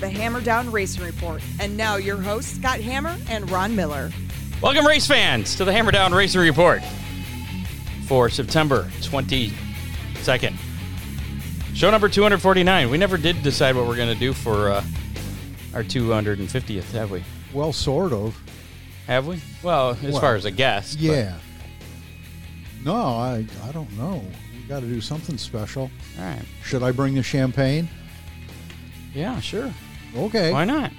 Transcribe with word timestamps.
the 0.00 0.08
Hammer 0.08 0.40
Down 0.40 0.70
Racing 0.70 1.04
Report. 1.04 1.42
And 1.60 1.76
now 1.76 1.96
your 1.96 2.16
hosts, 2.16 2.56
Scott 2.56 2.80
Hammer 2.80 3.16
and 3.28 3.50
Ron 3.50 3.74
Miller. 3.74 4.10
Welcome, 4.62 4.86
race 4.86 5.06
fans, 5.06 5.56
to 5.56 5.64
the 5.64 5.72
Hammer 5.72 5.90
Down 5.92 6.12
Racing 6.12 6.40
Report 6.40 6.82
for 8.06 8.28
September 8.28 8.84
22nd. 9.00 10.54
Show 11.74 11.90
number 11.90 12.08
249. 12.08 12.90
We 12.90 12.98
never 12.98 13.16
did 13.16 13.42
decide 13.42 13.76
what 13.76 13.86
we're 13.86 13.96
going 13.96 14.12
to 14.12 14.18
do 14.18 14.32
for 14.32 14.70
uh, 14.70 14.84
our 15.74 15.84
250th, 15.84 16.90
have 16.92 17.10
we? 17.10 17.22
Well, 17.52 17.72
sort 17.72 18.12
of. 18.12 18.36
Have 19.06 19.26
we? 19.26 19.40
Well, 19.62 19.90
as 19.90 20.02
Well, 20.12 20.20
far 20.20 20.34
as 20.34 20.44
a 20.44 20.50
guest. 20.50 20.96
but- 20.98 21.04
Yeah. 21.04 21.34
No, 22.84 22.94
I 22.94 23.44
I 23.64 23.72
don't 23.72 23.90
know. 23.98 24.22
We 24.54 24.60
got 24.68 24.80
to 24.80 24.86
do 24.86 25.00
something 25.00 25.36
special. 25.36 25.90
all 26.18 26.24
right. 26.24 26.42
Should 26.62 26.82
I 26.84 26.92
bring 26.92 27.14
the 27.14 27.22
champagne? 27.24 27.88
Yeah, 29.14 29.40
sure. 29.40 29.72
Okay. 30.16 30.52
Why 30.52 30.64
not? 30.64 30.92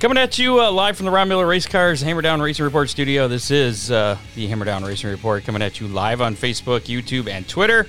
Coming 0.00 0.18
at 0.18 0.36
you 0.36 0.60
uh, 0.60 0.70
live 0.72 0.96
from 0.96 1.06
the 1.06 1.12
Ron 1.12 1.28
Miller 1.28 1.46
Race 1.46 1.66
Cars 1.66 2.00
Hammer 2.00 2.22
Down 2.22 2.42
Racing 2.42 2.64
Report 2.64 2.90
studio. 2.90 3.28
This 3.28 3.52
is 3.52 3.90
uh, 3.92 4.18
the 4.34 4.48
Hammer 4.48 4.64
Down 4.64 4.82
Racing 4.82 5.10
Report 5.10 5.44
coming 5.44 5.62
at 5.62 5.78
you 5.78 5.86
live 5.86 6.20
on 6.20 6.34
Facebook, 6.34 6.80
YouTube, 6.80 7.28
and 7.28 7.48
Twitter. 7.48 7.86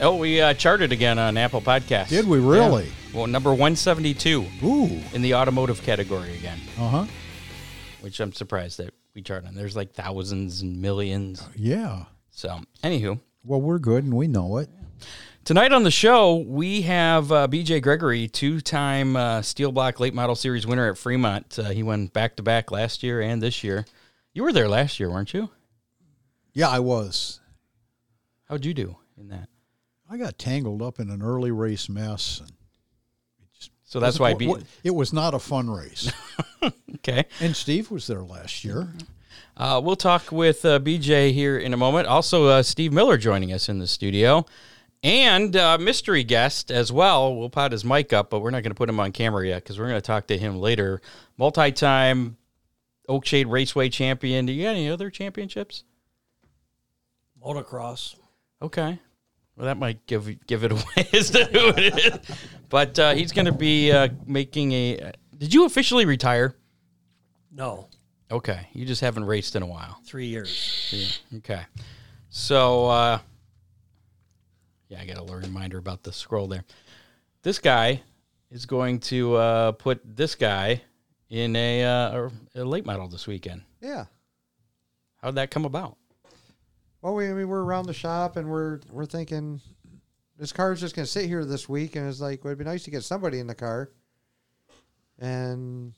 Oh, 0.00 0.16
we 0.16 0.40
uh, 0.40 0.54
charted 0.54 0.92
again 0.92 1.18
on 1.18 1.36
Apple 1.36 1.60
Podcasts. 1.60 2.08
Did 2.08 2.26
we 2.26 2.38
really? 2.38 2.84
Yeah. 2.84 2.90
Well, 3.12 3.26
number 3.26 3.50
172 3.50 4.46
Ooh. 4.62 5.00
in 5.12 5.20
the 5.20 5.34
automotive 5.34 5.82
category 5.82 6.34
again, 6.36 6.58
Uh 6.78 6.88
huh. 6.88 7.06
which 8.00 8.18
I'm 8.20 8.32
surprised 8.32 8.78
that 8.78 8.94
we 9.14 9.20
charted. 9.20 9.48
on. 9.48 9.54
There's 9.54 9.76
like 9.76 9.92
thousands 9.92 10.62
and 10.62 10.80
millions. 10.80 11.46
Yeah. 11.54 12.04
So, 12.30 12.60
anywho, 12.82 13.20
Well, 13.44 13.60
we're 13.60 13.78
good 13.78 14.04
and 14.04 14.14
we 14.14 14.26
know 14.26 14.56
it. 14.56 14.70
Tonight 15.50 15.72
on 15.72 15.82
the 15.82 15.90
show, 15.90 16.36
we 16.36 16.82
have 16.82 17.32
uh, 17.32 17.48
BJ 17.48 17.82
Gregory, 17.82 18.28
two 18.28 18.60
time 18.60 19.16
uh, 19.16 19.42
Steel 19.42 19.72
Block 19.72 19.98
Late 19.98 20.14
Model 20.14 20.36
Series 20.36 20.64
winner 20.64 20.88
at 20.88 20.96
Fremont. 20.96 21.58
Uh, 21.58 21.70
he 21.70 21.82
won 21.82 22.06
back 22.06 22.36
to 22.36 22.42
back 22.44 22.70
last 22.70 23.02
year 23.02 23.20
and 23.20 23.42
this 23.42 23.64
year. 23.64 23.84
You 24.32 24.44
were 24.44 24.52
there 24.52 24.68
last 24.68 25.00
year, 25.00 25.10
weren't 25.10 25.34
you? 25.34 25.50
Yeah, 26.52 26.68
I 26.68 26.78
was. 26.78 27.40
How'd 28.44 28.64
you 28.64 28.72
do 28.72 28.96
in 29.18 29.26
that? 29.30 29.48
I 30.08 30.18
got 30.18 30.38
tangled 30.38 30.82
up 30.82 31.00
in 31.00 31.10
an 31.10 31.20
early 31.20 31.50
race 31.50 31.88
mess. 31.88 32.38
And 32.38 32.52
So 33.82 33.98
that's 33.98 34.20
why 34.20 34.30
I 34.30 34.34
beat. 34.34 34.56
it 34.84 34.94
was 34.94 35.12
not 35.12 35.34
a 35.34 35.40
fun 35.40 35.68
race. 35.68 36.12
Okay. 36.96 37.24
and 37.40 37.56
Steve 37.56 37.90
was 37.90 38.06
there 38.06 38.22
last 38.22 38.62
year. 38.62 38.86
Uh, 39.56 39.80
we'll 39.82 39.96
talk 39.96 40.30
with 40.30 40.64
uh, 40.64 40.78
BJ 40.78 41.32
here 41.32 41.58
in 41.58 41.72
a 41.72 41.76
moment. 41.76 42.06
Also, 42.06 42.46
uh, 42.46 42.62
Steve 42.62 42.92
Miller 42.92 43.16
joining 43.16 43.52
us 43.52 43.68
in 43.68 43.78
the 43.78 43.86
studio. 43.86 44.44
And 45.02 45.56
uh, 45.56 45.78
mystery 45.78 46.24
guest 46.24 46.70
as 46.70 46.92
well. 46.92 47.34
We'll 47.34 47.48
pot 47.48 47.72
his 47.72 47.84
mic 47.84 48.12
up, 48.12 48.28
but 48.28 48.40
we're 48.40 48.50
not 48.50 48.62
going 48.62 48.70
to 48.72 48.76
put 48.76 48.88
him 48.88 49.00
on 49.00 49.12
camera 49.12 49.46
yet 49.46 49.62
because 49.62 49.78
we're 49.78 49.88
going 49.88 49.96
to 49.96 50.06
talk 50.06 50.26
to 50.26 50.36
him 50.36 50.58
later. 50.58 51.00
Multi 51.38 51.72
time 51.72 52.36
Oakshade 53.08 53.50
Raceway 53.50 53.88
champion. 53.88 54.44
Do 54.44 54.52
you 54.52 54.64
got 54.64 54.70
any 54.70 54.90
other 54.90 55.08
championships? 55.08 55.84
Motocross. 57.42 58.16
Okay. 58.60 58.98
Well, 59.56 59.66
that 59.66 59.78
might 59.78 60.06
give 60.06 60.46
give 60.46 60.64
it 60.64 60.72
away 60.72 61.08
as 61.12 61.30
to 61.30 61.44
who 61.44 61.68
it 61.76 61.98
is. 61.98 62.36
But 62.68 62.98
uh, 62.98 63.14
he's 63.14 63.32
going 63.32 63.46
to 63.46 63.52
be 63.52 63.90
uh, 63.90 64.08
making 64.26 64.72
a. 64.72 65.12
Did 65.36 65.54
you 65.54 65.64
officially 65.64 66.04
retire? 66.04 66.54
No, 67.52 67.88
Okay. 68.30 68.68
You 68.72 68.86
just 68.86 69.00
haven't 69.00 69.24
raced 69.24 69.56
in 69.56 69.62
a 69.62 69.66
while. 69.66 69.98
three 70.04 70.26
years. 70.26 70.88
Yeah. 71.32 71.38
Okay. 71.38 71.62
So, 72.28 72.86
uh, 72.86 73.18
yeah, 74.90 75.00
I 75.00 75.06
got 75.06 75.16
a 75.16 75.22
little 75.22 75.40
reminder 75.40 75.78
about 75.78 76.02
the 76.02 76.12
scroll 76.12 76.48
there. 76.48 76.64
This 77.42 77.58
guy 77.58 78.02
is 78.50 78.66
going 78.66 78.98
to 79.00 79.36
uh, 79.36 79.72
put 79.72 80.00
this 80.04 80.34
guy 80.34 80.82
in 81.30 81.54
a, 81.54 81.84
uh, 81.84 82.28
a 82.56 82.64
late 82.64 82.84
model 82.84 83.06
this 83.08 83.26
weekend. 83.28 83.62
Yeah. 83.80 84.06
How'd 85.22 85.36
that 85.36 85.50
come 85.52 85.64
about? 85.64 85.96
Well, 87.02 87.14
we 87.14 87.28
I 87.28 87.32
mean 87.32 87.48
we're 87.48 87.62
around 87.62 87.86
the 87.86 87.94
shop 87.94 88.36
and 88.36 88.50
we're 88.50 88.80
we're 88.90 89.06
thinking 89.06 89.60
this 90.36 90.52
car's 90.52 90.80
just 90.80 90.94
gonna 90.94 91.06
sit 91.06 91.26
here 91.26 91.44
this 91.44 91.66
week, 91.68 91.96
and 91.96 92.06
it's 92.08 92.20
like 92.20 92.44
well, 92.44 92.50
it'd 92.50 92.58
be 92.58 92.64
nice 92.64 92.82
to 92.84 92.90
get 92.90 93.04
somebody 93.04 93.38
in 93.38 93.46
the 93.46 93.54
car. 93.54 93.90
And 95.18 95.94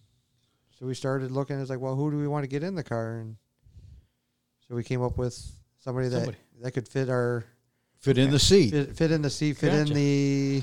so 0.79 0.87
we 0.87 0.95
started 0.95 1.31
looking. 1.33 1.61
It's 1.61 1.71
like, 1.71 1.81
well, 1.81 1.97
who 1.97 2.11
do 2.11 2.19
we 2.19 2.29
want 2.29 2.45
to 2.45 2.49
get 2.49 2.63
in 2.63 2.75
the 2.75 2.85
car? 2.85 3.19
And 3.19 3.37
so 4.69 4.75
we 4.77 4.85
came 4.85 5.03
up 5.03 5.17
with 5.19 5.37
somebody 5.79 6.09
that 6.09 6.19
Somebody. 6.19 6.39
that 6.61 6.71
could 6.73 6.89
fit 6.89 7.09
our 7.09 7.45
Fit 8.03 8.19
in 8.19 8.31
the 8.31 8.39
seat. 8.39 8.71
fit, 8.73 8.97
fit 8.97 9.11
in 9.13 9.23
the 9.23 9.31
seat, 9.31 9.57
fit 9.57 9.69
Gotcha. 9.71 9.81
in 9.83 9.95
the 9.95 10.63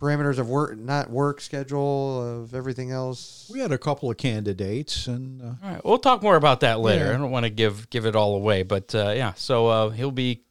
parameters 0.00 0.38
of 0.38 0.50
work, 0.50 0.76
not 0.76 1.08
work 1.08 1.40
schedule 1.40 2.42
of 2.42 2.54
everything 2.54 2.90
else. 2.90 3.50
We 3.52 3.60
had 3.60 3.72
a 3.72 3.78
couple 3.78 4.10
of 4.10 4.18
candidates, 4.18 5.06
and 5.06 5.40
uh, 5.40 5.44
All 5.46 5.56
right, 5.62 5.84
we'll 5.84 5.98
talk 5.98 6.22
more 6.22 6.36
about 6.36 6.60
that 6.60 6.80
later. 6.80 7.06
Yeah. 7.06 7.14
I 7.14 7.16
don't 7.16 7.30
want 7.30 7.44
to 7.44 7.50
give 7.50 7.88
give 7.88 8.04
it 8.04 8.14
all 8.14 8.34
away, 8.36 8.64
but 8.64 8.94
uh, 8.94 9.12
yeah. 9.16 9.32
So 9.34 9.66
uh, 9.68 9.88
he'll 9.90 10.10
be 10.10 10.42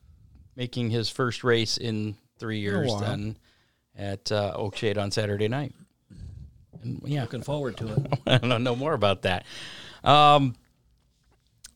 making 0.56 0.90
his 0.90 1.10
first 1.10 1.44
race 1.44 1.78
in 1.78 2.16
three 2.40 2.60
years 2.60 2.90
while. 2.90 3.00
then 3.02 3.38
at 3.96 4.32
uh, 4.32 4.56
Oakshade 4.58 4.98
on 4.98 5.12
Saturday 5.12 5.48
night. 5.48 5.74
And 6.82 7.00
yeah, 7.06 7.22
Looking 7.22 7.44
forward 7.44 7.78
to 7.78 7.94
it. 7.94 8.20
I 8.28 8.32
want 8.32 8.44
to 8.54 8.60
know 8.60 8.76
more 8.76 8.94
about 8.94 9.22
that. 9.22 9.46
Um, 10.04 10.56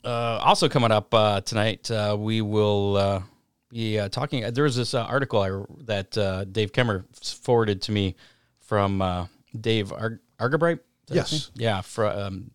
uh, 0.04 0.40
also 0.42 0.68
coming 0.68 0.92
up 0.92 1.14
uh, 1.14 1.42
tonight, 1.42 1.90
uh, 1.92 2.16
we 2.20 2.42
will 2.42 2.98
uh, 2.98 3.22
be 3.70 4.00
uh, 4.00 4.10
talking. 4.10 4.52
There 4.54 4.64
was 4.64 4.76
this 4.76 4.94
uh, 4.94 5.04
article 5.04 5.42
I, 5.42 5.64
that 5.86 6.18
uh, 6.18 6.44
Dave 6.46 6.72
Kemmer 6.72 7.04
forwarded 7.44 7.82
to 7.84 7.92
me 7.92 8.16
from 8.60 9.02
uh, 9.02 9.28
Dave 9.60 9.92
Ar- 9.92 10.20
Argabright. 10.40 10.80
Is 11.10 11.16
that 11.16 11.30
his 11.30 11.32
Yes. 11.32 11.52
Yeah, 11.56 11.82
for, 11.82 12.06
um, 12.06 12.52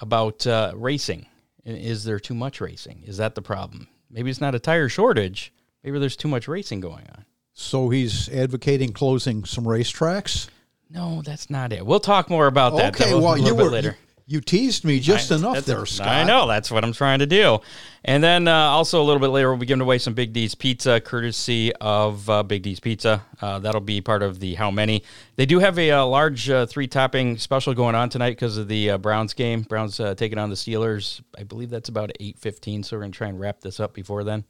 about 0.00 0.46
uh, 0.46 0.72
racing. 0.74 1.26
Is 1.64 2.04
there 2.04 2.20
too 2.20 2.34
much 2.34 2.60
racing? 2.60 3.02
Is 3.06 3.16
that 3.16 3.34
the 3.34 3.42
problem? 3.42 3.88
Maybe 4.10 4.30
it's 4.30 4.40
not 4.40 4.54
a 4.54 4.58
tire 4.60 4.88
shortage. 4.88 5.52
Maybe 5.82 5.98
there's 5.98 6.16
too 6.16 6.28
much 6.28 6.48
racing 6.48 6.80
going 6.80 7.06
on. 7.16 7.24
so 7.52 7.88
he's 7.88 8.28
advocating 8.28 8.92
closing 8.92 9.44
some 9.44 9.64
racetracks. 9.64 10.48
No, 10.90 11.22
that's 11.22 11.50
not 11.50 11.72
it. 11.72 11.84
We'll 11.84 11.98
talk 12.00 12.30
more 12.30 12.46
about 12.46 12.76
that. 12.76 12.94
Okay, 12.94 13.10
though, 13.10 13.20
well, 13.20 13.36
you 13.36 13.54
bit 13.54 13.64
were 13.64 13.70
later. 13.70 13.96
You, 14.28 14.40
teased 14.40 14.84
me 14.84 14.98
just 14.98 15.30
I- 15.30 15.36
enough 15.36 15.64
there, 15.64 15.86
Scott. 15.86 16.08
I 16.08 16.24
know 16.24 16.48
that's 16.48 16.70
what 16.70 16.84
I'm 16.84 16.92
trying 16.92 17.20
to 17.20 17.26
do. 17.26 17.60
And 18.04 18.22
then 18.22 18.48
uh, 18.48 18.52
also 18.54 19.00
a 19.00 19.04
little 19.04 19.20
bit 19.20 19.28
later, 19.28 19.48
we'll 19.50 19.58
be 19.58 19.66
giving 19.66 19.80
away 19.80 19.98
some 19.98 20.14
Big 20.14 20.32
D's 20.32 20.54
Pizza, 20.54 21.00
courtesy 21.00 21.72
of 21.76 22.28
uh, 22.28 22.42
Big 22.42 22.62
D's 22.62 22.80
Pizza. 22.80 23.22
Uh, 23.40 23.60
that'll 23.60 23.80
be 23.80 24.00
part 24.00 24.22
of 24.22 24.40
the 24.40 24.54
How 24.54 24.70
Many. 24.70 25.04
They 25.36 25.46
do 25.46 25.60
have 25.60 25.78
a, 25.78 25.90
uh 25.92 26.04
large 26.06 26.50
uh, 26.50 26.66
three 26.66 26.86
topping 26.88 27.38
special 27.38 27.72
going 27.74 27.94
on 27.94 28.08
tonight 28.08 28.30
because 28.30 28.56
of 28.58 28.66
the 28.68 28.90
uh, 28.90 28.98
Browns 28.98 29.32
game. 29.32 29.62
Browns 29.62 30.00
uh, 30.00 30.14
taking 30.14 30.38
on 30.38 30.50
the 30.50 30.56
Steelers. 30.56 31.20
I 31.38 31.44
believe 31.44 31.70
that's 31.70 31.88
about 31.88 32.10
eight 32.18 32.38
fifteen. 32.38 32.82
So 32.82 32.96
we're 32.96 33.02
gonna 33.02 33.12
try 33.12 33.28
and 33.28 33.38
wrap 33.38 33.60
this 33.60 33.78
up 33.80 33.94
before 33.94 34.24
then, 34.24 34.44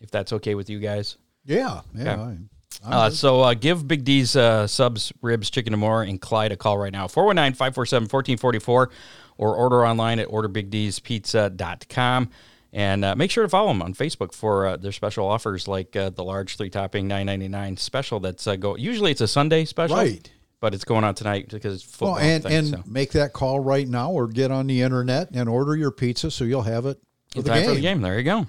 if 0.00 0.10
that's 0.10 0.32
okay 0.32 0.54
with 0.56 0.68
you 0.68 0.80
guys. 0.80 1.16
Yeah, 1.44 1.82
yeah. 1.94 2.12
Okay. 2.12 2.22
I- 2.22 2.38
Uh, 2.84 3.10
so 3.10 3.40
uh, 3.40 3.54
give 3.54 3.86
Big 3.86 4.04
D's 4.04 4.34
uh, 4.36 4.66
subs, 4.66 5.12
ribs, 5.20 5.50
chicken, 5.50 5.74
and 5.74 5.80
more, 5.80 6.02
and 6.02 6.20
Clyde 6.20 6.52
a 6.52 6.56
call 6.56 6.78
right 6.78 6.92
now 6.92 7.08
419 7.08 7.54
547 7.54 8.04
1444 8.04 8.90
or 9.36 9.54
order 9.54 9.86
online 9.86 10.18
at 10.18 10.28
orderbigdspizza.com. 10.28 12.30
And 12.72 13.04
uh, 13.04 13.16
make 13.16 13.32
sure 13.32 13.42
to 13.42 13.48
follow 13.48 13.68
them 13.68 13.82
on 13.82 13.94
Facebook 13.94 14.32
for 14.32 14.66
uh, 14.66 14.76
their 14.76 14.92
special 14.92 15.26
offers 15.26 15.66
like 15.66 15.96
uh, 15.96 16.10
the 16.10 16.22
large 16.22 16.56
three 16.56 16.70
topping 16.70 17.08
nine 17.08 17.26
ninety 17.26 17.48
nine 17.48 17.76
special. 17.76 18.20
That's 18.20 18.46
uh, 18.46 18.54
go. 18.56 18.76
Usually 18.76 19.10
it's 19.10 19.20
a 19.20 19.28
Sunday 19.28 19.64
special, 19.64 19.96
Right. 19.96 20.30
But 20.60 20.74
it's 20.74 20.84
going 20.84 21.04
on 21.04 21.14
tonight 21.14 21.48
because 21.48 21.74
it's 21.74 21.82
football. 21.82 22.16
Well, 22.16 22.22
and 22.22 22.42
thing, 22.44 22.52
and 22.52 22.68
so. 22.68 22.82
make 22.86 23.12
that 23.12 23.32
call 23.32 23.60
right 23.60 23.88
now, 23.88 24.12
or 24.12 24.28
get 24.28 24.50
on 24.50 24.66
the 24.66 24.82
internet 24.82 25.30
and 25.32 25.48
order 25.48 25.74
your 25.74 25.90
pizza, 25.90 26.30
so 26.30 26.44
you'll 26.44 26.60
have 26.62 26.84
it 26.84 27.00
for 27.32 27.38
in 27.38 27.44
the 27.44 27.50
game, 27.50 27.68
for 27.68 27.74
the 27.74 27.80
game. 27.80 28.00
There 28.02 28.18
you 28.18 28.24
go. 28.24 28.46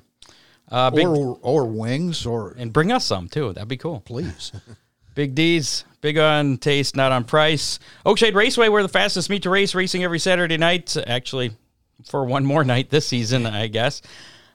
Uh, 0.71 0.89
big, 0.89 1.05
or 1.05 1.37
or 1.41 1.65
wings, 1.65 2.25
or 2.25 2.55
and 2.57 2.71
bring 2.71 2.91
us 2.91 3.05
some 3.05 3.27
too. 3.27 3.53
That'd 3.53 3.67
be 3.67 3.77
cool. 3.77 3.99
please. 3.99 4.51
Big 5.13 5.35
D's, 5.35 5.83
big 5.99 6.17
on 6.17 6.57
taste, 6.57 6.95
not 6.95 7.11
on 7.11 7.25
price. 7.25 7.79
Oakshade 8.05 8.33
Raceway, 8.33 8.69
we're 8.69 8.81
the 8.81 8.87
fastest 8.87 9.29
meet 9.29 9.43
to 9.43 9.49
race, 9.49 9.75
racing 9.75 10.05
every 10.05 10.19
Saturday 10.19 10.55
night. 10.55 10.95
Actually, 11.05 11.51
for 12.09 12.23
one 12.23 12.45
more 12.45 12.63
night 12.73 12.89
this 12.89 13.07
season, 13.07 13.45
I 13.45 13.67
guess. 13.67 14.01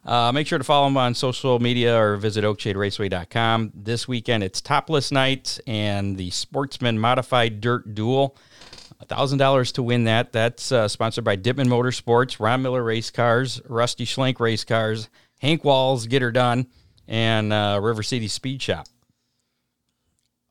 Uh, 0.03 0.33
make 0.33 0.47
sure 0.47 0.57
to 0.57 0.65
follow 0.65 0.87
them 0.87 0.97
on 0.97 1.15
social 1.15 1.59
media 1.59 2.01
or 2.01 2.17
visit 2.17 2.43
oakshaderaceway.com. 2.43 3.73
This 3.75 4.09
weekend, 4.09 4.45
it's 4.45 4.63
topless 4.63 5.13
night 5.13 5.59
and 5.67 6.17
the 6.17 6.31
Sportsman 6.31 6.99
Modified 6.99 7.61
Dirt 7.61 7.95
Duel. 7.95 8.35
$1,000 9.05 9.73
to 9.75 9.83
win 9.83 10.05
that. 10.05 10.33
That's 10.33 10.73
uh, 10.73 10.89
sponsored 10.89 11.25
by 11.25 11.37
Dipman 11.37 11.67
Motorsports, 11.69 12.41
Ron 12.41 12.63
Miller 12.63 12.83
Race 12.83 13.11
Cars, 13.11 13.61
Rusty 13.69 14.07
Schlenk 14.07 14.41
Race 14.41 14.65
Cars, 14.65 15.11
Hank 15.47 15.63
Walls, 15.65 16.09
Get 16.09 16.23
Her 16.23 16.33
Done, 16.33 16.67
and 17.07 17.53
uh, 17.53 17.79
River 17.81 18.03
City 18.03 18.27
Speed 18.27 18.61
Shop. 18.61 18.89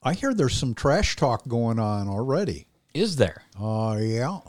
I 0.02 0.14
hear 0.14 0.34
there's 0.34 0.56
some 0.56 0.74
trash 0.74 1.18
talk 1.18 1.46
going 1.50 1.80
on 1.80 2.08
already. 2.08 2.68
Is 2.94 3.18
there? 3.18 3.44
Uh, 3.60 3.98
yeah. 4.00 4.40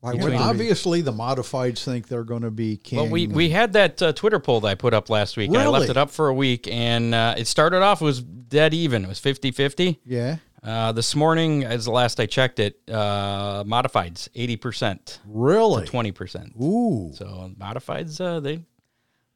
Why 0.00 0.12
Well, 0.12 0.24
wouldn't 0.24 0.32
be? 0.32 0.36
obviously, 0.44 1.00
the 1.00 1.12
modifieds 1.12 1.82
think 1.82 2.06
they're 2.06 2.22
going 2.22 2.42
to 2.42 2.50
be 2.50 2.76
king. 2.76 2.98
Well, 2.98 3.08
we, 3.08 3.28
we 3.28 3.48
had 3.48 3.72
that 3.72 4.02
uh, 4.02 4.12
Twitter 4.12 4.38
poll 4.38 4.60
that 4.60 4.68
I 4.68 4.74
put 4.74 4.92
up 4.92 5.08
last 5.08 5.38
week. 5.38 5.48
and 5.48 5.56
I 5.56 5.66
left 5.68 5.88
it 5.88 5.96
up 5.96 6.10
for 6.10 6.28
a 6.28 6.34
week, 6.34 6.68
and 6.70 7.14
uh, 7.14 7.34
it 7.38 7.46
started 7.46 7.80
off 7.80 8.02
it 8.02 8.04
was 8.04 8.20
dead 8.20 8.74
even. 8.74 9.04
It 9.04 9.08
was 9.08 9.18
50 9.18 9.52
50. 9.52 10.00
yeah, 10.04 10.36
Uh, 10.62 10.92
this 10.92 11.16
morning, 11.16 11.64
as 11.64 11.86
the 11.86 11.92
last 11.92 12.20
I 12.20 12.26
checked 12.26 12.58
it, 12.60 12.78
uh, 12.90 13.64
modifieds 13.64 14.28
80%, 14.36 15.18
really. 15.26 15.86
20%. 15.86 16.60
Ooh, 16.60 17.10
So 17.14 17.50
modifieds, 17.58 18.20
uh, 18.20 18.40
they 18.40 18.64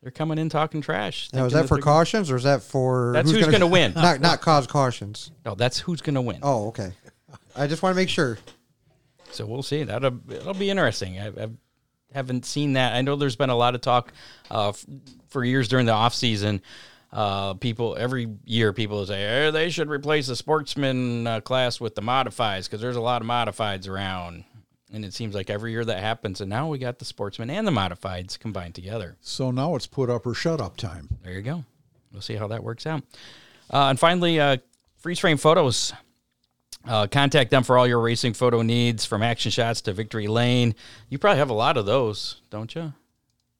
they're 0.02 0.10
coming 0.10 0.38
in 0.38 0.48
talking 0.48 0.80
trash. 0.80 1.28
Now, 1.32 1.44
is 1.44 1.52
thinking 1.52 1.68
that 1.68 1.68
for 1.68 1.80
cautions 1.80 2.30
or 2.30 2.36
is 2.36 2.42
that 2.42 2.62
for 2.62 3.12
That's 3.14 3.30
who's 3.30 3.46
gonna 3.46 3.66
win. 3.66 3.92
Not 3.96 4.20
not 4.20 4.40
cause 4.40 4.66
cautions. 4.66 5.30
No, 5.44 5.54
that's 5.54 5.78
who's 5.78 6.00
going 6.00 6.14
to 6.14 6.20
win. 6.20 6.40
Oh, 6.42 6.68
okay. 6.68 6.92
I 7.54 7.66
just 7.66 7.82
want 7.82 7.94
to 7.94 7.96
make 7.96 8.08
sure. 8.08 8.38
So 9.30 9.46
we'll 9.46 9.62
see. 9.62 9.84
That'll 9.84 10.18
it'll 10.30 10.54
be 10.54 10.70
interesting. 10.70 11.18
I, 11.18 11.28
I 11.28 11.48
haven't 12.12 12.44
seen 12.44 12.74
that. 12.74 12.94
I 12.94 13.02
know 13.02 13.16
there's 13.16 13.36
been 13.36 13.50
a 13.50 13.56
lot 13.56 13.74
of 13.74 13.80
talk 13.80 14.12
uh, 14.50 14.70
f- 14.70 14.84
for 15.28 15.44
years 15.44 15.68
during 15.68 15.86
the 15.86 15.92
off 15.92 16.14
season. 16.14 16.62
Uh, 17.12 17.54
people 17.54 17.94
every 17.98 18.26
year 18.44 18.72
people 18.72 19.04
say 19.06 19.50
they 19.50 19.68
should 19.68 19.90
replace 19.90 20.26
the 20.26 20.36
sportsman 20.36 21.26
uh, 21.26 21.40
class 21.42 21.78
with 21.78 21.94
the 21.94 22.00
modifieds 22.00 22.64
because 22.64 22.80
there's 22.80 22.96
a 22.96 23.00
lot 23.00 23.20
of 23.22 23.28
modifieds 23.28 23.88
around. 23.88 24.44
And 24.92 25.04
it 25.06 25.14
seems 25.14 25.34
like 25.34 25.48
every 25.48 25.70
year 25.72 25.84
that 25.86 26.00
happens, 26.00 26.40
and 26.42 26.50
now 26.50 26.68
we 26.68 26.76
got 26.78 26.98
the 26.98 27.04
sportsman 27.06 27.48
and 27.48 27.66
the 27.66 27.70
modifieds 27.72 28.38
combined 28.38 28.74
together. 28.74 29.16
so 29.22 29.50
now 29.50 29.74
it's 29.74 29.86
put 29.86 30.10
up 30.10 30.26
or 30.26 30.34
shut 30.34 30.60
up 30.60 30.76
time. 30.76 31.08
There 31.22 31.32
you 31.32 31.40
go. 31.42 31.64
We'll 32.12 32.20
see 32.20 32.34
how 32.36 32.46
that 32.48 32.62
works 32.62 32.86
out. 32.86 33.02
Uh, 33.72 33.86
and 33.88 33.98
finally, 33.98 34.38
uh, 34.38 34.58
freeze 34.98 35.18
frame 35.18 35.38
photos. 35.38 35.94
Uh, 36.86 37.06
contact 37.06 37.50
them 37.50 37.62
for 37.62 37.78
all 37.78 37.86
your 37.86 38.00
racing 38.00 38.34
photo 38.34 38.60
needs, 38.60 39.06
from 39.06 39.22
action 39.22 39.50
shots 39.50 39.80
to 39.82 39.92
victory 39.94 40.26
lane. 40.26 40.74
You 41.08 41.18
probably 41.18 41.38
have 41.38 41.48
a 41.50 41.54
lot 41.54 41.76
of 41.78 41.86
those, 41.86 42.42
don't 42.50 42.74
you? 42.74 42.92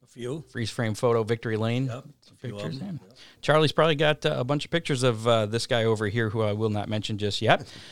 A 0.02 0.06
few. 0.06 0.44
Freeze 0.50 0.70
frame 0.70 0.94
photo, 0.94 1.22
victory 1.22 1.56
lane. 1.56 1.86
Yep. 1.86 2.04
A 2.04 2.34
few 2.46 2.56
of 2.56 2.62
Pictures. 2.62 2.80
them. 2.80 3.00
yeah. 3.06 3.14
Charlie's 3.40 3.72
probably 3.72 3.94
got 3.94 4.26
uh, 4.26 4.34
a 4.36 4.44
bunch 4.44 4.64
of 4.64 4.70
pictures 4.72 5.02
of 5.04 5.26
uh, 5.26 5.46
this 5.46 5.66
guy 5.68 5.84
over 5.84 6.08
here, 6.08 6.28
who 6.30 6.42
I 6.42 6.52
will 6.52 6.68
not 6.70 6.88
mention 6.88 7.16
just 7.16 7.40
yet. 7.40 7.72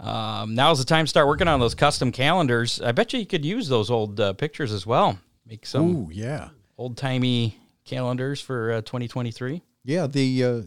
Um, 0.00 0.54
now's 0.54 0.78
the 0.78 0.84
time 0.84 1.04
to 1.04 1.08
start 1.08 1.26
working 1.26 1.46
on 1.48 1.60
those 1.60 1.74
custom 1.74 2.10
calendars. 2.10 2.80
I 2.80 2.92
bet 2.92 3.12
you 3.12 3.20
you 3.20 3.26
could 3.26 3.44
use 3.44 3.68
those 3.68 3.90
old 3.90 4.18
uh, 4.18 4.32
pictures 4.32 4.72
as 4.72 4.86
well. 4.86 5.18
Make 5.46 5.66
some 5.66 5.94
Ooh, 5.94 6.10
yeah, 6.10 6.48
old 6.78 6.96
timey 6.96 7.58
calendars 7.84 8.40
for 8.40 8.72
uh, 8.72 8.80
2023. 8.82 9.62
yeah. 9.84 10.06
The 10.06 10.44
uh, 10.44 10.62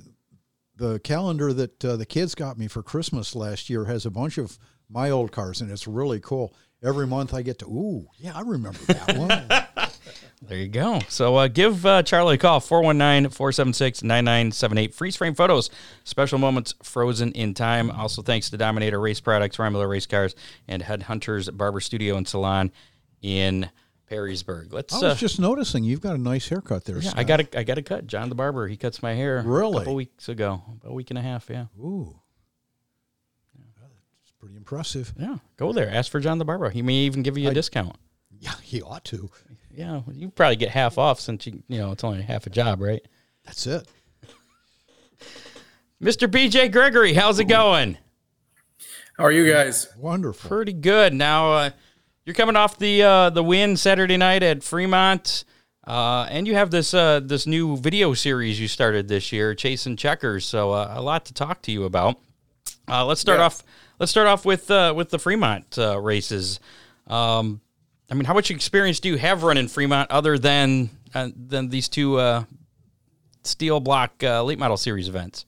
the 0.75 1.00
calendar 1.00 1.53
that 1.53 1.85
uh, 1.85 1.95
the 1.95 2.06
kids 2.06 2.35
got 2.35 2.57
me 2.57 2.68
for 2.68 2.83
Christmas 2.83 3.35
last 3.35 3.69
year 3.69 3.85
has 3.85 4.06
a 4.06 4.12
bunch 4.12 4.38
of 4.38 4.59
my 4.89 5.09
old 5.09 5.31
cars, 5.31 5.62
and 5.62 5.71
it's 5.71 5.88
really 5.88 6.19
cool. 6.19 6.53
Every 6.83 7.07
month 7.07 7.33
I 7.33 7.41
get 7.44 7.59
to. 7.59 7.65
Ooh, 7.65 8.07
yeah, 8.18 8.33
I 8.35 8.41
remember 8.41 8.80
that 8.88 9.18
one. 9.18 9.89
There 10.45 10.57
you 10.57 10.68
go. 10.68 11.00
So 11.07 11.38
uh, 11.38 11.47
give 11.47 11.85
uh, 11.85 12.03
Charlie 12.03 12.35
a 12.35 12.38
call, 12.38 12.59
419 12.59 13.30
476 13.31 14.03
9978. 14.03 14.94
Freeze 14.94 15.15
frame 15.15 15.35
photos, 15.35 15.69
special 16.03 16.38
moments 16.38 16.75
frozen 16.83 17.31
in 17.31 17.53
time. 17.53 17.89
Also, 17.89 18.21
thanks 18.21 18.50
to 18.50 18.57
Dominator 18.57 19.00
Race 19.00 19.21
Products, 19.21 19.57
Ryan 19.57 19.71
Miller 19.71 19.88
Race 19.88 20.06
Cars, 20.06 20.35
and 20.68 20.83
Headhunters 20.83 21.56
Barber 21.56 21.80
Studio 21.80 22.18
and 22.18 22.27
Salon 22.27 22.74
in 23.21 23.69
Perrysburg. 24.12 24.74
Let's. 24.74 24.94
I 24.94 24.97
Uh, 24.97 25.09
was 25.12 25.19
just 25.19 25.39
noticing 25.39 25.86
you've 25.86 26.01
got 26.01 26.15
a 26.15 26.21
nice 26.21 26.50
haircut 26.50 26.83
there. 26.83 26.97
yeah, 26.97 27.12
Scott. 27.12 27.19
I 27.19 27.24
got 27.24 27.39
a, 27.39 27.59
I 27.59 27.63
got 27.63 27.77
a 27.77 27.81
cut. 27.81 28.06
John 28.07 28.27
the 28.27 28.36
Barber, 28.36 28.68
he 28.68 28.75
cuts 28.75 29.01
my 29.01 29.13
hair 29.13 29.41
Really? 29.45 29.77
a 29.77 29.79
couple 29.79 29.95
weeks 29.95 30.27
ago, 30.27 30.62
about 30.81 30.91
a 30.91 30.94
week 30.94 31.09
and 31.09 31.18
a 31.18 31.21
half. 31.21 31.50
Yeah. 31.50 31.68
Ooh, 31.79 32.19
pretty 34.43 34.57
impressive. 34.57 35.13
Yeah. 35.17 35.37
Go 35.55 35.71
there. 35.71 35.89
Ask 35.89 36.11
for 36.11 36.19
John 36.19 36.37
the 36.37 36.43
Barber. 36.43 36.69
He 36.69 36.81
may 36.81 36.95
even 36.95 37.23
give 37.23 37.37
you 37.37 37.47
a 37.47 37.51
I- 37.51 37.53
discount. 37.53 37.95
Yeah, 38.39 38.51
he 38.61 38.81
ought 38.81 39.05
to. 39.05 39.29
Yeah. 39.73 40.01
You 40.11 40.29
probably 40.31 40.57
get 40.57 40.69
half 40.69 40.97
off 40.97 41.21
since 41.21 41.47
you, 41.47 41.63
you 41.69 41.77
know, 41.77 41.93
it's 41.93 42.03
only 42.03 42.21
half 42.21 42.45
a 42.45 42.49
job, 42.49 42.81
right? 42.81 43.01
That's 43.45 43.65
it. 43.67 43.87
Mr. 46.01 46.27
BJ 46.29 46.69
Gregory, 46.69 47.13
how's 47.13 47.39
it 47.39 47.45
going? 47.45 47.97
How 49.17 49.23
are 49.25 49.31
you 49.31 49.49
guys? 49.49 49.87
Wonderful. 49.97 50.49
Pretty 50.49 50.73
good. 50.73 51.13
Now 51.13 51.53
uh, 51.53 51.69
you're 52.25 52.33
coming 52.33 52.57
off 52.57 52.77
the 52.77 53.01
uh, 53.03 53.29
the 53.29 53.43
win 53.43 53.77
Saturday 53.77 54.17
night 54.17 54.43
at 54.43 54.63
Fremont, 54.63 55.45
uh, 55.87 56.27
and 56.29 56.45
you 56.47 56.55
have 56.55 56.71
this 56.71 56.93
uh, 56.93 57.21
this 57.23 57.47
new 57.47 57.77
video 57.77 58.13
series 58.13 58.59
you 58.59 58.67
started 58.67 59.07
this 59.07 59.31
year, 59.31 59.55
Chasing 59.55 59.95
Checkers. 59.95 60.45
So 60.45 60.71
uh, 60.71 60.91
a 60.97 61.01
lot 61.01 61.23
to 61.25 61.33
talk 61.33 61.61
to 61.63 61.71
you 61.71 61.85
about. 61.85 62.19
Uh, 62.89 63.05
let's 63.05 63.21
start 63.21 63.39
Yeah. 63.39 63.45
off. 63.45 63.63
Let's 63.99 64.11
start 64.11 64.27
off 64.27 64.45
with 64.45 64.69
uh, 64.71 64.93
with 64.95 65.09
the 65.09 65.19
Fremont 65.19 65.77
uh, 65.77 65.99
races. 65.99 66.59
Um, 67.07 67.61
I 68.09 68.15
mean, 68.15 68.25
how 68.25 68.33
much 68.33 68.51
experience 68.51 68.99
do 68.99 69.09
you 69.09 69.17
have 69.17 69.43
running 69.43 69.67
Fremont 69.67 70.09
other 70.11 70.37
than 70.37 70.89
uh, 71.13 71.29
than 71.35 71.69
these 71.69 71.89
two 71.89 72.17
uh, 72.17 72.43
steel 73.43 73.79
block 73.79 74.23
uh, 74.23 74.43
late 74.43 74.59
model 74.59 74.77
series 74.77 75.07
events? 75.07 75.45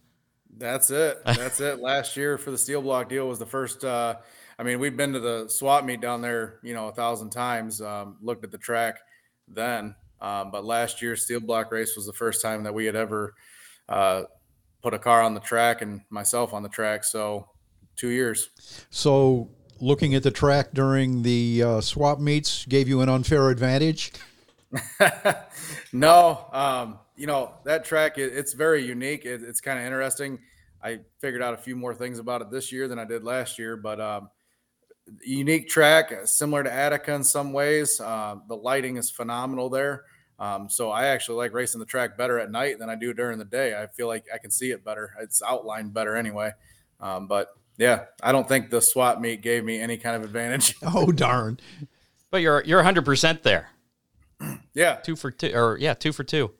That's 0.57 0.89
it. 0.89 1.18
That's 1.25 1.59
it. 1.59 1.80
Last 1.80 2.15
year 2.18 2.38
for 2.38 2.51
the 2.51 2.57
steel 2.57 2.81
block 2.81 3.09
deal 3.09 3.27
was 3.27 3.39
the 3.39 3.45
first. 3.45 3.83
Uh, 3.83 4.15
I 4.57 4.63
mean, 4.63 4.80
we've 4.80 4.95
been 4.95 5.13
to 5.13 5.19
the 5.19 5.50
swap 5.50 5.83
meet 5.83 6.01
down 6.01 6.21
there, 6.21 6.59
you 6.63 6.74
know, 6.74 6.88
a 6.88 6.94
thousand 6.94 7.31
times. 7.31 7.81
Um, 7.81 8.18
looked 8.21 8.44
at 8.44 8.51
the 8.51 8.57
track 8.57 9.00
then, 9.47 9.95
um, 10.21 10.51
but 10.51 10.63
last 10.63 11.01
year's 11.01 11.24
steel 11.24 11.42
block 11.42 11.71
race 11.71 11.95
was 11.95 12.06
the 12.06 12.13
first 12.13 12.42
time 12.42 12.63
that 12.63 12.74
we 12.74 12.86
had 12.86 12.95
ever 12.95 13.33
uh, 13.89 14.24
put 14.81 14.94
a 14.94 15.00
car 15.00 15.21
on 15.21 15.33
the 15.33 15.39
track 15.42 15.81
and 15.81 16.01
myself 16.09 16.53
on 16.53 16.63
the 16.63 16.69
track. 16.69 17.03
So, 17.03 17.50
two 17.95 18.09
years. 18.09 18.50
So, 18.89 19.50
looking 19.80 20.15
at 20.15 20.24
the 20.24 20.31
track 20.31 20.69
during 20.74 21.24
the 21.24 21.63
uh, 21.63 21.81
swap 21.81 22.19
meets 22.19 22.65
gave 22.65 22.88
you 22.88 23.01
an 23.01 23.09
unfair 23.09 23.50
advantage. 23.50 24.12
no, 25.94 26.47
um, 26.51 27.00
you 27.15 27.27
know 27.27 27.53
that 27.63 27.86
track. 27.86 28.18
It, 28.18 28.33
it's 28.33 28.53
very 28.53 28.86
unique. 28.86 29.25
It, 29.25 29.42
it's 29.44 29.62
kind 29.62 29.80
of 29.80 29.86
interesting. 29.86 30.39
I 30.83 31.00
figured 31.19 31.42
out 31.42 31.53
a 31.53 31.57
few 31.57 31.75
more 31.75 31.95
things 31.95 32.19
about 32.19 32.42
it 32.42 32.51
this 32.51 32.71
year 32.71 32.88
than 32.88 33.00
I 33.00 33.06
did 33.06 33.24
last 33.24 33.57
year, 33.57 33.75
but 33.75 34.00
um, 34.00 34.30
unique 35.24 35.68
track, 35.68 36.12
uh, 36.12 36.25
similar 36.25 36.63
to 36.63 36.71
Attica 36.71 37.13
in 37.13 37.24
some 37.24 37.53
ways. 37.53 38.00
Uh, 38.00 38.36
the 38.47 38.56
lighting 38.56 38.97
is 38.97 39.09
phenomenal 39.09 39.69
there. 39.69 40.03
Um, 40.38 40.69
so 40.69 40.92
I 40.92 41.06
actually 41.07 41.38
like 41.38 41.53
racing 41.53 41.80
the 41.80 41.86
track 41.86 42.18
better 42.18 42.39
at 42.39 42.51
night 42.51 42.80
than 42.80 42.89
I 42.89 42.95
do 42.95 43.13
during 43.13 43.39
the 43.39 43.45
day. 43.45 43.81
I 43.81 43.88
feel 43.88 44.07
like 44.07 44.25
I 44.33 44.38
can 44.38 44.51
see 44.51 44.71
it 44.71 44.83
better. 44.83 45.13
It's 45.21 45.42
outlined 45.42 45.94
better 45.94 46.15
anyway. 46.15 46.51
Um, 47.00 47.27
but 47.27 47.50
yeah, 47.77 48.06
I 48.22 48.31
don't 48.31 48.48
think 48.48 48.69
the 48.69 48.81
swap 48.81 49.19
meet 49.19 49.42
gave 49.42 49.63
me 49.63 49.80
any 49.80 49.98
kind 49.98 50.16
of 50.16 50.24
advantage. 50.24 50.75
Oh 50.83 51.12
darn! 51.12 51.60
But 52.31 52.42
you're 52.42 52.63
you're 52.66 52.80
100 52.80 53.06
percent 53.06 53.44
there, 53.44 53.69
yeah, 54.74 54.95
two 54.95 55.16
for 55.16 55.31
two, 55.31 55.51
or 55.54 55.77
yeah, 55.77 55.94
two 55.94 56.12
for 56.12 56.24
two. 56.24 56.51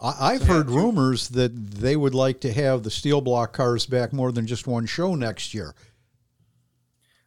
I, 0.00 0.32
I've 0.32 0.42
heard 0.42 0.70
rumors 0.70 1.28
that 1.30 1.54
they 1.54 1.96
would 1.96 2.14
like 2.14 2.40
to 2.40 2.52
have 2.52 2.82
the 2.82 2.90
steel 2.90 3.20
block 3.20 3.52
cars 3.52 3.86
back 3.86 4.12
more 4.12 4.32
than 4.32 4.46
just 4.46 4.66
one 4.66 4.86
show 4.86 5.14
next 5.14 5.54
year. 5.54 5.74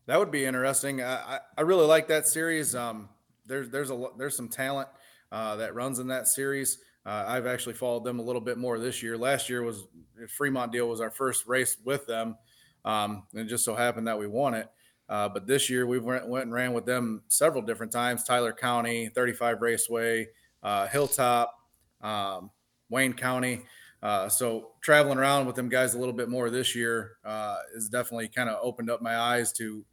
That 0.06 0.18
would 0.18 0.32
be 0.32 0.46
interesting. 0.46 1.02
I, 1.02 1.16
I, 1.16 1.40
I 1.58 1.62
really 1.62 1.86
like 1.86 2.08
that 2.08 2.28
series. 2.28 2.74
Um, 2.74 3.10
there's 3.46 3.70
there's 3.70 3.92
a 3.92 4.08
there's 4.18 4.36
some 4.36 4.48
talent 4.50 4.90
uh, 5.32 5.58
that 5.58 5.76
runs 5.76 6.00
in 6.00 6.08
that 6.08 6.28
series. 6.28 6.80
Uh, 7.06 7.26
I've 7.28 7.48
actually 7.48 7.74
followed 7.74 8.04
them 8.04 8.20
a 8.20 8.24
little 8.24 8.42
bit 8.42 8.58
more 8.58 8.78
this 8.80 9.02
year. 9.02 9.18
Last 9.18 9.50
year 9.50 9.64
was 9.64 9.86
Fremont 10.28 10.72
deal 10.72 10.88
was 10.88 11.02
our 11.02 11.10
first 11.10 11.48
race 11.48 11.78
with 11.84 12.06
them, 12.08 12.38
um, 12.86 13.24
and 13.34 13.42
it 13.42 13.46
just 13.46 13.66
so 13.66 13.76
happened 13.76 14.08
that 14.08 14.18
we 14.18 14.28
won 14.28 14.54
it. 14.54 14.70
Uh, 15.08 15.28
but 15.28 15.48
this 15.48 15.70
year 15.70 15.88
we 15.88 15.98
went, 15.98 16.28
went 16.28 16.46
and 16.46 16.54
ran 16.54 16.72
with 16.72 16.86
them 16.86 17.24
several 17.28 17.64
different 17.64 17.92
times. 17.92 18.24
Tyler 18.24 18.54
County, 18.54 19.10
35 19.10 19.62
Raceway, 19.62 20.28
uh, 20.62 20.88
Hilltop, 20.88 21.54
um, 22.02 22.52
Wayne 22.90 23.14
County. 23.14 23.64
Uh, 24.02 24.30
so 24.30 24.72
traveling 24.82 25.18
around 25.18 25.46
with 25.46 25.56
them 25.56 25.68
guys 25.68 25.94
a 25.94 26.00
little 26.00 26.14
bit 26.14 26.30
more 26.30 26.50
this 26.50 26.76
year 26.76 27.18
uh, 27.26 27.58
is 27.76 27.90
definitely 27.90 28.28
kind 28.30 28.50
of 28.50 28.58
opened 28.62 28.90
up 28.90 29.02
my 29.02 29.18
eyes 29.18 29.52
to. 29.54 29.84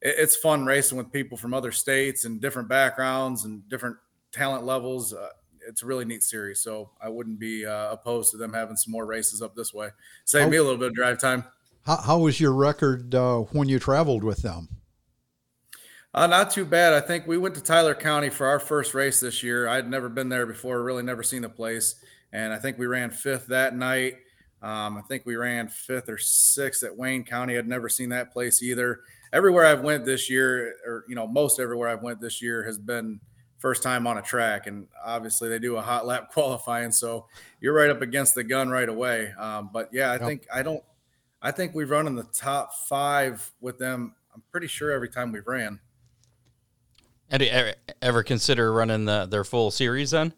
It, 0.00 0.14
it's 0.18 0.36
fun 0.36 0.64
racing 0.64 0.98
with 0.98 1.12
people 1.12 1.36
from 1.36 1.54
other 1.54 1.70
states 1.70 2.24
and 2.24 2.40
different 2.40 2.68
backgrounds 2.68 3.44
and 3.44 3.68
different 3.68 3.96
talent 4.32 4.64
levels. 4.64 5.12
Uh, 5.12 5.28
it's 5.68 5.82
a 5.82 5.86
really 5.86 6.04
neat 6.04 6.24
series, 6.24 6.60
so 6.60 6.90
I 7.00 7.08
wouldn't 7.08 7.38
be 7.38 7.64
uh, 7.64 7.92
opposed 7.92 8.32
to 8.32 8.36
them 8.36 8.52
having 8.52 8.76
some 8.76 8.90
more 8.90 9.06
races 9.06 9.42
up 9.42 9.54
this 9.54 9.72
way. 9.72 9.90
Save 10.24 10.48
me 10.48 10.56
a 10.56 10.62
little 10.62 10.78
bit 10.78 10.88
of 10.88 10.94
drive 10.94 11.20
time. 11.20 11.44
How, 11.84 11.96
how 11.98 12.18
was 12.18 12.40
your 12.40 12.52
record 12.54 13.14
uh, 13.14 13.38
when 13.40 13.68
you 13.68 13.78
traveled 13.78 14.24
with 14.24 14.38
them? 14.42 14.80
Uh, 16.14 16.26
not 16.26 16.50
too 16.50 16.64
bad. 16.64 16.92
I 16.92 17.00
think 17.00 17.26
we 17.26 17.38
went 17.38 17.54
to 17.54 17.62
Tyler 17.62 17.94
County 17.94 18.28
for 18.28 18.46
our 18.46 18.60
first 18.60 18.92
race 18.94 19.20
this 19.20 19.42
year. 19.42 19.66
I'd 19.66 19.88
never 19.88 20.08
been 20.08 20.28
there 20.28 20.46
before, 20.46 20.82
really 20.82 21.02
never 21.02 21.22
seen 21.22 21.42
the 21.42 21.48
place. 21.48 21.94
And 22.32 22.52
I 22.52 22.58
think 22.58 22.78
we 22.78 22.86
ran 22.86 23.10
fifth 23.10 23.46
that 23.46 23.74
night. 23.74 24.16
Um, 24.60 24.98
I 24.98 25.02
think 25.08 25.24
we 25.26 25.36
ran 25.36 25.68
fifth 25.68 26.08
or 26.08 26.18
sixth 26.18 26.82
at 26.82 26.96
Wayne 26.96 27.24
County. 27.24 27.56
I'd 27.56 27.66
never 27.66 27.88
seen 27.88 28.10
that 28.10 28.32
place 28.32 28.62
either. 28.62 29.00
Everywhere 29.32 29.64
I've 29.64 29.80
went 29.80 30.04
this 30.04 30.28
year, 30.30 30.74
or 30.86 31.04
you 31.08 31.14
know, 31.14 31.26
most 31.26 31.58
everywhere 31.58 31.88
I've 31.88 32.02
went 32.02 32.20
this 32.20 32.42
year 32.42 32.62
has 32.64 32.78
been 32.78 33.18
first 33.58 33.82
time 33.82 34.06
on 34.06 34.18
a 34.18 34.22
track. 34.22 34.66
And 34.66 34.88
obviously 35.02 35.48
they 35.48 35.58
do 35.58 35.76
a 35.76 35.82
hot 35.82 36.06
lap 36.06 36.30
qualifying, 36.32 36.92
so 36.92 37.26
you're 37.60 37.74
right 37.74 37.90
up 37.90 38.02
against 38.02 38.34
the 38.34 38.44
gun 38.44 38.68
right 38.68 38.88
away. 38.88 39.32
Um, 39.32 39.70
but 39.72 39.88
yeah, 39.92 40.12
I 40.12 40.18
Yep. 40.18 40.28
think 40.28 40.46
I 40.52 40.62
don't. 40.62 40.84
I 41.42 41.50
think 41.50 41.74
we've 41.74 41.90
run 41.90 42.06
in 42.06 42.14
the 42.14 42.22
top 42.22 42.72
five 42.88 43.52
with 43.60 43.78
them. 43.78 44.14
I'm 44.32 44.42
pretty 44.52 44.68
sure 44.68 44.92
every 44.92 45.08
time 45.08 45.32
we've 45.32 45.46
ran. 45.46 45.80
And 47.28 47.42
ever, 47.42 47.74
ever 48.00 48.22
consider 48.22 48.72
running 48.72 49.06
the 49.06 49.26
their 49.26 49.42
full 49.42 49.70
series 49.70 50.12
then? 50.12 50.34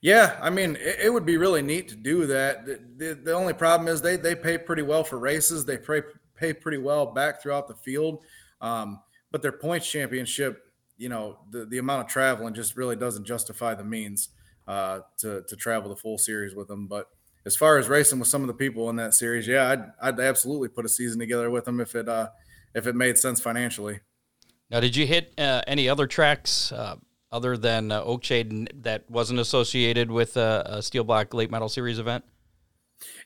Yeah, 0.00 0.38
I 0.42 0.50
mean, 0.50 0.76
it, 0.76 0.96
it, 1.04 1.12
would 1.12 1.24
be 1.24 1.36
really 1.36 1.62
neat 1.62 1.88
to 1.88 1.96
do 1.96 2.26
that. 2.26 2.66
The, 2.66 2.80
the, 2.96 3.14
the, 3.14 3.32
only 3.32 3.52
problem 3.52 3.88
is 3.88 4.02
they 4.02 4.16
they 4.16 4.34
pay 4.34 4.58
pretty 4.58 4.82
well 4.82 5.04
for 5.04 5.18
races. 5.18 5.64
They 5.64 5.78
pay 5.78 6.02
pay 6.34 6.52
pretty 6.52 6.78
well 6.78 7.06
back 7.06 7.42
throughout 7.42 7.68
the 7.68 7.74
field, 7.74 8.22
um, 8.60 9.00
but 9.30 9.42
their 9.42 9.52
points 9.52 9.90
championship, 9.90 10.62
you 10.96 11.08
know, 11.08 11.38
the, 11.50 11.64
the 11.66 11.78
amount 11.78 12.02
of 12.02 12.08
traveling 12.08 12.54
just 12.54 12.76
really 12.76 12.96
doesn't 12.96 13.24
justify 13.24 13.74
the 13.74 13.84
means 13.84 14.30
uh, 14.66 15.00
to 15.18 15.42
to 15.48 15.56
travel 15.56 15.88
the 15.88 15.96
full 15.96 16.18
series 16.18 16.54
with 16.54 16.68
them. 16.68 16.86
But 16.86 17.08
as 17.46 17.56
far 17.56 17.78
as 17.78 17.88
racing 17.88 18.18
with 18.18 18.28
some 18.28 18.42
of 18.42 18.48
the 18.48 18.54
people 18.54 18.90
in 18.90 18.96
that 18.96 19.14
series, 19.14 19.46
yeah, 19.46 19.70
I'd 19.70 19.84
I'd 20.02 20.20
absolutely 20.20 20.68
put 20.68 20.84
a 20.84 20.88
season 20.88 21.20
together 21.20 21.48
with 21.48 21.64
them 21.64 21.80
if 21.80 21.94
it 21.94 22.08
uh, 22.08 22.28
if 22.74 22.86
it 22.86 22.96
made 22.96 23.16
sense 23.16 23.40
financially. 23.40 24.00
Now, 24.68 24.80
did 24.80 24.96
you 24.96 25.06
hit 25.06 25.32
uh, 25.38 25.62
any 25.66 25.88
other 25.88 26.08
tracks 26.08 26.72
uh, 26.72 26.96
other 27.30 27.56
than 27.56 27.92
uh, 27.92 28.02
Oakshade 28.02 28.82
that 28.82 29.08
wasn't 29.08 29.38
associated 29.38 30.10
with 30.10 30.36
a, 30.36 30.64
a 30.66 30.82
Steel 30.82 31.04
Block 31.04 31.32
Late 31.32 31.52
Model 31.52 31.68
Series 31.68 32.00
event? 32.00 32.24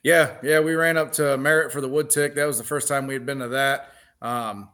Yeah, 0.03 0.37
yeah, 0.43 0.59
we 0.59 0.75
ran 0.75 0.97
up 0.97 1.13
to 1.13 1.37
Merritt 1.37 1.71
for 1.71 1.81
the 1.81 1.87
wood 1.87 2.11
tick. 2.11 2.35
That 2.35 2.45
was 2.45 2.59
the 2.59 2.63
first 2.63 2.87
time 2.87 3.07
we 3.07 3.15
had 3.15 3.25
been 3.25 3.39
to 3.39 3.49
that. 3.49 3.91
Um, 4.21 4.69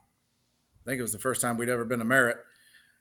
I 0.86 0.90
think 0.90 1.00
it 1.00 1.04
was 1.04 1.14
the 1.14 1.20
first 1.20 1.42
time 1.42 1.58
we'd 1.58 1.70
ever 1.70 1.86
been 1.86 2.00
to 2.00 2.06
Merritt. 2.06 2.38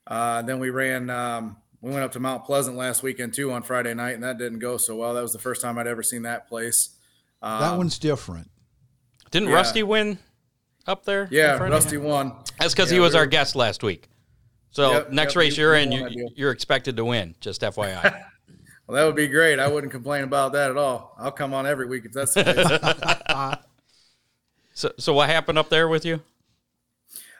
Uh, 0.07 0.43
then 0.43 0.61
we 0.61 0.71
ran, 0.71 1.11
um, 1.11 1.57
we 1.87 1.93
went 1.93 2.03
up 2.03 2.11
to 2.13 2.21
Mount 2.21 2.45
Pleasant 2.45 2.77
last 2.77 3.05
weekend 3.05 3.33
too 3.33 3.53
on 3.53 3.63
Friday 3.63 3.95
night, 3.95 4.15
and 4.15 4.25
that 4.25 4.39
didn't 4.39 4.59
go 4.59 4.77
so 4.77 4.97
well. 4.97 5.15
That 5.15 5.23
was 5.23 5.33
the 5.33 5.39
first 5.39 5.63
time 5.63 5.79
I'd 5.79 5.87
ever 5.87 6.03
seen 6.03 6.23
that 6.23 6.49
place. 6.49 6.97
Um, 7.41 7.61
that 7.61 7.77
one's 7.79 7.97
different. 8.01 8.51
Didn't 9.31 9.51
yeah. 9.51 9.55
Rusty 9.55 9.83
win 9.85 10.19
up 10.89 11.05
there? 11.05 11.29
Yeah, 11.31 11.57
Rusty 11.59 11.97
won. 11.97 12.33
That's 12.59 12.75
because 12.75 12.91
yeah, 12.91 12.97
he 12.97 13.01
was 13.01 13.13
we 13.13 13.21
our 13.21 13.27
guest 13.27 13.55
last 13.55 13.85
week. 13.85 14.09
So 14.71 14.91
yep, 14.91 15.13
next 15.13 15.35
yep, 15.35 15.41
race 15.41 15.57
you're 15.57 15.77
in, 15.77 15.93
you, 15.93 16.29
you're 16.35 16.51
expected 16.51 16.97
to 16.97 17.05
win. 17.05 17.37
Just 17.41 17.61
FYI. 17.61 18.03
well, 18.89 18.97
that 18.97 19.05
would 19.05 19.15
be 19.15 19.29
great. 19.29 19.61
I 19.61 19.69
wouldn't 19.69 19.93
complain 19.93 20.25
about 20.25 20.55
that 20.55 20.73
at 20.73 20.77
all. 20.77 21.15
I'll 21.19 21.31
come 21.31 21.55
on 21.55 21.67
every 21.67 21.87
week 21.87 22.05
if 22.05 22.13
that's 22.13 22.35
the 22.35 22.43
case. 22.43 23.63
so, 24.75 24.93
so 24.99 25.15
what 25.15 25.29
happened 25.29 25.57
up 25.57 25.69
there 25.69 25.87
with 25.87 26.05
you? 26.05 26.21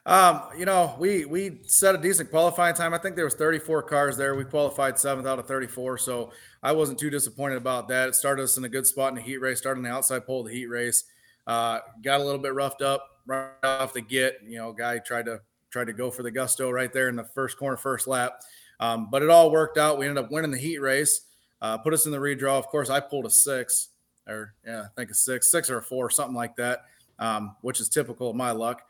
Um, 0.07 0.43
you 0.57 0.67
know, 0.67 0.95
we 1.01 1.25
we 1.25 1.63
set 1.67 1.97
a 1.97 1.99
decent 1.99 2.31
qualifying 2.31 2.77
time. 2.77 2.95
I 2.95 2.99
think 2.99 3.17
there 3.17 3.25
was 3.25 3.35
34 3.35 3.83
cars 3.83 4.17
there. 4.17 4.37
We 4.37 4.45
qualified 4.45 4.99
seventh 5.01 5.27
out 5.27 5.41
of 5.41 5.49
34, 5.49 5.99
so 5.99 6.31
I 6.63 6.71
wasn't 6.73 7.01
too 7.01 7.11
disappointed 7.11 7.57
about 7.57 7.89
that. 7.89 8.09
It 8.09 8.15
started 8.15 8.45
us 8.45 8.57
in 8.57 8.65
a 8.65 8.69
good 8.69 8.87
spot 8.87 9.09
in 9.09 9.17
the 9.17 9.21
heat 9.21 9.39
race. 9.39 9.59
Started 9.59 9.81
in 9.81 9.85
the 9.85 9.91
outside 9.91 10.25
pole 10.25 10.43
of 10.43 10.47
the 10.47 10.55
heat 10.55 10.67
race. 10.67 11.05
Uh, 11.45 11.81
got 12.03 12.21
a 12.21 12.25
little 12.25 12.41
bit 12.41 12.55
roughed 12.55 12.83
up 12.83 13.05
right 13.27 13.51
off 13.65 13.95
the 13.95 14.01
get. 14.01 14.39
You 14.47 14.59
know, 14.59 14.73
guy 14.73 14.99
tried 14.99 15.27
to 15.27 15.41
tried 15.71 15.89
to 15.89 15.93
go 15.93 16.13
for 16.13 16.23
the 16.23 16.31
gusto 16.31 16.71
right 16.71 16.93
there 16.93 17.09
in 17.09 17.17
the 17.17 17.25
first 17.35 17.59
corner, 17.59 17.77
first 17.77 18.07
lap. 18.07 18.41
Um, 18.79 19.09
but 19.11 19.23
it 19.23 19.29
all 19.29 19.51
worked 19.51 19.77
out. 19.77 19.99
We 19.99 20.07
ended 20.07 20.25
up 20.25 20.31
winning 20.31 20.53
the 20.53 20.59
heat 20.59 20.79
race, 20.79 21.23
uh, 21.61 21.79
put 21.79 21.93
us 21.93 22.07
in 22.07 22.13
the 22.13 22.19
redraw. 22.19 22.59
Of 22.59 22.69
course, 22.69 22.91
I 22.91 23.01
pulled 23.01 23.27
a 23.27 23.31
six, 23.31 23.89
or 24.29 24.55
yeah, 24.65 24.83
I 24.83 24.89
think 24.97 25.11
a 25.11 25.15
six, 25.15 25.51
six 25.51 25.69
or 25.69 25.79
a 25.79 25.83
four, 25.83 26.11
something 26.11 26.37
like 26.37 26.55
that, 26.57 26.85
um, 27.19 27.57
which 27.63 27.81
is 27.81 27.89
typical 27.89 28.31
of 28.31 28.37
my 28.37 28.53
luck. 28.53 28.83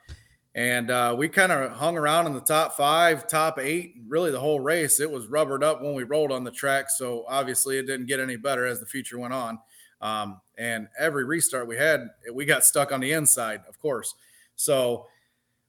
And 0.56 0.90
uh, 0.90 1.14
we 1.16 1.28
kind 1.28 1.52
of 1.52 1.72
hung 1.72 1.98
around 1.98 2.26
in 2.26 2.32
the 2.32 2.40
top 2.40 2.78
five, 2.78 3.28
top 3.28 3.58
eight, 3.58 3.96
really 4.08 4.30
the 4.30 4.40
whole 4.40 4.58
race. 4.58 5.00
It 5.00 5.10
was 5.10 5.26
rubbered 5.26 5.62
up 5.62 5.82
when 5.82 5.94
we 5.94 6.02
rolled 6.02 6.32
on 6.32 6.44
the 6.44 6.50
track. 6.50 6.86
So 6.88 7.26
obviously, 7.28 7.78
it 7.78 7.86
didn't 7.86 8.06
get 8.06 8.20
any 8.20 8.36
better 8.36 8.66
as 8.66 8.80
the 8.80 8.86
future 8.86 9.18
went 9.18 9.34
on. 9.34 9.58
Um, 10.00 10.40
and 10.56 10.88
every 10.98 11.26
restart 11.26 11.68
we 11.68 11.76
had, 11.76 12.08
we 12.32 12.46
got 12.46 12.64
stuck 12.64 12.90
on 12.90 13.00
the 13.00 13.12
inside, 13.12 13.60
of 13.68 13.78
course. 13.78 14.14
So 14.56 15.06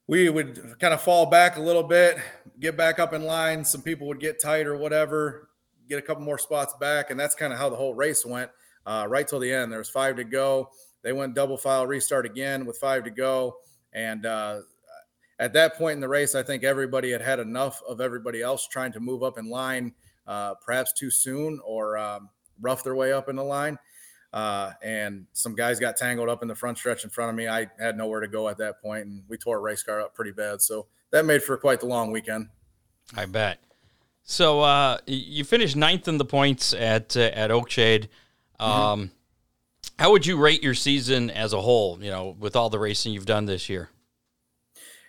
we 0.08 0.30
would 0.30 0.80
kind 0.80 0.94
of 0.94 1.02
fall 1.02 1.26
back 1.26 1.58
a 1.58 1.62
little 1.62 1.84
bit, 1.84 2.18
get 2.62 2.78
back 2.78 2.98
up 2.98 3.14
in 3.14 3.24
line. 3.24 3.66
Some 3.66 3.82
people 3.82 4.08
would 4.08 4.22
get 4.22 4.42
tight 4.42 4.68
or 4.68 4.78
whatever, 4.78 5.50
get 5.90 6.00
a 6.00 6.02
couple 6.02 6.24
more 6.24 6.38
spots 6.38 6.74
back, 6.80 7.12
and 7.12 7.20
that's 7.20 7.36
kind 7.36 7.52
of 7.52 7.60
how 7.60 7.70
the 7.70 7.76
whole 7.76 7.94
race 7.94 8.26
went 8.26 8.50
uh, 8.86 9.06
right 9.10 9.28
till 9.28 9.40
the 9.40 9.52
end. 9.52 9.70
There 9.70 9.80
was 9.80 9.90
five 9.90 10.16
to 10.16 10.24
go. 10.24 10.70
They 11.02 11.12
went 11.12 11.36
double 11.36 11.58
file, 11.58 11.86
restart 11.86 12.26
again 12.26 12.66
with 12.66 12.78
five 12.78 13.04
to 13.04 13.12
go, 13.12 13.58
and 13.92 14.26
uh, 14.26 14.60
at 15.40 15.54
that 15.54 15.76
point 15.76 15.96
in 15.96 16.00
the 16.00 16.08
race, 16.08 16.36
I 16.36 16.44
think 16.44 16.64
everybody 16.64 17.12
had 17.12 17.22
had 17.22 17.40
enough 17.40 17.82
of 17.88 18.02
everybody 18.02 18.42
else 18.42 18.68
trying 18.68 18.92
to 18.94 19.00
move 19.00 19.24
up 19.24 19.38
in 19.38 19.50
line, 19.50 19.94
uh, 20.26 20.56
perhaps 20.56 20.94
too 20.94 21.12
soon 21.12 21.60
or 21.64 21.98
um, 21.98 22.30
rough 22.60 22.84
their 22.84 22.96
way 22.96 23.14
up 23.14 23.30
in 23.30 23.36
the 23.36 23.44
line. 23.44 23.78
Uh, 24.34 24.72
and 24.84 25.26
some 25.34 25.56
guys 25.56 25.80
got 25.80 25.96
tangled 25.96 26.30
up 26.30 26.42
in 26.42 26.48
the 26.48 26.56
front 26.56 26.78
stretch 26.78 27.04
in 27.04 27.10
front 27.10 27.30
of 27.30 27.36
me. 27.36 27.48
I 27.48 27.68
had 27.80 27.98
nowhere 27.98 28.20
to 28.20 28.28
go 28.28 28.50
at 28.50 28.58
that 28.58 28.82
point, 28.82 29.06
and 29.06 29.24
we 29.28 29.38
tore 29.38 29.58
a 29.58 29.62
race 29.62 29.84
car 29.84 30.02
up 30.02 30.16
pretty 30.16 30.32
bad. 30.32 30.62
So 30.62 30.88
that 31.12 31.26
made 31.26 31.44
for 31.44 31.56
quite 31.58 31.80
the 31.80 31.86
long 31.86 32.12
weekend. 32.12 32.50
I 33.16 33.26
bet. 33.26 33.60
So 34.24 34.60
uh, 34.60 34.98
you 35.06 35.46
finished 35.46 35.78
ninth 35.78 36.08
in 36.10 36.18
the 36.18 36.26
points 36.26 36.74
at 36.74 37.16
uh, 37.16 37.32
at 37.34 37.50
Oakshade. 37.50 38.10
Mm-hmm. 38.60 38.64
Um, 38.64 39.00
mm-hmm. 39.00 39.14
How 39.98 40.12
would 40.12 40.26
you 40.26 40.38
rate 40.38 40.62
your 40.62 40.74
season 40.74 41.30
as 41.30 41.54
a 41.54 41.62
whole? 41.62 41.98
You 42.02 42.12
know, 42.12 42.36
with 42.38 42.56
all 42.56 42.70
the 42.70 42.80
racing 42.80 43.14
you've 43.14 43.26
done 43.26 43.46
this 43.46 43.70
year. 43.70 43.90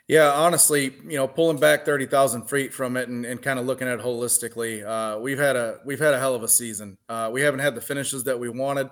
Yeah, 0.08 0.32
honestly, 0.32 0.94
you 1.06 1.18
know, 1.18 1.28
pulling 1.28 1.58
back 1.58 1.84
thirty 1.84 2.06
thousand 2.06 2.44
feet 2.44 2.72
from 2.72 2.96
it 2.96 3.10
and, 3.10 3.26
and 3.26 3.42
kind 3.42 3.58
of 3.58 3.66
looking 3.66 3.86
at 3.86 4.00
it 4.00 4.04
holistically, 4.04 4.82
uh, 4.82 5.20
we've 5.20 5.38
had 5.38 5.54
a 5.54 5.80
we've 5.84 5.98
had 5.98 6.14
a 6.14 6.18
hell 6.18 6.34
of 6.34 6.42
a 6.42 6.48
season. 6.48 6.96
Uh, 7.10 7.28
we 7.30 7.42
haven't 7.42 7.60
had 7.60 7.74
the 7.74 7.80
finishes 7.82 8.24
that 8.24 8.40
we 8.40 8.48
wanted. 8.48 8.88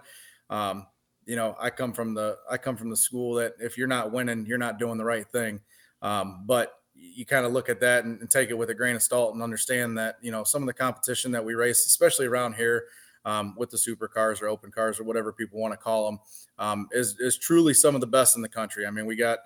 Um, 0.50 0.86
you 1.24 1.34
know, 1.34 1.56
I 1.58 1.70
come 1.70 1.94
from 1.94 2.12
the 2.12 2.36
I 2.50 2.58
come 2.58 2.76
from 2.76 2.90
the 2.90 2.96
school 2.96 3.34
that 3.36 3.54
if 3.58 3.78
you're 3.78 3.88
not 3.88 4.12
winning, 4.12 4.44
you're 4.44 4.58
not 4.58 4.78
doing 4.78 4.98
the 4.98 5.06
right 5.06 5.26
thing. 5.26 5.60
Um, 6.02 6.44
but 6.44 6.74
you 6.94 7.24
kind 7.24 7.46
of 7.46 7.52
look 7.52 7.70
at 7.70 7.80
that 7.80 8.04
and, 8.04 8.20
and, 8.20 8.30
take 8.30 8.50
it 8.50 8.54
with 8.54 8.68
a 8.70 8.74
grain 8.74 8.94
of 8.94 9.02
salt 9.02 9.32
and 9.34 9.42
understand 9.42 9.96
that 9.96 10.16
you 10.20 10.30
know 10.30 10.44
some 10.44 10.62
of 10.62 10.66
the 10.66 10.74
competition 10.74 11.32
that 11.32 11.42
we 11.42 11.54
race, 11.54 11.86
especially 11.86 12.26
around 12.26 12.56
here 12.56 12.84
um, 13.24 13.54
with 13.56 13.70
the 13.70 13.78
supercars 13.78 14.42
or 14.42 14.48
open 14.48 14.70
cars 14.70 15.00
or 15.00 15.04
whatever 15.04 15.32
people 15.32 15.58
want 15.58 15.72
to 15.72 15.78
call 15.78 16.10
them, 16.10 16.20
um, 16.58 16.88
is 16.92 17.18
is 17.20 17.38
truly 17.38 17.72
some 17.72 17.94
of 17.94 18.02
the 18.02 18.06
best 18.06 18.36
in 18.36 18.42
the 18.42 18.48
country. 18.50 18.86
I 18.86 18.90
mean, 18.90 19.06
we 19.06 19.16
got 19.16 19.38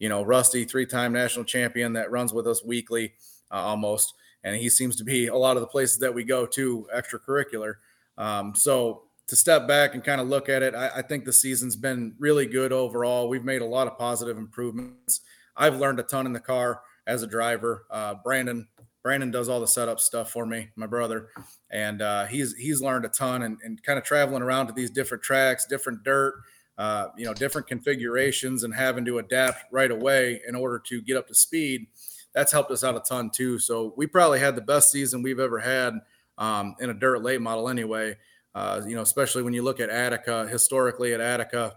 you 0.00 0.08
know, 0.08 0.22
Rusty, 0.24 0.64
three 0.64 0.86
time 0.86 1.12
national 1.12 1.44
champion 1.44 1.92
that 1.92 2.10
runs 2.10 2.32
with 2.32 2.48
us 2.48 2.64
weekly 2.64 3.12
uh, 3.52 3.56
almost. 3.56 4.14
And 4.42 4.56
he 4.56 4.68
seems 4.68 4.96
to 4.96 5.04
be 5.04 5.28
a 5.28 5.36
lot 5.36 5.56
of 5.56 5.60
the 5.60 5.68
places 5.68 5.98
that 5.98 6.12
we 6.12 6.24
go 6.24 6.46
to 6.46 6.88
extracurricular. 6.92 7.74
Um, 8.18 8.54
so 8.56 9.02
to 9.28 9.36
step 9.36 9.68
back 9.68 9.94
and 9.94 10.02
kind 10.02 10.20
of 10.20 10.28
look 10.28 10.48
at 10.48 10.62
it, 10.62 10.74
I, 10.74 10.90
I, 10.96 11.02
think 11.02 11.24
the 11.24 11.32
season's 11.32 11.76
been 11.76 12.14
really 12.18 12.46
good 12.46 12.72
overall. 12.72 13.28
We've 13.28 13.44
made 13.44 13.62
a 13.62 13.66
lot 13.66 13.86
of 13.86 13.96
positive 13.96 14.36
improvements. 14.36 15.20
I've 15.56 15.76
learned 15.76 16.00
a 16.00 16.02
ton 16.02 16.26
in 16.26 16.32
the 16.32 16.40
car 16.40 16.80
as 17.06 17.22
a 17.22 17.26
driver. 17.26 17.86
Uh, 17.90 18.14
Brandon, 18.24 18.66
Brandon 19.02 19.30
does 19.30 19.48
all 19.48 19.60
the 19.60 19.68
setup 19.68 20.00
stuff 20.00 20.30
for 20.30 20.44
me, 20.46 20.70
my 20.74 20.86
brother, 20.86 21.28
and 21.70 22.02
uh, 22.02 22.26
he's 22.26 22.54
he's 22.56 22.82
learned 22.82 23.04
a 23.04 23.08
ton 23.08 23.42
and, 23.42 23.58
and 23.62 23.82
kind 23.82 23.98
of 23.98 24.04
traveling 24.04 24.42
around 24.42 24.66
to 24.66 24.72
these 24.72 24.90
different 24.90 25.22
tracks, 25.22 25.64
different 25.64 26.02
dirt, 26.02 26.34
uh, 26.80 27.10
you 27.14 27.26
know, 27.26 27.34
different 27.34 27.66
configurations 27.66 28.64
and 28.64 28.74
having 28.74 29.04
to 29.04 29.18
adapt 29.18 29.70
right 29.70 29.90
away 29.90 30.40
in 30.48 30.54
order 30.54 30.78
to 30.78 31.02
get 31.02 31.14
up 31.14 31.28
to 31.28 31.34
speed. 31.34 31.86
That's 32.32 32.50
helped 32.50 32.70
us 32.70 32.82
out 32.82 32.96
a 32.96 33.00
ton 33.00 33.28
too. 33.28 33.58
So 33.58 33.92
we 33.98 34.06
probably 34.06 34.38
had 34.38 34.56
the 34.56 34.62
best 34.62 34.90
season 34.90 35.22
we've 35.22 35.40
ever 35.40 35.58
had 35.58 35.92
um, 36.38 36.74
in 36.80 36.88
a 36.88 36.94
dirt 36.94 37.22
late 37.22 37.42
model 37.42 37.68
anyway. 37.68 38.16
Uh, 38.54 38.80
you 38.86 38.94
know, 38.94 39.02
especially 39.02 39.42
when 39.42 39.52
you 39.52 39.60
look 39.60 39.78
at 39.78 39.90
Attica, 39.90 40.48
historically 40.48 41.12
at 41.12 41.20
Attica, 41.20 41.76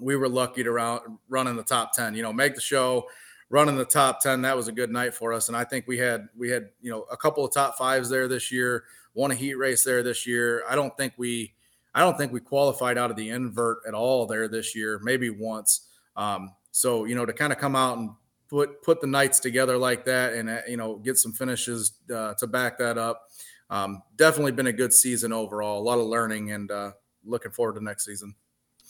we 0.00 0.16
were 0.16 0.28
lucky 0.28 0.64
to 0.64 0.72
run, 0.72 0.98
run 1.28 1.46
in 1.46 1.54
the 1.54 1.62
top 1.62 1.92
10, 1.92 2.16
you 2.16 2.22
know, 2.24 2.32
make 2.32 2.56
the 2.56 2.60
show, 2.60 3.06
run 3.50 3.68
in 3.68 3.76
the 3.76 3.84
top 3.84 4.20
10. 4.20 4.42
That 4.42 4.56
was 4.56 4.66
a 4.66 4.72
good 4.72 4.90
night 4.90 5.14
for 5.14 5.32
us. 5.32 5.46
And 5.46 5.56
I 5.56 5.62
think 5.62 5.86
we 5.86 5.96
had, 5.96 6.26
we 6.36 6.50
had, 6.50 6.70
you 6.80 6.90
know, 6.90 7.02
a 7.12 7.16
couple 7.16 7.44
of 7.44 7.54
top 7.54 7.78
fives 7.78 8.10
there 8.10 8.26
this 8.26 8.50
year, 8.50 8.82
won 9.14 9.30
a 9.30 9.36
heat 9.36 9.54
race 9.54 9.84
there 9.84 10.02
this 10.02 10.26
year. 10.26 10.64
I 10.68 10.74
don't 10.74 10.96
think 10.96 11.12
we, 11.16 11.54
I 11.94 12.00
don't 12.00 12.16
think 12.16 12.32
we 12.32 12.40
qualified 12.40 12.98
out 12.98 13.10
of 13.10 13.16
the 13.16 13.30
invert 13.30 13.78
at 13.86 13.94
all 13.94 14.26
there 14.26 14.48
this 14.48 14.74
year, 14.76 15.00
maybe 15.02 15.30
once. 15.30 15.86
Um, 16.16 16.52
so 16.70 17.04
you 17.04 17.14
know, 17.14 17.26
to 17.26 17.32
kind 17.32 17.52
of 17.52 17.58
come 17.58 17.74
out 17.74 17.98
and 17.98 18.10
put 18.48 18.82
put 18.82 19.00
the 19.00 19.06
nights 19.06 19.40
together 19.40 19.76
like 19.76 20.04
that, 20.04 20.34
and 20.34 20.50
uh, 20.50 20.60
you 20.68 20.76
know, 20.76 20.96
get 20.96 21.16
some 21.16 21.32
finishes 21.32 21.92
uh, 22.14 22.34
to 22.34 22.46
back 22.46 22.78
that 22.78 22.98
up. 22.98 23.28
Um, 23.70 24.02
definitely 24.16 24.52
been 24.52 24.66
a 24.66 24.72
good 24.72 24.92
season 24.92 25.32
overall. 25.32 25.80
A 25.80 25.84
lot 25.84 25.98
of 25.98 26.06
learning, 26.06 26.52
and 26.52 26.70
uh, 26.70 26.92
looking 27.24 27.52
forward 27.52 27.74
to 27.74 27.84
next 27.84 28.04
season. 28.04 28.34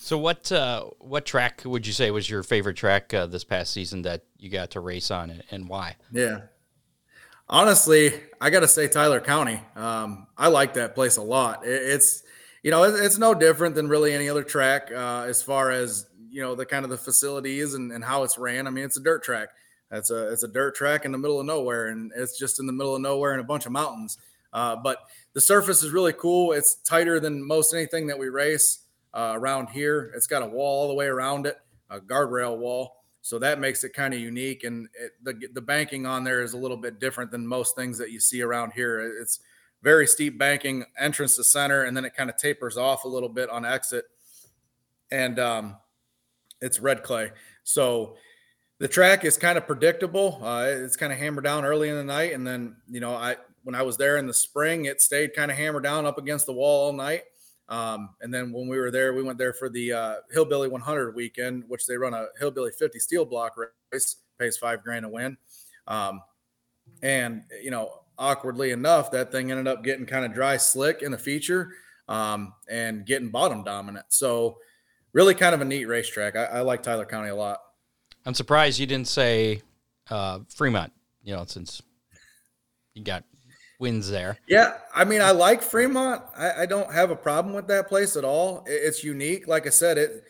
So 0.01 0.17
what 0.17 0.51
uh, 0.53 0.85
what 0.99 1.27
track 1.27 1.63
would 1.65 1.87
you 1.87 1.93
say 1.93 2.11
was 2.11 2.31
your 2.31 2.43
favorite 2.43 2.77
track 2.77 3.13
uh, 3.13 3.27
this 3.27 3.45
past 3.45 3.73
season 3.73 4.03
that 4.03 4.25
you 4.37 4.49
got 4.49 4.71
to 4.71 4.81
race 4.81 5.11
on, 5.11 5.43
and 5.51 5.69
why? 5.69 5.97
Yeah, 6.13 6.43
honestly, 7.49 8.13
I 8.41 8.51
got 8.51 8.61
to 8.61 8.69
say 8.69 8.87
Tyler 8.87 9.21
County. 9.21 9.61
Um, 9.75 10.29
I 10.37 10.49
like 10.49 10.75
that 10.75 10.95
place 10.95 11.17
a 11.17 11.23
lot. 11.23 11.67
It, 11.67 11.83
it's 11.83 12.23
you 12.63 12.71
know, 12.71 12.85
it's, 12.85 12.99
it's 12.99 13.19
no 13.19 13.35
different 13.35 13.75
than 13.75 13.89
really 13.89 14.13
any 14.13 14.29
other 14.29 14.43
track 14.43 14.91
uh, 14.93 15.25
as 15.27 15.43
far 15.43 15.71
as 15.71 16.07
you 16.31 16.43
know 16.43 16.55
the 16.55 16.67
kind 16.67 16.85
of 16.85 16.91
the 16.91 16.99
facilities 16.99 17.75
and, 17.75 17.93
and 17.93 18.05
how 18.05 18.23
it's 18.23 18.39
ran. 18.39 18.67
I 18.67 18.71
mean, 18.71 18.85
it's 18.85 18.97
a 18.97 19.03
dirt 19.03 19.23
track. 19.23 19.49
It's 19.91 20.11
a 20.11 20.33
it's 20.33 20.43
a 20.43 20.49
dirt 20.49 20.75
track 20.75 21.05
in 21.05 21.13
the 21.13 21.19
middle 21.19 21.41
of 21.41 21.47
nowhere, 21.47 21.89
and 21.89 22.13
it's 22.17 22.39
just 22.39 22.61
in 22.61 22.67
the 22.67 22.73
middle 22.73 22.95
of 22.95 23.01
nowhere 23.01 23.35
in 23.35 23.41
a 23.41 23.45
bunch 23.45 23.67
of 23.67 23.73
mountains. 23.73 24.19
Uh, 24.53 24.77
but 24.77 24.99
the 25.35 25.41
surface 25.41 25.83
is 25.83 25.91
really 25.91 26.13
cool. 26.13 26.53
It's 26.53 26.77
tighter 26.77 27.21
than 27.21 27.47
most 27.47 27.75
anything 27.75 28.07
that 28.09 28.19
we 28.19 28.29
race 28.29 28.81
uh, 29.15 29.33
around 29.35 29.69
here. 29.69 30.13
It's 30.15 30.27
got 30.27 30.43
a 30.43 30.47
wall 30.47 30.83
all 30.83 30.89
the 30.89 30.95
way 30.95 31.07
around 31.07 31.47
it, 31.47 31.59
a 31.91 32.01
guardrail 32.01 32.57
wall. 32.59 32.97
so 33.21 33.39
that 33.39 33.61
makes 33.61 33.85
it 33.85 33.93
kind 33.93 34.15
of 34.15 34.21
unique, 34.21 34.65
and 34.65 34.89
it, 34.99 35.13
the 35.23 35.49
the 35.55 35.61
banking 35.61 36.07
on 36.07 36.25
there 36.25 36.43
is 36.43 36.53
a 36.53 36.59
little 36.59 36.77
bit 36.77 36.99
different 37.01 37.31
than 37.31 37.47
most 37.47 37.77
things 37.77 37.99
that 37.99 38.11
you 38.11 38.21
see 38.21 38.43
around 38.43 38.73
here. 38.73 39.01
It's 39.21 39.41
very 39.83 40.07
steep 40.07 40.39
banking, 40.39 40.85
entrance 40.99 41.37
to 41.37 41.45
center, 41.45 41.85
and 41.85 41.97
then 41.97 42.05
it 42.05 42.15
kind 42.15 42.31
of 42.31 42.37
tapers 42.37 42.77
off 42.77 43.05
a 43.05 43.09
little 43.09 43.29
bit 43.29 43.49
on 43.51 43.65
exit, 43.65 44.05
and 45.11 45.39
um, 45.39 45.77
it's 46.61 46.81
red 46.81 47.03
clay. 47.03 47.31
So 47.65 48.17
the 48.79 48.89
track 48.89 49.25
is 49.25 49.37
kind 49.37 49.59
of 49.59 49.67
predictable. 49.67 50.41
Uh, 50.43 50.67
it's 50.69 50.97
kind 50.97 51.13
of 51.13 51.19
hammered 51.19 51.45
down 51.45 51.65
early 51.65 51.89
in 51.89 51.97
the 51.97 52.05
night, 52.05 52.33
and 52.33 52.47
then 52.47 52.77
you 52.89 53.01
know, 53.01 53.15
I 53.15 53.37
when 53.63 53.75
I 53.75 53.83
was 53.83 53.97
there 53.97 54.17
in 54.17 54.27
the 54.27 54.35
spring, 54.35 54.87
it 54.87 55.01
stayed 55.01 55.35
kind 55.35 55.51
of 55.51 55.57
hammered 55.57 55.83
down 55.83 56.07
up 56.07 56.19
against 56.19 56.47
the 56.47 56.53
wall 56.53 56.87
all 56.87 56.93
night. 56.93 57.25
Um, 57.69 58.11
and 58.23 58.33
then 58.33 58.51
when 58.51 58.67
we 58.67 58.79
were 58.79 58.91
there, 58.91 59.13
we 59.13 59.23
went 59.23 59.37
there 59.37 59.53
for 59.53 59.69
the 59.69 59.93
uh, 59.93 60.15
Hillbilly 60.31 60.69
100 60.69 61.15
weekend, 61.15 61.65
which 61.69 61.87
they 61.87 61.99
run 61.99 62.15
a 62.15 62.29
Hillbilly 62.39 62.71
50 62.71 62.99
steel 62.99 63.27
block 63.27 63.57
race, 63.93 64.17
pays 64.39 64.57
five 64.57 64.83
grand 64.83 65.03
to 65.03 65.11
win. 65.11 65.37
Um, 65.87 66.23
and 67.03 67.43
you 67.63 67.71
know, 67.71 68.01
awkwardly 68.19 68.71
enough, 68.71 69.11
that 69.13 69.31
thing 69.33 69.51
ended 69.51 69.69
up 69.69 69.85
getting 69.85 70.07
kind 70.07 70.25
of 70.25 70.35
dry 70.35 70.57
slick 70.57 71.03
in 71.03 71.13
the 71.13 71.19
feature 71.19 71.73
um, 72.09 72.53
and 72.69 73.07
getting 73.07 73.31
bottom 73.31 73.63
dominant. 73.65 74.07
So 74.09 74.59
really 75.13 75.35
kind 75.35 75.55
of 75.55 75.61
a 75.61 75.65
neat 75.65 75.87
racetrack. 75.87 76.37
I, 76.37 76.45
I 76.45 76.61
like 76.61 76.83
Tyler 76.83 77.07
County 77.07 77.31
a 77.31 77.37
lot. 77.37 77.61
I'm 78.27 78.35
surprised 78.35 78.79
you 78.79 78.87
didn't 78.87 79.09
say 79.09 79.63
uh, 80.11 80.41
Fremont. 80.55 80.93
You 81.23 81.37
know, 81.37 81.45
since 81.47 81.83
you 82.95 83.05
got 83.05 83.25
wins 83.81 84.11
there. 84.11 84.39
Yeah, 84.49 84.79
I 84.95 85.05
mean, 85.05 85.21
I 85.21 85.31
like 85.31 85.63
Fremont. 85.63 86.23
I, 86.37 86.63
I 86.63 86.67
don't 86.67 86.93
have 86.93 87.11
a 87.11 87.17
problem 87.17 87.55
with 87.55 87.69
that 87.69 87.89
place 87.89 88.17
at 88.17 88.25
all. 88.25 88.65
It, 88.67 88.73
it's 88.73 89.05
unique. 89.05 89.47
Like 89.47 89.67
I 89.67 89.71
said, 89.71 89.99
it 89.99 90.25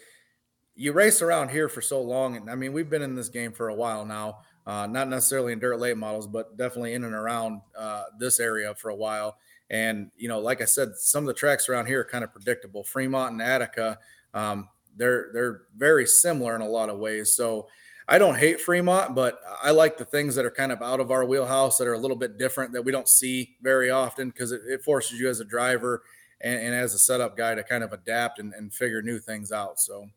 you 0.79 0.93
race 0.93 1.23
around 1.23 1.51
here 1.51 1.69
for 1.69 1.83
so 1.83 2.01
long, 2.01 2.37
and 2.37 2.49
I 2.49 2.55
mean, 2.55 2.73
we've 2.73 2.89
been 2.89 3.03
in 3.03 3.17
this 3.17 3.29
game 3.29 3.53
for 3.53 3.69
a 3.69 3.75
while 3.75 4.05
now. 4.05 4.39
Uh, 4.65 4.87
not 4.87 5.09
necessarily 5.09 5.53
in 5.53 5.59
dirt 5.59 5.79
late 5.81 5.97
models, 5.97 6.27
but 6.27 6.57
definitely 6.57 6.93
in 6.95 7.03
and 7.03 7.15
around 7.15 7.61
uh, 7.77 8.05
this 8.19 8.39
area 8.39 8.75
for 8.75 8.91
a 8.91 8.95
while. 8.95 9.39
And 9.71 10.11
you 10.17 10.29
know, 10.29 10.39
like 10.39 10.61
I 10.63 10.67
said, 10.67 10.91
some 10.97 11.25
of 11.25 11.27
the 11.27 11.35
tracks 11.35 11.69
around 11.69 11.87
here 11.87 12.01
are 12.01 12.05
kind 12.05 12.23
of 12.23 12.33
predictable. 12.33 12.85
Fremont 12.85 13.33
and 13.33 13.43
Attica, 13.43 13.99
um, 14.35 14.69
they're 14.97 15.31
they're 15.33 15.63
very 15.77 16.07
similar 16.07 16.55
in 16.55 16.63
a 16.63 16.69
lot 16.69 16.91
of 16.91 16.99
ways. 16.99 17.35
So 17.35 17.67
I 18.07 18.19
don't 18.19 18.39
hate 18.39 18.61
Fremont, 18.61 19.17
but 19.17 19.41
I 19.63 19.73
like 19.73 19.99
the 19.99 20.05
things 20.05 20.37
that 20.37 20.45
are 20.45 20.51
kind 20.51 20.71
of 20.71 20.81
out 20.81 21.01
of 21.01 21.11
our 21.11 21.25
wheelhouse 21.25 21.77
that 21.79 21.89
are 21.89 21.95
a 21.95 21.99
little 21.99 22.17
bit 22.17 22.39
different 22.39 22.73
that 22.73 22.83
we 22.83 22.93
don't 22.93 23.09
see 23.09 23.57
very 23.63 23.91
often 23.91 24.31
because 24.31 24.53
it, 24.53 24.63
it, 24.67 24.83
forces 24.83 25.19
you 25.19 25.29
as 25.29 25.41
a 25.41 25.45
driver 25.45 26.03
and, 26.41 26.59
and, 26.59 26.75
as 26.75 26.95
a 26.95 26.99
setup 26.99 27.37
guy 27.37 27.55
to 27.55 27.63
kind 27.63 27.85
of 27.85 27.93
adapt 27.93 28.39
and, 28.39 28.55
and 28.55 28.73
figure 28.73 29.03
new 29.03 29.19
things 29.19 29.53
out. 29.53 29.79
So, 29.79 30.09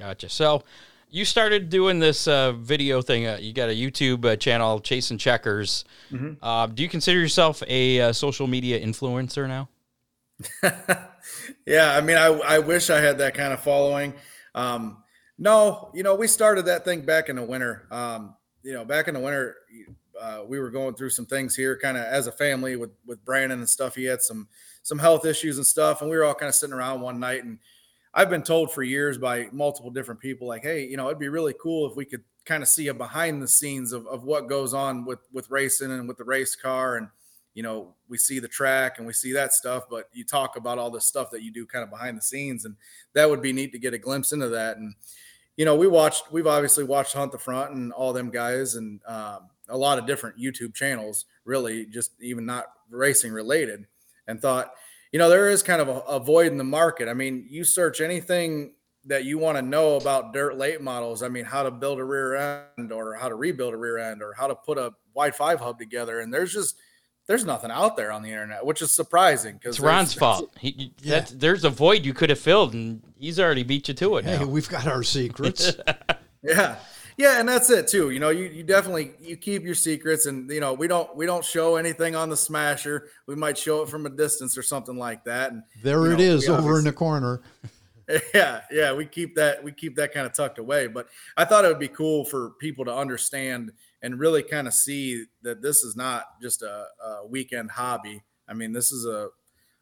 gotcha. 0.00 0.28
So, 0.28 0.64
you 1.10 1.24
started 1.24 1.68
doing 1.68 1.98
this 1.98 2.28
uh, 2.28 2.52
video 2.52 3.02
thing. 3.02 3.26
Uh, 3.26 3.38
you 3.40 3.52
got 3.52 3.68
a 3.68 3.72
YouTube 3.72 4.24
uh, 4.24 4.36
channel, 4.36 4.80
Chasing 4.80 5.18
Checkers. 5.18 5.84
Mm-hmm. 6.12 6.42
Uh, 6.42 6.66
do 6.66 6.82
you 6.82 6.88
consider 6.88 7.18
yourself 7.18 7.62
a 7.66 8.00
uh, 8.00 8.12
social 8.12 8.46
media 8.46 8.80
influencer 8.84 9.48
now? 9.48 9.68
yeah, 11.66 11.96
I 11.96 12.00
mean, 12.00 12.16
I, 12.16 12.26
I 12.26 12.58
wish 12.60 12.90
I 12.90 13.00
had 13.00 13.18
that 13.18 13.34
kind 13.34 13.52
of 13.52 13.60
following. 13.60 14.14
Um, 14.54 15.02
no, 15.36 15.90
you 15.94 16.02
know, 16.02 16.14
we 16.14 16.26
started 16.26 16.66
that 16.66 16.84
thing 16.84 17.02
back 17.02 17.28
in 17.28 17.36
the 17.36 17.42
winter. 17.42 17.86
Um, 17.90 18.36
you 18.62 18.72
know, 18.72 18.84
back 18.84 19.08
in 19.08 19.14
the 19.14 19.20
winter, 19.20 19.56
uh, 20.20 20.42
we 20.46 20.60
were 20.60 20.70
going 20.70 20.94
through 20.94 21.10
some 21.10 21.26
things 21.26 21.56
here, 21.56 21.78
kind 21.78 21.96
of 21.96 22.04
as 22.04 22.26
a 22.26 22.32
family 22.32 22.76
with 22.76 22.90
with 23.06 23.24
Brandon 23.24 23.58
and 23.58 23.68
stuff. 23.68 23.94
He 23.96 24.04
had 24.04 24.22
some 24.22 24.48
some 24.82 24.98
health 24.98 25.24
issues 25.24 25.56
and 25.56 25.66
stuff, 25.66 26.02
and 26.02 26.10
we 26.10 26.16
were 26.16 26.24
all 26.24 26.34
kind 26.34 26.48
of 26.48 26.54
sitting 26.54 26.74
around 26.74 27.00
one 27.00 27.18
night. 27.18 27.42
And 27.42 27.58
I've 28.12 28.30
been 28.30 28.42
told 28.42 28.72
for 28.72 28.82
years 28.82 29.18
by 29.18 29.48
multiple 29.52 29.90
different 29.90 30.20
people, 30.20 30.48
like, 30.48 30.62
hey, 30.62 30.84
you 30.84 30.96
know, 30.96 31.06
it'd 31.06 31.18
be 31.18 31.28
really 31.28 31.54
cool 31.60 31.88
if 31.88 31.96
we 31.96 32.04
could 32.04 32.24
kind 32.44 32.62
of 32.62 32.68
see 32.68 32.88
a 32.88 32.94
behind 32.94 33.42
the 33.42 33.48
scenes 33.48 33.92
of, 33.92 34.06
of 34.06 34.24
what 34.24 34.48
goes 34.48 34.74
on 34.74 35.04
with 35.04 35.20
with 35.32 35.50
racing 35.50 35.92
and 35.92 36.08
with 36.08 36.16
the 36.16 36.24
race 36.24 36.56
car 36.56 36.96
and 36.96 37.08
you 37.54 37.62
know 37.62 37.94
we 38.08 38.16
see 38.16 38.38
the 38.38 38.48
track 38.48 38.96
and 38.96 39.06
we 39.06 39.12
see 39.12 39.32
that 39.32 39.52
stuff 39.52 39.84
but 39.90 40.08
you 40.12 40.24
talk 40.24 40.56
about 40.56 40.78
all 40.78 40.90
the 40.90 41.00
stuff 41.00 41.30
that 41.30 41.42
you 41.42 41.52
do 41.52 41.66
kind 41.66 41.84
of 41.84 41.90
behind 41.90 42.16
the 42.16 42.22
scenes 42.22 42.64
and 42.64 42.74
that 43.12 43.28
would 43.28 43.42
be 43.42 43.52
neat 43.52 43.72
to 43.72 43.78
get 43.78 43.92
a 43.92 43.98
glimpse 43.98 44.32
into 44.32 44.48
that 44.48 44.78
and 44.78 44.94
you 45.60 45.66
know, 45.66 45.76
we 45.76 45.86
watched, 45.86 46.32
we've 46.32 46.46
obviously 46.46 46.84
watched 46.84 47.12
Hunt 47.12 47.32
the 47.32 47.38
Front 47.38 47.74
and 47.74 47.92
all 47.92 48.14
them 48.14 48.30
guys 48.30 48.76
and 48.76 48.98
um, 49.06 49.50
a 49.68 49.76
lot 49.76 49.98
of 49.98 50.06
different 50.06 50.38
YouTube 50.38 50.72
channels, 50.72 51.26
really, 51.44 51.84
just 51.84 52.12
even 52.18 52.46
not 52.46 52.64
racing 52.88 53.30
related, 53.30 53.84
and 54.26 54.40
thought, 54.40 54.72
you 55.12 55.18
know, 55.18 55.28
there 55.28 55.48
is 55.48 55.62
kind 55.62 55.80
of 55.80 55.88
a, 55.88 56.00
a 56.00 56.20
void 56.20 56.48
in 56.48 56.58
the 56.58 56.64
market. 56.64 57.08
I 57.08 57.14
mean, 57.14 57.46
you 57.48 57.64
search 57.64 58.00
anything 58.00 58.74
that 59.06 59.24
you 59.24 59.38
want 59.38 59.56
to 59.56 59.62
know 59.62 59.96
about 59.96 60.32
dirt 60.32 60.56
late 60.56 60.80
models. 60.80 61.22
I 61.22 61.28
mean, 61.28 61.44
how 61.44 61.62
to 61.62 61.70
build 61.70 61.98
a 61.98 62.04
rear 62.04 62.66
end 62.78 62.92
or 62.92 63.14
how 63.14 63.28
to 63.28 63.34
rebuild 63.34 63.74
a 63.74 63.76
rear 63.76 63.98
end 63.98 64.22
or 64.22 64.34
how 64.34 64.46
to 64.46 64.54
put 64.54 64.78
a 64.78 64.92
wide 65.14 65.34
five 65.34 65.60
hub 65.60 65.78
together. 65.78 66.20
And 66.20 66.32
there's 66.32 66.52
just, 66.52 66.76
there's 67.26 67.44
nothing 67.44 67.70
out 67.70 67.96
there 67.96 68.12
on 68.12 68.22
the 68.22 68.30
internet, 68.30 68.64
which 68.64 68.82
is 68.82 68.92
surprising 68.92 69.54
because 69.54 69.76
it's 69.76 69.80
Ron's 69.80 70.14
fault. 70.14 70.50
He, 70.58 70.92
yeah. 71.00 71.24
there's 71.32 71.64
a 71.64 71.70
void 71.70 72.04
you 72.04 72.12
could 72.12 72.30
have 72.30 72.40
filled, 72.40 72.74
and 72.74 73.02
he's 73.16 73.38
already 73.38 73.62
beat 73.62 73.88
you 73.88 73.94
to 73.94 74.16
it. 74.16 74.24
Hey, 74.24 74.38
now. 74.38 74.46
we've 74.46 74.68
got 74.68 74.86
our 74.86 75.02
secrets. 75.02 75.72
yeah, 76.42 76.76
yeah, 77.20 77.38
and 77.38 77.46
that's 77.46 77.68
it 77.68 77.86
too. 77.86 78.10
You 78.10 78.18
know, 78.18 78.30
you, 78.30 78.44
you 78.44 78.62
definitely 78.62 79.12
you 79.20 79.36
keep 79.36 79.62
your 79.62 79.74
secrets, 79.74 80.24
and 80.24 80.50
you 80.50 80.60
know 80.60 80.72
we 80.72 80.88
don't 80.88 81.14
we 81.14 81.26
don't 81.26 81.44
show 81.44 81.76
anything 81.76 82.16
on 82.16 82.30
the 82.30 82.36
smasher. 82.36 83.08
We 83.26 83.34
might 83.34 83.58
show 83.58 83.82
it 83.82 83.90
from 83.90 84.06
a 84.06 84.10
distance 84.10 84.56
or 84.56 84.62
something 84.62 84.96
like 84.96 85.24
that. 85.24 85.52
And 85.52 85.62
there 85.82 86.06
it 86.06 86.16
know, 86.16 86.24
is 86.24 86.48
over 86.48 86.78
in 86.78 86.84
the 86.84 86.92
corner. 86.92 87.42
Yeah, 88.34 88.62
yeah, 88.72 88.92
we 88.92 89.06
keep 89.06 89.36
that 89.36 89.62
we 89.62 89.70
keep 89.70 89.94
that 89.94 90.12
kind 90.12 90.26
of 90.26 90.32
tucked 90.32 90.58
away. 90.58 90.88
But 90.88 91.06
I 91.36 91.44
thought 91.44 91.64
it 91.64 91.68
would 91.68 91.78
be 91.78 91.86
cool 91.86 92.24
for 92.24 92.54
people 92.58 92.84
to 92.86 92.92
understand 92.92 93.70
and 94.02 94.18
really 94.18 94.42
kind 94.42 94.66
of 94.66 94.74
see 94.74 95.26
that 95.42 95.62
this 95.62 95.84
is 95.84 95.94
not 95.94 96.24
just 96.42 96.62
a, 96.62 96.86
a 97.04 97.26
weekend 97.28 97.70
hobby. 97.70 98.20
I 98.48 98.54
mean, 98.54 98.72
this 98.72 98.90
is 98.90 99.06
a 99.06 99.28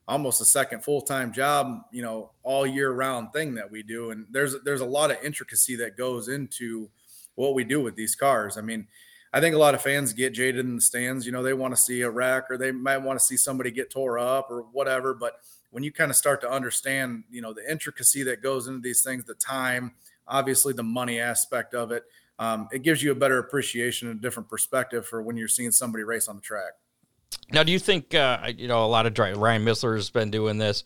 almost 0.06 0.42
a 0.42 0.44
second 0.44 0.84
full-time 0.84 1.32
job, 1.32 1.84
you 1.90 2.02
know, 2.02 2.32
all 2.42 2.66
year 2.66 2.92
round 2.92 3.32
thing 3.32 3.54
that 3.54 3.70
we 3.70 3.82
do. 3.82 4.10
And 4.10 4.26
there's 4.30 4.56
there's 4.62 4.82
a 4.82 4.86
lot 4.86 5.10
of 5.10 5.16
intricacy 5.24 5.76
that 5.76 5.96
goes 5.96 6.28
into 6.28 6.90
what 7.38 7.54
we 7.54 7.64
do 7.64 7.80
with 7.80 7.94
these 7.96 8.14
cars. 8.14 8.56
I 8.56 8.62
mean, 8.62 8.88
I 9.32 9.40
think 9.40 9.54
a 9.54 9.58
lot 9.58 9.74
of 9.74 9.82
fans 9.82 10.12
get 10.12 10.32
jaded 10.32 10.64
in 10.64 10.76
the 10.76 10.82
stands. 10.82 11.24
You 11.24 11.32
know, 11.32 11.42
they 11.42 11.52
want 11.52 11.74
to 11.74 11.80
see 11.80 12.02
a 12.02 12.10
wreck 12.10 12.44
or 12.50 12.58
they 12.58 12.72
might 12.72 12.98
want 12.98 13.18
to 13.18 13.24
see 13.24 13.36
somebody 13.36 13.70
get 13.70 13.90
tore 13.90 14.18
up 14.18 14.50
or 14.50 14.62
whatever. 14.72 15.14
But 15.14 15.34
when 15.70 15.84
you 15.84 15.92
kind 15.92 16.10
of 16.10 16.16
start 16.16 16.40
to 16.40 16.50
understand, 16.50 17.24
you 17.30 17.40
know, 17.40 17.52
the 17.52 17.70
intricacy 17.70 18.22
that 18.24 18.42
goes 18.42 18.66
into 18.66 18.80
these 18.80 19.02
things, 19.02 19.24
the 19.24 19.34
time, 19.34 19.92
obviously 20.26 20.72
the 20.72 20.82
money 20.82 21.20
aspect 21.20 21.74
of 21.74 21.92
it, 21.92 22.04
um, 22.38 22.68
it 22.72 22.82
gives 22.82 23.02
you 23.02 23.12
a 23.12 23.14
better 23.14 23.38
appreciation 23.38 24.08
and 24.08 24.18
a 24.18 24.22
different 24.22 24.48
perspective 24.48 25.06
for 25.06 25.22
when 25.22 25.36
you're 25.36 25.48
seeing 25.48 25.70
somebody 25.70 26.04
race 26.04 26.28
on 26.28 26.36
the 26.36 26.42
track. 26.42 26.72
Now, 27.52 27.62
do 27.62 27.72
you 27.72 27.78
think 27.78 28.14
uh, 28.14 28.52
you 28.56 28.68
know 28.68 28.84
a 28.84 28.86
lot 28.86 29.06
of 29.06 29.14
dry, 29.14 29.32
Ryan 29.32 29.64
Missler 29.64 29.96
has 29.96 30.10
been 30.10 30.30
doing 30.30 30.58
this? 30.58 30.84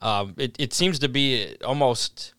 Um, 0.00 0.34
it, 0.36 0.56
it 0.58 0.72
seems 0.72 0.98
to 1.00 1.08
be 1.08 1.56
almost 1.64 2.34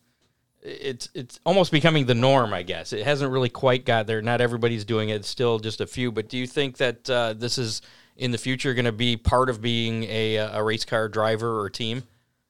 it's 0.64 1.10
it's 1.14 1.38
almost 1.44 1.70
becoming 1.70 2.06
the 2.06 2.14
norm, 2.14 2.54
I 2.54 2.62
guess. 2.62 2.92
It 2.92 3.04
hasn't 3.04 3.30
really 3.30 3.50
quite 3.50 3.84
got 3.84 4.06
there. 4.06 4.22
Not 4.22 4.40
everybody's 4.40 4.84
doing 4.84 5.10
it. 5.10 5.16
It's 5.16 5.28
still 5.28 5.58
just 5.58 5.80
a 5.80 5.86
few. 5.86 6.10
But 6.10 6.28
do 6.28 6.38
you 6.38 6.46
think 6.46 6.78
that 6.78 7.08
uh, 7.08 7.34
this 7.34 7.58
is 7.58 7.82
in 8.16 8.30
the 8.30 8.38
future 8.38 8.72
going 8.74 8.86
to 8.86 8.92
be 8.92 9.16
part 9.16 9.50
of 9.50 9.60
being 9.60 10.04
a, 10.04 10.36
a 10.36 10.62
race 10.62 10.84
car 10.84 11.08
driver 11.08 11.60
or 11.60 11.68
team, 11.68 12.04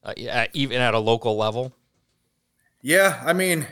uh, 0.05 0.15
at, 0.29 0.51
even 0.53 0.81
at 0.81 0.95
a 0.95 0.99
local 0.99 1.37
level? 1.37 1.75
Yeah, 2.83 3.21
I 3.25 3.33
mean, 3.33 3.67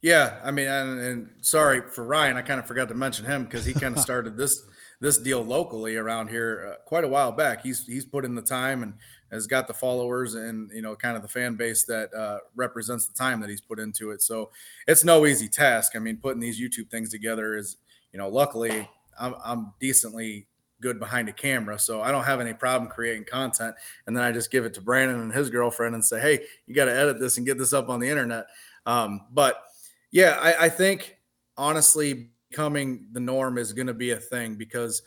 yeah, 0.00 0.40
I 0.42 0.52
mean, 0.52 0.68
and, 0.68 1.00
and 1.00 1.30
sorry 1.40 1.82
for 1.82 2.04
Ryan, 2.04 2.36
I 2.36 2.42
kind 2.42 2.60
of 2.60 2.66
forgot 2.66 2.88
to 2.88 2.94
mention 2.94 3.26
him 3.26 3.44
because 3.44 3.66
he 3.66 3.74
kind 3.74 3.96
of 3.96 4.02
started 4.02 4.36
this 4.36 4.62
this 5.00 5.18
deal 5.18 5.42
locally 5.42 5.96
around 5.96 6.28
here 6.28 6.72
uh, 6.72 6.82
quite 6.86 7.04
a 7.04 7.08
while 7.08 7.32
back. 7.32 7.62
He's 7.62 7.84
he's 7.84 8.06
put 8.06 8.24
in 8.24 8.36
the 8.36 8.42
time 8.42 8.82
and 8.82 8.94
has 9.32 9.46
got 9.46 9.66
the 9.66 9.74
followers 9.74 10.34
and 10.34 10.70
you 10.72 10.82
know 10.82 10.94
kind 10.94 11.16
of 11.16 11.22
the 11.22 11.28
fan 11.28 11.56
base 11.56 11.84
that 11.84 12.12
uh, 12.14 12.38
represents 12.54 13.06
the 13.06 13.14
time 13.14 13.40
that 13.40 13.50
he's 13.50 13.60
put 13.60 13.80
into 13.80 14.10
it. 14.10 14.22
So 14.22 14.50
it's 14.86 15.04
no 15.04 15.26
easy 15.26 15.48
task. 15.48 15.96
I 15.96 15.98
mean, 15.98 16.18
putting 16.18 16.40
these 16.40 16.60
YouTube 16.60 16.90
things 16.90 17.10
together 17.10 17.56
is 17.56 17.78
you 18.12 18.18
know 18.18 18.28
luckily 18.28 18.88
I'm, 19.18 19.34
I'm 19.44 19.72
decently 19.80 20.46
good 20.80 20.98
behind 20.98 21.28
a 21.28 21.32
camera, 21.32 21.78
so 21.78 22.02
I 22.02 22.10
don't 22.10 22.24
have 22.24 22.40
any 22.40 22.52
problem 22.52 22.90
creating 22.90 23.24
content. 23.24 23.74
And 24.06 24.16
then 24.16 24.24
I 24.24 24.32
just 24.32 24.50
give 24.50 24.64
it 24.64 24.74
to 24.74 24.80
Brandon 24.80 25.20
and 25.20 25.32
his 25.32 25.48
girlfriend 25.48 25.94
and 25.94 26.04
say, 26.04 26.20
hey, 26.20 26.40
you 26.66 26.74
got 26.74 26.86
to 26.86 26.94
edit 26.94 27.20
this 27.20 27.36
and 27.38 27.46
get 27.46 27.56
this 27.56 27.72
up 27.72 27.88
on 27.88 28.00
the 28.00 28.08
internet. 28.08 28.46
Um, 28.84 29.22
but 29.32 29.62
yeah, 30.10 30.38
I, 30.40 30.66
I 30.66 30.68
think 30.68 31.16
honestly, 31.56 32.30
becoming 32.50 33.06
the 33.12 33.20
norm 33.20 33.56
is 33.56 33.72
going 33.72 33.86
to 33.86 33.94
be 33.94 34.10
a 34.10 34.16
thing 34.16 34.56
because, 34.56 35.02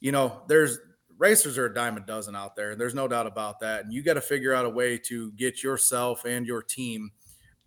you 0.00 0.12
know, 0.12 0.42
there's 0.46 0.78
racers 1.18 1.58
are 1.58 1.66
a 1.66 1.74
dime 1.74 1.96
a 1.96 2.00
dozen 2.00 2.34
out 2.34 2.56
there. 2.56 2.70
and 2.70 2.80
There's 2.80 2.94
no 2.94 3.08
doubt 3.08 3.26
about 3.26 3.60
that. 3.60 3.84
And 3.84 3.92
you 3.92 4.02
got 4.02 4.14
to 4.14 4.20
figure 4.20 4.54
out 4.54 4.64
a 4.64 4.70
way 4.70 4.98
to 4.98 5.32
get 5.32 5.62
yourself 5.62 6.24
and 6.24 6.46
your 6.46 6.62
team 6.62 7.10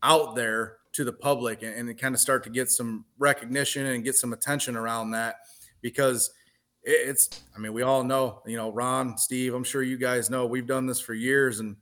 out 0.01 0.35
there 0.35 0.77
to 0.93 1.03
the 1.03 1.13
public 1.13 1.61
and, 1.61 1.89
and 1.89 1.99
kind 1.99 2.15
of 2.15 2.21
start 2.21 2.43
to 2.45 2.49
get 2.49 2.69
some 2.69 3.05
recognition 3.19 3.85
and 3.85 4.03
get 4.03 4.15
some 4.15 4.33
attention 4.33 4.75
around 4.75 5.11
that 5.11 5.35
because 5.81 6.31
it's, 6.83 7.43
I 7.55 7.59
mean, 7.59 7.73
we 7.73 7.83
all 7.83 8.03
know, 8.03 8.41
you 8.45 8.57
know, 8.57 8.71
Ron, 8.71 9.17
Steve, 9.17 9.53
I'm 9.53 9.63
sure 9.63 9.83
you 9.83 9.97
guys 9.97 10.29
know 10.29 10.45
we've 10.45 10.65
done 10.65 10.87
this 10.87 10.99
for 10.99 11.13
years 11.13 11.59
and 11.59 11.75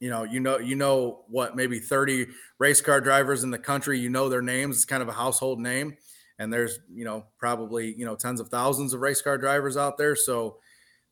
you 0.00 0.10
know, 0.10 0.22
you 0.22 0.38
know, 0.40 0.58
you 0.58 0.76
know 0.76 1.24
what, 1.28 1.56
maybe 1.56 1.80
30 1.80 2.28
race 2.58 2.80
car 2.80 3.00
drivers 3.00 3.42
in 3.42 3.50
the 3.50 3.58
country, 3.58 3.98
you 3.98 4.08
know 4.08 4.28
their 4.28 4.42
names. 4.42 4.76
It's 4.76 4.84
kind 4.84 5.02
of 5.02 5.08
a 5.08 5.12
household 5.12 5.58
name. 5.58 5.96
And 6.38 6.52
there's, 6.52 6.78
you 6.92 7.04
know, 7.04 7.24
probably, 7.36 7.94
you 7.96 8.04
know, 8.04 8.14
tens 8.14 8.38
of 8.38 8.48
thousands 8.48 8.94
of 8.94 9.00
race 9.00 9.20
car 9.20 9.38
drivers 9.38 9.76
out 9.76 9.98
there. 9.98 10.14
So 10.14 10.58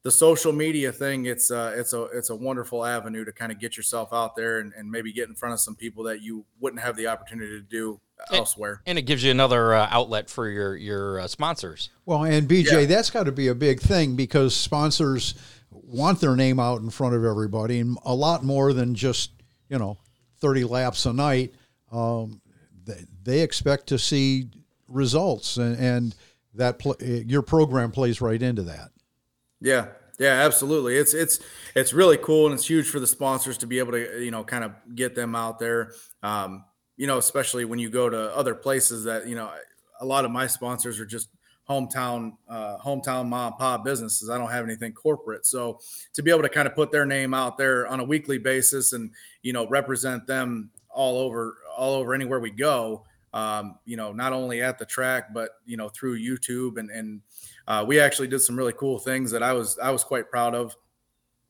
the 0.07 0.12
social 0.12 0.53
media 0.53 0.92
thing, 0.92 1.27
it's 1.27 1.51
uh 1.51 1.75
it's 1.77 1.92
a 1.92 2.05
it's 2.05 2.31
a 2.31 2.37
wonderful 2.37 2.85
avenue 2.85 3.25
to 3.25 3.33
kind 3.33 3.51
of 3.51 3.59
get 3.59 3.77
yourself 3.77 4.11
out 4.12 4.37
there 4.37 4.61
and, 4.61 4.73
and 4.75 4.88
maybe 4.88 5.12
get 5.12 5.29
in 5.29 5.35
front 5.35 5.53
of 5.53 5.59
some 5.59 5.75
people 5.75 6.05
that 6.05 6.23
you 6.23 6.45
wouldn't 6.61 6.81
have 6.81 6.95
the 6.97 7.09
opportunity 7.09 7.51
to 7.51 7.61
do 7.61 8.01
elsewhere. 8.31 8.83
And 8.87 8.99
it 8.99 9.03
gives 9.03 9.25
you 9.25 9.33
another 9.33 9.75
uh, 9.75 9.88
outlet 9.90 10.31
for 10.31 10.49
your 10.49 10.77
your 10.77 11.19
uh, 11.19 11.27
sponsors. 11.27 11.90
Well, 12.05 12.23
and 12.23 12.49
BJ, 12.49 12.71
Yeah. 12.71 12.85
that's 12.85 13.11
got 13.11 13.25
to 13.25 13.33
be 13.33 13.49
a 13.49 13.55
big 13.57 13.81
thing 13.81 14.14
because 14.14 14.55
sponsors 14.55 15.35
want 15.73 16.21
their 16.21 16.37
name 16.37 16.61
out 16.61 16.81
in 16.83 16.90
front 16.90 17.16
of 17.16 17.25
everybody, 17.25 17.81
and 17.81 17.99
a 18.05 18.14
lot 18.14 18.45
more 18.45 18.73
than 18.73 18.95
just 18.95 19.33
you 19.69 19.77
know 19.77 19.99
thirty 20.38 20.62
laps 20.62 21.05
a 21.07 21.12
night. 21.12 21.53
Um, 21.90 22.40
they, 22.85 23.05
they 23.25 23.40
expect 23.40 23.88
to 23.88 23.99
see 23.99 24.51
results, 24.87 25.57
and, 25.57 25.77
and 25.77 26.14
that 26.55 26.79
pl- 26.79 26.95
your 27.03 27.42
program 27.42 27.90
plays 27.90 28.21
right 28.21 28.40
into 28.40 28.62
that. 28.62 28.90
Yeah, 29.61 29.88
yeah, 30.19 30.45
absolutely. 30.45 30.97
It's 30.97 31.14
it's 31.14 31.40
it's 31.75 31.92
really 31.92 32.16
cool 32.19 32.47
and 32.47 32.55
it's 32.55 32.69
huge 32.69 32.88
for 32.88 33.01
the 33.01 33.07
sponsors 33.07 33.59
to 33.59 33.66
be 33.66 33.79
able 33.79 33.92
to 33.92 34.23
you 34.23 34.31
know 34.31 34.45
kind 34.45 34.64
of 34.64 34.73
get 34.95 35.14
them 35.14 35.35
out 35.35 35.59
there. 35.59 35.92
Um, 36.23 36.64
you 36.97 37.07
know, 37.07 37.19
especially 37.19 37.64
when 37.64 37.79
you 37.79 37.90
go 37.90 38.09
to 38.09 38.35
other 38.37 38.55
places 38.55 39.05
that 39.05 39.27
you 39.27 39.35
know 39.35 39.51
a 40.01 40.05
lot 40.07 40.25
of 40.25 40.31
my 40.31 40.47
sponsors 40.47 41.01
are 41.01 41.07
just 41.07 41.29
hometown 41.69 42.33
uh, 42.49 42.79
hometown 42.79 43.27
mom 43.29 43.53
and 43.53 43.59
pop 43.59 43.85
businesses. 43.85 44.31
I 44.31 44.38
don't 44.38 44.51
have 44.51 44.64
anything 44.64 44.92
corporate, 44.92 45.47
so 45.47 45.81
to 46.14 46.23
be 46.23 46.31
able 46.31 46.42
to 46.42 46.49
kind 46.49 46.69
of 46.69 46.75
put 46.75 46.92
their 46.92 47.07
name 47.07 47.35
out 47.35 47.59
there 47.59 47.87
on 47.87 48.01
a 48.01 48.05
weekly 48.05 48.38
basis 48.38 48.92
and 48.92 49.11
you 49.42 49.53
know 49.53 49.66
represent 49.69 50.27
them 50.27 50.71
all 50.90 51.19
over 51.19 51.59
all 51.77 51.95
over 51.95 52.14
anywhere 52.14 52.40
we 52.40 52.51
go. 52.51 53.05
Um, 53.35 53.79
you 53.85 53.97
know, 53.99 54.12
not 54.12 54.33
only 54.33 54.62
at 54.62 54.79
the 54.79 54.87
track, 54.87 55.35
but 55.35 55.51
you 55.66 55.77
know 55.77 55.88
through 55.88 56.19
YouTube 56.19 56.79
and 56.79 56.90
and 56.90 57.21
uh, 57.68 57.85
we 57.87 57.98
actually 58.00 58.29
did 58.29 58.40
some 58.40 58.57
really 58.57 58.72
cool 58.72 58.98
things 58.98 59.31
that 59.33 59.42
I 59.42 59.52
was 59.52 59.79
I 59.79 59.90
was 59.90 60.05
quite 60.05 60.31
proud 60.31 60.55
of. 60.55 60.76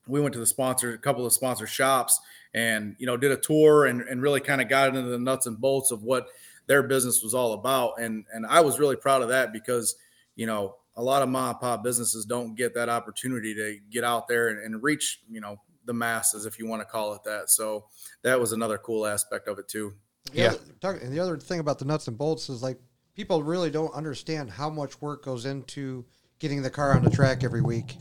We 0.08 0.20
went 0.20 0.32
to 0.34 0.38
the 0.38 0.46
sponsor, 0.46 0.92
a 0.92 0.98
couple 0.98 1.26
of 1.26 1.32
sponsor 1.32 1.66
shops, 1.66 2.20
and 2.54 2.96
you 2.98 3.06
know 3.06 3.16
did 3.16 3.32
a 3.32 3.36
tour 3.36 3.86
and, 3.86 4.02
and 4.02 4.22
really 4.22 4.40
kind 4.40 4.60
of 4.60 4.68
got 4.68 4.88
into 4.88 5.02
the 5.02 5.18
nuts 5.18 5.46
and 5.46 5.60
bolts 5.60 5.90
of 5.90 6.02
what 6.02 6.28
their 6.66 6.82
business 6.82 7.22
was 7.22 7.34
all 7.34 7.52
about. 7.52 8.00
And 8.00 8.24
and 8.32 8.46
I 8.46 8.60
was 8.60 8.78
really 8.78 8.96
proud 8.96 9.22
of 9.22 9.28
that 9.28 9.52
because 9.52 9.96
you 10.36 10.46
know 10.46 10.76
a 10.96 11.02
lot 11.02 11.22
of 11.22 11.28
mom 11.28 11.50
and 11.50 11.60
pop 11.60 11.84
businesses 11.84 12.24
don't 12.24 12.54
get 12.54 12.74
that 12.74 12.88
opportunity 12.88 13.54
to 13.54 13.78
get 13.90 14.02
out 14.02 14.28
there 14.28 14.48
and, 14.48 14.58
and 14.62 14.82
reach 14.82 15.20
you 15.30 15.40
know 15.40 15.60
the 15.84 15.94
masses, 15.94 16.46
if 16.46 16.58
you 16.58 16.66
want 16.66 16.82
to 16.82 16.86
call 16.86 17.14
it 17.14 17.22
that. 17.24 17.50
So 17.50 17.86
that 18.22 18.38
was 18.38 18.52
another 18.52 18.78
cool 18.78 19.06
aspect 19.06 19.48
of 19.48 19.58
it 19.58 19.68
too. 19.68 19.94
The 20.32 20.38
Yeah. 20.38 20.54
Other, 20.82 20.98
and 20.98 21.12
the 21.12 21.20
other 21.20 21.38
thing 21.38 21.60
about 21.60 21.78
the 21.78 21.84
nuts 21.84 22.08
and 22.08 22.18
bolts 22.18 22.48
is 22.48 22.62
like 22.62 22.78
people 23.16 23.42
really 23.42 23.70
don't 23.70 23.92
understand 23.94 24.50
how 24.50 24.68
much 24.68 25.00
work 25.00 25.24
goes 25.24 25.46
into 25.46 26.04
getting 26.38 26.60
the 26.62 26.70
car 26.70 26.94
on 26.94 27.02
the 27.02 27.10
track 27.10 27.42
every 27.42 27.62
week. 27.62 27.96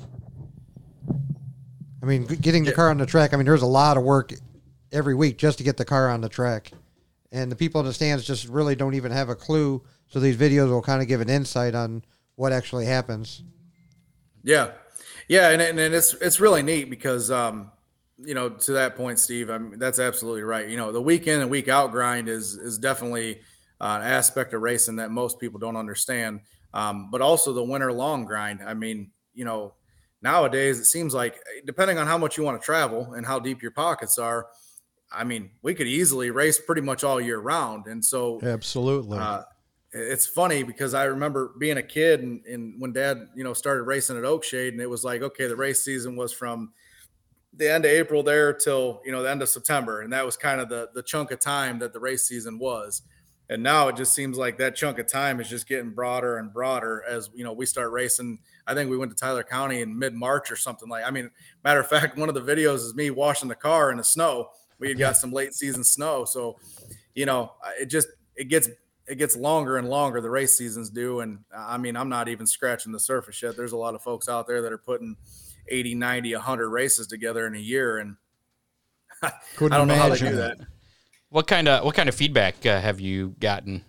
I 2.04 2.06
mean, 2.06 2.26
getting 2.26 2.66
the 2.66 2.74
car 2.74 2.90
on 2.90 2.98
the 2.98 3.06
track. 3.06 3.34
I 3.34 3.38
mean, 3.38 3.46
there's 3.46 3.62
a 3.62 3.68
lot 3.68 3.98
of 3.98 4.04
work 4.04 4.34
every 4.92 5.16
week 5.16 5.38
just 5.38 5.58
to 5.58 5.64
get 5.64 5.78
the 5.78 5.86
car 5.86 6.10
on 6.10 6.22
the 6.22 6.30
track, 6.30 6.72
and 7.32 7.52
the 7.52 7.56
people 7.56 7.82
in 7.82 7.88
the 7.88 7.94
stands 7.94 8.26
just 8.26 8.48
really 8.48 8.76
don't 8.76 8.94
even 8.94 9.12
have 9.12 9.30
a 9.30 9.36
clue. 9.36 9.82
So 10.08 10.20
these 10.20 10.38
videos 10.38 10.70
will 10.70 10.84
kind 10.84 11.02
of 11.02 11.08
give 11.08 11.22
an 11.22 11.30
insight 11.30 11.74
on 11.74 12.04
what 12.36 12.52
actually 12.52 12.86
happens. 12.86 13.42
Yeah, 14.44 14.72
yeah, 15.28 15.50
and, 15.50 15.62
and 15.62 15.80
and 15.80 15.96
it's 15.96 16.14
it's 16.16 16.40
really 16.40 16.62
neat 16.62 16.92
because 16.92 17.32
um, 17.32 17.72
you 18.20 18.36
know 18.36 18.50
to 18.50 18.74
that 18.74 18.96
point, 18.96 19.18
Steve, 19.18 19.50
I 19.50 19.58
mean 19.58 19.80
that's 19.80 19.98
absolutely 19.98 20.44
right. 20.44 20.70
You 20.70 20.78
know, 20.78 20.92
the 20.92 21.02
week 21.02 21.26
in 21.26 21.40
and 21.40 21.50
week 21.50 21.70
out 21.70 21.92
grind 21.92 22.30
is 22.30 22.54
is 22.54 22.78
definitely 22.78 23.40
uh, 23.82 24.00
aspect 24.04 24.54
of 24.54 24.62
racing 24.62 24.98
that 24.98 25.12
most 25.12 25.40
people 25.40 25.60
don't 25.60 25.76
understand. 25.76 26.42
Um, 26.74 27.10
but 27.12 27.22
also 27.22 27.54
the 27.54 27.64
winter 27.64 27.92
long 27.94 28.26
grind. 28.26 28.62
I 28.62 28.74
mean, 28.74 29.12
you 29.34 29.46
know, 29.46 29.76
nowadays 30.22 30.80
it 30.80 30.86
seems 30.86 31.14
like 31.14 31.42
depending 31.66 31.98
on 31.98 32.08
how 32.08 32.18
much 32.18 32.38
you 32.38 32.44
want 32.44 32.60
to 32.62 32.66
travel 32.66 33.14
and 33.14 33.26
how 33.26 33.40
deep 33.40 33.62
your 33.62 33.72
pockets 33.72 34.18
are, 34.18 34.48
I 35.12 35.24
mean, 35.24 35.52
we 35.62 35.74
could 35.74 35.88
easily 35.88 36.32
race 36.32 36.60
pretty 36.60 36.82
much 36.82 37.04
all 37.04 37.22
year 37.22 37.40
round. 37.40 37.88
And 37.88 38.04
so 38.04 38.40
Absolutely. 38.42 39.18
uh, 39.18 39.44
it's 39.92 40.28
funny 40.28 40.64
because 40.64 40.94
I 40.94 41.06
remember 41.06 41.54
being 41.58 41.78
a 41.78 41.84
kid 41.84 42.22
and, 42.22 42.46
and 42.46 42.82
when 42.82 42.92
dad, 42.92 43.30
you 43.36 43.44
know, 43.44 43.54
started 43.54 43.84
racing 43.84 44.18
at 44.18 44.24
Oakshade 44.24 44.70
and 44.70 44.82
it 44.82 44.90
was 44.90 45.06
like, 45.06 45.22
okay, 45.22 45.48
the 45.48 45.56
race 45.56 45.84
season 45.84 46.18
was 46.18 46.34
from 46.34 46.74
the 47.54 47.72
end 47.72 47.86
of 47.86 47.92
April 47.92 48.22
there 48.22 48.52
till, 48.52 49.02
you 49.06 49.14
know, 49.14 49.24
the 49.24 49.32
end 49.32 49.42
of 49.42 49.48
September. 49.48 50.02
And 50.02 50.12
that 50.12 50.26
was 50.26 50.36
kind 50.36 50.60
of 50.60 50.68
the, 50.68 50.90
the 50.94 51.04
chunk 51.04 51.32
of 51.32 51.40
time 51.40 51.80
that 51.80 51.94
the 51.94 52.00
race 52.00 52.26
season 52.26 52.60
was. 52.60 53.04
And 53.50 53.62
now 53.62 53.88
it 53.90 53.96
just 53.96 54.14
seems 54.14 54.38
like 54.38 54.58
that 54.58 54.76
chunk 54.76 54.98
of 54.98 55.08
time 55.08 55.40
is 55.40 55.48
just 55.48 55.68
getting 55.68 55.92
broader 55.92 56.38
and 56.38 56.52
broader 56.52 57.04
as, 57.08 57.30
you 57.34 57.44
know, 57.44 57.54
we 57.54 57.66
start 57.66 57.92
racing. 57.92 58.40
I 58.66 58.74
think 58.74 58.90
we 58.90 58.98
went 58.98 59.12
to 59.12 59.18
Tyler 59.18 59.44
County 59.44 59.82
in 59.82 59.98
mid 59.98 60.16
March 60.16 60.50
or 60.50 60.56
something 60.56 60.90
like, 60.90 61.06
I 61.06 61.12
mean, 61.12 61.30
matter 61.64 61.80
of 61.80 61.88
fact, 61.90 62.18
one 62.18 62.30
of 62.30 62.36
the 62.36 62.42
videos 62.42 62.78
is 62.78 62.96
me 62.96 63.12
washing 63.12 63.50
the 63.50 63.56
car 63.56 63.92
in 63.92 63.98
the 63.98 64.04
snow. 64.04 64.50
We 64.80 64.90
had 64.90 64.98
got 64.98 65.16
some 65.16 65.32
late 65.32 65.54
season 65.54 65.84
snow. 65.84 66.26
So, 66.26 66.58
you 67.14 67.26
know, 67.26 67.54
it 67.80 67.86
just, 67.86 68.08
it 68.36 68.46
gets 68.46 68.70
it 69.08 69.16
gets 69.18 69.36
longer 69.36 69.78
and 69.78 69.88
longer 69.90 70.20
the 70.20 70.30
race 70.30 70.54
seasons 70.54 70.90
do 70.90 71.20
and 71.20 71.40
uh, 71.56 71.66
i 71.68 71.78
mean 71.78 71.96
i'm 71.96 72.10
not 72.10 72.28
even 72.28 72.46
scratching 72.46 72.92
the 72.92 73.00
surface 73.00 73.42
yet 73.42 73.56
there's 73.56 73.72
a 73.72 73.78
lot 73.78 73.96
of 73.96 74.02
folks 74.02 74.28
out 74.28 74.48
there 74.48 74.62
that 74.62 74.72
are 74.72 74.78
putting 74.78 75.16
80 75.68 75.96
90 75.96 76.34
100 76.36 76.70
races 76.70 77.08
together 77.08 77.48
in 77.48 77.56
a 77.56 77.60
year 77.60 78.00
and 78.00 78.16
Couldn't 79.56 79.74
i 79.74 79.78
don't 79.78 79.88
know 79.88 79.96
how 79.96 80.10
they 80.10 80.18
do 80.18 80.36
that 80.36 80.58
What 81.30 81.48
kind 81.48 81.68
of 81.68 81.84
what 81.84 81.96
kind 81.96 82.10
of 82.10 82.16
feedback 82.16 82.66
uh, 82.66 82.80
have 82.80 83.00
you 83.00 83.36
gotten? 83.40 83.84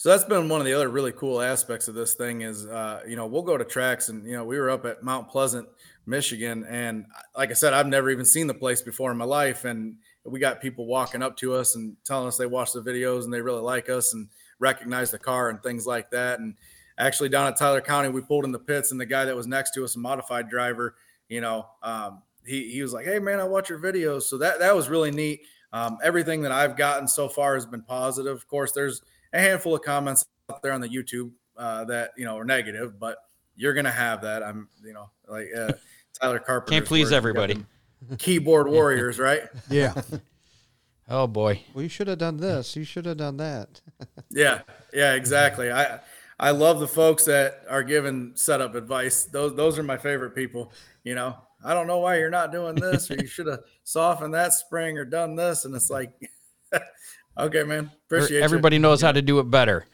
so 0.00 0.08
that's 0.08 0.24
been 0.24 0.48
one 0.48 0.62
of 0.62 0.66
the 0.66 0.72
other 0.72 0.88
really 0.88 1.12
cool 1.12 1.42
aspects 1.42 1.86
of 1.86 1.94
this 1.94 2.14
thing 2.14 2.40
is 2.40 2.64
uh, 2.64 3.02
you 3.06 3.16
know 3.16 3.26
we'll 3.26 3.42
go 3.42 3.58
to 3.58 3.64
tracks 3.66 4.08
and 4.08 4.24
you 4.26 4.32
know 4.32 4.44
we 4.46 4.58
were 4.58 4.70
up 4.70 4.86
at 4.86 5.02
mount 5.02 5.28
pleasant 5.28 5.68
michigan 6.06 6.64
and 6.70 7.04
like 7.36 7.50
i 7.50 7.52
said 7.52 7.74
i've 7.74 7.86
never 7.86 8.08
even 8.08 8.24
seen 8.24 8.46
the 8.46 8.54
place 8.54 8.80
before 8.80 9.10
in 9.10 9.18
my 9.18 9.26
life 9.26 9.66
and 9.66 9.96
we 10.24 10.40
got 10.40 10.62
people 10.62 10.86
walking 10.86 11.22
up 11.22 11.36
to 11.36 11.52
us 11.52 11.76
and 11.76 11.96
telling 12.02 12.26
us 12.26 12.38
they 12.38 12.46
watch 12.46 12.72
the 12.72 12.80
videos 12.80 13.24
and 13.24 13.32
they 13.32 13.42
really 13.42 13.60
like 13.60 13.90
us 13.90 14.14
and 14.14 14.28
recognize 14.58 15.10
the 15.10 15.18
car 15.18 15.50
and 15.50 15.62
things 15.62 15.86
like 15.86 16.10
that 16.10 16.40
and 16.40 16.54
actually 16.96 17.28
down 17.28 17.46
at 17.46 17.56
tyler 17.58 17.82
county 17.82 18.08
we 18.08 18.22
pulled 18.22 18.46
in 18.46 18.52
the 18.52 18.58
pits 18.58 18.92
and 18.92 19.00
the 19.00 19.04
guy 19.04 19.26
that 19.26 19.36
was 19.36 19.46
next 19.46 19.72
to 19.72 19.84
us 19.84 19.96
a 19.96 19.98
modified 19.98 20.48
driver 20.48 20.94
you 21.28 21.42
know 21.42 21.66
um, 21.82 22.22
he, 22.46 22.72
he 22.72 22.80
was 22.80 22.94
like 22.94 23.04
hey 23.04 23.18
man 23.18 23.38
i 23.38 23.44
watch 23.44 23.68
your 23.68 23.78
videos 23.78 24.22
so 24.22 24.38
that 24.38 24.60
that 24.60 24.74
was 24.74 24.88
really 24.88 25.10
neat 25.10 25.42
um, 25.72 25.98
everything 26.02 26.42
that 26.42 26.52
i've 26.52 26.76
gotten 26.76 27.06
so 27.06 27.28
far 27.28 27.54
has 27.54 27.66
been 27.66 27.82
positive 27.82 28.36
of 28.36 28.46
course 28.48 28.72
there's 28.72 29.02
a 29.32 29.40
handful 29.40 29.74
of 29.74 29.82
comments 29.82 30.24
out 30.50 30.62
there 30.62 30.72
on 30.72 30.80
the 30.80 30.88
youtube 30.88 31.30
uh, 31.56 31.84
that 31.84 32.10
you 32.16 32.24
know 32.24 32.36
are 32.36 32.44
negative 32.44 32.98
but 32.98 33.18
you're 33.56 33.74
gonna 33.74 33.90
have 33.90 34.22
that 34.22 34.42
i'm 34.42 34.68
you 34.84 34.92
know 34.92 35.10
like 35.28 35.46
uh, 35.56 35.72
tyler 36.20 36.38
carpenter 36.38 36.72
Can't 36.72 36.86
please 36.86 37.12
everybody. 37.12 37.64
keyboard 38.18 38.68
warriors 38.70 39.18
right 39.18 39.42
Yeah. 39.70 39.94
Oh 41.12 41.26
boy. 41.26 41.64
Well, 41.74 41.82
you 41.82 41.88
should 41.88 42.06
have 42.06 42.18
done 42.18 42.36
this. 42.36 42.76
You 42.76 42.84
should 42.84 43.04
have 43.04 43.16
done 43.16 43.36
that. 43.38 43.80
Yeah, 44.30 44.60
yeah, 44.92 45.14
exactly. 45.14 45.72
I 45.72 45.98
I 46.38 46.52
love 46.52 46.78
the 46.78 46.86
folks 46.86 47.24
that 47.24 47.64
are 47.68 47.82
giving 47.82 48.30
setup 48.36 48.76
advice. 48.76 49.24
Those 49.24 49.56
those 49.56 49.76
are 49.76 49.82
my 49.82 49.96
favorite 49.96 50.36
people. 50.36 50.72
You 51.02 51.16
know, 51.16 51.36
I 51.64 51.74
don't 51.74 51.86
know 51.86 51.98
why 51.98 52.18
you're 52.18 52.30
not 52.30 52.52
doing 52.52 52.74
this, 52.74 53.10
or 53.10 53.14
you 53.16 53.26
should 53.26 53.46
have 53.46 53.60
softened 53.84 54.34
that 54.34 54.52
spring 54.52 54.96
or 54.98 55.04
done 55.04 55.34
this. 55.36 55.64
And 55.64 55.74
it's 55.74 55.90
like, 55.90 56.12
okay, 57.38 57.62
man, 57.64 57.90
appreciate 58.06 58.38
you. 58.38 58.42
Everybody 58.44 58.78
knows 58.78 59.00
how 59.02 59.12
to 59.12 59.20
do 59.22 59.38
it 59.40 59.50
better. 59.50 59.84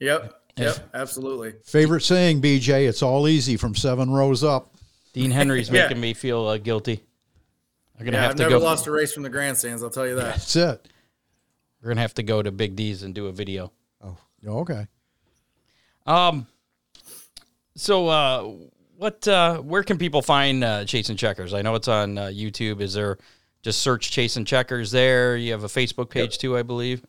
Yep, 0.00 0.32
yep, 0.56 0.90
absolutely. 0.94 1.54
Favorite 1.64 2.02
saying, 2.02 2.40
BJ, 2.40 2.88
it's 2.88 3.02
all 3.02 3.26
easy 3.26 3.56
from 3.56 3.74
seven 3.74 4.10
rows 4.10 4.44
up. 4.44 4.74
Dean 5.12 5.30
Henry's 5.32 5.68
Yeah. 5.72 5.82
making 5.84 6.00
me 6.00 6.14
feel 6.14 6.46
uh, 6.46 6.58
guilty. 6.58 7.02
I'm 7.98 8.04
gonna 8.04 8.16
Yeah, 8.16 8.22
have 8.22 8.30
I've 8.30 8.36
to 8.36 8.42
never 8.44 8.58
go. 8.60 8.64
lost 8.64 8.86
a 8.86 8.92
race 8.92 9.12
from 9.12 9.24
the 9.24 9.28
grandstands. 9.30 9.82
I'll 9.82 9.90
tell 9.90 10.06
you 10.06 10.14
that. 10.14 10.36
That's 10.36 10.54
it. 10.54 10.88
We're 11.82 11.88
gonna 11.90 12.00
have 12.02 12.14
to 12.14 12.22
go 12.22 12.42
to 12.42 12.52
Big 12.52 12.76
D's 12.76 13.02
and 13.02 13.12
do 13.12 13.26
a 13.26 13.32
video. 13.32 13.72
Oh, 14.00 14.16
okay. 14.46 14.86
Um. 16.06 16.46
So, 17.74 18.08
uh, 18.08 18.52
what? 18.98 19.26
Uh, 19.26 19.58
where 19.58 19.84
can 19.84 19.96
people 19.96 20.22
find 20.22 20.64
uh, 20.64 20.84
Chasing 20.84 21.16
Checkers? 21.16 21.54
I 21.54 21.62
know 21.62 21.76
it's 21.76 21.88
on 21.88 22.18
uh, 22.18 22.26
YouTube. 22.26 22.80
Is 22.80 22.94
there 22.94 23.16
just 23.62 23.80
search 23.80 24.10
Chasing 24.10 24.44
Checkers 24.44 24.90
there? 24.90 25.36
You 25.36 25.52
have 25.52 25.62
a 25.62 25.68
Facebook 25.68 26.10
page 26.10 26.38
too, 26.38 26.56
I 26.56 26.62
believe. 26.64 27.02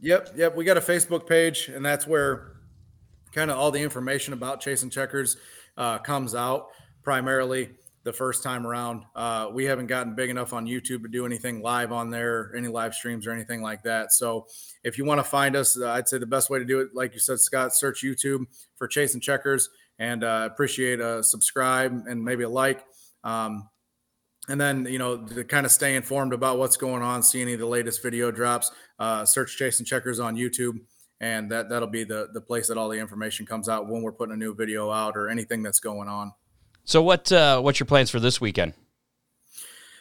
Yep, 0.00 0.30
yep. 0.36 0.56
We 0.56 0.64
got 0.64 0.78
a 0.78 0.80
Facebook 0.80 1.28
page, 1.28 1.68
and 1.68 1.84
that's 1.84 2.06
where 2.06 2.56
kind 3.32 3.50
of 3.50 3.58
all 3.58 3.70
the 3.70 3.80
information 3.80 4.32
about 4.32 4.60
chasing 4.60 4.90
checkers 4.90 5.36
uh, 5.76 5.98
comes 5.98 6.34
out. 6.34 6.68
Primarily, 7.02 7.70
the 8.04 8.12
first 8.12 8.42
time 8.42 8.66
around, 8.66 9.04
uh, 9.14 9.48
we 9.52 9.64
haven't 9.64 9.86
gotten 9.86 10.14
big 10.14 10.30
enough 10.30 10.52
on 10.52 10.66
YouTube 10.66 11.02
to 11.02 11.08
do 11.08 11.26
anything 11.26 11.62
live 11.62 11.92
on 11.92 12.10
there, 12.10 12.52
any 12.56 12.68
live 12.68 12.94
streams 12.94 13.26
or 13.26 13.32
anything 13.32 13.60
like 13.60 13.82
that. 13.82 14.12
So, 14.12 14.46
if 14.82 14.96
you 14.96 15.04
want 15.04 15.18
to 15.18 15.24
find 15.24 15.56
us, 15.56 15.78
uh, 15.78 15.90
I'd 15.90 16.08
say 16.08 16.18
the 16.18 16.26
best 16.26 16.48
way 16.48 16.58
to 16.58 16.64
do 16.64 16.80
it, 16.80 16.94
like 16.94 17.12
you 17.12 17.20
said, 17.20 17.40
Scott, 17.40 17.74
search 17.74 18.02
YouTube 18.02 18.46
for 18.76 18.88
chasing 18.88 19.20
checkers, 19.20 19.68
and 19.98 20.24
uh, 20.24 20.48
appreciate 20.50 21.00
a 21.00 21.22
subscribe 21.22 22.04
and 22.06 22.24
maybe 22.24 22.44
a 22.44 22.48
like. 22.48 22.84
Um, 23.22 23.68
and 24.48 24.60
then 24.60 24.86
you 24.86 24.98
know 24.98 25.18
to 25.18 25.44
kind 25.44 25.64
of 25.64 25.72
stay 25.72 25.96
informed 25.96 26.32
about 26.32 26.58
what's 26.58 26.76
going 26.76 27.02
on, 27.02 27.22
see 27.22 27.40
any 27.40 27.54
of 27.54 27.60
the 27.60 27.66
latest 27.66 28.02
video 28.02 28.30
drops. 28.30 28.70
Uh, 28.98 29.24
search 29.24 29.56
Chasing 29.56 29.86
Checkers 29.86 30.20
on 30.20 30.36
YouTube, 30.36 30.80
and 31.20 31.50
that 31.50 31.68
that'll 31.68 31.88
be 31.88 32.04
the 32.04 32.28
the 32.32 32.40
place 32.40 32.68
that 32.68 32.76
all 32.76 32.88
the 32.88 32.98
information 32.98 33.46
comes 33.46 33.68
out 33.68 33.88
when 33.88 34.02
we're 34.02 34.12
putting 34.12 34.34
a 34.34 34.36
new 34.36 34.54
video 34.54 34.90
out 34.90 35.16
or 35.16 35.28
anything 35.28 35.62
that's 35.62 35.80
going 35.80 36.08
on. 36.08 36.32
So 36.84 37.02
what 37.02 37.32
uh, 37.32 37.60
what's 37.60 37.80
your 37.80 37.86
plans 37.86 38.10
for 38.10 38.20
this 38.20 38.40
weekend? 38.40 38.74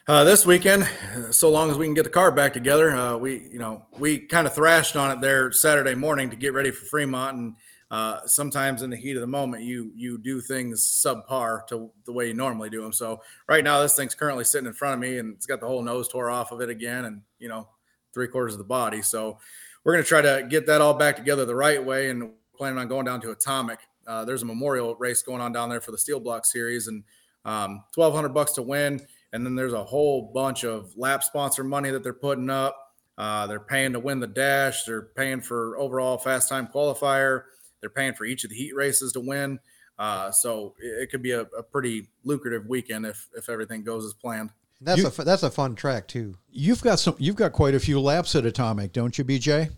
Uh, 0.06 0.25
this 0.25 0.45
weekend, 0.45 0.86
so 1.32 1.49
long 1.49 1.71
as 1.71 1.77
we 1.77 1.86
can 1.86 1.93
get 1.93 2.03
the 2.03 2.10
car 2.10 2.29
back 2.29 2.51
together, 2.51 2.91
uh, 2.91 3.15
we 3.15 3.47
you 3.49 3.60
know 3.60 3.86
we 3.97 4.19
kind 4.19 4.45
of 4.45 4.53
thrashed 4.53 4.97
on 4.97 5.12
it 5.12 5.21
there 5.21 5.49
Saturday 5.53 5.95
morning 5.95 6.29
to 6.29 6.36
get 6.36 6.53
ready 6.53 6.71
for 6.71 6.84
Fremont, 6.86 7.38
and 7.38 7.56
uh, 7.93 8.25
sometimes 8.25 8.82
in 8.82 8.89
the 8.89 8.97
heat 8.97 9.15
of 9.15 9.21
the 9.21 9.27
moment, 9.27 9.62
you 9.62 9.91
you 9.95 10.17
do 10.17 10.41
things 10.41 10.84
subpar 10.84 11.67
to 11.67 11.91
the 12.06 12.12
way 12.12 12.27
you 12.27 12.34
normally 12.34 12.67
do 12.67 12.82
them. 12.82 12.91
So 12.91 13.21
right 13.47 13.63
now, 13.63 13.84
this 13.84 13.95
thing's 13.95 14.15
currently 14.15 14.45
sitting 14.45 14.65
in 14.65 14.73
front 14.73 14.95
of 14.95 14.99
me, 14.99 15.19
and 15.19 15.36
it's 15.36 15.45
got 15.45 15.60
the 15.60 15.67
whole 15.67 15.84
nose 15.84 16.08
tore 16.08 16.32
off 16.32 16.51
of 16.51 16.60
it 16.60 16.71
again, 16.71 17.06
and 17.06 17.21
you 17.38 17.49
know 17.49 17.67
three 18.12 18.27
quarters 18.27 18.53
of 18.53 18.58
the 18.58 18.63
body. 18.63 19.03
So 19.03 19.38
we're 19.84 19.95
to 19.97 20.03
try 20.03 20.23
to 20.23 20.47
get 20.49 20.65
that 20.65 20.82
all 20.82 20.95
back 20.95 21.15
together 21.15 21.45
the 21.45 21.56
right 21.56 21.86
way, 21.86 22.10
and 22.10 22.32
planning 22.58 22.79
on 22.79 22.88
going 22.88 23.06
down 23.06 23.21
to 23.21 23.29
Atomic. 23.29 23.77
Uh, 24.08 24.25
there's 24.25 24.41
a 24.41 24.45
memorial 24.45 24.95
race 24.95 25.21
going 25.21 25.39
on 25.39 25.51
down 25.51 25.69
there 25.69 25.79
for 25.79 25.91
the 25.91 25.97
Steel 25.99 26.19
Block 26.19 26.47
Series, 26.47 26.88
and 26.88 27.03
um, 27.45 27.84
twelve 27.93 28.15
hundred 28.15 28.29
bucks 28.29 28.53
to 28.53 28.63
win. 28.63 29.06
And 29.34 29.45
then 29.45 29.53
there's 29.53 29.73
a 29.73 29.84
whole 29.84 30.32
bunch 30.34 30.63
of 30.63 30.97
lap 30.97 31.23
sponsor 31.23 31.63
money 31.63 31.91
that 31.91 32.01
they're 32.01 32.12
putting 32.12 32.49
up. 32.49 32.75
Uh, 33.19 33.45
they're 33.45 33.60
paying 33.60 33.93
to 33.93 33.99
win 33.99 34.19
the 34.19 34.25
dash. 34.25 34.84
They're 34.86 35.10
paying 35.15 35.41
for 35.41 35.77
overall 35.77 36.17
fast 36.17 36.49
time 36.49 36.67
qualifier. 36.73 37.43
They're 37.84 37.89
paying 37.89 38.13
for 38.13 38.24
each 38.24 38.46
of 38.46 38.50
the 38.50 38.56
heat 38.56 38.74
races 38.74 39.12
to 39.12 39.19
win. 39.19 39.60
Uh, 40.00 40.32
so 40.32 40.74
it, 40.80 41.04
it 41.04 41.12
could 41.12 41.22
be 41.22 41.32
a, 41.32 41.41
a, 41.41 41.62
pretty 41.62 42.08
lucrative 42.24 42.65
weekend 42.65 43.06
if 43.06 43.28
if 43.36 43.50
everything 43.50 43.84
goes 43.84 44.06
as 44.06 44.13
planned. 44.13 44.50
That's 44.82 45.02
you, 45.02 45.08
a 45.08 45.24
that's 45.24 45.43
a 45.43 45.52
fun 45.52 45.76
track 45.76 46.08
too. 46.08 46.36
You've 46.50 46.82
got 46.82 47.00
some. 47.00 47.15
You've 47.19 47.36
got 47.36 47.52
quite 47.52 47.76
a 47.76 47.80
few 47.80 48.00
laps 48.00 48.36
at 48.36 48.46
Atomic, 48.46 48.93
don't 48.93 49.15
you, 49.17 49.26
BJ? 49.26 49.69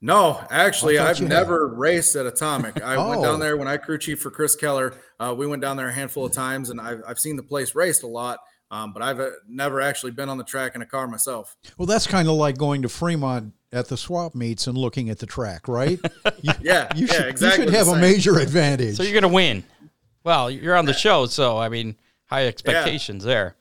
No, 0.00 0.44
actually, 0.50 0.98
I've 0.98 1.20
never 1.22 1.68
had. 1.68 1.78
raced 1.78 2.16
at 2.16 2.26
Atomic. 2.26 2.82
I 2.84 2.96
oh. 2.96 3.08
went 3.08 3.22
down 3.22 3.36
oh. 3.36 3.38
there 3.38 3.56
when 3.56 3.66
I 3.66 3.76
crew 3.76 3.98
chief 3.98 4.20
for 4.20 4.30
Chris 4.30 4.54
Keller. 4.54 4.94
Uh, 5.18 5.34
we 5.36 5.46
went 5.46 5.62
down 5.62 5.76
there 5.76 5.88
a 5.88 5.92
handful 5.92 6.26
of 6.26 6.32
times, 6.32 6.70
and 6.70 6.80
I've, 6.80 7.02
I've 7.06 7.18
seen 7.18 7.36
the 7.36 7.42
place 7.42 7.74
raced 7.74 8.02
a 8.02 8.06
lot. 8.06 8.38
Um, 8.70 8.92
but 8.92 9.02
I've 9.02 9.20
uh, 9.20 9.30
never 9.48 9.80
actually 9.80 10.12
been 10.12 10.28
on 10.28 10.38
the 10.38 10.44
track 10.44 10.74
in 10.74 10.82
a 10.82 10.86
car 10.86 11.06
myself. 11.06 11.56
Well, 11.78 11.86
that's 11.86 12.06
kind 12.06 12.28
of 12.28 12.34
like 12.34 12.58
going 12.58 12.82
to 12.82 12.88
Fremont 12.88 13.52
at 13.72 13.88
the 13.88 13.96
swap 13.96 14.34
meets 14.34 14.66
and 14.66 14.76
looking 14.76 15.10
at 15.10 15.18
the 15.18 15.26
track, 15.26 15.68
right? 15.68 16.00
You, 16.42 16.52
yeah, 16.60 16.88
you 16.94 17.06
should, 17.06 17.20
yeah, 17.20 17.26
exactly. 17.26 17.64
You 17.64 17.70
should 17.70 17.78
have 17.78 17.88
a 17.88 17.98
major 17.98 18.38
advantage. 18.38 18.96
So 18.96 19.02
you're 19.02 19.12
going 19.12 19.22
to 19.22 19.28
win. 19.28 19.64
Well, 20.22 20.50
you're 20.50 20.76
on 20.76 20.84
the 20.84 20.92
show, 20.92 21.26
so 21.26 21.56
I 21.56 21.68
mean, 21.68 21.96
high 22.26 22.46
expectations 22.46 23.24
yeah. 23.24 23.32
there. 23.32 23.56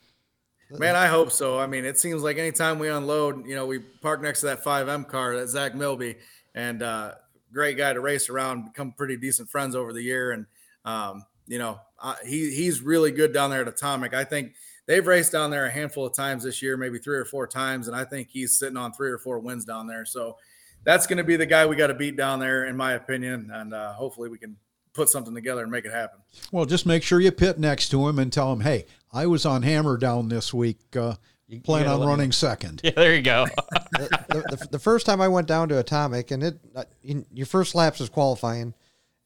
Man, 0.72 0.96
I 0.96 1.08
hope 1.08 1.32
so. 1.32 1.58
I 1.60 1.68
mean, 1.68 1.86
it 1.86 1.98
seems 1.98 2.22
like 2.22 2.38
anytime 2.38 2.80
we 2.80 2.90
unload, 2.90 3.48
you 3.48 3.56
know, 3.56 3.66
we 3.66 3.80
park 3.80 4.22
next 4.22 4.42
to 4.42 4.48
that 4.48 4.64
5M 4.64 5.08
car, 5.08 5.38
that 5.38 5.48
Zach 5.48 5.74
Milby, 5.74 6.18
and 6.54 6.84
uh, 6.84 7.14
great 7.54 7.78
guy 7.78 7.94
to 7.94 8.02
race 8.02 8.30
around, 8.30 8.66
become 8.66 8.92
pretty 8.92 9.16
decent 9.16 9.50
friends 9.50 9.76
over 9.76 9.94
the 9.94 10.02
year, 10.02 10.32
and 10.32 10.46
um, 10.84 11.24
you 11.48 11.60
know, 11.60 11.80
uh, 12.02 12.16
he 12.26 12.54
he's 12.54 12.82
really 12.82 13.12
good 13.12 13.34
down 13.34 13.52
there 13.52 13.62
at 13.62 13.68
Atomic. 13.68 14.14
I 14.14 14.24
think 14.24 14.54
they've 14.88 15.06
raced 15.06 15.32
down 15.32 15.52
there 15.52 15.66
a 15.66 15.72
handful 15.72 16.06
of 16.06 16.14
times 16.14 16.44
this 16.44 16.62
year, 16.62 16.78
maybe 16.78 16.98
three 16.98 17.18
or 17.18 17.26
four 17.26 17.48
times, 17.48 17.88
and 17.88 17.96
I 17.96 18.04
think 18.04 18.30
he's 18.30 18.58
sitting 18.58 18.78
on 18.78 18.94
three 18.94 19.10
or 19.10 19.18
four 19.18 19.40
wins 19.40 19.66
down 19.66 19.88
there. 19.88 20.06
So 20.06 20.38
that's 20.84 21.08
going 21.08 21.18
to 21.18 21.24
be 21.24 21.36
the 21.36 21.46
guy 21.46 21.66
we 21.66 21.76
got 21.76 21.88
to 21.88 21.94
beat 21.94 22.16
down 22.16 22.40
there, 22.40 22.66
in 22.66 22.78
my 22.78 22.94
opinion, 22.94 23.50
and 23.54 23.74
uh, 23.74 23.94
hopefully 23.94 24.30
we 24.30 24.38
can 24.38 24.56
put 24.94 25.10
something 25.10 25.36
together 25.36 25.62
and 25.62 25.72
make 25.72 25.86
it 25.86 25.92
happen. 25.92 26.20
Well, 26.52 26.66
just 26.66 26.86
make 26.86 27.04
sure 27.04 27.20
you 27.20 27.32
pit 27.32 27.60
next 27.60 27.90
to 27.90 28.08
him 28.08 28.20
and 28.20 28.32
tell 28.32 28.54
him, 28.54 28.62
"Hey, 28.62 28.86
I 29.12 29.26
was 29.28 29.46
on 29.46 29.64
Hammer 29.64 29.98
down 29.98 30.30
this 30.30 30.54
week. 30.54 30.80
Uh, 30.96 31.16
you 31.48 31.60
plan 31.60 31.88
on 31.88 32.06
running 32.06 32.32
second. 32.32 32.82
Yeah, 32.84 32.92
there 32.96 33.16
you 33.16 33.22
go. 33.22 33.46
the, 33.92 34.10
the, 34.30 34.68
the, 34.72 34.80
first 34.80 35.06
time 35.06 35.22
I 35.22 35.28
went 35.28 35.48
down 35.48 35.70
to 35.70 35.78
Atomic, 35.78 36.32
and 36.32 36.44
it 36.44 36.60
uh, 36.76 36.86
in, 37.04 37.26
your 37.32 37.46
first 37.46 37.76
laps 37.76 38.02
is 38.02 38.10
qualifying, 38.10 38.74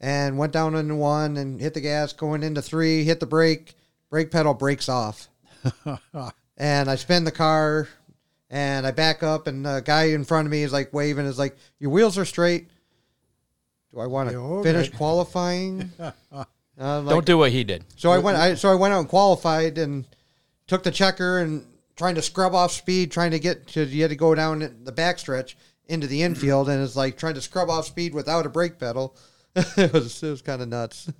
and 0.01 0.37
went 0.37 0.51
down 0.51 0.75
into 0.75 0.95
one 0.95 1.37
and 1.37 1.61
hit 1.61 1.73
the 1.73 1.81
gas, 1.81 2.11
going 2.11 2.43
into 2.43 2.61
three, 2.61 3.05
hit 3.05 3.21
the 3.21 3.25
brake, 3.25 3.75
brake 4.09 4.31
pedal 4.31 4.53
breaks 4.53 4.89
off. 4.89 5.29
and 6.57 6.89
I 6.89 6.95
spin 6.95 7.23
the 7.23 7.31
car 7.31 7.87
and 8.49 8.85
I 8.85 8.91
back 8.91 9.21
up, 9.23 9.47
and 9.47 9.65
the 9.65 9.81
guy 9.83 10.05
in 10.05 10.25
front 10.25 10.47
of 10.47 10.51
me 10.51 10.63
is 10.63 10.73
like 10.73 10.93
waving, 10.93 11.25
is 11.25 11.39
like, 11.39 11.55
Your 11.79 11.91
wheels 11.91 12.17
are 12.17 12.25
straight. 12.25 12.69
Do 13.93 13.99
I 13.99 14.07
want 14.07 14.29
to 14.29 14.63
finish 14.63 14.89
qualifying? 14.97 15.91
Uh, 16.81 17.01
like, 17.01 17.13
Don't 17.13 17.25
do 17.25 17.37
what 17.37 17.51
he 17.51 17.65
did. 17.65 17.83
So 17.97 18.09
I 18.09 18.19
went. 18.19 18.37
I 18.37 18.53
so 18.53 18.71
I 18.71 18.75
went 18.75 18.93
out 18.93 19.01
and 19.01 19.09
qualified 19.09 19.77
and 19.77 20.07
took 20.65 20.81
the 20.81 20.91
checker 20.91 21.39
and 21.39 21.65
trying 21.97 22.15
to 22.15 22.21
scrub 22.21 22.55
off 22.55 22.71
speed, 22.71 23.11
trying 23.11 23.31
to 23.31 23.39
get 23.39 23.67
to 23.67 23.83
you 23.83 24.03
had 24.03 24.11
to 24.11 24.15
go 24.15 24.33
down 24.33 24.59
the 24.59 24.93
backstretch 24.93 25.55
into 25.89 26.07
the 26.07 26.23
infield, 26.23 26.69
and 26.69 26.81
it's 26.81 26.95
like 26.95 27.17
trying 27.17 27.33
to 27.33 27.41
scrub 27.41 27.69
off 27.69 27.85
speed 27.85 28.13
without 28.13 28.45
a 28.45 28.49
brake 28.49 28.79
pedal. 28.79 29.17
it 29.55 29.91
was 29.91 30.23
it 30.23 30.29
was 30.29 30.41
kind 30.41 30.61
of 30.61 30.69
nuts. 30.69 31.11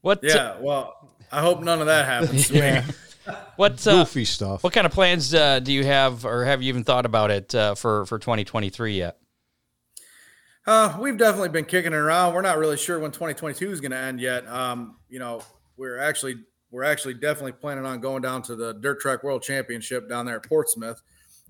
What? 0.00 0.24
Yeah. 0.24 0.56
Well, 0.58 1.08
I 1.30 1.40
hope 1.40 1.62
none 1.62 1.80
of 1.80 1.86
that 1.86 2.06
happens 2.06 2.48
to 2.48 2.56
yeah. 2.56 2.84
Me. 3.30 3.36
What 3.56 3.86
uh, 3.86 4.04
goofy 4.04 4.24
stuff? 4.24 4.62
What 4.62 4.72
kind 4.72 4.86
of 4.86 4.92
plans 4.92 5.34
uh, 5.34 5.60
do 5.60 5.72
you 5.72 5.84
have, 5.84 6.24
or 6.24 6.44
have 6.44 6.62
you 6.62 6.68
even 6.68 6.84
thought 6.84 7.06
about 7.06 7.30
it 7.30 7.54
uh, 7.54 7.74
for 7.74 8.06
for 8.06 8.18
2023 8.18 8.96
yet? 8.96 9.18
Uh, 10.66 10.96
we've 11.00 11.16
definitely 11.16 11.48
been 11.48 11.64
kicking 11.64 11.92
it 11.92 11.96
around. 11.96 12.34
We're 12.34 12.42
not 12.42 12.58
really 12.58 12.76
sure 12.76 12.98
when 12.98 13.10
2022 13.10 13.72
is 13.72 13.80
going 13.80 13.92
to 13.92 13.96
end 13.96 14.20
yet. 14.20 14.46
Um, 14.46 14.96
you 15.08 15.18
know, 15.18 15.42
we're 15.76 15.98
actually 15.98 16.36
we're 16.70 16.84
actually 16.84 17.14
definitely 17.14 17.52
planning 17.52 17.86
on 17.86 18.00
going 18.00 18.22
down 18.22 18.42
to 18.42 18.56
the 18.56 18.74
Dirt 18.74 19.00
Track 19.00 19.24
World 19.24 19.42
Championship 19.42 20.08
down 20.08 20.26
there 20.26 20.36
at 20.36 20.48
Portsmouth. 20.48 21.02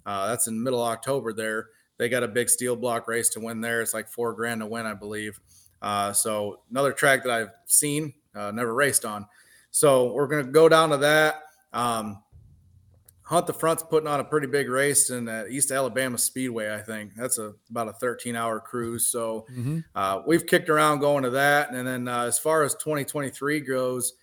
Uh, 0.06 0.28
that's 0.28 0.46
in 0.46 0.62
middle 0.62 0.82
October. 0.82 1.32
There, 1.32 1.68
they 1.98 2.08
got 2.08 2.22
a 2.22 2.28
big 2.28 2.48
steel 2.48 2.76
block 2.76 3.06
race 3.08 3.28
to 3.30 3.40
win 3.40 3.60
there. 3.60 3.82
It's 3.82 3.92
like 3.92 4.08
four 4.08 4.32
grand 4.32 4.60
to 4.60 4.66
win, 4.66 4.86
I 4.86 4.94
believe. 4.94 5.38
Uh, 5.82 6.12
so 6.12 6.60
another 6.70 6.92
track 6.92 7.24
that 7.24 7.32
I've 7.32 7.50
seen, 7.66 8.14
uh, 8.34 8.50
never 8.50 8.72
raced 8.74 9.04
on. 9.04 9.26
So 9.70 10.12
we're 10.12 10.26
going 10.26 10.46
to 10.46 10.52
go 10.52 10.68
down 10.68 10.90
to 10.90 10.96
that. 10.98 11.42
Um, 11.72 12.22
Hunt 13.30 13.46
the 13.46 13.52
Front's 13.52 13.84
putting 13.84 14.08
on 14.08 14.18
a 14.18 14.24
pretty 14.24 14.48
big 14.48 14.68
race 14.68 15.10
in 15.10 15.28
uh, 15.28 15.44
East 15.48 15.70
Alabama 15.70 16.18
Speedway. 16.18 16.74
I 16.74 16.80
think 16.80 17.14
that's 17.14 17.38
a 17.38 17.52
about 17.70 17.86
a 17.86 17.92
13 17.92 18.34
hour 18.34 18.58
cruise. 18.58 19.06
So 19.06 19.46
mm-hmm. 19.48 19.78
uh, 19.94 20.22
we've 20.26 20.44
kicked 20.44 20.68
around 20.68 20.98
going 20.98 21.22
to 21.22 21.30
that. 21.30 21.70
And 21.72 21.86
then 21.86 22.08
uh, 22.08 22.24
as 22.24 22.40
far 22.40 22.64
as 22.64 22.74
2023 22.74 23.60
goes, 23.60 24.14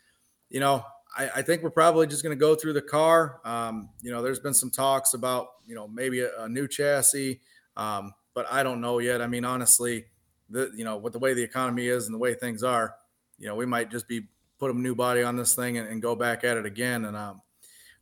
you 0.50 0.60
know, 0.60 0.84
I, 1.18 1.30
I 1.38 1.42
think 1.42 1.64
we're 1.64 1.70
probably 1.70 2.06
just 2.06 2.22
going 2.22 2.38
to 2.38 2.40
go 2.40 2.54
through 2.54 2.74
the 2.74 2.82
car. 2.82 3.40
Um, 3.46 3.92
you 4.02 4.12
know, 4.12 4.22
there's 4.22 4.40
been 4.40 4.54
some 4.54 4.72
talks 4.72 5.14
about 5.14 5.48
you 5.66 5.76
know 5.76 5.88
maybe 5.88 6.20
a, 6.20 6.44
a 6.44 6.50
new 6.50 6.68
chassis, 6.68 7.40
um, 7.78 8.14
but 8.34 8.46
I 8.52 8.62
don't 8.62 8.82
know 8.82 9.00
yet. 9.00 9.22
I 9.22 9.28
mean, 9.28 9.46
honestly, 9.46 10.06
the 10.50 10.70
you 10.76 10.84
know 10.84 10.98
with 10.98 11.14
the 11.14 11.20
way 11.20 11.34
the 11.34 11.44
economy 11.44 11.88
is 11.88 12.08
and 12.08 12.14
the 12.14 12.20
way 12.20 12.34
things 12.34 12.62
are, 12.62 12.96
you 13.40 13.48
know, 13.48 13.56
we 13.56 13.66
might 13.66 13.90
just 13.90 14.08
be 14.08 14.28
put 14.60 14.74
a 14.74 14.78
new 14.78 14.96
body 14.96 15.24
on 15.24 15.36
this 15.36 15.56
thing 15.56 15.78
and, 15.78 15.88
and 15.88 16.02
go 16.02 16.16
back 16.16 16.44
at 16.44 16.58
it 16.58 16.66
again. 16.66 17.06
And 17.06 17.16
um, 17.16 17.42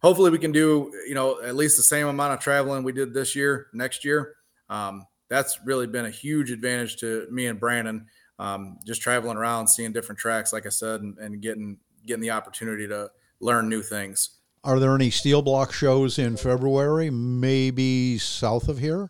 hopefully 0.01 0.31
we 0.31 0.39
can 0.39 0.51
do, 0.51 0.91
you 1.07 1.15
know, 1.15 1.41
at 1.41 1.55
least 1.55 1.77
the 1.77 1.83
same 1.83 2.07
amount 2.07 2.33
of 2.33 2.39
traveling 2.39 2.83
we 2.83 2.91
did 2.91 3.13
this 3.13 3.35
year, 3.35 3.67
next 3.73 4.05
year. 4.05 4.35
Um, 4.69 5.05
that's 5.29 5.59
really 5.65 5.87
been 5.87 6.05
a 6.05 6.09
huge 6.09 6.51
advantage 6.51 6.97
to 6.97 7.27
me 7.31 7.47
and 7.47 7.59
Brandon. 7.59 8.07
Um, 8.37 8.79
just 8.85 9.01
traveling 9.01 9.37
around, 9.37 9.67
seeing 9.67 9.93
different 9.93 10.19
tracks, 10.19 10.51
like 10.51 10.65
I 10.65 10.69
said, 10.69 11.01
and, 11.01 11.17
and 11.19 11.41
getting 11.41 11.77
getting 12.05 12.21
the 12.21 12.31
opportunity 12.31 12.87
to 12.87 13.09
learn 13.39 13.69
new 13.69 13.81
things. 13.81 14.31
Are 14.63 14.79
there 14.79 14.93
any 14.93 15.09
steel 15.09 15.41
block 15.41 15.71
shows 15.71 16.19
in 16.19 16.37
February, 16.37 17.09
maybe 17.09 18.17
south 18.17 18.67
of 18.67 18.79
here? 18.79 19.09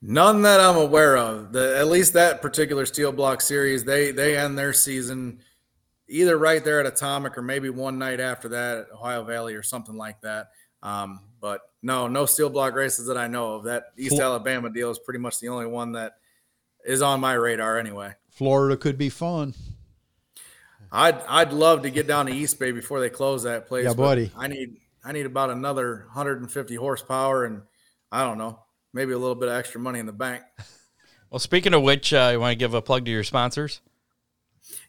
None 0.00 0.42
that 0.42 0.60
I'm 0.60 0.76
aware 0.76 1.16
of. 1.16 1.52
The, 1.52 1.76
at 1.78 1.88
least 1.88 2.12
that 2.12 2.40
particular 2.40 2.86
steel 2.86 3.10
block 3.10 3.40
series, 3.40 3.84
they 3.84 4.12
they 4.12 4.36
end 4.36 4.56
their 4.56 4.72
season 4.72 5.40
either 6.08 6.36
right 6.36 6.64
there 6.64 6.80
at 6.80 6.86
Atomic 6.86 7.36
or 7.36 7.42
maybe 7.42 7.70
one 7.70 7.98
night 7.98 8.20
after 8.20 8.48
that 8.50 8.78
at 8.78 8.92
Ohio 8.92 9.24
Valley 9.24 9.54
or 9.54 9.62
something 9.62 9.96
like 9.96 10.20
that. 10.22 10.48
Um, 10.82 11.20
but 11.40 11.60
no, 11.82 12.08
no 12.08 12.26
steel 12.26 12.50
block 12.50 12.74
races 12.74 13.06
that 13.06 13.16
I 13.16 13.26
know 13.26 13.54
of. 13.54 13.64
That 13.64 13.84
East 13.96 14.12
cool. 14.12 14.22
Alabama 14.22 14.70
deal 14.70 14.90
is 14.90 14.98
pretty 14.98 15.20
much 15.20 15.40
the 15.40 15.48
only 15.48 15.66
one 15.66 15.92
that 15.92 16.14
is 16.84 17.02
on 17.02 17.20
my 17.20 17.34
radar 17.34 17.78
anyway. 17.78 18.14
Florida 18.30 18.76
could 18.76 18.96
be 18.96 19.08
fun. 19.08 19.54
I'd 20.90 21.20
I'd 21.28 21.52
love 21.52 21.82
to 21.82 21.90
get 21.90 22.06
down 22.06 22.26
to 22.26 22.32
East 22.32 22.58
Bay 22.58 22.72
before 22.72 23.00
they 23.00 23.10
close 23.10 23.42
that 23.42 23.66
place. 23.66 23.84
Yeah, 23.84 23.92
buddy. 23.92 24.30
I 24.36 24.48
need 24.48 24.76
I 25.04 25.12
need 25.12 25.26
about 25.26 25.50
another 25.50 26.04
150 26.06 26.74
horsepower 26.76 27.44
and 27.44 27.62
I 28.10 28.24
don't 28.24 28.38
know, 28.38 28.60
maybe 28.94 29.12
a 29.12 29.18
little 29.18 29.34
bit 29.34 29.48
of 29.48 29.54
extra 29.54 29.80
money 29.80 29.98
in 29.98 30.06
the 30.06 30.12
bank. 30.12 30.42
Well, 31.30 31.38
speaking 31.38 31.74
of 31.74 31.82
which, 31.82 32.14
uh, 32.14 32.30
you 32.32 32.40
want 32.40 32.52
to 32.52 32.56
give 32.56 32.72
a 32.72 32.80
plug 32.80 33.04
to 33.04 33.10
your 33.10 33.22
sponsors? 33.22 33.82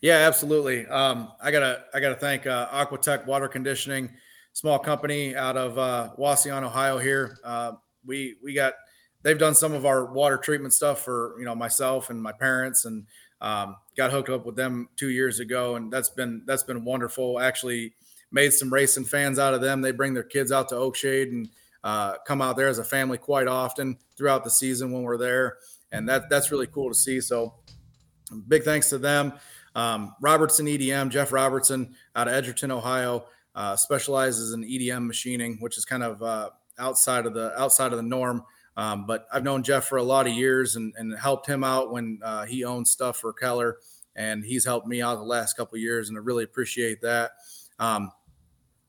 Yeah, 0.01 0.15
absolutely. 0.15 0.87
Um, 0.87 1.31
I 1.41 1.51
gotta 1.51 1.83
I 1.93 1.99
gotta 1.99 2.15
thank 2.15 2.47
uh, 2.47 2.69
Aquatech 2.69 3.25
Water 3.25 3.47
Conditioning, 3.47 4.09
small 4.53 4.79
company 4.79 5.35
out 5.35 5.57
of 5.57 5.77
uh, 5.77 6.11
Wauseon, 6.17 6.63
Ohio. 6.63 6.97
Here, 6.97 7.37
uh, 7.43 7.73
we 8.05 8.37
we 8.41 8.53
got 8.53 8.73
they've 9.23 9.37
done 9.37 9.55
some 9.55 9.73
of 9.73 9.85
our 9.85 10.05
water 10.13 10.37
treatment 10.37 10.73
stuff 10.73 11.03
for 11.03 11.35
you 11.37 11.45
know 11.45 11.53
myself 11.55 12.09
and 12.09 12.21
my 12.21 12.31
parents, 12.31 12.85
and 12.85 13.05
um, 13.41 13.75
got 13.97 14.11
hooked 14.11 14.29
up 14.29 14.45
with 14.45 14.55
them 14.55 14.87
two 14.95 15.09
years 15.09 15.41
ago, 15.41 15.75
and 15.75 15.91
that's 15.91 16.09
been 16.09 16.43
that's 16.45 16.63
been 16.63 16.85
wonderful. 16.85 17.37
Actually, 17.37 17.93
made 18.31 18.53
some 18.53 18.71
racing 18.71 19.03
fans 19.05 19.37
out 19.37 19.53
of 19.53 19.59
them. 19.59 19.81
They 19.81 19.91
bring 19.91 20.13
their 20.13 20.23
kids 20.23 20.53
out 20.53 20.69
to 20.69 20.75
Oakshade 20.75 21.29
and 21.31 21.49
uh, 21.83 22.13
come 22.25 22.41
out 22.41 22.55
there 22.55 22.69
as 22.69 22.79
a 22.79 22.85
family 22.85 23.17
quite 23.17 23.47
often 23.47 23.97
throughout 24.17 24.45
the 24.45 24.49
season 24.49 24.93
when 24.93 25.03
we're 25.03 25.17
there, 25.17 25.57
and 25.91 26.07
that 26.07 26.29
that's 26.29 26.51
really 26.51 26.67
cool 26.67 26.87
to 26.87 26.95
see. 26.95 27.19
So, 27.19 27.55
big 28.47 28.63
thanks 28.63 28.89
to 28.89 28.97
them. 28.97 29.33
Um, 29.75 30.15
Robertson 30.21 30.65
EDM, 30.65 31.09
Jeff 31.09 31.31
Robertson 31.31 31.95
out 32.15 32.27
of 32.27 32.33
Edgerton, 32.33 32.71
Ohio, 32.71 33.25
uh, 33.55 33.75
specializes 33.75 34.53
in 34.53 34.63
EDM 34.63 35.07
machining, 35.07 35.57
which 35.59 35.77
is 35.77 35.85
kind 35.85 36.03
of 36.03 36.21
uh, 36.21 36.49
outside 36.77 37.25
of 37.25 37.33
the 37.33 37.59
outside 37.59 37.91
of 37.91 37.97
the 37.97 38.03
norm. 38.03 38.43
Um, 38.77 39.05
but 39.05 39.27
I've 39.33 39.43
known 39.43 39.63
Jeff 39.63 39.85
for 39.85 39.97
a 39.97 40.03
lot 40.03 40.25
of 40.27 40.33
years 40.33 40.77
and, 40.77 40.93
and 40.97 41.17
helped 41.17 41.45
him 41.45 41.63
out 41.63 41.91
when 41.91 42.19
uh, 42.23 42.45
he 42.45 42.63
owned 42.63 42.87
stuff 42.87 43.17
for 43.17 43.33
Keller, 43.33 43.77
and 44.15 44.43
he's 44.43 44.63
helped 44.63 44.87
me 44.87 45.01
out 45.01 45.17
the 45.17 45.23
last 45.23 45.57
couple 45.57 45.77
years, 45.77 46.07
and 46.07 46.17
I 46.17 46.21
really 46.21 46.45
appreciate 46.45 47.01
that. 47.01 47.31
Um, 47.77 48.11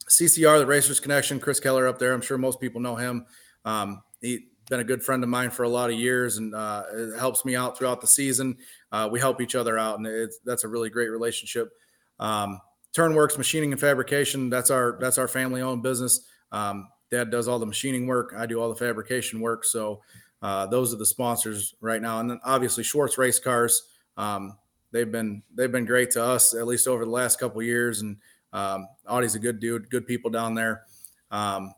CCR, 0.09 0.59
the 0.59 0.67
Racers 0.67 1.01
Connection, 1.01 1.41
Chris 1.41 1.61
Keller 1.61 1.89
up 1.89 1.99
there. 1.99 2.13
I'm 2.13 2.21
sure 2.21 2.39
most 2.39 2.61
people 2.61 2.81
know 2.81 2.97
him. 2.97 3.27
Um, 3.65 4.03
he's 4.21 4.41
been 4.69 4.81
a 4.81 4.85
good 4.85 5.03
friend 5.03 5.23
of 5.23 5.29
mine 5.29 5.51
for 5.51 5.65
a 5.65 5.69
lot 5.69 5.91
of 5.91 5.97
years, 5.97 6.37
and 6.37 6.55
uh, 6.55 6.85
helps 7.19 7.45
me 7.45 7.57
out 7.57 7.77
throughout 7.77 8.01
the 8.01 8.07
season. 8.07 8.57
Uh, 8.93 9.09
we 9.11 9.21
help 9.21 9.41
each 9.41 9.55
other 9.55 9.79
out, 9.79 9.99
and 9.99 10.31
that's 10.45 10.65
a 10.65 10.69
really 10.69 10.91
great 10.91 11.09
relationship. 11.09 11.71
Um, 12.19 12.61
Turnworks 12.95 13.39
Machining 13.39 13.73
and 13.73 13.81
Fabrication. 13.81 14.51
That's 14.51 14.71
our 14.71 14.99
that's 15.01 15.19
our 15.19 15.29
family 15.29 15.63
owned 15.63 15.83
business. 15.83 16.27
Um, 16.51 16.89
Dad 17.11 17.31
does 17.31 17.49
all 17.49 17.59
the 17.59 17.67
machining 17.67 18.07
work. 18.07 18.35
I 18.37 18.47
do 18.47 18.61
all 18.61 18.69
the 18.69 18.77
fabrication 18.77 19.41
work. 19.41 19.65
So 19.65 20.01
uh, 20.43 20.67
those 20.67 20.95
are 20.95 20.97
the 20.97 21.07
sponsors 21.07 21.75
right 21.81 22.01
now. 22.01 22.21
And 22.21 22.31
then 22.31 22.41
obviously 22.45 22.85
Schwartz 22.85 23.19
Race 23.19 23.39
Cars. 23.39 23.83
Um, 24.17 24.57
they've 24.93 25.11
been 25.11 25.43
they've 25.55 25.73
been 25.73 25.85
great 25.85 26.11
to 26.13 26.23
us 26.23 26.55
at 26.55 26.67
least 26.67 26.87
over 26.87 27.05
the 27.05 27.11
last 27.11 27.41
couple 27.41 27.63
years. 27.63 28.01
And 28.01 28.17
um, 28.53 28.87
Audie's 29.07 29.35
a 29.35 29.41
good 29.41 29.61
dude, 29.61 29.91
good 29.91 30.07
people 30.07 30.31
down 30.31 30.55
there. 30.55 30.83
Um, 31.31 31.75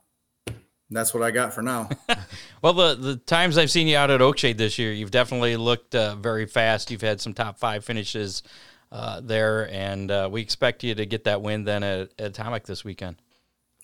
that's 0.97 1.13
what 1.15 1.23
I 1.23 1.31
got 1.31 1.53
for 1.55 1.63
now. 1.63 1.89
Well, 2.63 2.75
the 2.75 2.95
the 2.95 3.17
times 3.17 3.59
I've 3.59 3.73
seen 3.73 3.89
you 3.89 3.97
out 3.97 4.11
at 4.11 4.21
Oakshade 4.21 4.57
this 4.57 4.79
year, 4.79 4.93
you've 4.93 5.11
definitely 5.11 5.57
looked 5.57 5.97
uh, 5.97 6.15
very 6.15 6.47
fast. 6.47 6.93
You've 6.93 7.01
had 7.03 7.21
some 7.21 7.35
top 7.35 7.59
five 7.59 7.85
finishes 7.85 8.45
uh, 8.93 9.21
there, 9.21 9.69
and 9.73 10.09
uh, 10.13 10.29
we 10.31 10.41
expect 10.43 10.85
you 10.85 10.95
to 10.95 11.05
get 11.05 11.25
that 11.25 11.43
win 11.43 11.65
then 11.65 11.83
at, 11.83 12.11
at 12.21 12.27
Atomic 12.27 12.65
this 12.65 12.85
weekend. 12.85 13.17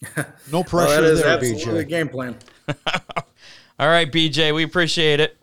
No 0.17 0.25
Well, 0.53 0.65
pressure 0.65 1.01
that 1.01 1.05
is 1.05 1.23
there, 1.23 1.29
absolutely 1.37 1.73
the 1.83 1.85
BJ. 1.87 1.89
game 1.89 2.09
plan. 2.09 2.37
All 3.81 3.89
right, 3.89 4.11
BJ, 4.11 4.55
we 4.55 4.63
appreciate 4.63 5.19
it. 5.19 5.37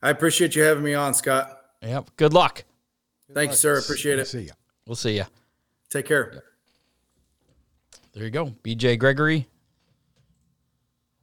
I 0.00 0.10
appreciate 0.10 0.54
you 0.54 0.62
having 0.62 0.84
me 0.84 0.94
on, 0.94 1.12
Scott. 1.12 1.60
Yep. 1.82 2.10
Good 2.16 2.32
luck. 2.32 2.62
Thank 3.32 3.50
you, 3.50 3.56
sir. 3.56 3.78
Appreciate 3.80 4.20
it. 4.20 4.26
See 4.28 4.42
you. 4.42 4.50
We'll 4.86 4.94
see 4.94 5.16
you. 5.16 5.24
Take 5.90 6.06
care. 6.06 6.44
There 8.12 8.22
you 8.22 8.30
go. 8.30 8.54
BJ 8.62 8.96
Gregory 8.96 9.48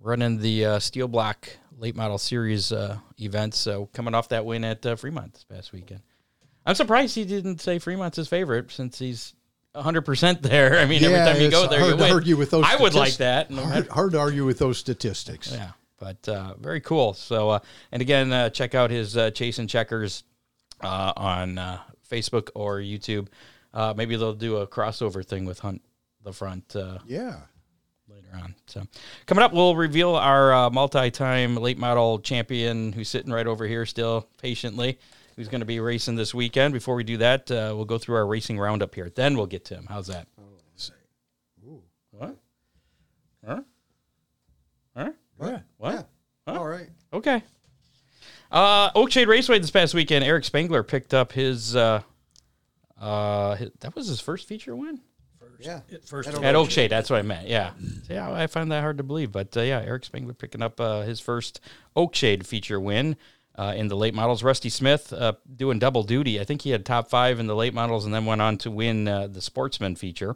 running 0.02 0.40
the 0.40 0.66
uh, 0.66 0.80
Steel 0.80 1.08
Block 1.08 1.48
Late 1.78 1.96
Model 1.96 2.18
Series 2.18 2.72
uh, 2.72 2.98
events. 3.20 3.58
So 3.58 3.90
coming 3.94 4.14
off 4.16 4.30
that 4.30 4.46
win 4.46 4.64
at 4.64 4.86
uh, 4.86 4.96
Fremont 4.96 5.34
this 5.34 5.44
past 5.44 5.72
weekend. 5.74 6.02
I'm 6.66 6.76
surprised 6.76 7.16
he 7.16 7.26
didn't 7.26 7.60
say 7.62 7.80
Fremont's 7.80 8.18
his 8.18 8.28
favorite 8.28 8.72
since 8.72 9.00
he's 9.00 9.34
100% 9.76 10.42
there. 10.42 10.78
I 10.80 10.86
mean, 10.86 11.02
Yeah, 11.02 11.10
every 11.10 11.34
time 11.34 11.42
you 11.42 11.50
go 11.52 11.68
there, 11.68 11.80
hard 11.80 11.92
you 11.92 11.98
to 11.98 12.04
win. 12.04 12.12
argue 12.14 12.38
with 12.38 12.52
those 12.52 12.66
I 12.68 12.76
would 12.76 12.94
like 12.94 13.18
that. 13.18 13.50
No 13.50 13.64
Hard, 13.66 13.88
hard 13.88 14.12
to 14.12 14.20
argue 14.20 14.46
with 14.46 14.60
those 14.60 14.78
statistics. 14.78 15.52
yeah, 15.52 15.72
but 16.00 16.28
uh, 16.30 16.54
very 16.60 16.82
cool. 16.82 17.14
So, 17.14 17.50
uh, 17.50 17.60
and 17.92 18.02
again, 18.02 18.32
uh, 18.32 18.50
check 18.50 18.76
out 18.76 18.92
his 18.92 19.18
uh, 19.18 19.32
Chasin' 19.32 19.68
Checkers 19.68 20.24
uh, 20.82 21.14
on 21.18 21.58
uh, 21.58 21.80
Facebook 22.10 22.50
or 22.54 22.78
YouTube. 22.78 23.28
Uh, 23.74 23.94
maybe 23.96 24.16
they'll 24.18 24.34
do 24.34 24.58
a 24.58 24.68
crossover 24.68 25.26
thing 25.26 25.46
with 25.46 25.60
Hunt 25.60 25.82
the 26.24 26.34
front 26.34 26.76
uh, 26.76 27.00
Yeah. 27.08 27.38
Later 28.32 28.44
on. 28.44 28.56
So, 28.67 28.84
coming 29.26 29.44
up, 29.44 29.54
we'll 29.54 29.76
reveal 29.76 30.15
our 30.15 30.54
uh, 30.54 30.70
multi-time 30.70 31.56
late 31.56 31.78
model 31.78 32.20
champion 32.20 32.94
who's 32.94 33.10
sitting 33.10 33.32
right 33.32 33.48
over 33.48 33.65
here 33.65 33.86
still 33.86 34.28
patiently, 34.41 35.00
who's 35.36 35.48
going 35.48 35.62
to 35.62 35.65
be 35.65 35.80
racing 35.80 36.15
this 36.15 36.34
weekend. 36.34 36.74
Before 36.74 36.96
we 36.96 37.04
do 37.04 37.17
that, 37.17 37.50
uh, 37.52 37.74
we'll 37.76 37.86
go 37.86 37.98
through 37.98 38.15
our 38.15 38.26
racing 38.26 38.60
roundup 38.60 38.96
here. 38.96 39.10
Then 39.13 39.36
we'll 39.38 39.48
get 39.48 39.65
to 39.65 39.76
him. 39.76 39.86
How's 39.88 40.08
that? 40.08 40.28
What? 42.12 42.36
Huh? 43.46 43.62
Huh? 44.96 45.12
Yeah. 45.41 45.60
What? 45.78 46.10
All 46.46 46.67
right. 46.67 46.89
Okay. 47.13 47.41
Uh, 48.52 48.91
Oakshade 48.91 49.28
Raceway 49.28 49.60
this 49.60 49.72
past 49.72 49.94
weekend, 49.94 50.24
Eric 50.26 50.44
Spangler 50.44 50.84
picked 50.84 51.13
up 51.13 51.32
his. 51.32 51.76
Uh, 51.76 52.02
uh, 53.00 53.56
his- 53.56 53.72
that 53.80 53.96
was 53.96 54.08
his 54.08 54.20
first 54.20 54.48
feature 54.48 54.76
win 54.76 55.00
Yeah. 55.62 55.82
At 55.91 56.06
first, 56.06 56.30
At 56.30 56.43
at 56.43 56.56
Oakshade. 56.56 56.89
That's 56.89 57.10
what 57.10 57.19
I 57.19 57.21
meant. 57.21 57.47
Yeah, 57.47 57.71
yeah. 58.10 58.32
I 58.32 58.47
find 58.47 58.71
that 58.71 58.82
hard 58.82 58.97
to 58.97 59.04
believe, 59.04 59.32
but 59.32 59.56
uh, 59.56 59.62
yeah, 59.62 59.82
Eric 59.82 60.06
Spangler 60.06 60.34
picking 60.34 60.62
up 60.62 60.80
uh, 60.80 61.02
his 61.02 61.19
first 61.19 61.60
Oakshade 61.95 62.45
feature 62.45 62.80
win 62.80 63.15
uh, 63.58 63.74
in 63.76 63.88
the 63.88 63.95
late 63.95 64.13
models. 64.13 64.43
Rusty 64.43 64.69
Smith 64.69 65.13
uh, 65.13 65.34
doing 65.56 65.80
double 65.80 66.04
duty. 66.04 66.39
I 66.39 66.43
think 66.43 66.62
he 66.62 66.71
had 66.71 66.86
top 66.86 67.10
five 67.10 67.39
in 67.39 67.47
the 67.47 67.56
late 67.56 67.74
models, 67.74 68.06
and 68.06 68.13
then 68.13 68.26
went 68.26 68.41
on 68.41 68.58
to 68.60 68.71
win 68.71 69.08
uh, 69.08 69.28
the 69.28 69.41
Sportsman 69.41 69.95
feature. 69.95 70.36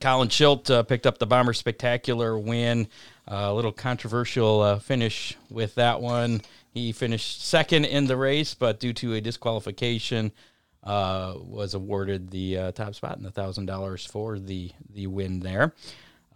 Colin 0.00 0.28
Schilt 0.28 0.70
uh, 0.70 0.82
picked 0.82 1.06
up 1.06 1.18
the 1.18 1.26
Bomber 1.26 1.52
Spectacular 1.52 2.38
win. 2.38 2.88
Uh, 3.30 3.48
a 3.48 3.54
little 3.54 3.72
controversial 3.72 4.60
uh, 4.62 4.78
finish 4.78 5.36
with 5.50 5.74
that 5.74 6.00
one. 6.00 6.40
He 6.72 6.92
finished 6.92 7.44
second 7.44 7.84
in 7.84 8.06
the 8.06 8.16
race, 8.16 8.54
but 8.54 8.80
due 8.80 8.92
to 8.94 9.14
a 9.14 9.20
disqualification, 9.20 10.32
uh, 10.84 11.34
was 11.36 11.74
awarded 11.74 12.30
the 12.30 12.58
uh, 12.58 12.72
top 12.72 12.94
spot 12.94 13.16
and 13.16 13.24
the 13.24 13.30
thousand 13.30 13.66
dollars 13.66 14.04
for 14.04 14.38
the 14.38 14.70
the 14.92 15.06
win 15.06 15.40
there. 15.40 15.74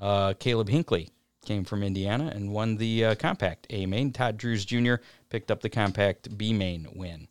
Uh, 0.00 0.34
Caleb 0.34 0.68
Hinkley 0.68 1.08
came 1.44 1.64
from 1.64 1.82
Indiana 1.82 2.32
and 2.34 2.52
won 2.52 2.76
the 2.76 3.04
uh, 3.04 3.14
compact 3.14 3.66
A 3.70 3.86
main. 3.86 4.12
Todd 4.12 4.36
Drews 4.36 4.64
Jr. 4.64 4.96
picked 5.30 5.50
up 5.50 5.60
the 5.60 5.68
compact 5.68 6.36
B 6.36 6.52
main 6.52 6.88
win. 6.94 7.28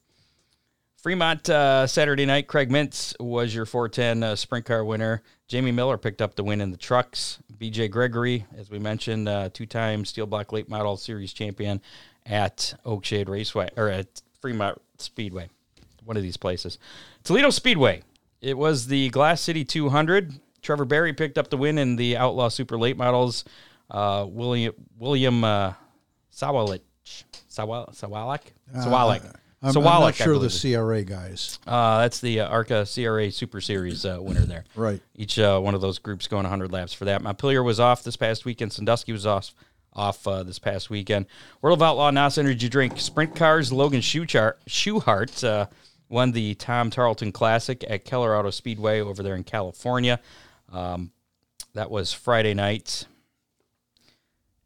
Fremont 0.97 1.49
uh, 1.49 1.85
Saturday 1.85 2.25
night. 2.25 2.47
Craig 2.47 2.69
Mintz 2.69 3.19
was 3.19 3.53
your 3.53 3.65
410 3.65 4.23
uh, 4.23 4.35
sprint 4.37 4.65
car 4.65 4.85
winner. 4.85 5.21
Jamie 5.49 5.73
Miller 5.73 5.97
picked 5.97 6.21
up 6.21 6.35
the 6.35 6.43
win 6.43 6.61
in 6.61 6.71
the 6.71 6.77
trucks. 6.77 7.39
BJ 7.57 7.91
Gregory, 7.91 8.45
as 8.55 8.69
we 8.69 8.79
mentioned, 8.79 9.27
two-time 9.53 10.05
Steel 10.05 10.25
Block 10.25 10.53
Late 10.53 10.69
Model 10.69 10.95
Series 10.95 11.33
champion 11.33 11.81
at 12.25 12.73
Oakshade 12.85 13.27
Raceway 13.27 13.69
or 13.75 13.89
at 13.89 14.21
Fremont 14.41 14.81
Speedway, 14.97 15.49
one 16.05 16.17
of 16.17 16.23
these 16.23 16.37
places. 16.37 16.77
Toledo 17.23 17.49
Speedway. 17.49 18.03
It 18.41 18.57
was 18.57 18.87
the 18.87 19.09
Glass 19.09 19.41
City 19.41 19.63
200. 19.63 20.33
Trevor 20.61 20.85
Barry 20.85 21.13
picked 21.13 21.37
up 21.37 21.49
the 21.49 21.57
win 21.57 21.77
in 21.77 21.95
the 21.95 22.17
Outlaw 22.17 22.49
Super 22.49 22.77
Late 22.77 22.97
Models. 22.97 23.45
Uh, 23.89 24.25
William 24.27 24.73
William 24.97 25.43
uh, 25.43 25.73
Sawalik 26.33 26.81
Sawal 27.49 27.93
Sawalek 27.95 28.41
Sawalek. 28.75 29.35
I'm, 29.61 29.77
I'm 29.77 29.83
not 29.83 30.15
sure 30.15 30.37
the. 30.37 30.49
CRA 30.49 31.03
guys. 31.03 31.57
Uh, 31.65 32.01
that's 32.01 32.19
the 32.19 32.41
uh, 32.41 32.49
ARCA 32.49 32.85
CRA 32.91 33.31
Super 33.31 33.61
Series 33.61 34.05
uh, 34.05 34.17
winner 34.19 34.41
there. 34.41 34.65
Right. 34.75 35.01
Each 35.15 35.37
uh, 35.39 35.59
one 35.59 35.75
of 35.75 35.81
those 35.81 35.99
groups 35.99 36.27
going 36.27 36.43
100 36.43 36.71
laps 36.71 36.93
for 36.93 37.05
that. 37.05 37.21
Montpelier 37.21 37.63
was 37.63 37.79
off 37.79 38.03
this 38.03 38.17
past 38.17 38.43
weekend. 38.43 38.73
Sandusky 38.73 39.11
was 39.13 39.25
off 39.25 39.53
off 39.93 40.27
uh, 40.27 40.43
this 40.43 40.59
past 40.59 40.89
weekend. 40.89 41.27
World 41.61 41.77
of 41.77 41.83
Outlaw 41.83 42.09
NOS 42.09 42.37
Energy 42.37 42.67
Drink 42.67 42.99
Sprint 42.99 43.35
Cars. 43.35 43.71
Logan 43.71 44.01
Schuchart, 44.01 44.55
Schuhart 44.67 45.43
uh, 45.47 45.67
won 46.13 46.31
the 46.31 46.55
Tom 46.55 46.91
Tarlton 46.91 47.33
Classic 47.33 47.83
at 47.89 48.05
Keller 48.05 48.37
Auto 48.37 48.51
Speedway 48.51 49.01
over 49.01 49.23
there 49.23 49.35
in 49.35 49.43
California. 49.43 50.19
Um, 50.71 51.11
that 51.73 51.89
was 51.91 52.13
Friday 52.13 52.53
night. 52.53 53.05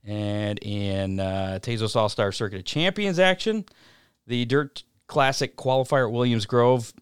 And 0.03 0.59
in 0.59 1.19
uh, 1.19 1.59
Tezos 1.61 1.95
All 1.95 2.09
Star 2.09 2.31
Circuit 2.31 2.59
of 2.59 2.65
Champions 2.65 3.17
action, 3.17 3.65
the 4.27 4.45
Dirt 4.45 4.83
Classic 5.07 5.55
qualifier 5.55 6.07
at 6.07 6.11
Williams 6.11 6.45
Grove 6.45 6.93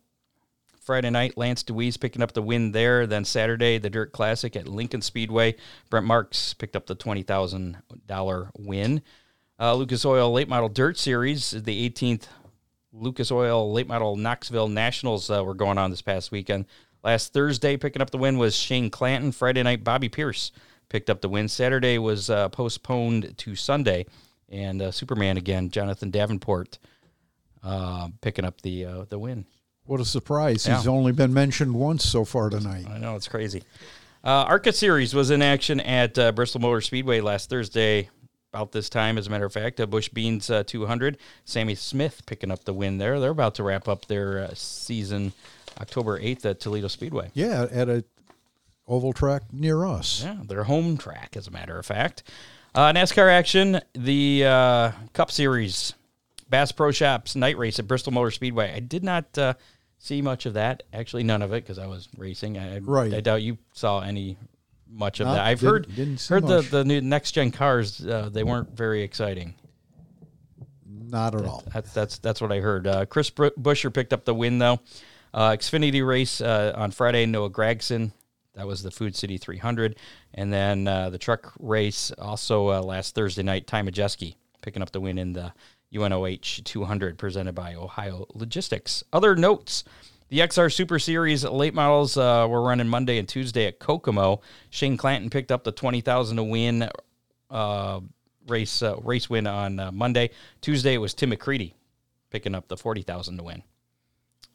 Friday 0.79 1.09
night, 1.09 1.35
Lance 1.35 1.63
Dewease 1.63 1.99
picking 1.99 2.21
up 2.21 2.33
the 2.33 2.41
win 2.43 2.71
there. 2.71 3.07
Then 3.07 3.25
Saturday, 3.25 3.79
the 3.79 3.89
Dirt 3.89 4.11
Classic 4.11 4.55
at 4.55 4.67
Lincoln 4.67 5.01
Speedway. 5.01 5.55
Brent 5.89 6.05
Marks 6.05 6.53
picked 6.53 6.75
up 6.75 6.85
the 6.85 6.95
$20,000 6.95 8.49
win. 8.59 9.01
Uh, 9.59 9.73
Lucas 9.73 10.05
Oil 10.05 10.31
Late 10.31 10.49
Model 10.49 10.69
Dirt 10.69 10.97
Series, 10.99 11.51
the 11.51 11.89
18th 11.89 12.27
Lucas 12.97 13.31
Oil 13.31 13.71
Late 13.71 13.87
Model 13.87 14.15
Knoxville 14.15 14.67
Nationals 14.67 15.29
uh, 15.29 15.43
were 15.43 15.53
going 15.53 15.77
on 15.77 15.91
this 15.91 16.01
past 16.01 16.31
weekend. 16.31 16.65
Last 17.03 17.33
Thursday, 17.33 17.77
picking 17.77 18.01
up 18.01 18.09
the 18.09 18.17
win 18.17 18.37
was 18.37 18.55
Shane 18.55 18.89
Clanton. 18.89 19.31
Friday 19.31 19.61
night, 19.61 19.83
Bobby 19.83 20.09
Pierce 20.09 20.51
picked 20.89 21.09
up 21.09 21.21
the 21.21 21.29
win. 21.29 21.47
Saturday 21.47 21.97
was 21.97 22.29
uh, 22.29 22.49
postponed 22.49 23.37
to 23.37 23.55
Sunday. 23.55 24.05
And 24.49 24.81
uh, 24.81 24.91
Superman 24.91 25.37
again, 25.37 25.69
Jonathan 25.69 26.11
Davenport, 26.11 26.77
uh, 27.63 28.09
picking 28.21 28.45
up 28.45 28.61
the 28.61 28.85
uh, 28.85 29.05
the 29.09 29.17
win. 29.17 29.45
What 29.85 29.99
a 29.99 30.05
surprise. 30.05 30.65
He's 30.65 30.87
only 30.87 31.11
been 31.11 31.33
mentioned 31.33 31.73
once 31.73 32.05
so 32.05 32.25
far 32.25 32.49
tonight. 32.49 32.85
I 32.89 32.97
know 32.97 33.15
it's 33.15 33.27
crazy. 33.27 33.63
Uh, 34.23 34.45
ARCA 34.47 34.73
Series 34.73 35.13
was 35.13 35.29
in 35.29 35.43
action 35.43 35.79
at 35.79 36.17
uh, 36.17 36.31
Bristol 36.31 36.61
Motor 36.61 36.81
Speedway 36.81 37.21
last 37.21 37.49
Thursday, 37.49 38.09
about 38.55 38.71
this 38.71 38.89
time, 38.89 39.17
as 39.17 39.27
a 39.27 39.29
matter 39.29 39.45
of 39.45 39.51
fact. 39.51 39.81
Uh, 39.81 39.85
Bush 39.85 40.07
Beans 40.07 40.49
uh, 40.49 40.63
200, 40.63 41.17
Sammy 41.43 41.75
Smith 41.75 42.21
picking 42.25 42.51
up 42.51 42.63
the 42.63 42.73
win 42.73 42.97
there. 42.99 43.19
They're 43.19 43.31
about 43.31 43.55
to 43.55 43.63
wrap 43.63 43.89
up 43.89 44.05
their 44.05 44.45
uh, 44.45 44.51
season 44.53 45.33
October 45.81 46.17
8th 46.19 46.45
at 46.45 46.61
Toledo 46.61 46.87
Speedway. 46.87 47.31
Yeah, 47.33 47.67
at 47.69 47.89
a 47.89 48.05
oval 48.87 49.11
track 49.11 49.41
near 49.51 49.85
us. 49.85 50.23
Yeah, 50.23 50.37
their 50.45 50.63
home 50.63 50.97
track, 50.97 51.35
as 51.35 51.47
a 51.47 51.51
matter 51.51 51.77
of 51.77 51.85
fact. 51.85 52.23
Uh, 52.73 52.93
NASCAR 52.93 53.29
action, 53.29 53.81
the 53.93 54.45
uh, 54.45 54.91
Cup 55.11 55.31
Series, 55.31 55.93
Bass 56.49 56.71
Pro 56.71 56.91
Shops 56.91 57.35
night 57.35 57.57
race 57.57 57.77
at 57.77 57.87
Bristol 57.87 58.13
Motor 58.13 58.31
Speedway. 58.31 58.71
I 58.73 58.79
did 58.79 59.03
not 59.03 59.37
uh, 59.37 59.55
see 59.99 60.21
much 60.21 60.45
of 60.45 60.53
that. 60.53 60.83
Actually, 60.93 61.23
none 61.23 61.41
of 61.41 61.51
it 61.51 61.63
because 61.63 61.79
I 61.79 61.87
was 61.87 62.07
racing. 62.17 62.57
I, 62.57 62.79
Right. 62.79 63.13
I 63.13 63.19
doubt 63.19 63.41
you 63.41 63.57
saw 63.73 63.99
any 63.99 64.37
much 64.89 65.19
of 65.19 65.27
Not- 65.27 65.35
that. 65.35 65.45
I've 65.45 65.59
didn't- 65.59 65.71
heard 65.71 65.95
didn't 65.95 66.21
heard 66.27 66.47
the, 66.47 66.57
much. 66.61 66.69
the 66.71 66.83
new 66.85 67.01
next 67.01 67.31
gen 67.31 67.51
cars. 67.51 68.05
Uh, 68.05 68.29
they 68.31 68.43
weren't 68.43 68.75
very 68.75 69.01
exciting. 69.03 69.55
Not 70.87 71.35
at 71.35 71.45
all. 71.45 71.63
That's 71.73 71.93
that's 71.93 72.17
that's 72.19 72.41
what 72.41 72.51
I 72.51 72.59
heard. 72.59 72.87
Uh, 72.87 73.05
Chris 73.05 73.29
Buescher 73.29 73.93
picked 73.93 74.13
up 74.13 74.25
the 74.25 74.33
win 74.33 74.59
though. 74.59 74.79
Uh, 75.33 75.51
Xfinity 75.51 76.05
race 76.05 76.41
uh, 76.41 76.73
on 76.75 76.91
Friday. 76.91 77.25
Noah 77.25 77.49
Gragson. 77.49 78.11
That 78.53 78.67
was 78.67 78.83
the 78.83 78.91
Food 78.91 79.17
City 79.17 79.37
300, 79.37 79.97
and 80.33 80.51
then 80.53 80.87
uh, 80.87 81.09
the 81.09 81.17
truck 81.17 81.53
race 81.59 82.11
also 82.17 82.69
uh, 82.71 82.81
last 82.81 83.13
Thursday 83.13 83.43
night. 83.43 83.67
Ty 83.67 83.81
Majeski 83.81 84.35
picking 84.61 84.81
up 84.81 84.91
the 84.91 85.01
win 85.01 85.17
in 85.17 85.33
the 85.33 85.51
UNOH 85.93 86.63
200 86.63 87.17
presented 87.17 87.53
by 87.53 87.75
Ohio 87.75 88.25
Logistics. 88.33 89.03
Other 89.11 89.35
notes. 89.35 89.83
The 90.29 90.39
XR 90.39 90.73
Super 90.73 90.97
Series 90.97 91.43
late 91.43 91.73
models 91.73 92.17
uh, 92.17 92.47
were 92.49 92.61
running 92.61 92.87
Monday 92.87 93.19
and 93.19 93.27
Tuesday 93.27 93.67
at 93.67 93.79
Kokomo. 93.79 94.41
Shane 94.71 94.97
Clanton 94.97 95.29
picked 95.29 95.51
up 95.51 95.63
the 95.63 95.71
20,000 95.71 96.37
to 96.37 96.43
win 96.43 96.89
uh, 97.51 97.99
race 98.47 98.81
uh, 98.81 98.95
race 99.03 99.29
win 99.29 99.47
on 99.47 99.79
uh, 99.79 99.91
Monday. 99.91 100.31
Tuesday 100.61 100.95
it 100.95 100.97
was 100.97 101.13
Tim 101.13 101.31
McCreadie 101.31 101.73
picking 102.31 102.55
up 102.55 102.67
the 102.67 102.77
forty 102.77 103.01
thousand 103.01 103.37
to 103.37 103.43
win. 103.43 103.63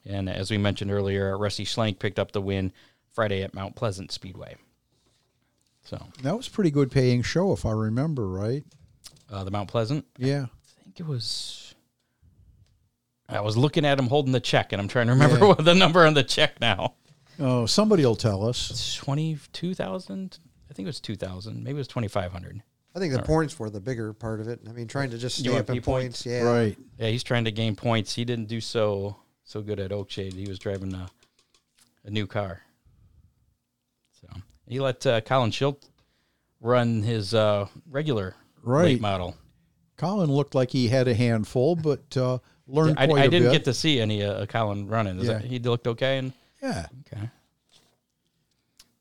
And 0.04 0.28
as 0.28 0.50
we 0.50 0.58
mentioned 0.58 0.90
earlier, 0.90 1.36
Rusty 1.38 1.64
Schlenk 1.64 1.98
picked 1.98 2.18
up 2.18 2.32
the 2.32 2.40
win 2.40 2.72
Friday 3.12 3.42
at 3.42 3.54
Mount 3.54 3.76
Pleasant 3.76 4.10
Speedway. 4.12 4.56
So 5.82 6.04
That 6.22 6.36
was 6.36 6.46
a 6.46 6.50
pretty 6.50 6.70
good 6.70 6.90
paying 6.90 7.22
show, 7.22 7.52
if 7.52 7.64
I 7.66 7.72
remember 7.72 8.26
right. 8.28 8.64
uh, 9.30 9.44
the 9.44 9.50
Mount 9.50 9.68
Pleasant, 9.68 10.04
Yeah. 10.16 10.46
I 10.46 10.84
think 10.84 11.00
it 11.00 11.06
was. 11.06 11.69
I 13.30 13.40
was 13.40 13.56
looking 13.56 13.84
at 13.84 13.98
him 13.98 14.06
holding 14.08 14.32
the 14.32 14.40
check, 14.40 14.72
and 14.72 14.80
I'm 14.82 14.88
trying 14.88 15.06
to 15.06 15.12
remember 15.12 15.38
Yeah. 15.38 15.44
what 15.48 15.64
the 15.64 15.74
number 15.74 16.04
on 16.06 16.14
the 16.14 16.22
check 16.24 16.60
now. 16.60 16.94
Oh, 17.38 17.64
somebody 17.66 18.04
will 18.04 18.16
tell 18.16 18.46
us. 18.46 18.94
Twenty 18.96 19.38
two 19.52 19.74
thousand. 19.74 20.38
I 20.70 20.74
think 20.74 20.86
it 20.86 20.90
was 20.90 21.00
two 21.00 21.16
thousand. 21.16 21.62
Maybe 21.64 21.76
it 21.76 21.78
was 21.78 21.88
twenty 21.88 22.08
five 22.08 22.32
hundred. 22.32 22.62
I 22.94 22.98
think 22.98 23.12
the 23.12 23.22
points 23.22 23.56
were 23.58 23.70
the 23.70 23.80
bigger 23.80 24.12
part 24.12 24.40
of 24.40 24.48
it. 24.48 24.60
I 24.68 24.72
mean, 24.72 24.88
trying 24.88 25.10
to 25.10 25.18
just 25.18 25.38
You 25.38 25.44
stay 25.44 25.50
want 25.52 25.70
up 25.70 25.76
in 25.76 25.82
points? 25.82 26.24
points. 26.24 26.26
Yeah. 26.26 26.42
Right. 26.42 26.76
Yeah, 26.98 27.08
he's 27.08 27.22
trying 27.22 27.44
to 27.44 27.52
gain 27.52 27.76
points. 27.76 28.14
He 28.14 28.24
didn't 28.24 28.48
do 28.48 28.60
so 28.60 29.16
so 29.44 29.62
good 29.62 29.78
at 29.80 29.90
Oakshade. 29.92 30.32
He 30.34 30.46
was 30.48 30.58
driving 30.58 30.92
a, 30.94 31.08
a 32.04 32.10
new 32.10 32.26
car. 32.26 32.62
So 34.20 34.28
he 34.66 34.80
let 34.80 35.06
uh, 35.06 35.20
Colin 35.20 35.50
Schilt 35.50 35.88
run 36.60 37.02
his 37.02 37.32
uh, 37.34 37.66
regular 37.88 38.34
Right. 38.62 38.84
late 38.84 39.00
model. 39.00 39.36
Colin 39.96 40.30
looked 40.30 40.54
like 40.54 40.70
he 40.70 40.88
had 40.88 41.08
a 41.08 41.14
handful, 41.14 41.76
but 41.76 42.16
uh, 42.16 42.38
learned 42.70 42.96
I, 42.98 43.06
quite 43.06 43.22
I 43.22 43.24
a 43.24 43.28
didn't 43.28 43.48
bit. 43.48 43.52
get 43.52 43.64
to 43.64 43.74
see 43.74 44.00
any 44.00 44.22
uh, 44.22 44.46
Colin 44.46 44.86
running. 44.88 45.18
Is 45.18 45.26
Yeah. 45.28 45.34
that, 45.34 45.44
he 45.44 45.58
looked 45.58 45.86
okay, 45.86 46.18
and 46.18 46.32
yeah. 46.62 46.86
okay. 47.12 47.28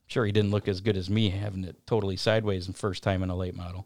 Sure, 0.07 0.25
he 0.25 0.31
didn't 0.31 0.51
look 0.51 0.67
as 0.67 0.81
good 0.81 0.97
as 0.97 1.09
me 1.09 1.29
having 1.29 1.63
it 1.63 1.75
totally 1.85 2.15
sideways 2.17 2.65
and 2.67 2.75
first 2.75 3.03
time 3.03 3.21
in 3.23 3.29
a 3.29 3.35
late 3.35 3.55
model. 3.55 3.85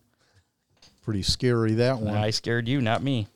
Pretty 1.04 1.22
scary, 1.22 1.74
that 1.74 2.00
one. 2.00 2.16
I 2.16 2.30
scared 2.30 2.68
you, 2.68 2.80
not 2.82 3.04
me. 3.04 3.28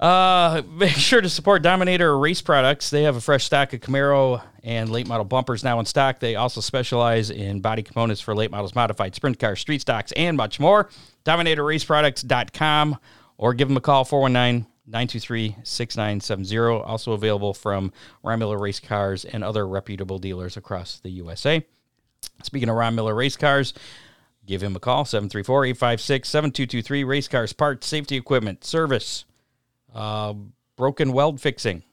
Uh, 0.00 0.62
make 0.72 0.90
sure 0.96 1.20
to 1.20 1.28
support 1.28 1.62
Dominator 1.62 2.18
Race 2.18 2.40
Products. 2.40 2.88
They 2.90 3.02
have 3.02 3.16
a 3.16 3.20
fresh 3.20 3.44
stock 3.44 3.72
of 3.74 3.80
Camaro 3.80 4.42
and 4.64 4.90
late 4.90 5.06
model 5.06 5.24
bumpers 5.26 5.62
now 5.62 5.78
in 5.78 5.84
stock. 5.86 6.18
They 6.20 6.36
also 6.36 6.60
specialize 6.62 7.30
in 7.30 7.60
body 7.60 7.82
components 7.82 8.20
for 8.20 8.34
late 8.34 8.50
models, 8.50 8.74
modified 8.74 9.14
sprint 9.14 9.38
cars, 9.38 9.60
street 9.60 9.82
stocks, 9.82 10.10
and 10.12 10.36
much 10.38 10.58
more. 10.58 10.88
DominatorRaceProducts.com 11.26 12.96
or 13.36 13.54
give 13.54 13.68
them 13.68 13.76
a 13.76 13.80
call 13.80 14.04
419 14.04 14.66
923 14.90 15.56
6970. 15.62 16.82
Also 16.84 17.12
available 17.12 17.54
from 17.54 17.92
Ron 18.22 18.40
Miller 18.40 18.58
Race 18.58 18.80
Cars 18.80 19.24
and 19.24 19.44
other 19.44 19.66
reputable 19.66 20.18
dealers 20.18 20.56
across 20.56 20.98
the 20.98 21.10
USA. 21.10 21.64
Speaking 22.42 22.68
of 22.68 22.76
Ron 22.76 22.94
Miller 22.94 23.14
Race 23.14 23.36
Cars, 23.36 23.72
give 24.46 24.62
him 24.62 24.74
a 24.74 24.80
call 24.80 25.04
734 25.04 25.66
856 25.66 26.28
7223. 26.28 27.04
Race 27.04 27.28
Cars, 27.28 27.52
parts, 27.52 27.86
safety 27.86 28.16
equipment, 28.16 28.64
service, 28.64 29.24
uh, 29.94 30.34
broken 30.76 31.12
weld 31.12 31.40
fixing, 31.40 31.84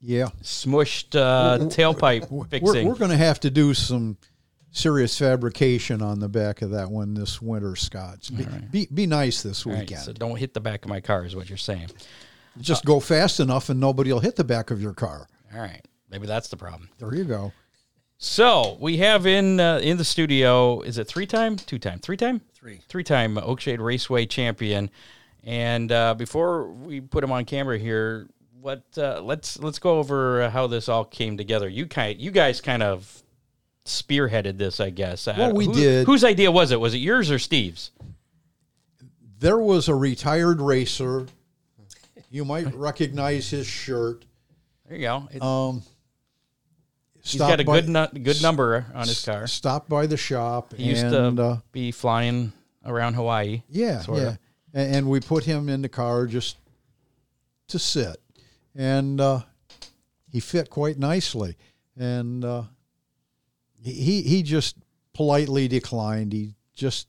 yeah. 0.00 0.28
smushed 0.42 1.18
uh, 1.18 1.58
tailpipe 1.66 2.30
We're, 2.30 2.44
fixing. 2.46 2.86
we're 2.86 2.94
going 2.94 3.10
to 3.10 3.16
have 3.16 3.40
to 3.40 3.50
do 3.50 3.74
some 3.74 4.16
serious 4.72 5.18
fabrication 5.18 6.02
on 6.02 6.20
the 6.20 6.28
back 6.28 6.62
of 6.62 6.70
that 6.70 6.90
one 6.90 7.14
this 7.14 7.40
winter, 7.42 7.76
Scott. 7.76 8.28
Be, 8.36 8.46
be, 8.70 8.88
be 8.92 9.06
nice 9.06 9.42
this 9.42 9.66
All 9.66 9.72
right, 9.72 9.80
weekend. 9.80 10.02
so 10.02 10.12
don't 10.12 10.36
hit 10.36 10.54
the 10.54 10.60
back 10.60 10.84
of 10.84 10.88
my 10.88 11.00
car, 11.00 11.24
is 11.24 11.34
what 11.36 11.48
you're 11.48 11.58
saying. 11.58 11.88
Just 12.60 12.84
go 12.84 13.00
fast 13.00 13.40
enough 13.40 13.68
and 13.68 13.78
nobody 13.80 14.12
will 14.12 14.20
hit 14.20 14.36
the 14.36 14.44
back 14.44 14.70
of 14.70 14.82
your 14.82 14.92
car. 14.92 15.26
All 15.54 15.60
right, 15.60 15.86
maybe 16.10 16.26
that's 16.26 16.48
the 16.48 16.56
problem. 16.56 16.88
There 16.98 17.14
you 17.14 17.24
go. 17.24 17.52
So 18.18 18.76
we 18.80 18.98
have 18.98 19.26
in 19.26 19.60
uh, 19.60 19.78
in 19.82 19.96
the 19.96 20.04
studio. 20.04 20.82
Is 20.82 20.98
it 20.98 21.06
three 21.06 21.26
time, 21.26 21.56
two 21.56 21.78
time, 21.78 22.00
three 22.00 22.16
time, 22.18 22.42
Three. 22.54 22.80
three 22.86 23.02
time 23.04 23.36
Oakshade 23.36 23.78
Raceway 23.80 24.26
champion. 24.26 24.90
And 25.42 25.90
uh, 25.90 26.14
before 26.14 26.70
we 26.70 27.00
put 27.00 27.24
him 27.24 27.32
on 27.32 27.46
camera 27.46 27.78
here, 27.78 28.28
what 28.60 28.82
uh, 28.98 29.22
let's 29.22 29.58
let's 29.58 29.78
go 29.78 29.98
over 29.98 30.50
how 30.50 30.66
this 30.66 30.88
all 30.90 31.04
came 31.06 31.38
together. 31.38 31.66
You 31.66 31.86
kind 31.86 32.20
you 32.20 32.30
guys 32.30 32.60
kind 32.60 32.82
of 32.82 33.22
spearheaded 33.84 34.58
this, 34.58 34.80
I 34.80 34.90
guess. 34.90 35.26
Well, 35.26 35.52
we 35.52 35.66
who- 35.66 35.74
did. 35.74 36.06
Whose 36.06 36.24
idea 36.24 36.50
was 36.50 36.70
it? 36.70 36.80
Was 36.80 36.94
it 36.94 36.98
yours 36.98 37.30
or 37.30 37.38
Steve's? 37.38 37.90
There 39.38 39.58
was 39.58 39.88
a 39.88 39.94
retired 39.94 40.60
racer. 40.60 41.26
You 42.30 42.44
might 42.44 42.72
recognize 42.74 43.50
his 43.50 43.66
shirt. 43.66 44.24
There 44.86 44.96
you 44.96 45.02
go. 45.02 45.28
It- 45.32 45.42
Um, 45.42 45.82
he's 47.22 47.40
got 47.40 47.58
a 47.58 47.64
good 47.64 47.88
nu- 47.88 48.20
good 48.22 48.42
number 48.42 48.86
on 48.94 49.08
his 49.08 49.24
car. 49.24 49.46
Stopped 49.46 49.88
by 49.88 50.06
the 50.06 50.16
shop. 50.16 50.74
He 50.74 50.84
used 50.84 51.06
and, 51.06 51.36
to 51.38 51.42
uh, 51.42 51.58
be 51.72 51.90
flying 51.90 52.52
around 52.84 53.14
Hawaii. 53.14 53.62
Yeah, 53.68 54.02
yeah. 54.08 54.36
And, 54.72 54.94
and 54.94 55.08
we 55.08 55.20
put 55.20 55.44
him 55.44 55.68
in 55.68 55.82
the 55.82 55.88
car 55.88 56.26
just 56.26 56.56
to 57.68 57.78
sit, 57.78 58.20
and 58.74 59.20
uh, 59.20 59.40
he 60.30 60.40
fit 60.40 60.70
quite 60.70 60.98
nicely. 60.98 61.56
And 61.96 62.44
uh, 62.44 62.64
he 63.82 64.22
he 64.22 64.42
just 64.42 64.76
politely 65.12 65.68
declined. 65.68 66.32
He 66.32 66.54
just 66.74 67.06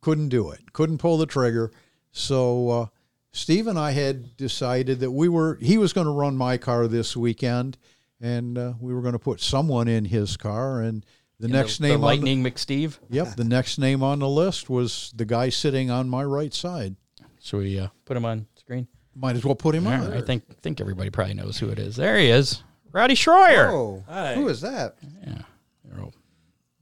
couldn't 0.00 0.28
do 0.28 0.50
it. 0.50 0.72
Couldn't 0.72 0.98
pull 0.98 1.18
the 1.18 1.26
trigger. 1.26 1.70
So 2.12 2.70
uh, 2.70 2.86
Steve 3.32 3.66
and 3.66 3.78
I 3.78 3.92
had 3.92 4.36
decided 4.36 5.00
that 5.00 5.10
we 5.10 5.28
were 5.28 5.58
he 5.60 5.78
was 5.78 5.92
going 5.92 6.06
to 6.06 6.12
run 6.12 6.36
my 6.36 6.56
car 6.56 6.86
this 6.86 7.16
weekend, 7.16 7.76
and 8.20 8.56
uh, 8.58 8.72
we 8.80 8.94
were 8.94 9.02
going 9.02 9.12
to 9.12 9.18
put 9.18 9.40
someone 9.40 9.88
in 9.88 10.04
his 10.04 10.36
car. 10.36 10.80
And 10.82 11.04
the 11.38 11.48
next 11.48 11.78
the, 11.78 11.88
name 11.88 11.90
the 11.90 11.94
on 11.94 12.00
the- 12.00 12.06
Lightning 12.06 12.44
McSteve. 12.44 12.98
Yep, 13.10 13.36
the 13.36 13.44
next 13.44 13.78
name 13.78 14.02
on 14.02 14.20
the 14.20 14.28
list 14.28 14.70
was 14.70 15.12
the 15.14 15.24
guy 15.24 15.48
sitting 15.50 15.90
on 15.90 16.08
my 16.08 16.24
right 16.24 16.54
side. 16.54 16.96
So 17.38 17.58
we 17.58 17.78
uh, 17.78 17.88
put 18.04 18.16
him 18.16 18.24
on 18.24 18.46
screen? 18.56 18.88
Might 19.14 19.36
as 19.36 19.44
well 19.44 19.54
put 19.54 19.74
him 19.74 19.86
All 19.86 19.92
on. 19.94 20.10
right, 20.10 20.18
I 20.18 20.20
think 20.22 20.44
think 20.60 20.80
everybody 20.80 21.10
probably 21.10 21.34
knows 21.34 21.58
who 21.58 21.68
it 21.70 21.78
is. 21.78 21.96
There 21.96 22.18
he 22.18 22.28
is, 22.28 22.62
Rody 22.92 23.14
Schroyer. 23.14 23.70
Oh, 23.70 24.04
Hi. 24.08 24.34
who 24.34 24.48
is 24.48 24.60
that? 24.62 24.96
Yeah, 25.26 25.42
We'll 25.84 26.12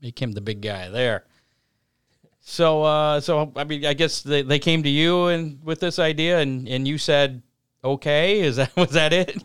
make 0.01 0.21
him 0.21 0.31
the 0.31 0.41
big 0.41 0.61
guy 0.61 0.89
there. 0.89 1.25
So, 2.41 2.83
uh, 2.83 3.19
so 3.19 3.51
I 3.55 3.63
mean, 3.65 3.85
I 3.85 3.93
guess 3.93 4.21
they, 4.21 4.41
they 4.41 4.59
came 4.59 4.83
to 4.83 4.89
you 4.89 5.27
and 5.27 5.61
with 5.63 5.79
this 5.79 5.99
idea, 5.99 6.39
and, 6.39 6.67
and 6.67 6.87
you 6.87 6.97
said, 6.97 7.41
"Okay." 7.83 8.39
Is 8.39 8.55
that 8.55 8.73
was 8.77 8.91
that 8.91 9.11
it? 9.11 9.43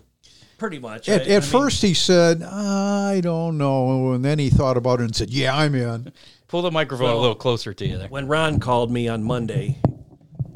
Pretty 0.57 0.79
much. 0.79 1.09
At, 1.09 1.23
I- 1.23 1.25
at 1.25 1.31
I 1.31 1.33
mean, 1.33 1.41
first, 1.41 1.83
he 1.83 1.95
said, 1.95 2.43
"I 2.45 3.21
don't 3.21 3.59
know," 3.59 4.13
and 4.13 4.25
then 4.25 4.39
he 4.39 4.51
thought 4.51 4.77
about 4.77 5.01
it 5.01 5.05
and 5.05 5.17
said, 5.17 5.31
"Yeah, 5.31 5.57
I'm 5.57 5.75
in." 5.75 6.13
Pull 6.47 6.63
the 6.63 6.71
microphone 6.71 7.11
a 7.11 7.17
little 7.17 7.35
closer 7.35 7.75
to 7.75 7.87
you 7.87 7.99
there. 7.99 8.09
when 8.09 8.29
Ron 8.29 8.61
called 8.61 8.93
me 8.93 9.09
on 9.09 9.25
Monday, 9.25 9.81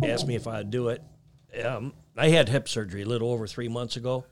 asked 0.04 0.26
me 0.28 0.36
if 0.36 0.46
I'd 0.46 0.70
do 0.70 0.88
it. 0.90 1.02
Um, 1.64 1.94
I 2.16 2.28
had 2.28 2.48
hip 2.48 2.68
surgery 2.68 3.02
a 3.02 3.06
little 3.06 3.30
over 3.32 3.46
three 3.48 3.68
months 3.68 3.96
ago, 3.96 4.24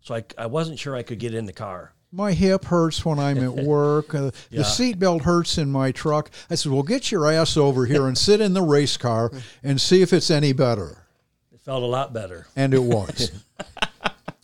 so 0.00 0.14
I, 0.14 0.24
I 0.38 0.46
wasn't 0.46 0.78
sure 0.78 0.94
I 0.96 1.02
could 1.02 1.18
get 1.18 1.34
in 1.34 1.46
the 1.46 1.52
car. 1.52 1.92
My 2.12 2.32
hip 2.32 2.64
hurts 2.64 3.04
when 3.04 3.18
I'm 3.18 3.38
at 3.38 3.54
work. 3.64 4.14
Uh, 4.14 4.30
Yeah. 4.50 4.58
The 4.58 4.62
seatbelt 4.64 5.22
hurts 5.22 5.58
in 5.58 5.70
my 5.70 5.92
truck. 5.92 6.30
I 6.50 6.56
said, 6.56 6.72
"Well, 6.72 6.82
get 6.82 7.12
your 7.12 7.30
ass 7.30 7.56
over 7.56 7.86
here 7.86 8.06
and 8.08 8.18
sit 8.18 8.40
in 8.40 8.52
the 8.54 8.62
race 8.62 8.96
car 8.96 9.30
and 9.62 9.80
see 9.80 10.02
if 10.02 10.12
it's 10.12 10.30
any 10.30 10.52
better." 10.52 11.04
It 11.52 11.60
felt 11.60 11.82
a 11.82 11.86
lot 11.86 12.12
better. 12.12 12.46
And 12.56 12.74
it 12.74 12.82
was. 12.82 13.30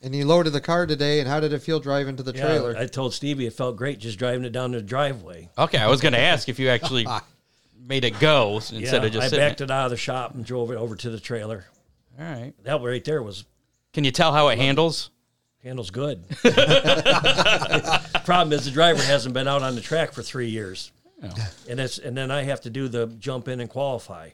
And 0.02 0.14
you 0.14 0.24
loaded 0.24 0.52
the 0.52 0.60
car 0.60 0.86
today, 0.86 1.18
and 1.18 1.28
how 1.28 1.40
did 1.40 1.52
it 1.52 1.58
feel 1.62 1.80
driving 1.80 2.14
to 2.16 2.22
the 2.22 2.32
Yeah, 2.32 2.46
trailer? 2.46 2.76
I 2.76 2.86
told 2.86 3.12
Stevie 3.12 3.46
it 3.46 3.54
felt 3.54 3.76
great 3.76 3.98
just 3.98 4.20
driving 4.20 4.44
it 4.44 4.52
down 4.52 4.70
the 4.70 4.80
driveway. 4.80 5.48
Okay, 5.58 5.78
I 5.78 5.88
was 5.88 6.00
going 6.00 6.12
to 6.12 6.20
ask 6.20 6.48
if 6.48 6.60
you 6.60 6.68
actually 6.68 7.04
made 7.80 8.04
it 8.04 8.20
go 8.20 8.54
instead 8.56 8.82
yeah, 8.82 9.02
of 9.02 9.10
just 9.12 9.24
I 9.24 9.28
sitting. 9.28 9.38
backed 9.48 9.62
it 9.62 9.70
out 9.70 9.86
of 9.86 9.90
the 9.90 9.96
shop 9.96 10.34
and 10.36 10.44
drove 10.44 10.70
it 10.70 10.76
over 10.76 10.94
to 10.94 11.10
the 11.10 11.18
trailer. 11.18 11.64
All 12.20 12.24
right. 12.24 12.52
That 12.62 12.80
right 12.82 13.04
there 13.04 13.20
was 13.20 13.46
Can 13.94 14.04
you 14.04 14.12
tell 14.12 14.32
how 14.32 14.46
it 14.48 14.58
handles? 14.58 15.10
Handles 15.66 15.90
good. 15.90 16.22
Problem 18.24 18.52
is 18.52 18.64
the 18.66 18.70
driver 18.72 19.02
hasn't 19.02 19.34
been 19.34 19.48
out 19.48 19.62
on 19.62 19.74
the 19.74 19.80
track 19.80 20.12
for 20.12 20.22
three 20.22 20.48
years, 20.48 20.92
and 21.68 21.80
it's 21.80 21.98
and 21.98 22.16
then 22.16 22.30
I 22.30 22.44
have 22.44 22.60
to 22.62 22.70
do 22.70 22.86
the 22.86 23.08
jump 23.18 23.48
in 23.48 23.58
and 23.60 23.68
qualify. 23.68 24.30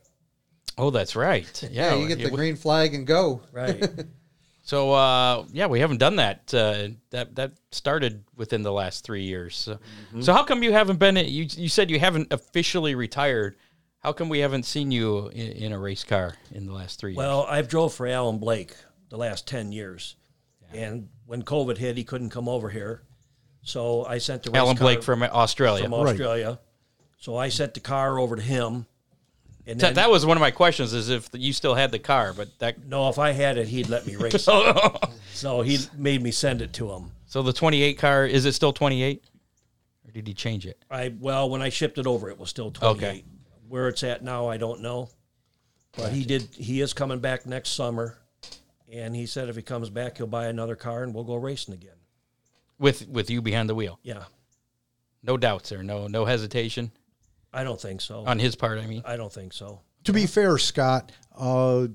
Oh, 0.77 0.91
that's 0.91 1.17
right. 1.17 1.63
Yeah, 1.71 1.95
Yeah, 1.95 2.01
you 2.01 2.09
get 2.09 2.15
it 2.21 2.25
the 2.25 2.31
w- 2.31 2.37
green 2.37 2.57
flag 2.57 2.95
and 2.95 3.07
go. 3.07 3.41
Right. 3.53 3.83
So 4.65 4.93
uh, 4.93 5.45
yeah, 5.53 5.67
we 5.67 5.81
haven't 5.81 5.99
done 5.99 6.17
that. 6.17 6.55
Uh, 6.55 6.91
that 7.11 7.35
that 7.35 7.53
started 7.73 8.23
within 8.37 8.63
the 8.63 8.71
last 8.71 9.03
three 9.05 9.25
years. 9.25 9.57
So, 9.57 9.73
Mm-hmm. 9.75 10.21
so 10.21 10.33
how 10.33 10.45
come 10.45 10.63
you 10.63 10.73
haven't 10.73 11.01
been? 11.01 11.17
You 11.17 11.49
you 11.51 11.69
said 11.69 11.91
you 11.91 11.99
haven't 11.99 12.33
officially 12.33 12.95
retired. 12.95 13.57
How 13.99 14.13
come 14.13 14.29
we 14.29 14.39
haven't 14.39 14.63
seen 14.63 14.93
you 14.93 15.27
in, 15.31 15.49
in 15.51 15.73
a 15.73 15.79
race 15.81 16.05
car 16.05 16.35
in 16.53 16.67
the 16.67 16.73
last 16.73 17.01
three 17.01 17.11
years? 17.11 17.17
Well, 17.17 17.45
I've 17.49 17.67
drove 17.69 17.93
for 17.93 18.07
Alan 18.07 18.39
Blake 18.39 18.73
the 19.09 19.17
last 19.17 19.49
ten 19.49 19.73
years, 19.73 20.15
and 20.75 21.09
when 21.27 21.43
COVID 21.43 21.79
hit, 21.79 21.97
he 21.97 22.05
couldn't 22.05 22.31
come 22.31 22.49
over 22.49 22.69
here, 22.69 23.03
so 23.63 24.05
I 24.05 24.19
sent 24.19 24.43
the 24.43 24.51
race 24.51 24.59
Alan 24.59 24.77
car 24.77 24.85
Blake 24.87 25.03
from 25.03 25.23
Australia. 25.23 25.85
from 25.85 25.95
Australia. 25.95 26.59
So 27.19 27.37
I 27.37 27.49
sent 27.51 27.75
the 27.75 27.81
car 27.81 28.19
over 28.19 28.35
to 28.37 28.43
him, 28.43 28.87
and 29.67 29.79
That, 29.81 29.87
then 29.89 29.95
that 29.95 30.11
was 30.11 30.27
one 30.27 30.37
of 30.37 30.41
my 30.41 30.51
questions: 30.51 30.93
is 30.93 31.09
if 31.09 31.29
you 31.33 31.53
still 31.53 31.75
had 31.75 31.93
the 31.93 31.99
car, 32.01 32.33
but 32.33 32.49
that. 32.59 32.85
no, 32.85 33.09
if 33.09 33.19
I 33.19 33.31
had 33.31 33.59
it, 33.59 33.69
he'd 33.69 33.89
let 33.89 34.07
me 34.07 34.17
race. 34.17 34.47
it. 34.49 35.09
so 35.33 35.63
he 35.63 35.79
made 35.97 36.23
me 36.23 36.31
send 36.33 36.61
it 36.63 36.73
to 36.75 36.91
him. 36.91 37.13
So 37.27 37.43
the 37.43 37.53
28 37.53 37.95
car 37.99 38.27
is 38.27 38.45
it 38.45 38.53
still 38.53 38.73
28, 38.73 39.23
or 40.07 40.11
did 40.11 40.27
he 40.27 40.35
change 40.35 40.67
it? 40.67 40.85
I 40.91 41.15
well, 41.21 41.49
when 41.49 41.63
I 41.63 41.69
shipped 41.69 41.97
it 41.99 42.07
over, 42.07 42.29
it 42.29 42.39
was 42.39 42.51
still 42.51 42.71
twenty 42.73 43.05
eight. 43.05 43.09
Okay. 43.09 43.25
Where 43.69 43.89
it's 43.89 44.03
at 44.03 44.23
now, 44.23 44.49
I 44.49 44.57
don't 44.59 44.81
know. 44.83 45.09
But 45.97 46.13
he 46.13 46.25
did. 46.25 46.49
He 46.55 46.81
is 46.81 46.93
coming 46.93 47.21
back 47.21 47.47
next 47.47 47.71
summer, 47.71 48.19
and 48.93 49.17
he 49.17 49.27
said 49.27 49.49
if 49.49 49.57
he 49.57 49.63
comes 49.63 49.91
back, 49.91 50.19
he'll 50.19 50.27
buy 50.27 50.47
another 50.47 50.77
car 50.77 51.03
and 51.03 51.15
we'll 51.15 51.25
go 51.25 51.35
racing 51.37 51.75
again. 51.75 51.97
With 52.79 53.09
with 53.09 53.31
you 53.31 53.41
behind 53.43 53.69
the 53.69 53.75
wheel, 53.75 53.99
Yeah, 54.03 54.25
no 55.23 55.37
doubts 55.37 55.71
there, 55.71 55.83
no 55.83 56.07
no 56.09 56.25
hesitation 56.25 56.91
I 57.53 57.65
don't 57.65 57.81
think 57.81 58.01
so. 58.01 58.25
on 58.27 58.39
his 58.39 58.57
part. 58.57 58.79
I 58.79 58.87
mean, 58.87 59.03
I 59.05 59.17
don't 59.17 59.33
think 59.33 59.53
so. 59.53 59.81
To 60.05 60.13
be 60.13 60.27
fair, 60.27 60.59
Scott, 60.59 61.13
uh, 61.37 61.87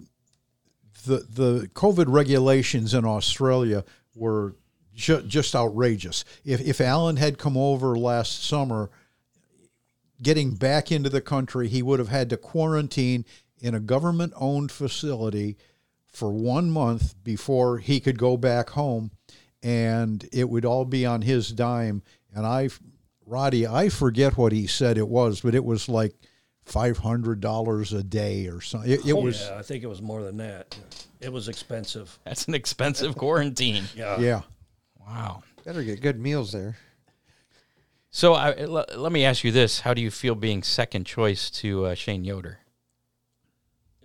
the 1.05 1.25
the 1.29 1.69
COVID 1.73 2.05
regulations 2.07 2.93
in 2.93 3.05
Australia 3.05 3.83
were 4.15 4.55
ju- 4.95 5.23
just 5.23 5.55
outrageous. 5.55 6.23
If 6.45 6.61
if 6.61 6.79
Alan 6.79 7.17
had 7.17 7.37
come 7.37 7.57
over 7.57 7.97
last 7.97 8.43
summer, 8.45 8.89
getting 10.21 10.55
back 10.55 10.91
into 10.91 11.09
the 11.09 11.21
country, 11.21 11.67
he 11.67 11.81
would 11.81 11.99
have 11.99 12.09
had 12.09 12.29
to 12.29 12.37
quarantine 12.37 13.25
in 13.59 13.75
a 13.75 13.79
government 13.79 14.33
owned 14.37 14.71
facility 14.71 15.57
for 16.07 16.31
one 16.31 16.71
month 16.71 17.15
before 17.23 17.77
he 17.77 17.99
could 17.99 18.17
go 18.17 18.37
back 18.37 18.71
home, 18.71 19.11
and 19.61 20.27
it 20.31 20.49
would 20.49 20.65
all 20.65 20.85
be 20.85 21.05
on 21.05 21.21
his 21.21 21.51
dime. 21.51 22.01
And 22.33 22.45
I, 22.45 22.69
Rody, 23.25 23.67
I 23.67 23.89
forget 23.89 24.37
what 24.37 24.51
he 24.51 24.67
said 24.67 24.97
it 24.97 25.07
was, 25.07 25.41
but 25.41 25.55
it 25.55 25.63
was 25.65 25.89
like 25.89 26.13
five 26.65 26.97
hundred 26.97 27.39
dollars 27.39 27.93
a 27.93 28.03
day 28.03 28.47
or 28.47 28.61
something. 28.61 28.91
It, 28.91 29.05
it 29.05 29.17
was 29.17 29.47
yeah, 29.47 29.57
I 29.57 29.61
think 29.61 29.83
it 29.83 29.87
was 29.87 30.01
more 30.01 30.21
than 30.21 30.37
that. 30.37 30.77
It 31.19 31.31
was 31.31 31.47
expensive. 31.47 32.17
that's 32.23 32.47
an 32.47 32.53
expensive 32.55 33.15
quarantine. 33.17 33.83
Yeah. 33.95 34.19
yeah. 34.19 34.41
Wow. 34.99 35.43
Better 35.65 35.83
get 35.83 36.01
good 36.01 36.19
meals 36.19 36.51
there. 36.51 36.77
So 38.09 38.33
I, 38.33 38.55
l- 38.57 38.85
let 38.95 39.11
me 39.11 39.25
ask 39.25 39.43
you 39.43 39.51
this: 39.51 39.81
How 39.81 39.93
do 39.93 40.01
you 40.01 40.11
feel 40.11 40.35
being 40.35 40.63
second 40.63 41.05
choice 41.05 41.49
to 41.51 41.85
uh, 41.85 41.95
Shane 41.95 42.23
Yoder? 42.23 42.59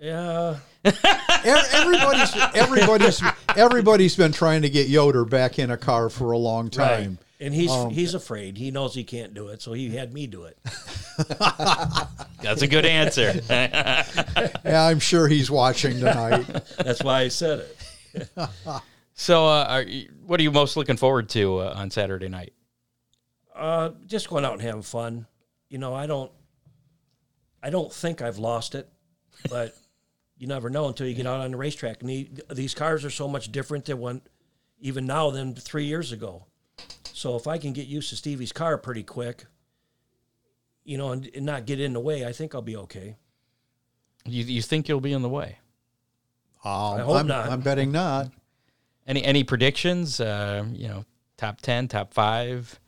Yeah. 0.01 0.57
Everybody's 0.85 2.35
everybody's 2.55 3.23
everybody's 3.57 4.17
been 4.17 4.33
trying 4.33 4.63
to 4.63 4.71
get 4.71 4.89
Yoder 4.89 5.25
back 5.25 5.59
in 5.59 5.71
a 5.71 5.77
car 5.77 6.09
for 6.09 6.33
a 6.33 6.39
long 6.39 6.65
Right. 6.67 6.73
time. 6.73 7.19
And 7.41 7.53
he's 7.53 7.73
he's 7.91 8.15
afraid. 8.15 8.57
He 8.57 8.71
knows 8.71 8.95
he 8.95 9.03
can't 9.03 9.35
do 9.35 9.49
it, 9.49 9.61
so 9.63 9.73
he 9.73 9.91
had 9.91 10.13
me 10.15 10.29
do 10.29 10.45
it. 10.45 10.57
That's 12.41 12.63
a 12.63 12.69
good 12.69 12.87
answer. 12.87 13.41
Yeah, 14.65 14.87
I'm 14.87 15.01
sure 15.01 15.27
he's 15.29 15.51
watching 15.51 15.99
tonight. 15.99 16.47
That's 16.79 17.03
why 17.03 17.23
I 17.23 17.29
said 17.29 17.67
it. 18.15 18.29
so, 19.15 19.47
uh, 19.47 19.67
are 19.69 19.83
you, 19.83 20.09
what 20.25 20.39
are 20.39 20.43
you 20.43 20.53
most 20.53 20.77
looking 20.77 20.97
forward 20.97 21.29
to 21.31 21.59
uh, 21.59 21.75
on 21.77 21.91
Saturday 21.91 22.29
night? 22.29 22.53
Uh, 23.55 23.91
just 24.07 24.29
going 24.31 24.45
out 24.45 24.53
and 24.55 24.63
having 24.63 24.83
fun. 24.83 25.27
You 25.69 25.79
know, 25.79 25.95
I 25.95 26.07
don't, 26.07 26.31
I 27.63 27.71
don't 27.71 27.93
think 27.93 28.23
I've 28.23 28.39
lost 28.39 28.75
it, 28.75 28.89
but 29.51 29.77
you 30.43 30.49
never 30.49 30.69
know 30.69 30.89
until 30.89 31.07
you 31.07 31.15
get 31.15 31.25
out 31.25 31.39
on 31.39 31.53
the 31.53 31.57
racetrack. 31.57 32.03
And 32.03 32.11
the, 32.11 32.29
these 32.53 32.75
cars 32.75 33.05
are 33.05 33.11
so 33.11 33.29
much 33.29 33.53
different 33.53 33.85
than 33.85 34.01
when, 34.01 34.23
even 34.81 35.07
now 35.07 35.31
than 35.31 35.55
three 35.55 35.85
years 35.85 36.11
ago. 36.11 36.47
So 37.13 37.37
if 37.37 37.47
I 37.47 37.59
can 37.59 37.73
get 37.73 37.87
used 37.87 38.11
to 38.11 38.17
Stevie's 38.17 38.51
car 38.51 38.77
pretty 38.77 39.05
quick, 39.05 39.45
you 40.83 40.99
know, 40.99 41.13
and, 41.13 41.31
and 41.33 41.47
not 41.47 41.65
get 41.65 41.79
in 41.79 41.93
the 41.93 42.01
way, 42.01 42.27
I 42.27 42.33
think 42.33 42.57
I'll 42.57 42.61
be 42.61 42.77
okay. 42.77 43.15
You, 44.25 44.43
you 44.43 44.63
think 44.63 44.89
you'll 44.89 45.01
be 45.01 45.13
in 45.13 45.23
the 45.23 45.29
way? 45.29 45.59
Um, 46.65 46.99
hope 46.99 47.19
I'm, 47.19 47.29
not. 47.29 47.49
I'm 47.49 47.61
betting 47.61 47.93
not. 47.93 48.33
Any 49.07 49.25
any 49.25 49.43
predictions? 49.43 50.21
Uh, 50.21 50.65
you 50.73 50.87
know, 50.87 51.05
top 51.37 51.61
ten, 51.61 51.89
top 51.89 52.15
five, 52.15 52.79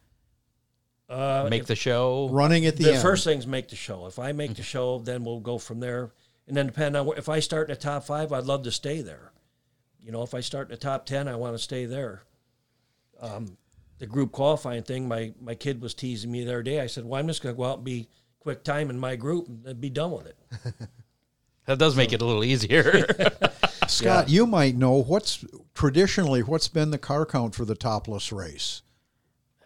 Uh, 1.08 1.46
make 1.50 1.62
if- 1.62 1.66
the 1.66 1.74
show. 1.76 2.28
Running 2.30 2.66
at 2.66 2.76
the, 2.76 2.84
the 2.84 2.92
end. 2.94 3.02
first 3.02 3.24
thing's 3.24 3.46
make 3.48 3.68
the 3.68 3.74
show. 3.76 4.06
If 4.06 4.18
I 4.20 4.30
make 4.30 4.54
the 4.54 4.62
show, 4.62 4.98
then 5.00 5.24
we'll 5.24 5.40
go 5.40 5.58
from 5.58 5.80
there. 5.80 6.10
And 6.46 6.56
then 6.56 6.66
depending 6.66 7.00
on 7.00 7.06
where, 7.06 7.18
if 7.18 7.28
I 7.28 7.40
start 7.40 7.68
in 7.68 7.74
the 7.74 7.80
top 7.80 8.04
five, 8.04 8.32
I'd 8.32 8.44
love 8.44 8.62
to 8.64 8.70
stay 8.70 9.00
there. 9.00 9.32
You 10.00 10.12
know, 10.12 10.22
if 10.22 10.34
I 10.34 10.40
start 10.40 10.68
in 10.68 10.72
the 10.72 10.76
top 10.76 11.06
ten, 11.06 11.28
I 11.28 11.36
want 11.36 11.54
to 11.54 11.62
stay 11.62 11.86
there. 11.86 12.24
Um, 13.20 13.56
the 13.98 14.06
group 14.06 14.32
qualifying 14.32 14.82
thing, 14.82 15.08
my 15.08 15.32
my 15.40 15.54
kid 15.54 15.80
was 15.80 15.94
teasing 15.94 16.30
me 16.30 16.44
the 16.44 16.50
other 16.50 16.62
day. 16.62 16.80
I 16.80 16.86
said, 16.86 17.04
"Well, 17.04 17.18
I'm 17.18 17.26
just 17.26 17.42
going 17.42 17.54
to 17.54 17.56
go 17.56 17.64
out 17.64 17.78
and 17.78 17.84
be 17.84 18.08
quick 18.40 18.64
time 18.64 18.90
in 18.90 18.98
my 18.98 19.16
group 19.16 19.48
and 19.48 19.80
be 19.80 19.90
done 19.90 20.10
with 20.10 20.26
it." 20.26 20.36
That 21.66 21.78
does 21.78 21.96
make 21.96 22.12
it 22.12 22.20
a 22.20 22.24
little 22.24 22.44
easier. 22.44 23.06
Scott, 23.88 24.28
you 24.28 24.46
might 24.46 24.76
know 24.76 25.02
what's 25.02 25.44
traditionally 25.74 26.42
what's 26.42 26.68
been 26.68 26.90
the 26.90 26.98
car 26.98 27.24
count 27.24 27.54
for 27.54 27.64
the 27.64 27.74
topless 27.74 28.32
race. 28.32 28.82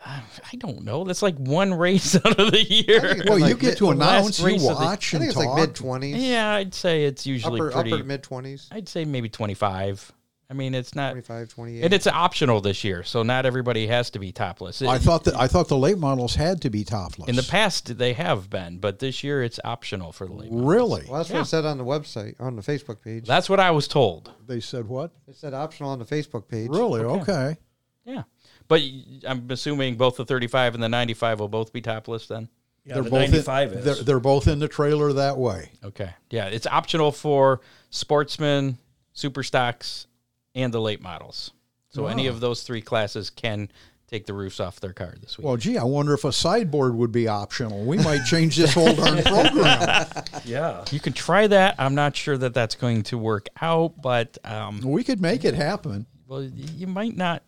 I 0.05 0.57
don't 0.59 0.85
know. 0.85 1.05
That's 1.05 1.23
like 1.23 1.37
one 1.37 1.75
race 1.75 2.15
out 2.25 2.39
of 2.39 2.51
the 2.53 2.63
year. 2.63 3.23
Well, 3.27 3.39
like 3.39 3.51
you 3.51 3.57
get 3.57 3.79
to 3.79 3.91
announce, 3.91 4.39
you 4.39 4.47
race 4.47 4.63
of 4.69 4.79
the- 4.79 4.85
watch, 4.85 5.15
I 5.15 5.19
think 5.19 5.31
it's 5.31 5.39
talk. 5.39 5.47
like 5.47 5.69
mid 5.69 5.75
twenties. 5.75 6.17
Yeah, 6.17 6.53
I'd 6.53 6.75
say 6.75 7.05
it's 7.05 7.27
usually 7.27 7.61
upper 7.61 7.71
pretty. 7.71 8.03
mid 8.03 8.23
twenties. 8.23 8.69
I'd 8.71 8.89
say 8.89 9.05
maybe 9.05 9.29
twenty 9.29 9.55
five. 9.55 10.13
I 10.51 10.55
mean, 10.55 10.75
it's 10.75 10.95
not. 10.95 11.11
25, 11.11 11.49
28. 11.51 11.85
And 11.85 11.93
it's 11.93 12.07
optional 12.07 12.63
this 12.63 12.83
year, 12.83 13.03
so 13.03 13.23
not 13.23 13.45
everybody 13.45 13.87
has 13.89 14.09
to 14.11 14.19
be 14.19 14.33
topless. 14.33 14.81
I 14.81 14.97
thought 14.97 15.25
that 15.25 15.37
I 15.37 15.47
thought 15.47 15.69
the 15.69 15.77
late 15.77 15.99
models 15.99 16.35
had 16.37 16.63
to 16.63 16.71
be 16.71 16.85
topless. 16.85 17.29
in 17.29 17.37
the 17.37 17.43
past 17.43 17.99
they 17.99 18.15
have 18.15 18.49
been, 18.49 18.79
but 18.79 18.99
this 18.99 19.23
year 19.23 19.43
it's 19.43 19.61
optional 19.63 20.11
for 20.11 20.27
the 20.27 20.33
late. 20.33 20.51
model. 20.51 20.67
really? 20.67 21.05
Well, 21.07 21.19
that's 21.19 21.29
what 21.29 21.43
it 21.43 21.45
said 21.45 21.67
on 21.67 21.77
the 21.77 21.85
website, 21.85 22.35
on 22.41 22.57
the 22.57 22.63
Facebook 22.63 23.03
page. 23.03 23.27
That's 23.27 23.51
what 23.51 23.61
I 23.61 23.71
was 23.73 23.87
told. 23.89 24.33
They 24.47 24.61
said 24.61 24.89
what? 24.89 25.13
They 25.27 25.35
said 25.35 25.53
optional 25.53 25.91
on 25.91 25.99
the 25.99 26.07
Facebook 26.07 26.49
page. 26.49 26.71
Really? 26.71 27.03
Okay. 27.03 27.59
Yeah, 28.07 28.23
but 28.69 28.81
I'm 29.27 29.51
assuming 29.51 29.97
both 29.97 30.17
the 30.17 30.25
35 30.25 30.75
and 30.75 30.83
the 30.83 30.89
95 30.89 31.41
will 31.41 31.49
both 31.49 31.73
be 31.73 31.81
topless 31.81 32.27
then. 32.27 32.49
Yeah, 32.85 32.95
they're 32.95 33.03
the 33.03 33.11
both 33.11 33.31
95 33.31 33.73
in, 33.73 33.79
is. 33.79 33.85
they're, 33.85 33.95
they're 33.97 34.21
both 34.21 34.47
in 34.49 34.59
the 34.61 34.69
trailer 34.69 35.13
that 35.15 35.37
way. 35.37 35.71
Okay, 35.85 36.11
yeah, 36.31 36.47
it's 36.47 36.67
optional 36.67 37.13
for 37.13 37.61
sportsmen, 37.91 38.79
super 39.13 39.43
stocks, 39.43 40.07
and 40.55 40.73
the 40.73 40.81
late 40.81 41.03
models. 41.03 41.53
So 41.91 42.07
any 42.07 42.29
of 42.29 42.39
those 42.39 42.63
three 42.63 42.81
classes 42.81 43.29
can 43.29 43.73
take 44.07 44.25
the 44.25 44.33
roofs 44.33 44.61
off 44.61 44.79
their 44.79 44.93
car 44.93 45.15
this 45.21 45.37
week. 45.37 45.45
Well, 45.47 45.57
gee, 45.57 45.77
I 45.77 45.83
wonder 45.85 46.15
if 46.15 46.25
a 46.25 46.33
sideboard 46.33 46.95
would 46.95 47.11
be 47.11 47.27
optional. 47.27 47.85
We 47.85 47.99
might 47.99 48.25
change 48.25 48.57
this 48.57 48.73
whole 48.73 48.95
darn 48.95 49.23
program. 49.25 50.07
yeah. 50.45 50.85
you 50.93 51.01
can 51.01 51.13
try 51.13 51.47
that. 51.49 51.75
I'm 51.79 51.95
not 51.97 52.15
sure 52.15 52.39
that 52.39 52.55
that's 52.55 52.75
going 52.77 53.03
to 53.05 53.19
work 53.19 53.49
out, 53.61 54.01
but 54.01 54.39
um, 54.45 54.81
We 54.83 55.03
could 55.03 55.21
make 55.21 55.45
it 55.45 55.55
happen. 55.55 56.07
well, 56.29 56.43
you 56.43 56.87
might 56.87 57.17
not. 57.17 57.43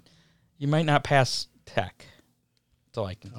You 0.61 0.69
might 0.69 0.85
not 0.85 1.03
pass 1.03 1.49
tech. 1.65 2.07
That's 2.87 2.99
all 2.99 3.07
I 3.07 3.15
can. 3.15 3.33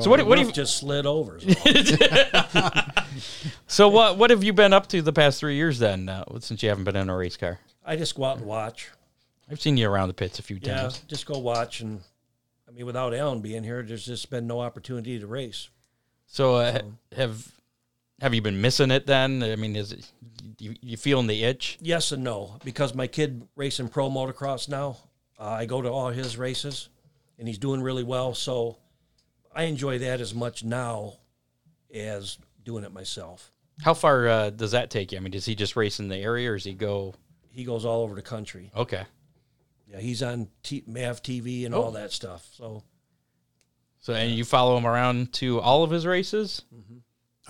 so 0.00 0.08
what? 0.08 0.24
What 0.26 0.38
have 0.38 0.52
just 0.52 0.78
slid 0.78 1.04
over. 1.04 1.38
so 3.66 3.88
what? 3.88 4.18
What 4.18 4.30
have 4.30 4.42
you 4.42 4.52
been 4.52 4.72
up 4.72 4.86
to 4.88 5.02
the 5.02 5.12
past 5.12 5.40
three 5.40 5.56
years 5.56 5.78
then? 5.78 6.08
Uh, 6.08 6.24
since 6.40 6.62
you 6.62 6.68
haven't 6.70 6.84
been 6.84 6.96
in 6.96 7.10
a 7.10 7.16
race 7.16 7.36
car, 7.36 7.58
I 7.84 7.96
just 7.96 8.14
go 8.14 8.24
out 8.24 8.38
and 8.38 8.46
watch. 8.46 8.90
I've 9.50 9.60
seen 9.60 9.76
you 9.76 9.90
around 9.90 10.08
the 10.08 10.14
pits 10.14 10.38
a 10.38 10.42
few 10.42 10.58
Yeah, 10.62 10.82
times. 10.82 11.02
just 11.06 11.26
go 11.26 11.38
watch. 11.38 11.80
And 11.80 12.00
I 12.66 12.72
mean, 12.72 12.86
without 12.86 13.14
Alan 13.14 13.40
being 13.40 13.62
here, 13.62 13.82
there's 13.82 14.06
just 14.06 14.30
been 14.30 14.46
no 14.46 14.60
opportunity 14.60 15.18
to 15.18 15.26
race. 15.26 15.68
So 16.26 16.54
uh, 16.54 16.80
have 17.14 17.52
have 18.20 18.32
you 18.32 18.40
been 18.40 18.60
missing 18.60 18.90
it 18.90 19.06
then? 19.06 19.42
I 19.42 19.56
mean, 19.56 19.76
is 19.76 19.92
it 19.92 20.10
you, 20.58 20.74
you 20.80 20.96
feeling 20.96 21.26
the 21.26 21.44
itch? 21.44 21.76
Yes 21.82 22.10
and 22.12 22.24
no, 22.24 22.58
because 22.64 22.94
my 22.94 23.06
kid 23.06 23.46
racing 23.54 23.88
pro 23.88 24.08
motocross 24.08 24.68
now. 24.68 24.96
Uh, 25.44 25.48
I 25.48 25.66
go 25.66 25.82
to 25.82 25.90
all 25.90 26.08
his 26.08 26.38
races, 26.38 26.88
and 27.38 27.46
he's 27.46 27.58
doing 27.58 27.82
really 27.82 28.02
well. 28.02 28.34
So 28.34 28.78
I 29.54 29.64
enjoy 29.64 29.98
that 29.98 30.22
as 30.22 30.34
much 30.34 30.64
now 30.64 31.18
as 31.92 32.38
doing 32.64 32.82
it 32.82 32.94
myself. 32.94 33.52
How 33.82 33.92
far 33.92 34.26
uh, 34.26 34.50
does 34.50 34.70
that 34.70 34.88
take 34.88 35.12
you? 35.12 35.18
I 35.18 35.20
mean, 35.20 35.32
does 35.32 35.44
he 35.44 35.54
just 35.54 35.76
race 35.76 36.00
in 36.00 36.08
the 36.08 36.16
area, 36.16 36.50
or 36.50 36.56
does 36.56 36.64
he 36.64 36.72
go? 36.72 37.14
He 37.50 37.64
goes 37.64 37.84
all 37.84 38.02
over 38.02 38.14
the 38.14 38.22
country. 38.22 38.72
Okay, 38.74 39.02
Yeah, 39.86 39.98
he's 39.98 40.22
on 40.22 40.48
T- 40.62 40.82
MAV 40.86 41.22
TV 41.22 41.66
and 41.66 41.74
all 41.74 41.90
that 41.90 42.10
stuff. 42.10 42.48
So 42.56 42.82
So 44.00 44.14
and 44.14 44.32
you 44.32 44.44
follow 44.46 44.78
him 44.78 44.86
around 44.86 45.34
to 45.34 45.60
all 45.60 45.84
of 45.84 45.90
his 45.90 46.06
races? 46.06 46.62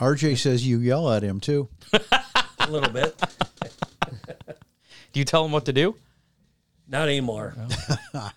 RJ 0.00 0.38
says 0.38 0.66
you 0.66 0.80
yell 0.80 1.12
at 1.12 1.22
him 1.22 1.38
too. 1.38 1.68
a 1.92 2.68
little 2.68 2.90
bit. 2.90 3.14
Do 5.12 5.20
you 5.20 5.24
tell 5.24 5.44
him 5.44 5.52
what 5.52 5.66
to 5.66 5.72
do? 5.72 5.94
Not 6.86 7.08
anymore. 7.08 7.54
Not 8.14 8.34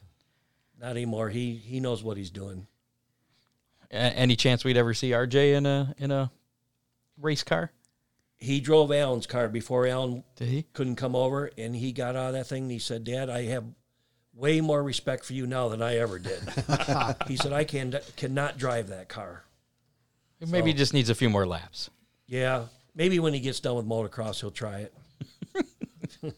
anymore. 0.92 1.30
He 1.30 1.56
he 1.56 1.80
knows 1.80 2.04
what 2.04 2.18
he's 2.18 2.30
doing. 2.30 2.68
A- 3.92 3.96
any 3.96 4.36
chance 4.36 4.64
we'd 4.64 4.78
ever 4.78 4.94
see 4.94 5.12
RJ 5.12 5.54
in 5.56 5.66
a 5.66 5.96
in 5.98 6.12
a 6.12 6.32
race 7.20 7.44
car? 7.44 7.72
He 8.38 8.60
drove 8.60 8.92
Alan's 8.92 9.26
car 9.26 9.48
before 9.50 9.88
Alan 9.88 10.24
Did 10.36 10.48
he? 10.50 10.64
couldn't 10.74 10.98
come 10.98 11.16
over, 11.16 11.50
and 11.58 11.76
he 11.76 11.92
got 11.92 12.16
out 12.16 12.28
of 12.28 12.34
that 12.34 12.46
thing. 12.48 12.64
and 12.64 12.72
He 12.72 12.78
said, 12.80 13.04
"Dad, 13.04 13.30
I 13.30 13.46
have 13.46 13.64
way 14.36 14.62
more 14.62 14.84
respect 14.84 15.26
for 15.26 15.34
you 15.34 15.48
now 15.48 15.70
than 15.70 15.82
I 15.82 15.98
ever 15.98 16.20
did." 16.20 16.40
he 17.28 17.36
said, 17.36 17.52
"I 17.54 17.64
can 17.64 18.00
cannot 18.16 18.58
drive 18.58 18.90
that 18.90 19.10
car." 19.10 19.44
Maybe 20.40 20.70
he 20.70 20.78
just 20.78 20.94
needs 20.94 21.10
a 21.10 21.16
few 21.16 21.32
more 21.32 21.48
laps. 21.48 21.90
Yeah, 22.28 22.66
maybe 22.94 23.18
when 23.18 23.34
he 23.34 23.40
gets 23.40 23.60
done 23.60 23.76
with 23.76 23.88
motocross, 23.88 24.40
he'll 24.42 24.52
try 24.52 24.80
it. 24.82 24.94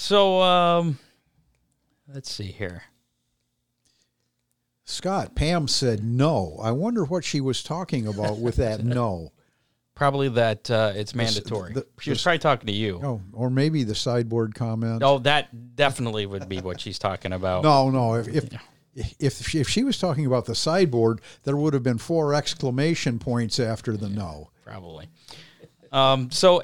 So 0.00 0.40
um 0.42 0.98
let's 2.12 2.30
see 2.30 2.46
here. 2.52 2.84
Scott, 4.84 5.34
Pam 5.34 5.68
said 5.68 6.02
no. 6.02 6.58
I 6.62 6.70
wonder 6.70 7.04
what 7.04 7.24
she 7.24 7.40
was 7.40 7.62
talking 7.62 8.06
about 8.06 8.38
with 8.38 8.56
that 8.56 8.82
no. 8.84 9.32
Probably 9.94 10.28
that 10.30 10.70
uh, 10.70 10.92
it's 10.94 11.14
mandatory. 11.14 11.72
the- 11.72 11.86
she 12.00 12.10
was 12.10 12.18
this- 12.18 12.22
probably 12.22 12.38
talking 12.38 12.66
to 12.68 12.72
you. 12.72 13.00
Oh, 13.02 13.20
or 13.32 13.50
maybe 13.50 13.82
the 13.84 13.94
sideboard 13.94 14.54
comment. 14.54 15.02
Oh, 15.02 15.18
that 15.20 15.74
definitely 15.76 16.24
would 16.24 16.48
be 16.48 16.60
what 16.60 16.80
she's 16.80 16.98
talking 16.98 17.32
about. 17.32 17.64
No, 17.64 17.90
no. 17.90 18.14
If 18.14 18.28
if 18.28 18.48
if 19.18 19.48
she, 19.48 19.60
if 19.60 19.68
she 19.68 19.84
was 19.84 19.98
talking 19.98 20.24
about 20.24 20.46
the 20.46 20.54
sideboard, 20.54 21.20
there 21.42 21.56
would 21.56 21.74
have 21.74 21.82
been 21.82 21.98
four 21.98 22.32
exclamation 22.32 23.18
points 23.18 23.58
after 23.60 23.96
the 23.96 24.08
no. 24.08 24.50
Probably. 24.64 25.08
Um, 25.92 26.30
so, 26.30 26.62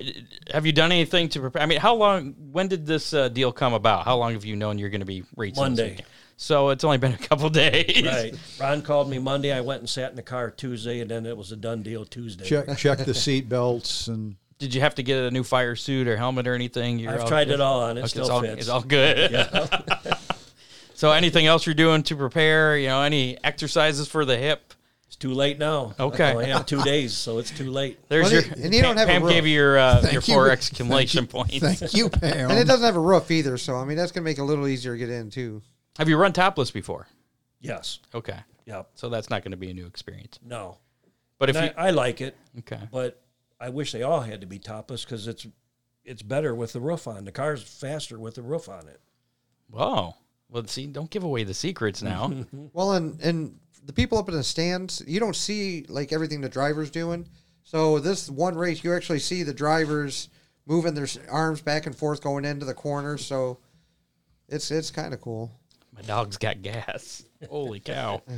have 0.52 0.66
you 0.66 0.72
done 0.72 0.92
anything 0.92 1.28
to 1.30 1.40
prepare? 1.40 1.62
I 1.62 1.66
mean, 1.66 1.80
how 1.80 1.94
long? 1.94 2.34
When 2.52 2.68
did 2.68 2.86
this 2.86 3.14
uh, 3.14 3.28
deal 3.28 3.52
come 3.52 3.72
about? 3.74 4.04
How 4.04 4.16
long 4.16 4.32
have 4.34 4.44
you 4.44 4.56
known 4.56 4.78
you're 4.78 4.90
going 4.90 5.00
to 5.00 5.06
be 5.06 5.24
racing? 5.36 5.62
Monday. 5.62 5.98
So 6.36 6.70
it's 6.70 6.82
only 6.82 6.98
been 6.98 7.12
a 7.12 7.18
couple 7.18 7.48
days. 7.64 8.04
Right. 8.04 8.34
Ron 8.60 8.82
called 8.82 9.08
me 9.08 9.18
Monday. 9.18 9.52
I 9.52 9.60
went 9.60 9.80
and 9.80 9.88
sat 9.88 10.10
in 10.10 10.16
the 10.16 10.22
car 10.22 10.50
Tuesday, 10.50 11.00
and 11.00 11.08
then 11.10 11.26
it 11.26 11.36
was 11.36 11.52
a 11.52 11.56
done 11.56 11.82
deal 11.82 12.04
Tuesday. 12.04 12.44
Check 12.44 12.76
check 12.76 12.98
the 12.98 13.14
seat 13.14 13.48
belts 13.48 14.08
and 14.08 14.34
Did 14.58 14.74
you 14.74 14.80
have 14.80 14.96
to 14.96 15.02
get 15.04 15.22
a 15.22 15.30
new 15.30 15.44
fire 15.44 15.76
suit 15.76 16.08
or 16.08 16.16
helmet 16.16 16.48
or 16.48 16.54
anything? 16.54 16.98
You're 16.98 17.12
I've 17.12 17.20
all 17.22 17.28
tried 17.28 17.44
good? 17.46 17.54
it 17.54 17.60
all 17.60 17.80
on. 17.84 17.96
It 17.98 18.00
Okay, 18.00 18.08
still 18.08 18.22
it's 18.22 18.30
all, 18.30 18.40
fits. 18.40 18.60
it's 18.62 18.68
all 18.68 18.82
good. 18.82 19.30
so, 20.94 21.12
anything 21.12 21.46
else 21.46 21.66
you're 21.66 21.74
doing 21.74 22.02
to 22.02 22.16
prepare? 22.16 22.76
You 22.78 22.88
know, 22.88 23.02
any 23.02 23.38
exercises 23.44 24.08
for 24.08 24.24
the 24.24 24.36
hip? 24.36 24.73
It's 25.24 25.32
too 25.32 25.34
late 25.34 25.58
now. 25.58 25.94
Okay. 25.98 26.24
I 26.24 26.32
only 26.32 26.46
have 26.50 26.66
two 26.66 26.82
days, 26.82 27.14
so 27.14 27.38
it's 27.38 27.50
too 27.50 27.70
late. 27.70 27.98
There's 28.10 28.30
Well, 28.30 28.42
your. 28.42 28.52
and 28.62 28.74
you 28.74 28.82
don't 28.82 28.98
have 28.98 29.08
a 29.08 29.12
Pam 29.12 29.22
roof. 29.22 29.32
gave 29.32 29.46
you 29.46 29.54
your 29.54 29.78
uh, 29.78 30.02
your 30.02 30.12
you. 30.14 30.20
four 30.20 30.50
exclamation 30.50 31.26
points. 31.26 31.58
Thank 31.58 31.94
you, 31.94 32.08
Pam. 32.10 32.50
And 32.50 32.58
it 32.58 32.64
doesn't 32.66 32.84
have 32.84 32.96
a 32.96 33.00
roof 33.00 33.30
either, 33.30 33.56
so 33.56 33.76
I 33.76 33.84
mean 33.86 33.96
that's 33.96 34.12
gonna 34.12 34.24
make 34.24 34.36
it 34.38 34.42
a 34.42 34.44
little 34.44 34.66
easier 34.68 34.92
to 34.92 34.98
get 34.98 35.08
in 35.08 35.30
too. 35.30 35.62
Have 35.98 36.08
you 36.10 36.18
run 36.18 36.32
topless 36.34 36.70
before? 36.70 37.06
Yes. 37.60 38.00
Okay, 38.14 38.38
Yep. 38.66 38.90
so 38.94 39.08
that's 39.08 39.30
not 39.30 39.42
going 39.42 39.52
to 39.52 39.56
be 39.56 39.70
a 39.70 39.74
new 39.74 39.86
experience. 39.86 40.38
No. 40.44 40.76
But 41.38 41.48
if 41.48 41.56
And 41.56 41.66
you 41.66 41.72
I, 41.78 41.86
I 41.86 41.90
like 41.90 42.20
it, 42.20 42.36
okay, 42.58 42.80
but 42.92 43.22
I 43.58 43.70
wish 43.70 43.92
they 43.92 44.02
all 44.02 44.20
had 44.20 44.42
to 44.42 44.46
be 44.46 44.58
topless 44.58 45.04
because 45.04 45.26
it's 45.26 45.46
it's 46.04 46.20
better 46.22 46.54
with 46.54 46.74
the 46.74 46.80
roof 46.80 47.06
on. 47.08 47.24
The 47.24 47.32
car's 47.32 47.62
faster 47.62 48.18
with 48.18 48.34
the 48.34 48.42
roof 48.42 48.68
on 48.68 48.88
it. 48.88 49.00
whoa. 49.70 50.16
Well, 50.50 50.66
see, 50.66 50.86
don't 50.86 51.10
give 51.10 51.24
away 51.24 51.42
the 51.44 51.54
secrets 51.54 52.02
now. 52.02 52.30
Well, 52.74 52.92
and 52.92 53.18
and 53.22 53.58
the 53.84 53.92
people 53.92 54.18
up 54.18 54.28
in 54.28 54.34
the 54.34 54.42
stands, 54.42 55.02
you 55.06 55.20
don't 55.20 55.36
see 55.36 55.84
like 55.88 56.12
everything 56.12 56.40
the 56.40 56.48
drivers 56.48 56.90
doing. 56.90 57.26
So 57.62 57.98
this 57.98 58.30
one 58.30 58.56
race, 58.56 58.84
you 58.84 58.94
actually 58.94 59.18
see 59.18 59.42
the 59.42 59.54
drivers 59.54 60.28
moving 60.66 60.94
their 60.94 61.06
arms 61.30 61.60
back 61.60 61.86
and 61.86 61.96
forth 61.96 62.22
going 62.22 62.44
into 62.44 62.66
the 62.66 62.74
corner. 62.74 63.18
So 63.18 63.58
it's 64.48 64.70
it's 64.70 64.90
kind 64.90 65.14
of 65.14 65.20
cool. 65.20 65.50
My 65.94 66.02
dog's 66.02 66.36
got 66.36 66.62
gas. 66.62 67.24
Holy 67.48 67.80
cow! 67.80 68.22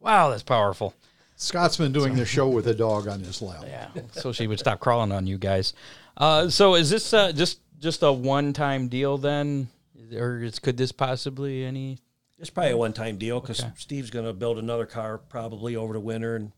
Wow, 0.00 0.30
that's 0.30 0.44
powerful. 0.44 0.94
Scott's 1.34 1.76
been 1.76 1.90
doing 1.90 2.14
the 2.14 2.24
show 2.24 2.48
with 2.48 2.68
a 2.68 2.74
dog 2.74 3.08
on 3.08 3.18
his 3.18 3.42
lap. 3.42 3.64
Yeah, 3.66 3.88
so 4.12 4.32
she 4.32 4.46
would 4.46 4.60
stop 4.60 4.78
crawling 4.78 5.10
on 5.10 5.26
you 5.26 5.38
guys. 5.38 5.72
Uh, 6.16 6.48
so 6.48 6.76
is 6.76 6.88
this 6.88 7.12
uh, 7.12 7.32
just 7.32 7.60
just 7.80 8.02
a 8.04 8.12
one 8.12 8.52
time 8.52 8.86
deal 8.86 9.18
then, 9.18 9.68
or 10.14 10.42
is, 10.42 10.58
could 10.60 10.76
this 10.76 10.92
possibly 10.92 11.64
any? 11.64 11.98
It's 12.38 12.50
probably 12.50 12.72
a 12.72 12.76
one 12.76 12.92
time 12.92 13.18
deal 13.18 13.40
because 13.40 13.64
Steve's 13.76 14.10
going 14.10 14.26
to 14.26 14.32
build 14.32 14.58
another 14.58 14.86
car 14.86 15.18
probably 15.18 15.74
over 15.76 15.92
the 15.92 16.00
winter, 16.00 16.36
and 16.36 16.52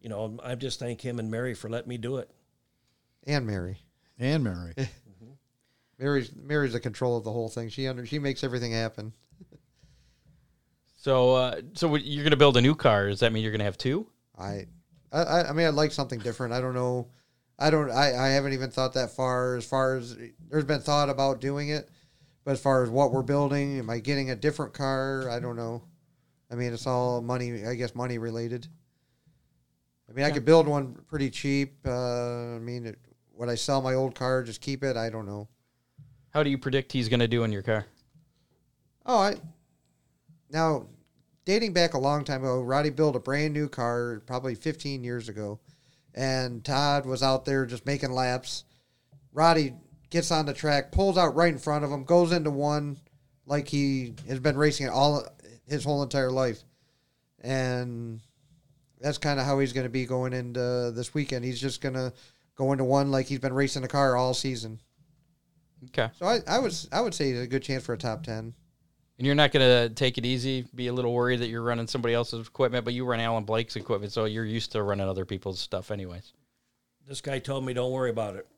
you 0.00 0.08
know 0.08 0.38
I 0.42 0.54
just 0.54 0.78
thank 0.78 1.00
him 1.00 1.18
and 1.18 1.30
Mary 1.30 1.54
for 1.54 1.70
letting 1.70 1.88
me 1.88 1.96
do 1.96 2.16
it. 2.16 2.30
And 3.26 3.46
Mary, 3.46 3.78
And 4.18 4.44
Mary. 4.44 4.74
Mary's 5.98 6.30
Mary's 6.36 6.74
the 6.74 6.80
control 6.80 7.16
of 7.16 7.24
the 7.24 7.32
whole 7.32 7.48
thing. 7.48 7.70
She 7.70 7.88
under 7.88 8.04
she 8.04 8.18
makes 8.18 8.44
everything 8.44 8.72
happen. 8.72 9.12
So 10.96 11.34
uh, 11.34 11.60
so 11.74 11.94
you're 11.96 12.24
going 12.24 12.32
to 12.32 12.36
build 12.36 12.56
a 12.56 12.60
new 12.60 12.74
car? 12.74 13.08
Does 13.08 13.20
that 13.20 13.32
mean 13.32 13.42
you're 13.42 13.52
going 13.52 13.60
to 13.60 13.64
have 13.64 13.78
two? 13.78 14.06
I, 14.38 14.66
I, 15.12 15.22
I 15.22 15.48
I 15.48 15.52
mean, 15.52 15.66
I'd 15.66 15.74
like 15.74 15.92
something 15.92 16.18
different. 16.18 16.52
I 16.52 16.60
don't 16.60 16.74
know. 16.74 17.08
I 17.58 17.70
don't. 17.70 17.90
I, 17.90 18.14
I 18.14 18.28
haven't 18.30 18.52
even 18.52 18.70
thought 18.70 18.94
that 18.94 19.12
far. 19.12 19.56
As 19.56 19.64
far 19.64 19.96
as 19.96 20.16
there's 20.50 20.64
been 20.64 20.80
thought 20.80 21.08
about 21.08 21.40
doing 21.40 21.70
it, 21.70 21.88
but 22.46 22.52
as 22.52 22.60
far 22.60 22.84
as 22.84 22.88
what 22.88 23.10
we're 23.10 23.22
building, 23.22 23.80
am 23.80 23.90
I 23.90 23.98
getting 23.98 24.30
a 24.30 24.36
different 24.36 24.72
car? 24.72 25.28
I 25.28 25.40
don't 25.40 25.56
know. 25.56 25.82
I 26.48 26.54
mean, 26.54 26.72
it's 26.72 26.86
all 26.86 27.20
money. 27.20 27.66
I 27.66 27.74
guess 27.74 27.92
money 27.92 28.18
related. 28.18 28.68
I 30.08 30.12
mean, 30.12 30.24
I 30.24 30.30
could 30.30 30.44
build 30.44 30.68
one 30.68 30.94
pretty 31.08 31.28
cheap. 31.28 31.74
Uh, 31.84 32.54
I 32.54 32.58
mean, 32.60 32.86
it, 32.86 33.00
would 33.34 33.48
I 33.48 33.56
sell 33.56 33.82
my 33.82 33.94
old 33.94 34.14
car? 34.14 34.44
Just 34.44 34.60
keep 34.60 34.84
it? 34.84 34.96
I 34.96 35.10
don't 35.10 35.26
know. 35.26 35.48
How 36.30 36.44
do 36.44 36.50
you 36.50 36.56
predict 36.56 36.92
he's 36.92 37.08
going 37.08 37.18
to 37.18 37.26
do 37.26 37.42
in 37.42 37.50
your 37.50 37.62
car? 37.62 37.84
Oh, 39.04 39.18
I 39.18 39.34
now 40.48 40.86
dating 41.46 41.72
back 41.72 41.94
a 41.94 41.98
long 41.98 42.22
time 42.22 42.42
ago, 42.44 42.62
Rody 42.62 42.90
built 42.90 43.16
a 43.16 43.20
brand 43.20 43.54
new 43.54 43.68
car 43.68 44.22
probably 44.24 44.54
15 44.54 45.02
years 45.02 45.28
ago, 45.28 45.58
and 46.14 46.64
Todd 46.64 47.06
was 47.06 47.24
out 47.24 47.44
there 47.44 47.66
just 47.66 47.86
making 47.86 48.12
laps. 48.12 48.62
Rody 49.32 49.74
gets 50.10 50.30
on 50.30 50.46
the 50.46 50.52
track, 50.54 50.92
pulls 50.92 51.18
out 51.18 51.34
right 51.34 51.52
in 51.52 51.58
front 51.58 51.84
of 51.84 51.90
him, 51.90 52.04
goes 52.04 52.32
into 52.32 52.50
one 52.50 52.98
like 53.46 53.68
he 53.68 54.14
has 54.28 54.40
been 54.40 54.56
racing 54.56 54.86
it 54.86 54.90
all 54.90 55.24
his 55.68 55.84
whole 55.84 56.02
entire 56.02 56.30
life, 56.30 56.62
and 57.40 58.20
that's 59.00 59.18
kind 59.18 59.38
of 59.38 59.46
how 59.46 59.58
he's 59.58 59.72
going 59.72 59.84
to 59.86 59.90
be 59.90 60.06
going 60.06 60.32
into 60.32 60.90
this 60.94 61.12
weekend. 61.14 61.44
He's 61.44 61.60
just 61.60 61.80
going 61.80 61.94
to 61.94 62.12
go 62.56 62.72
into 62.72 62.84
one 62.84 63.10
like 63.10 63.26
he's 63.26 63.38
been 63.38 63.52
racing 63.52 63.84
a 63.84 63.88
car 63.88 64.16
all 64.16 64.34
season. 64.34 64.80
Okay, 65.88 66.08
So 66.18 66.26
I, 66.26 66.40
I 66.48 66.58
was 66.58 66.88
I 66.90 67.00
would 67.02 67.14
say 67.14 67.32
a 67.32 67.46
good 67.46 67.62
chance 67.62 67.84
for 67.84 67.92
a 67.92 67.98
top 67.98 68.22
ten. 68.24 68.54
and 69.18 69.26
you're 69.26 69.34
not 69.34 69.52
going 69.52 69.88
to 69.88 69.94
take 69.94 70.16
it 70.18 70.24
easy, 70.24 70.64
be 70.74 70.86
a 70.86 70.92
little 70.92 71.12
worried 71.12 71.40
that 71.40 71.48
you're 71.48 71.62
running 71.62 71.86
somebody 71.86 72.14
else's 72.14 72.46
equipment, 72.48 72.84
but 72.84 72.94
you 72.94 73.04
run 73.04 73.20
Alan 73.20 73.44
Blake's 73.44 73.76
equipment, 73.76 74.12
so 74.12 74.24
you're 74.24 74.46
used 74.46 74.72
to 74.72 74.82
running 74.82 75.06
other 75.06 75.26
people's 75.26 75.60
stuff, 75.60 75.90
anyways. 75.90 76.32
This 77.06 77.20
guy 77.20 77.38
told 77.38 77.64
me, 77.64 77.74
"Don't 77.74 77.92
worry 77.92 78.10
about 78.10 78.36
it. 78.36 78.48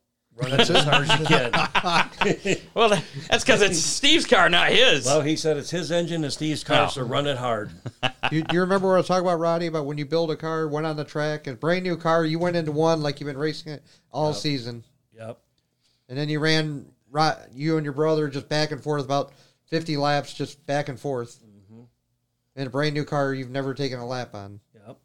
Run 0.41 0.53
it 0.53 0.70
as 0.70 0.84
hard 0.84 1.11
as 1.11 1.20
you 1.20 1.26
can." 1.26 1.51
Well, 2.74 2.91
that- 2.91 3.05
that's 3.28 3.45
because 3.45 3.61
it's 3.62 3.78
Steve's 3.78 4.24
car, 4.26 4.49
not 4.49 4.68
his. 4.70 5.05
well, 5.07 5.20
he 5.20 5.36
said 5.36 5.57
it's 5.57 5.70
his 5.70 5.91
engine 5.91 6.22
and 6.24 6.32
Steve's 6.32 6.62
car, 6.64 6.89
so 6.91 7.03
run 7.03 7.26
it 7.26 7.36
hard. 7.39 7.70
You, 8.30 8.43
do 8.43 8.55
you 8.57 8.61
remember 8.61 8.89
what 8.89 8.95
I 8.95 8.99
was 8.99 9.07
talking 9.07 9.24
about, 9.26 9.39
Rody? 9.39 9.66
About 9.68 9.86
when 9.86 9.97
you 9.97 10.05
build 10.05 10.30
a 10.30 10.36
car, 10.36 10.68
went 10.68 10.84
on 10.84 10.97
the 10.97 11.05
track, 11.05 11.47
a 11.47 11.55
brand 11.55 11.82
new 11.84 11.97
car, 11.97 12.26
you 12.26 12.39
went 12.39 12.57
into 12.57 12.72
one 12.72 13.01
like 13.03 13.20
you've 13.20 13.26
been 13.26 13.39
racing 13.39 13.72
it 13.72 13.82
all 14.12 14.34
season, 14.34 14.84
Yep. 15.16 15.39
and 16.11 16.18
then 16.18 16.28
you 16.28 16.39
ran, 16.39 16.84
ri- 17.11 17.30
you 17.55 17.78
and 17.78 17.84
your 17.84 17.95
brother 17.95 18.28
just 18.28 18.47
back 18.49 18.70
and 18.70 18.82
forth 18.82 19.03
about 19.05 19.32
fifty 19.68 19.97
laps, 19.97 20.34
just 20.34 20.64
back 20.66 20.91
and 20.91 21.01
forth, 21.01 21.39
in 22.55 22.66
a 22.66 22.70
brand 22.70 22.93
new 22.95 23.05
car 23.05 23.32
you've 23.32 23.49
never 23.51 23.72
taken 23.72 23.99
a 23.99 24.07
lap 24.07 24.34
on. 24.34 24.61
Yep. 24.86 24.99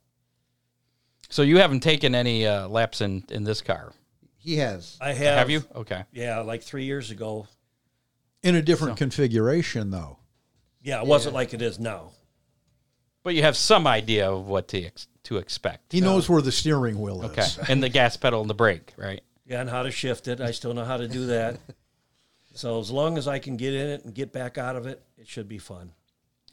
so 1.29 1.41
you 1.43 1.59
haven't 1.59 1.79
taken 1.81 2.13
any 2.15 2.45
uh, 2.45 2.67
laps 2.67 2.99
in, 2.99 3.23
in 3.29 3.43
this 3.45 3.61
car, 3.61 3.93
He 4.43 4.57
has. 4.57 4.97
I 4.99 5.13
have. 5.13 5.37
have 5.37 5.49
you? 5.49 5.63
Okay. 5.73 6.03
Yeah, 6.11 6.39
like 6.39 6.63
three 6.63 6.83
years 6.83 7.11
ago. 7.11 7.47
In 8.43 8.55
a 8.55 8.61
different 8.61 8.97
configuration, 8.97 9.89
though. 9.89 10.19
Yeah, 10.81 11.01
it 11.01 11.07
wasn't 11.07 11.33
like 11.33 11.53
it 11.53 11.61
is 11.61 11.79
now. 11.79 12.11
But 13.23 13.35
you 13.35 13.43
have 13.43 13.55
some 13.55 13.87
idea 13.87 14.29
of 14.29 14.47
what 14.47 14.67
to 14.69 14.83
ex- 14.83 15.07
to 15.23 15.37
expect. 15.37 15.93
He 15.93 16.01
knows 16.01 16.27
where 16.27 16.41
the 16.41 16.51
steering 16.51 16.99
wheel 16.99 17.23
is. 17.23 17.31
Okay, 17.57 17.71
and 17.71 17.81
the 17.81 17.87
gas 17.87 18.17
pedal 18.17 18.41
and 18.41 18.49
the 18.49 18.53
brake, 18.53 18.93
right? 18.97 19.21
Yeah, 19.45 19.61
and 19.61 19.69
how 19.69 19.83
to 19.83 19.91
shift 19.91 20.27
it. 20.27 20.41
I 20.41 20.51
still 20.51 20.73
know 20.73 20.83
how 20.83 20.97
to 20.97 21.07
do 21.07 21.27
that. 21.27 21.57
so 22.53 22.81
as 22.81 22.91
long 22.91 23.17
as 23.17 23.29
I 23.29 23.39
can 23.39 23.55
get 23.55 23.73
in 23.73 23.87
it 23.87 24.03
and 24.03 24.13
get 24.13 24.33
back 24.33 24.57
out 24.57 24.75
of 24.75 24.87
it, 24.87 25.01
it 25.17 25.29
should 25.29 25.47
be 25.47 25.57
fun. 25.57 25.93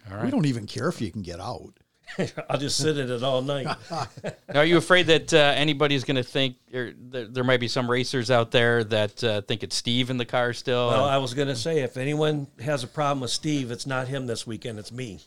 All 0.08 0.22
We 0.22 0.30
don't 0.30 0.46
even 0.46 0.66
care 0.66 0.88
if 0.88 1.00
you 1.00 1.10
can 1.10 1.22
get 1.22 1.40
out. 1.40 1.74
I'll 2.50 2.58
just 2.58 2.76
sit 2.76 2.98
in 2.98 3.10
it 3.10 3.22
all 3.22 3.42
night. 3.42 3.66
Are 4.54 4.64
you 4.64 4.76
afraid 4.76 5.06
that 5.08 5.32
uh, 5.32 5.36
anybody's 5.56 6.04
going 6.04 6.16
to 6.16 6.22
think 6.22 6.56
or 6.74 6.92
there, 6.98 7.26
there 7.26 7.44
might 7.44 7.60
be 7.60 7.68
some 7.68 7.90
racers 7.90 8.30
out 8.30 8.50
there 8.50 8.84
that 8.84 9.22
uh, 9.24 9.40
think 9.42 9.62
it's 9.62 9.76
Steve 9.76 10.10
in 10.10 10.16
the 10.16 10.24
car 10.24 10.52
still? 10.52 10.88
Well, 10.88 11.04
I 11.04 11.18
was 11.18 11.34
going 11.34 11.48
to 11.48 11.56
say, 11.56 11.80
if 11.80 11.96
anyone 11.96 12.46
has 12.62 12.82
a 12.84 12.86
problem 12.88 13.20
with 13.20 13.30
Steve, 13.30 13.70
it's 13.70 13.86
not 13.86 14.08
him 14.08 14.26
this 14.26 14.46
weekend, 14.46 14.78
it's 14.78 14.92
me. 14.92 15.20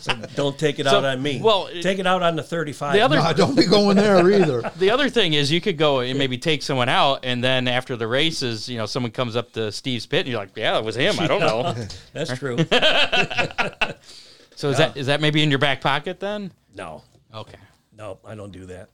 So 0.00 0.14
don't 0.34 0.58
take 0.58 0.78
it 0.78 0.84
So, 0.86 0.98
out 0.98 1.04
on 1.06 1.22
me. 1.22 1.40
well, 1.42 1.68
take 1.80 1.98
it 1.98 2.06
out 2.06 2.22
on 2.22 2.36
the 2.36 2.42
35. 2.42 2.92
the 2.92 3.00
other 3.00 3.16
No, 3.16 3.32
don't 3.32 3.56
be 3.56 3.64
going 3.64 3.96
there 3.96 4.30
either. 4.30 4.70
the 4.76 4.90
other 4.90 5.08
thing 5.08 5.32
is 5.32 5.50
you 5.50 5.62
could 5.62 5.78
go 5.78 6.00
and 6.00 6.18
maybe 6.18 6.36
take 6.36 6.62
someone 6.62 6.90
out, 6.90 7.20
and 7.24 7.42
then 7.42 7.66
after 7.66 7.96
the 7.96 8.06
races, 8.06 8.68
you 8.68 8.76
know, 8.76 8.84
someone 8.84 9.12
comes 9.12 9.34
up 9.34 9.52
to 9.54 9.72
Steve's 9.72 10.04
pit, 10.04 10.20
and 10.20 10.28
you're 10.28 10.38
like, 10.40 10.54
"Yeah, 10.54 10.76
it 10.78 10.84
was 10.84 10.94
him." 10.94 11.18
I 11.18 11.26
don't 11.26 11.40
know. 11.40 11.74
That's 12.12 12.36
true. 12.38 12.58
So 14.58 14.70
is 14.70 14.78
that 14.78 14.96
is 14.96 15.06
that 15.06 15.20
maybe 15.20 15.40
in 15.40 15.50
your 15.50 15.60
back 15.60 15.80
pocket 15.80 16.18
then? 16.18 16.50
no, 16.74 17.04
Okay. 17.32 17.58
no, 17.96 18.18
I 18.24 18.34
don't 18.34 18.50
do 18.50 18.66
that. 18.66 18.88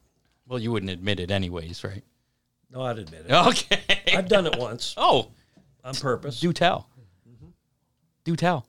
Well, 0.47 0.59
you 0.59 0.71
wouldn't 0.71 0.91
admit 0.93 1.21
it 1.21 1.31
anyways, 1.31 1.83
right? 1.85 2.05
No, 2.71 2.83
I'd 2.83 2.99
admit 2.99 3.25
it. 3.27 3.33
Okay. 3.33 3.81
I've 4.15 4.29
done 4.29 4.47
it 4.47 4.59
once 4.59 4.93
Oh, 4.99 5.29
on 5.83 5.95
purpose. 5.95 6.39
do 6.39 6.53
tell. 6.53 6.87
Do 8.25 8.37
tell. 8.37 8.67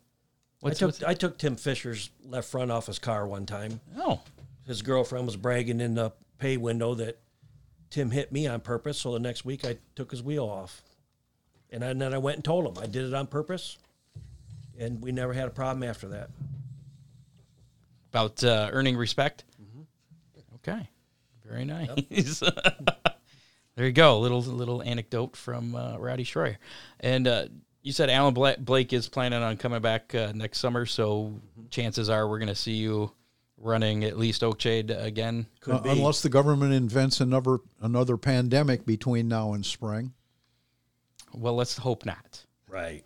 I 0.64 0.70
took 0.70 1.04
I 1.04 1.14
took 1.14 1.38
Tim 1.38 1.58
Fisher's 1.58 2.12
left 2.24 2.48
front 2.50 2.72
off 2.72 2.88
his 2.88 2.98
car 2.98 3.28
one 3.28 3.46
time. 3.46 3.82
Oh, 3.98 4.22
His 4.66 4.82
girlfriend 4.82 5.26
was 5.26 5.36
bragging 5.36 5.82
in 5.82 5.96
the 5.96 6.14
pay 6.40 6.56
window 6.56 6.94
that 6.96 7.20
Tim 7.90 8.10
hit 8.12 8.32
me 8.32 8.48
on 8.48 8.62
purpose. 8.62 8.98
So 9.00 9.12
the 9.12 9.20
next 9.20 9.44
week 9.44 9.66
I 9.66 9.78
took 9.96 10.12
his 10.12 10.24
wheel 10.24 10.46
off, 10.46 10.82
and, 11.72 11.84
I, 11.84 11.88
and 11.88 12.02
then 12.02 12.14
I 12.14 12.18
went 12.20 12.38
and 12.38 12.46
told 12.46 12.66
him 12.68 12.82
I 12.82 12.88
did 12.88 13.04
it 13.04 13.14
on 13.14 13.28
purpose, 13.28 13.78
and 14.80 15.02
we 15.02 15.12
never 15.12 15.34
had 15.34 15.48
a 15.48 15.52
problem 15.52 15.84
after 15.84 16.08
that. 16.08 16.30
About 18.16 18.42
uh, 18.46 18.70
earning 18.72 18.96
respect. 18.96 19.44
Okay, 20.56 20.88
very 21.46 21.66
nice. 21.66 21.90
there 23.76 23.86
you 23.86 23.92
go. 23.92 24.18
A 24.18 24.20
little 24.20 24.40
little 24.42 24.82
anecdote 24.82 25.36
from 25.36 25.76
uh, 25.76 25.98
Rody 25.98 26.24
Schroyer, 26.24 26.56
and 27.02 27.28
uh, 27.28 27.48
you 27.82 27.92
said 27.92 28.10
Alan 28.10 28.34
Bla- 28.34 28.56
Blake 28.58 28.94
is 28.94 29.10
planning 29.10 29.44
on 29.44 29.58
coming 29.58 29.82
back 29.82 30.16
uh, 30.16 30.32
next 30.34 30.60
summer, 30.60 30.86
so 30.86 31.34
chances 31.70 32.08
are 32.10 32.30
we're 32.30 32.40
going 32.40 32.48
to 32.48 32.56
see 32.56 32.76
you 32.76 33.12
running 33.58 34.06
at 34.06 34.18
least 34.18 34.44
Oakshade 34.44 34.92
again. 35.04 35.46
Could 35.60 35.74
Uh, 35.76 35.80
be. 35.82 35.90
unless 35.90 36.22
the 36.22 36.30
government 36.30 36.72
invents 36.72 37.20
another 37.20 37.58
another 37.82 38.16
pandemic 38.16 38.86
between 38.86 39.28
now 39.28 39.52
and 39.52 39.66
spring. 39.66 40.14
Well, 41.34 41.56
let's 41.56 41.76
hope 41.78 42.06
not. 42.06 42.46
right. 42.70 43.04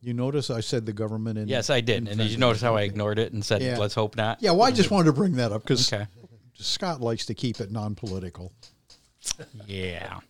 You 0.00 0.14
notice 0.14 0.50
I 0.50 0.60
said 0.60 0.86
the 0.86 0.92
government. 0.92 1.38
In, 1.38 1.48
Yes, 1.48 1.70
I 1.70 1.80
did. 1.80 2.06
And 2.08 2.18
did 2.18 2.30
you 2.30 2.36
notice 2.38 2.60
how 2.62 2.76
I 2.76 2.82
ignored 2.82 3.18
it 3.18 3.32
and 3.32 3.44
said, 3.44 3.62
Yeah. 3.62 3.78
"Let's 3.78 3.94
hope 3.94 4.16
not"? 4.16 4.42
Yeah, 4.42 4.52
well, 4.52 4.62
I 4.62 4.70
just 4.70 4.90
wanted 4.90 5.06
to 5.06 5.12
bring 5.12 5.32
that 5.36 5.52
up 5.52 5.62
because 5.62 5.92
Okay. 5.92 6.06
Scott 6.54 7.00
likes 7.00 7.26
to 7.26 7.34
keep 7.34 7.60
it 7.60 7.70
non-political. 7.70 8.52
Yeah. 9.66 10.20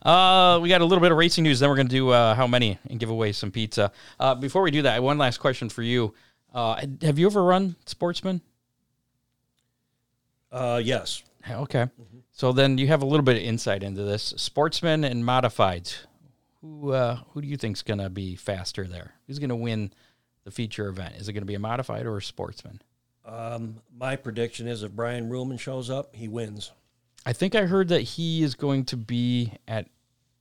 Uh, 0.00 0.58
we 0.60 0.68
got 0.68 0.80
a 0.80 0.84
little 0.84 1.00
bit 1.02 1.12
of 1.12 1.18
racing 1.18 1.44
news. 1.44 1.60
Then 1.60 1.68
we're 1.68 1.76
going 1.76 1.88
to 1.88 1.94
do 1.94 2.08
uh, 2.10 2.34
how 2.34 2.46
many 2.46 2.78
and 2.88 2.98
give 2.98 3.10
away 3.10 3.32
some 3.32 3.50
pizza. 3.52 3.92
Uh, 4.18 4.34
before 4.34 4.62
we 4.62 4.70
do 4.70 4.82
that, 4.82 5.00
one 5.02 5.18
last 5.18 5.38
question 5.38 5.68
for 5.68 5.82
you. 5.82 6.14
Uh, 6.54 6.84
have 7.02 7.18
you 7.18 7.26
ever 7.26 7.44
run 7.44 7.76
Sportsman? 7.86 8.40
Uh, 10.50 10.80
yes. 10.82 11.22
Okay. 11.48 11.86
So 12.32 12.52
then 12.52 12.78
you 12.78 12.88
have 12.88 13.02
a 13.02 13.06
little 13.06 13.24
bit 13.24 13.36
of 13.36 13.42
insight 13.42 13.82
into 13.82 14.02
this. 14.02 14.34
Sportsman 14.36 15.04
and 15.04 15.22
modifieds. 15.24 16.06
Who 16.62 16.92
uh, 16.92 17.16
who 17.32 17.42
do 17.42 17.48
you 17.48 17.56
think's 17.56 17.82
going 17.82 17.98
to 17.98 18.08
be 18.08 18.34
faster 18.36 18.86
there? 18.86 19.12
Who's 19.26 19.38
going 19.38 19.50
to 19.50 19.56
win 19.56 19.92
the 20.44 20.50
feature 20.50 20.88
event? 20.88 21.16
Is 21.16 21.28
it 21.28 21.32
going 21.32 21.42
to 21.42 21.46
be 21.46 21.54
a 21.54 21.58
modified 21.58 22.06
or 22.06 22.16
a 22.16 22.22
sportsman? 22.22 22.80
Um, 23.24 23.76
my 23.96 24.16
prediction 24.16 24.66
is 24.66 24.82
if 24.82 24.92
Brian 24.92 25.28
Ruhlman 25.30 25.58
shows 25.60 25.90
up, 25.90 26.14
he 26.16 26.28
wins. 26.28 26.70
I 27.26 27.32
think 27.32 27.54
I 27.54 27.66
heard 27.66 27.88
that 27.88 28.00
he 28.02 28.42
is 28.42 28.54
going 28.54 28.84
to 28.86 28.96
be 28.96 29.52
at 29.68 29.88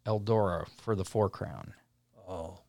Eldora 0.06 0.68
for 0.82 0.96
the 0.96 1.06
Four 1.06 1.30
Crown. 1.30 1.74
Oh, 2.28 2.60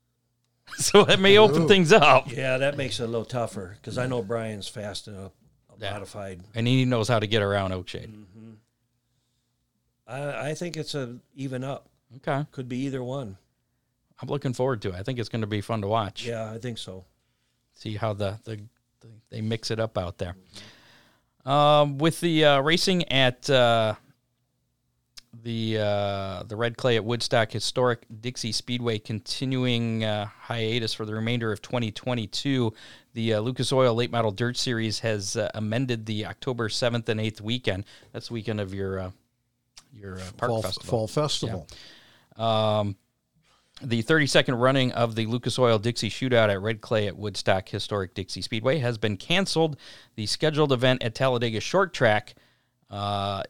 So 0.76 1.04
that 1.04 1.20
may 1.20 1.38
open 1.38 1.66
things 1.68 1.92
up. 1.92 2.30
yeah, 2.30 2.58
that 2.58 2.76
makes 2.76 3.00
it 3.00 3.04
a 3.04 3.06
little 3.06 3.24
tougher 3.24 3.76
because 3.80 3.96
I 3.98 4.06
know 4.06 4.22
Brian's 4.22 4.68
fast 4.68 5.08
in 5.08 5.14
a, 5.14 5.24
a 5.26 5.30
Yeah. 5.78 5.92
modified. 5.92 6.42
And 6.54 6.66
he 6.66 6.84
knows 6.84 7.08
how 7.08 7.18
to 7.18 7.26
get 7.26 7.42
around 7.42 7.72
Oakshade. 7.72 8.10
I, 10.06 10.50
I 10.50 10.54
think 10.54 10.76
it's 10.76 10.94
a 10.94 11.16
even 11.34 11.64
up. 11.64 11.88
Okay. 12.16 12.46
Could 12.52 12.68
be 12.68 12.78
either 12.78 13.02
one. 13.02 13.36
I'm 14.20 14.28
looking 14.28 14.52
forward 14.52 14.82
to 14.82 14.90
it. 14.90 14.94
I 14.96 15.02
think 15.02 15.18
it's 15.18 15.28
going 15.28 15.40
to 15.40 15.46
be 15.46 15.60
fun 15.60 15.80
to 15.82 15.88
watch. 15.88 16.26
Yeah, 16.26 16.52
I 16.52 16.58
think 16.58 16.78
so. 16.78 17.04
See 17.74 17.96
how 17.96 18.12
the, 18.12 18.38
the, 18.44 18.56
the 19.00 19.08
they 19.30 19.40
mix 19.40 19.70
it 19.70 19.80
up 19.80 19.96
out 19.96 20.18
there. 20.18 20.36
Um, 21.46 21.96
with 21.98 22.20
the 22.20 22.44
uh, 22.44 22.60
racing 22.60 23.10
at 23.10 23.48
uh, 23.48 23.94
the 25.42 25.78
uh, 25.78 26.42
the 26.42 26.56
red 26.56 26.76
clay 26.76 26.96
at 26.96 27.04
Woodstock 27.04 27.52
Historic 27.52 28.04
Dixie 28.20 28.52
Speedway 28.52 28.98
continuing 28.98 30.04
uh, 30.04 30.26
hiatus 30.26 30.92
for 30.92 31.06
the 31.06 31.14
remainder 31.14 31.52
of 31.52 31.62
2022. 31.62 32.72
The 33.14 33.34
uh, 33.34 33.40
Lucas 33.40 33.72
Oil 33.72 33.94
Late 33.94 34.10
Model 34.10 34.32
Dirt 34.32 34.56
Series 34.56 35.00
has 35.00 35.36
uh, 35.36 35.50
amended 35.54 36.06
the 36.06 36.26
October 36.26 36.68
7th 36.68 37.08
and 37.08 37.20
8th 37.20 37.40
weekend. 37.40 37.84
That's 38.12 38.28
the 38.28 38.34
weekend 38.34 38.60
of 38.60 38.74
your 38.74 38.98
uh, 38.98 39.10
your 39.92 40.18
uh, 40.18 40.24
park 40.36 40.50
fall 40.50 40.62
festival. 40.62 40.90
fall 40.90 41.08
festival. 41.08 41.68
Um, 42.40 42.96
the 43.82 44.02
32nd 44.02 44.60
running 44.60 44.92
of 44.92 45.14
the 45.14 45.26
Lucas 45.26 45.58
Oil 45.58 45.78
Dixie 45.78 46.10
Shootout 46.10 46.50
at 46.50 46.60
Red 46.60 46.80
Clay 46.80 47.06
at 47.06 47.16
Woodstock 47.16 47.68
Historic 47.68 48.14
Dixie 48.14 48.42
Speedway 48.42 48.78
has 48.78 48.98
been 48.98 49.16
canceled. 49.16 49.76
The 50.16 50.26
scheduled 50.26 50.72
event 50.72 51.02
at 51.02 51.14
Talladega 51.14 51.60
Short 51.60 51.94
Track 51.94 52.34
uh, 52.90 53.42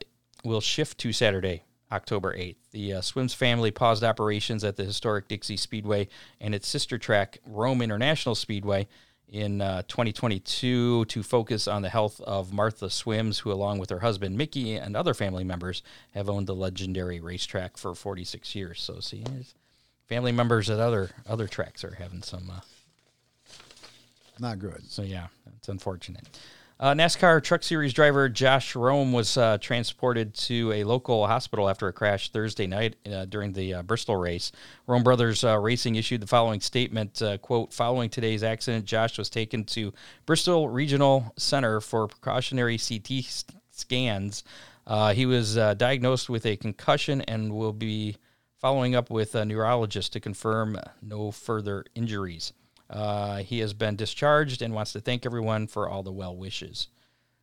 will 0.44 0.60
shift 0.60 0.98
to 0.98 1.12
Saturday, 1.12 1.64
October 1.90 2.36
8th. 2.36 2.56
The 2.70 2.94
uh, 2.94 3.00
Swims 3.00 3.34
family 3.34 3.70
paused 3.70 4.04
operations 4.04 4.62
at 4.62 4.76
the 4.76 4.84
historic 4.84 5.26
Dixie 5.26 5.56
Speedway 5.56 6.08
and 6.40 6.54
its 6.54 6.68
sister 6.68 6.98
track, 6.98 7.38
Rome 7.44 7.82
International 7.82 8.36
Speedway, 8.36 8.86
in 9.30 9.60
uh, 9.60 9.82
2022 9.82 11.04
to 11.04 11.22
focus 11.22 11.68
on 11.68 11.82
the 11.82 11.88
health 11.88 12.20
of 12.22 12.52
Martha 12.52 12.90
Swims, 12.90 13.38
who, 13.40 13.52
along 13.52 13.78
with 13.78 13.90
her 13.90 14.00
husband 14.00 14.36
Mickey 14.36 14.74
and 14.74 14.96
other 14.96 15.14
family 15.14 15.44
members, 15.44 15.82
have 16.14 16.28
owned 16.28 16.46
the 16.46 16.54
legendary 16.54 17.20
racetrack 17.20 17.76
for 17.76 17.94
46 17.94 18.54
years. 18.54 18.82
So, 18.82 19.00
see, 19.00 19.24
family 20.08 20.32
members 20.32 20.68
at 20.68 20.80
other 20.80 21.10
other 21.28 21.46
tracks 21.46 21.84
are 21.84 21.94
having 21.94 22.22
some. 22.22 22.50
Uh, 22.50 22.60
Not 24.38 24.58
good. 24.58 24.90
so 24.90 25.02
yeah, 25.02 25.28
it's 25.56 25.68
unfortunate. 25.68 26.26
Uh, 26.80 26.94
NASCAR 26.94 27.42
Truck 27.42 27.62
Series 27.62 27.92
driver 27.92 28.26
Josh 28.30 28.72
Reaume 28.72 29.12
was 29.12 29.36
uh, 29.36 29.58
transported 29.58 30.32
to 30.32 30.72
a 30.72 30.84
local 30.84 31.26
hospital 31.26 31.68
after 31.68 31.88
a 31.88 31.92
crash 31.92 32.32
Thursday 32.32 32.66
night 32.66 32.96
uh, 33.06 33.26
during 33.26 33.52
the 33.52 33.74
uh, 33.74 33.82
Bristol 33.82 34.16
race. 34.16 34.50
Reaume 34.88 35.04
Brothers 35.04 35.44
uh, 35.44 35.58
Racing 35.58 35.96
issued 35.96 36.22
the 36.22 36.26
following 36.26 36.58
statement: 36.62 37.20
uh, 37.20 37.36
"Quote: 37.36 37.74
Following 37.74 38.08
today's 38.08 38.42
accident, 38.42 38.86
Josh 38.86 39.18
was 39.18 39.28
taken 39.28 39.64
to 39.64 39.92
Bristol 40.24 40.70
Regional 40.70 41.34
Center 41.36 41.82
for 41.82 42.08
precautionary 42.08 42.78
CT 42.78 43.26
scans. 43.72 44.42
He 45.12 45.26
was 45.26 45.56
diagnosed 45.56 46.30
with 46.30 46.46
a 46.46 46.56
concussion 46.56 47.20
and 47.20 47.52
will 47.52 47.74
be 47.74 48.16
following 48.58 48.94
up 48.94 49.10
with 49.10 49.34
a 49.34 49.44
neurologist 49.44 50.14
to 50.14 50.20
confirm 50.20 50.78
no 51.02 51.30
further 51.30 51.84
injuries." 51.94 52.54
Uh, 52.90 53.36
he 53.38 53.60
has 53.60 53.72
been 53.72 53.94
discharged 53.96 54.60
and 54.62 54.74
wants 54.74 54.92
to 54.92 55.00
thank 55.00 55.24
everyone 55.24 55.66
for 55.68 55.88
all 55.88 56.02
the 56.02 56.10
well 56.12 56.34
wishes. 56.36 56.88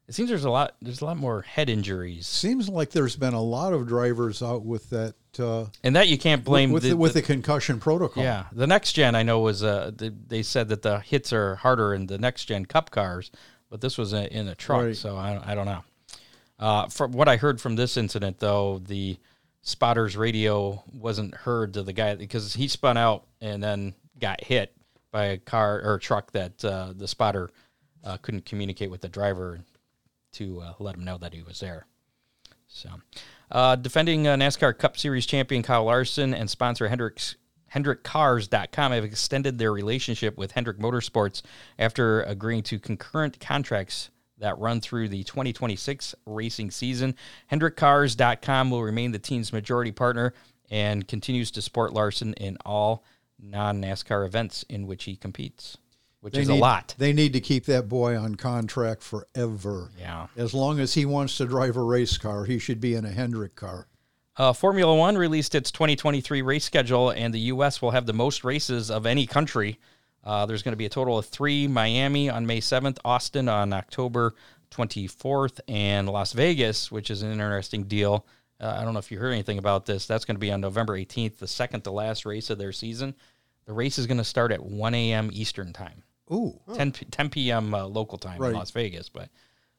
It 0.08 0.14
seems 0.16 0.30
there's 0.30 0.43
a 0.45 0.50
lot 0.50 0.76
there's 0.82 1.02
a 1.02 1.06
lot 1.06 1.18
more 1.18 1.41
head 1.41 1.70
injuries, 1.70 2.28
Seems 2.28 2.70
like 2.70 2.91
there's 2.91 3.16
been 3.16 3.34
a 3.34 3.41
lot 3.41 3.74
of 3.74 3.88
drivers 3.88 4.41
out 4.43 4.64
with 4.66 4.89
that 4.91 5.16
uh, 5.39 5.66
and 5.84 5.95
that 5.95 6.08
you 6.08 6.18
can't 6.18 6.43
blame 6.43 6.72
with 6.72 6.84
the, 6.84 6.89
the, 6.89 6.98
with 6.98 7.14
the- 7.14 7.22
the 7.22 7.26
concussion 7.28 7.80
protocol. 7.80 8.24
yeah 8.24 8.45
the 8.54 8.68
next 8.68 8.93
gen. 8.93 9.16
I 9.16 9.24
know 9.24 9.39
was 9.39 9.64
uh 9.64 9.91
they, 9.95 10.10
they 10.10 10.43
said 10.43 10.70
that 10.70 10.82
the 10.82 11.00
hits 11.00 11.32
are 11.34 11.56
harder 11.56 11.93
in 11.93 12.08
the 12.08 12.18
next 12.18 12.45
gen 12.45 12.66
Cup 12.66 12.89
cars, 12.91 13.32
but 13.70 13.82
this 13.82 13.98
was 13.98 14.14
a, 14.14 14.32
in 14.34 14.48
a 14.48 14.56
truck, 14.56 14.84
Right. 14.84 14.95
so 14.95 15.16
I 15.18 15.41
I 15.52 15.56
don't 15.56 15.66
know. 15.66 15.84
Uh, 16.60 16.88
from 16.88 17.12
what 17.12 17.28
I 17.28 17.38
heard 17.38 17.62
from 17.62 17.76
this 17.76 17.98
incident, 17.98 18.39
though, 18.39 18.80
the 18.80 19.18
spotter's 19.62 20.16
radio 20.18 20.84
wasn't 20.91 21.36
heard 21.36 21.74
to 21.76 21.84
the 21.84 21.93
guy 21.93 22.16
because 22.16 22.54
he 22.54 22.68
spun 22.68 22.98
out 22.98 23.26
and 23.41 23.62
then 23.62 23.93
got 24.20 24.41
hit 24.43 24.74
by 25.18 25.26
a 25.26 25.38
car 25.39 25.82
or 25.84 25.97
truck 25.97 26.32
that 26.32 26.63
uh, 26.63 26.93
the 26.95 27.07
spotter 27.07 27.49
uh, 28.03 28.18
couldn't 28.18 28.45
communicate 28.45 28.91
with 28.91 29.01
the 29.01 29.09
driver 29.09 29.61
to 30.32 30.61
uh, 30.61 30.74
let 30.78 30.93
him 30.93 31.03
know 31.03 31.18
that 31.18 31.34
he 31.34 31.41
was 31.41 31.59
there. 31.59 31.88
So, 32.68 32.89
uh, 33.49 33.78
defending 33.78 34.28
uh, 34.28 34.36
NASCAR 34.36 34.78
Cup 34.78 34.95
Series 34.95 35.26
champion 35.26 35.63
Kyle 35.63 35.86
Larson 35.86 36.36
and 36.36 36.47
sponsor 36.47 36.88
Hendricks. 36.88 37.36
HendrickCars.com 37.74 38.91
have 38.91 39.03
extended 39.03 39.57
their 39.57 39.74
relationship 39.74 40.38
with 40.38 40.51
Hendrick 40.51 40.78
Motorsports 40.78 41.41
after 41.80 42.22
agreeing 42.22 42.61
to 42.63 42.78
concurrent 42.78 43.39
contracts 43.39 44.11
that 44.38 44.59
run 44.59 44.82
through 44.82 45.09
the 45.09 45.24
2026 45.24 46.13
racing 46.28 46.70
season. 46.70 47.15
HendrickCars.com 47.51 48.70
will 48.70 48.84
remain 48.84 49.13
the 49.13 49.20
team's 49.20 49.51
majority 49.51 49.91
partner 49.91 50.36
and 50.70 51.07
continues 51.07 51.49
to 51.51 51.61
support 51.63 51.91
Larson 51.91 52.36
in 52.36 52.55
all 52.63 53.03
non 53.40 53.82
NASCAR 53.82 54.26
events 54.26 54.64
in 54.70 54.88
which 54.88 55.06
he 55.06 55.16
competes. 55.16 55.78
which 56.22 56.34
They 56.34 56.42
is 56.42 56.50
need, 56.50 56.58
a 56.58 56.62
lot. 56.62 56.96
They 56.98 57.14
need 57.14 57.34
to 57.34 57.40
keep 57.40 57.66
that 57.66 57.88
boy 57.88 58.18
on 58.18 58.36
contract 58.36 59.04
forever. 59.04 59.92
Yeah. 60.00 60.28
As 60.36 60.54
long 60.54 60.80
as 60.80 60.94
he 60.94 61.06
wants 61.06 61.38
to 61.38 61.46
drive 61.46 61.78
a 61.78 61.84
race 61.84 62.18
car, 62.18 62.46
he 62.46 62.60
should 62.60 62.82
be 62.82 62.96
in 62.96 63.06
a 63.06 63.12
Hendrick 63.12 63.56
car. 63.56 63.88
Uh, 64.36 64.54
Formula 64.54 64.96
One 64.96 65.18
released 65.18 65.56
its 65.56 65.72
2023 65.72 66.42
race 66.44 66.64
schedule, 66.64 67.10
and 67.10 67.34
the 67.34 67.40
U.S. 67.40 67.82
will 67.82 67.92
have 67.92 68.06
the 68.06 68.14
most 68.14 68.44
races 68.44 68.92
of 68.92 69.06
any 69.06 69.26
country. 69.26 69.80
Uh, 70.24 70.46
there's 70.46 70.62
going 70.62 70.74
to 70.74 70.78
be 70.78 70.86
a 70.86 70.90
total 70.90 71.18
of 71.18 71.26
three 71.26 71.68
Miami 71.68 72.30
on 72.30 72.46
May 72.46 72.60
7th, 72.60 72.98
Austin 73.06 73.50
on 73.50 73.74
October 73.74 74.36
24th, 74.72 75.60
and 75.68 76.10
Las 76.10 76.34
Vegas, 76.34 76.92
which 76.92 77.10
is 77.10 77.22
an 77.24 77.32
interesting 77.32 77.84
deal. 77.86 78.26
Uh, 78.60 78.76
I 78.80 78.84
don't 78.84 78.93
know 78.93 78.99
if 78.99 79.12
you 79.12 79.20
heard 79.20 79.32
anything 79.34 79.58
about 79.60 79.86
this. 79.86 80.08
That's 80.08 80.26
going 80.26 80.36
to 80.36 80.39
be 80.39 80.51
on 80.51 80.62
November 80.62 80.97
18th, 80.97 81.38
the 81.38 81.47
second 81.47 81.82
to 81.82 81.91
last 81.91 82.26
race 82.26 82.49
of 82.49 82.58
their 82.58 82.72
season. 82.72 83.14
The 83.66 83.74
race 83.74 83.97
is 83.99 84.08
going 84.08 84.18
to 84.18 84.24
start 84.24 84.51
at 84.51 84.64
1 84.64 84.93
a.m. 84.95 85.30
Eastern 85.32 85.74
Time, 85.74 86.03
Ooh, 86.32 86.60
10, 86.74 86.91
p- 86.93 87.05
10 87.05 87.30
p.m. 87.30 87.74
Uh, 87.74 87.86
local 87.86 88.18
time 88.18 88.39
Right. 88.39 88.49
in 88.51 88.55
Las 88.55 88.72
Vegas. 88.72 89.10
But 89.10 89.30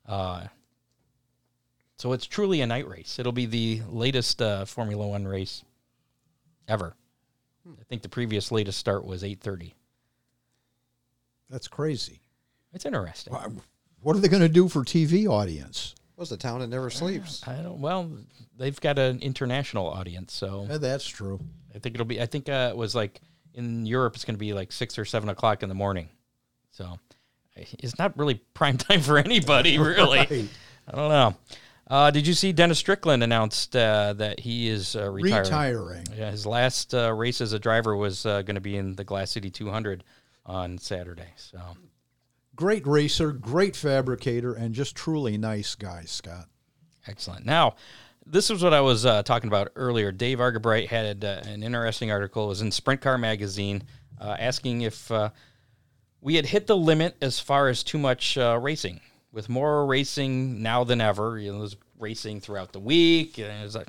uh, 0.07 0.45
so 1.97 2.12
it's 2.12 2.26
truly 2.26 2.61
a 2.61 2.66
night 2.66 2.87
race. 2.87 3.18
It'll 3.18 3.33
be 3.33 3.47
the 3.47 3.83
latest 3.89 4.41
uh, 4.43 4.64
Formula 4.64 5.07
One 5.09 5.26
race 5.26 5.64
ever. 6.68 6.95
I 7.68 7.85
think 7.89 8.03
the 8.03 8.09
previous 8.09 8.53
latest 8.53 8.79
start 8.79 9.05
was 9.05 9.22
8:30. 9.22 9.72
that's 11.51 11.68
crazy. 11.68 12.20
It's 12.72 12.85
interesting. 12.87 13.35
What 14.01 14.14
are 14.16 14.20
they 14.20 14.29
going 14.29 14.43
to 14.43 14.49
do 14.49 14.68
for 14.68 14.85
TV 14.85 15.26
audience? 15.26 15.95
Was 16.19 16.31
the 16.31 16.37
town 16.37 16.59
that 16.61 16.66
never 16.66 16.91
sleeps? 16.91 17.47
I 17.47 17.62
don't. 17.62 17.81
Well, 17.81 18.11
they've 18.59 18.79
got 18.81 18.99
an 18.99 19.21
international 19.21 19.87
audience, 19.87 20.35
so 20.35 20.66
Eh, 20.69 20.79
that's 20.79 21.07
true. 21.07 21.39
I 21.75 21.79
think 21.79 21.95
it'll 21.95 22.07
be. 22.07 22.21
I 22.21 22.27
think 22.27 22.49
uh, 22.49 22.71
it 22.73 22.77
was 22.77 22.95
like 22.95 23.21
in 23.55 23.87
Europe, 23.87 24.16
it's 24.16 24.25
going 24.25 24.35
to 24.35 24.39
be 24.39 24.53
like 24.53 24.73
six 24.73 24.99
or 24.99 25.05
seven 25.05 25.29
o'clock 25.29 25.62
in 25.62 25.69
the 25.69 25.77
morning. 25.77 26.09
So 26.73 26.99
it's 27.55 27.99
not 27.99 28.19
really 28.19 28.35
prime 28.55 28.77
time 28.79 29.01
for 29.01 29.16
anybody, 29.19 29.79
really. 29.79 30.19
Right. 30.19 30.49
I 30.89 30.97
don't 30.97 31.09
know. 31.09 31.37
Uh, 31.87 32.11
did 32.11 32.27
you 32.27 32.35
see 32.35 32.53
Dennis 32.53 32.79
Strickland 32.79 33.23
announced 33.23 33.75
uh, 33.75 34.12
that 34.14 34.41
he 34.41 34.69
is 34.69 34.95
uh, 34.97 35.09
retiring? 35.11 35.45
Retiring. 35.45 36.07
Yeah, 36.16 36.31
his 36.33 36.45
last 36.47 36.95
uh, 36.95 37.12
race 37.14 37.41
as 37.41 37.53
a 37.53 37.59
driver 37.59 37.97
was 37.97 38.27
uh, 38.27 38.43
going 38.43 38.57
to 38.57 38.61
be 38.61 38.77
in 38.77 38.97
the 38.97 39.05
Glass 39.05 39.31
City 39.31 39.51
200 39.51 40.05
on 40.45 40.79
Saturday. 40.79 41.33
So 41.37 41.59
Great 42.59 42.85
racer, 42.89 43.31
great 43.31 43.77
fabricator, 43.77 44.53
and 44.53 44.75
just 44.75 44.97
truly 44.97 45.39
nice 45.39 45.77
guy, 45.77 46.03
Scott. 46.07 46.47
excellent. 47.07 47.47
Now, 47.47 47.77
this 48.27 48.51
is 48.51 48.65
what 48.65 48.75
I 48.75 48.81
was 48.81 49.07
uh, 49.07 49.23
talking 49.23 49.47
about 49.47 49.69
earlier. 49.77 50.11
Dave 50.11 50.41
Argabright 50.41 50.89
had 50.89 51.25
uh, 51.25 51.43
an 51.45 51.63
interesting 51.63 52.11
article. 52.11 52.47
It 52.47 52.49
was 52.49 52.61
in 52.61 52.73
Sprint 52.73 53.01
Car 53.01 53.17
Magazine, 53.17 53.85
uh, 54.21 54.35
asking 54.41 54.81
if 54.81 55.09
uh, 55.13 55.31
we 56.21 56.35
had 56.35 56.47
hit 56.47 56.67
the 56.67 56.77
limit 56.77 57.17
as 57.23 57.39
far 57.39 57.69
as 57.69 57.85
too 57.85 57.97
much 57.97 58.37
uh, 58.37 58.59
racing. 58.61 59.01
With 59.31 59.49
more 59.49 59.87
racing 59.87 60.61
now 60.61 60.83
than 60.83 61.01
ever, 61.01 61.39
you 61.39 61.53
know, 61.53 61.59
there's 61.59 61.77
racing 61.97 62.41
throughout 62.41 62.73
the 62.73 62.81
week, 62.81 63.39
and 63.39 63.47
there's 63.47 63.77
like 63.77 63.87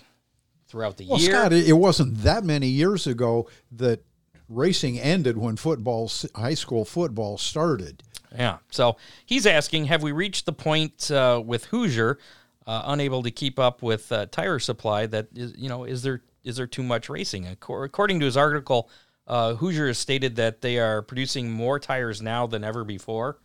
throughout 0.68 0.98
the 0.98 1.08
Well, 1.08 1.20
year. 1.20 1.32
Scott, 1.32 1.54
it, 1.54 1.68
it 1.68 1.74
wasn't 1.74 2.20
that 2.20 2.44
many 2.44 2.68
years 2.68 3.08
ago 3.08 3.50
that 3.72 4.04
racing 4.48 5.00
ended 5.00 5.40
when 5.40 5.56
football, 5.56 6.12
high 6.36 6.54
school 6.54 6.86
football 6.86 7.40
started. 7.40 8.04
Yeah. 8.38 8.58
So 8.72 8.98
he's 9.26 9.46
asking, 9.46 9.86
have 9.86 10.04
we 10.04 10.12
reached 10.12 10.46
the 10.46 10.54
point 10.54 11.10
uh, 11.10 11.42
with 11.44 11.66
Hoosier, 11.66 12.20
uh, 12.68 12.84
unable 12.86 13.24
to 13.24 13.32
keep 13.32 13.58
up 13.58 13.82
with 13.82 14.12
uh, 14.12 14.28
tire 14.28 14.60
supply? 14.60 15.06
That 15.08 15.28
is, 15.34 15.54
you 15.58 15.70
know, 15.70 15.84
is 15.84 16.04
there 16.04 16.22
is 16.44 16.56
there 16.56 16.68
too 16.68 16.84
much 16.84 17.10
racing? 17.10 17.48
According 17.48 18.20
to 18.20 18.26
his 18.26 18.38
article, 18.38 18.90
uh, 19.28 19.56
Hoosier 19.56 19.88
has 19.88 19.98
stated 19.98 20.36
that 20.38 20.62
they 20.62 20.80
are 20.80 21.02
producing 21.02 21.52
more 21.52 21.80
tires 21.80 22.22
now 22.22 22.48
than 22.48 22.64
ever 22.64 22.84
before. 22.84 23.40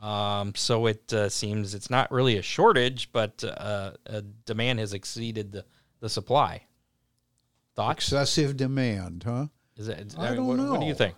Um, 0.00 0.54
so 0.56 0.86
it 0.86 1.12
uh, 1.12 1.28
seems 1.28 1.74
it's 1.74 1.90
not 1.90 2.10
really 2.10 2.38
a 2.38 2.42
shortage, 2.42 3.12
but 3.12 3.44
uh, 3.44 3.92
demand 4.46 4.78
has 4.78 4.94
exceeded 4.94 5.52
the, 5.52 5.64
the 6.00 6.08
supply. 6.08 6.62
Thoughts? 7.76 8.06
Excessive 8.06 8.56
demand, 8.56 9.24
huh? 9.26 9.46
Is 9.76 9.86
that, 9.86 10.14
I 10.18 10.34
don't 10.34 10.46
what, 10.46 10.58
what 10.58 10.80
do 10.80 10.86
you 10.86 10.94
think? 10.94 11.16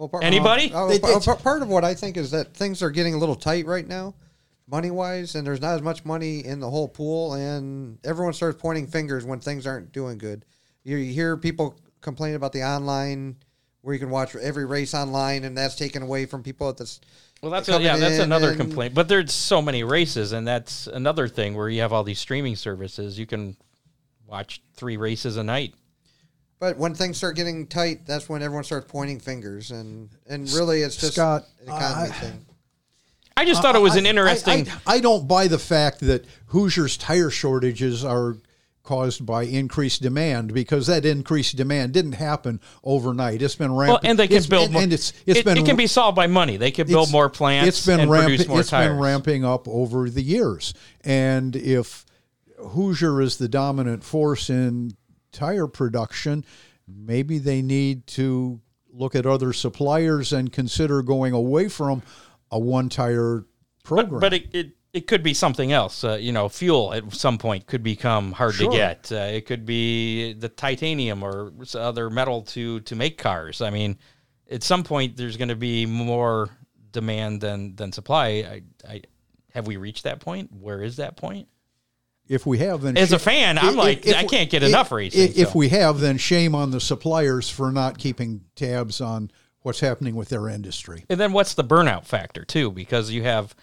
Well, 0.00 0.08
part, 0.08 0.24
Anybody? 0.24 0.72
uh, 0.72 0.86
uh, 0.86 0.88
It- 0.88 1.02
pa- 1.02 1.34
part 1.36 1.60
of 1.60 1.68
what 1.68 1.84
I 1.84 1.92
think 1.92 2.16
is 2.16 2.30
that 2.30 2.54
things 2.54 2.82
are 2.82 2.88
getting 2.90 3.12
a 3.12 3.18
little 3.18 3.34
tight 3.34 3.66
right 3.66 3.86
now, 3.86 4.14
money 4.66 4.90
wise, 4.90 5.34
and 5.34 5.46
there's 5.46 5.60
not 5.60 5.74
as 5.74 5.82
much 5.82 6.06
money 6.06 6.42
in 6.42 6.58
the 6.58 6.70
whole 6.70 6.88
pool, 6.88 7.34
and 7.34 7.98
everyone 8.02 8.32
starts 8.32 8.58
pointing 8.58 8.86
fingers 8.86 9.26
when 9.26 9.40
things 9.40 9.66
aren't 9.66 9.92
doing 9.92 10.16
good. 10.16 10.46
You, 10.84 10.96
you 10.96 11.12
hear 11.12 11.36
people 11.36 11.74
complain 12.00 12.34
about 12.34 12.52
the 12.52 12.62
online 12.62 13.36
where 13.82 13.92
you 13.92 14.00
can 14.00 14.08
watch 14.08 14.34
every 14.36 14.64
race 14.64 14.94
online, 14.94 15.44
and 15.44 15.54
that's 15.54 15.74
taken 15.76 16.02
away 16.02 16.24
from 16.24 16.42
people 16.42 16.70
at 16.70 16.78
this. 16.78 16.98
Well, 17.42 17.50
that's 17.52 17.68
a, 17.68 17.78
yeah, 17.82 17.98
that's 17.98 18.20
another 18.20 18.48
and- 18.52 18.58
complaint. 18.58 18.94
But 18.94 19.06
there's 19.06 19.34
so 19.34 19.60
many 19.60 19.84
races, 19.84 20.32
and 20.32 20.48
that's 20.48 20.86
another 20.86 21.28
thing 21.28 21.54
where 21.54 21.68
you 21.68 21.82
have 21.82 21.92
all 21.92 22.04
these 22.04 22.18
streaming 22.18 22.56
services. 22.56 23.18
You 23.18 23.26
can 23.26 23.54
watch 24.26 24.62
three 24.76 24.96
races 24.96 25.36
a 25.36 25.42
night. 25.44 25.74
But 26.60 26.76
when 26.76 26.94
things 26.94 27.16
start 27.16 27.36
getting 27.36 27.66
tight, 27.66 28.06
that's 28.06 28.28
when 28.28 28.42
everyone 28.42 28.64
starts 28.64 28.86
pointing 28.92 29.18
fingers, 29.18 29.70
and 29.70 30.10
and 30.28 30.48
really 30.52 30.82
it's 30.82 30.96
just 30.96 31.14
Scott, 31.14 31.44
an 31.62 31.74
economy 31.74 32.10
I- 32.10 32.12
thing. 32.12 32.46
I 33.36 33.46
just 33.46 33.62
thought 33.62 33.74
it 33.74 33.80
was 33.80 33.96
an 33.96 34.04
I- 34.04 34.08
I- 34.08 34.10
interesting. 34.10 34.68
I, 34.86 34.96
I 34.96 35.00
don't 35.00 35.26
buy 35.26 35.48
the 35.48 35.58
fact 35.58 36.00
that 36.00 36.26
Hoosiers 36.48 36.98
tire 36.98 37.30
shortages 37.30 38.04
are 38.04 38.36
caused 38.82 39.24
by 39.24 39.44
increased 39.44 40.02
demand 40.02 40.52
because 40.52 40.88
that 40.88 41.06
increased 41.06 41.56
demand 41.56 41.92
didn't 41.92 42.12
happen 42.12 42.60
overnight. 42.84 43.40
It's 43.40 43.54
been 43.54 43.72
rampant. 43.72 44.02
well, 44.02 44.10
and 44.10 44.18
they 44.18 44.28
can 44.28 44.36
it's, 44.38 44.46
build 44.46 44.64
and, 44.64 44.72
more. 44.74 44.82
and 44.82 44.92
it's 44.92 45.14
it's 45.24 45.38
it, 45.38 45.44
been 45.46 45.56
it 45.56 45.64
can 45.64 45.76
be 45.76 45.86
solved 45.86 46.16
by 46.16 46.26
money. 46.26 46.58
They 46.58 46.70
can 46.72 46.86
build 46.86 47.10
more 47.10 47.30
plants. 47.30 47.68
It's 47.68 47.86
been 47.86 48.00
and 48.00 48.10
ramping. 48.10 48.28
produce 48.36 48.48
more 48.48 48.60
It's 48.60 48.68
tires. 48.68 48.90
been 48.90 48.98
ramping 48.98 49.44
up 49.46 49.66
over 49.66 50.10
the 50.10 50.22
years, 50.22 50.74
and 51.02 51.56
if 51.56 52.04
Hoosier 52.58 53.22
is 53.22 53.38
the 53.38 53.48
dominant 53.48 54.04
force 54.04 54.50
in 54.50 54.94
tire 55.32 55.66
production, 55.66 56.44
maybe 56.86 57.38
they 57.38 57.62
need 57.62 58.06
to 58.08 58.60
look 58.92 59.14
at 59.14 59.26
other 59.26 59.52
suppliers 59.52 60.32
and 60.32 60.52
consider 60.52 61.02
going 61.02 61.32
away 61.32 61.68
from 61.68 62.02
a 62.50 62.58
one 62.58 62.88
tire 62.88 63.44
program. 63.84 64.10
But, 64.10 64.20
but 64.20 64.34
it, 64.34 64.54
it 64.54 64.70
it 64.92 65.06
could 65.06 65.22
be 65.22 65.34
something 65.34 65.70
else. 65.70 66.02
Uh, 66.02 66.14
you 66.14 66.32
know, 66.32 66.48
fuel 66.48 66.92
at 66.92 67.12
some 67.12 67.38
point 67.38 67.66
could 67.66 67.82
become 67.82 68.32
hard 68.32 68.54
Sure. 68.54 68.70
to 68.70 68.76
get. 68.76 69.12
Uh, 69.12 69.16
it 69.16 69.46
could 69.46 69.64
be 69.64 70.32
the 70.32 70.48
titanium 70.48 71.22
or 71.22 71.52
other 71.74 72.10
metal 72.10 72.42
to 72.42 72.80
to 72.80 72.96
make 72.96 73.16
cars. 73.18 73.60
I 73.60 73.70
mean, 73.70 73.98
at 74.50 74.62
some 74.62 74.82
point 74.82 75.16
there's 75.16 75.36
going 75.36 75.48
to 75.48 75.56
be 75.56 75.86
more 75.86 76.50
demand 76.90 77.40
than 77.40 77.76
than 77.76 77.92
supply. 77.92 78.26
I, 78.28 78.62
I 78.88 79.02
have 79.54 79.66
we 79.66 79.76
reached 79.76 80.04
that 80.04 80.20
point? 80.20 80.50
Where 80.52 80.82
is 80.82 80.96
that 80.96 81.16
point? 81.16 81.48
If 82.30 82.46
we 82.46 82.58
have, 82.58 82.80
then 82.80 82.96
As 82.96 83.12
a 83.12 83.18
fan, 83.18 83.58
I'm 83.58 83.74
like, 83.74 84.06
I 84.06 84.22
can't 84.24 84.48
get 84.48 84.62
enough 84.62 84.92
racing, 84.92 85.20
If, 85.20 85.36
if 85.36 85.54
we 85.54 85.68
have, 85.70 85.98
then 85.98 86.16
shame 86.16 86.54
on 86.54 86.70
the 86.70 86.80
suppliers 86.80 87.50
for 87.50 87.72
not 87.72 87.98
keeping 87.98 88.42
tabs 88.54 89.00
on 89.00 89.32
what's 89.62 89.80
happening 89.80 90.14
with 90.14 90.28
their 90.28 90.48
industry. 90.48 91.04
And 91.10 91.18
then 91.18 91.32
what's 91.32 91.54
the 91.54 91.64
burnout 91.64 92.04
factor 92.06 92.44
too? 92.44 92.70
Because 92.70 93.10
you 93.10 93.24
have, 93.24 93.54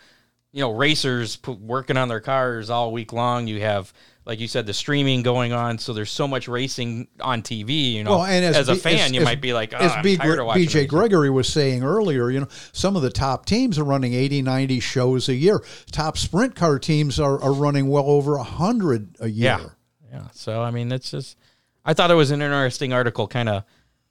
you 0.52 0.60
know, 0.60 0.72
racers 0.74 1.38
p- 1.38 1.54
working 1.54 1.96
on 1.96 2.10
their 2.10 2.20
cars 2.20 2.70
all 2.70 2.92
week 2.92 3.14
long. 3.14 3.48
You 3.48 3.62
have, 3.62 3.94
like 4.28 4.40
you 4.42 4.48
said, 4.48 4.66
the 4.66 4.74
streaming 4.74 5.24
going 5.24 5.54
on. 5.54 5.78
So 5.80 5.94
there's 5.94 6.12
so 6.12 6.28
much 6.28 6.48
racing 6.50 7.08
on 7.22 7.42
TV. 7.42 7.94
You 7.94 8.04
know, 8.04 8.12
Well, 8.18 8.26
and 8.26 8.44
as, 8.44 8.58
as, 8.58 8.70
a 8.70 8.74
B- 8.74 8.80
fan, 8.80 8.96
as- 9.00 9.12
you 9.14 9.22
as- 9.22 9.26
might 9.26 9.40
be 9.42 9.54
like, 9.54 9.74
oh, 9.74 9.78
as 9.78 10.04
B- 10.04 10.18
tired 10.18 10.38
of 10.40 10.46
watching. 10.46 10.64
BJ 10.64 10.76
racing." 10.76 10.88
Gregory 10.90 11.30
was 11.30 11.48
saying 11.48 11.82
earlier, 11.84 12.30
you 12.30 12.42
know, 12.42 12.48
some 12.74 12.96
of 12.98 13.02
the 13.02 13.10
top 13.10 13.46
teams 13.46 13.80
are 13.80 13.86
running 13.86 14.14
80, 14.14 14.42
90 14.42 14.80
shows 14.82 15.30
a 15.30 15.34
year. 15.34 15.64
Top 15.92 16.18
sprint 16.18 16.56
car 16.56 16.78
teams 16.78 17.20
are, 17.20 17.42
are 17.42 17.54
running 17.54 17.88
well 17.88 18.04
over 18.06 18.36
100 18.38 19.16
a 19.22 19.30
year. 19.30 19.46
Yeah, 19.58 19.68
yeah. 20.12 20.28
So 20.34 20.62
I 20.62 20.72
mean, 20.72 20.92
it's 20.92 21.10
just. 21.10 21.38
I 21.86 21.94
thought 21.94 22.12
it 22.12 22.16
was 22.16 22.32
an 22.32 22.42
interesting 22.42 22.92
article, 22.92 23.28
kind 23.30 23.48
of 23.48 23.64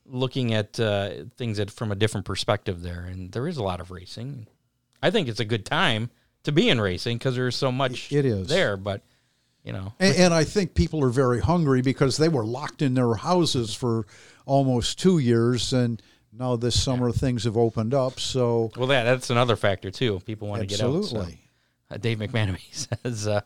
looking 0.06 0.54
at 0.54 0.80
uh, 0.80 1.10
things 1.36 1.60
at, 1.60 1.70
from 1.70 1.92
a 1.92 1.94
different 1.94 2.24
perspective 2.24 2.80
there, 2.80 3.00
and 3.02 3.30
there 3.32 3.46
is 3.46 3.58
a 3.58 3.62
lot 3.62 3.80
of 3.82 3.90
racing. 3.90 4.46
I 5.02 5.10
think 5.10 5.28
it's 5.28 5.40
a 5.40 5.44
good 5.44 5.66
time 5.66 6.08
to 6.44 6.52
be 6.52 6.70
in 6.70 6.80
racing 6.80 7.18
because 7.18 7.34
there's 7.36 7.54
so 7.56 7.70
much 7.70 8.10
It 8.12 8.24
is. 8.24 8.48
there, 8.48 8.78
but 8.78 9.02
you 9.66 9.72
know, 9.72 9.92
And, 9.98 10.16
and 10.16 10.34
I 10.34 10.44
think 10.44 10.74
people 10.74 11.02
are 11.04 11.10
very 11.10 11.40
hungry 11.40 11.82
because 11.82 12.16
they 12.16 12.28
were 12.28 12.44
locked 12.46 12.82
in 12.82 12.94
their 12.94 13.14
houses 13.14 13.74
for 13.74 14.06
almost 14.46 14.98
two 14.98 15.18
years, 15.18 15.72
and 15.72 16.00
now 16.32 16.54
this 16.54 16.80
summer 16.80 17.10
things 17.10 17.44
have 17.44 17.56
opened 17.56 17.92
up. 17.92 18.20
So 18.20 18.70
well, 18.76 18.86
that 18.86 19.02
that's 19.04 19.28
another 19.28 19.56
factor 19.56 19.90
too. 19.90 20.20
People 20.24 20.46
want 20.48 20.60
to 20.60 20.66
get 20.66 20.80
out. 20.80 20.92
so. 20.92 20.98
absolutely, 20.98 21.40
Uh, 21.90 21.96
Dave 21.96 22.18
McManamy 22.18 22.60
says 23.02 23.26
uh, 23.26 23.40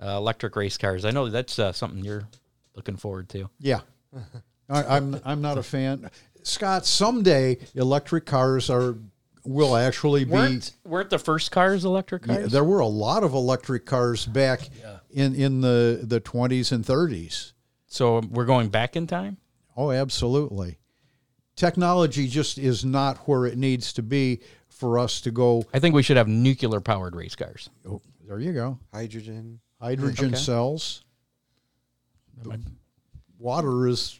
uh, 0.00 0.06
electric 0.16 0.54
race 0.54 0.78
cars. 0.78 1.04
I 1.04 1.10
know 1.10 1.28
that's 1.28 1.58
uh, 1.58 1.72
something 1.72 2.04
you're 2.04 2.28
looking 2.76 2.96
forward 2.96 3.28
to. 3.30 3.50
yeah. 3.58 3.80
I, 4.68 4.96
I'm 4.96 5.20
I'm 5.24 5.42
not 5.42 5.58
a 5.58 5.62
fan. 5.62 6.08
Scott, 6.42 6.86
someday 6.86 7.58
electric 7.74 8.26
cars 8.26 8.70
are 8.70 8.96
will 9.44 9.76
actually 9.76 10.24
be. 10.24 10.30
Weren't 10.32 10.72
weren't 10.84 11.10
the 11.10 11.18
first 11.18 11.50
cars 11.50 11.84
electric 11.84 12.26
Yeah, 12.26 12.36
cars? 12.40 12.52
there 12.52 12.64
were 12.64 12.80
a 12.80 12.86
lot 12.86 13.22
of 13.24 13.34
electric 13.34 13.84
cars 13.86 14.26
back 14.26 14.68
in, 15.10 15.34
in 15.34 15.60
the, 15.60 16.00
the 16.02 16.20
20s 16.20 16.72
and 16.72 16.84
30s. 16.84 17.52
so 17.86 18.18
um, 18.18 18.30
we're 18.32 18.44
going 18.46 18.68
back 18.68 18.96
in 18.96 19.06
time. 19.06 19.36
Oh, 19.76 19.90
absolutely. 19.90 20.78
technology 21.56 22.26
just 22.28 22.58
is 22.58 22.84
not 22.84 23.18
where 23.28 23.44
it 23.46 23.58
needs 23.58 23.92
to 23.94 24.02
be 24.02 24.40
for 24.68 24.98
us 24.98 25.20
to 25.22 25.30
go. 25.30 25.64
I 25.74 25.78
think 25.78 25.94
we 25.94 26.02
should 26.02 26.16
have 26.16 26.26
nuclear 26.28 26.80
powered 26.80 27.14
race 27.14 27.34
cars. 27.36 27.70
Oh, 27.88 28.00
there 28.26 28.38
you 28.40 28.52
go. 28.52 28.78
Hydrogen. 28.92 29.60
Hydrogen 29.80 30.28
Okay. 30.28 30.36
cells. 30.36 31.02
Water 33.38 33.86
is 33.88 34.18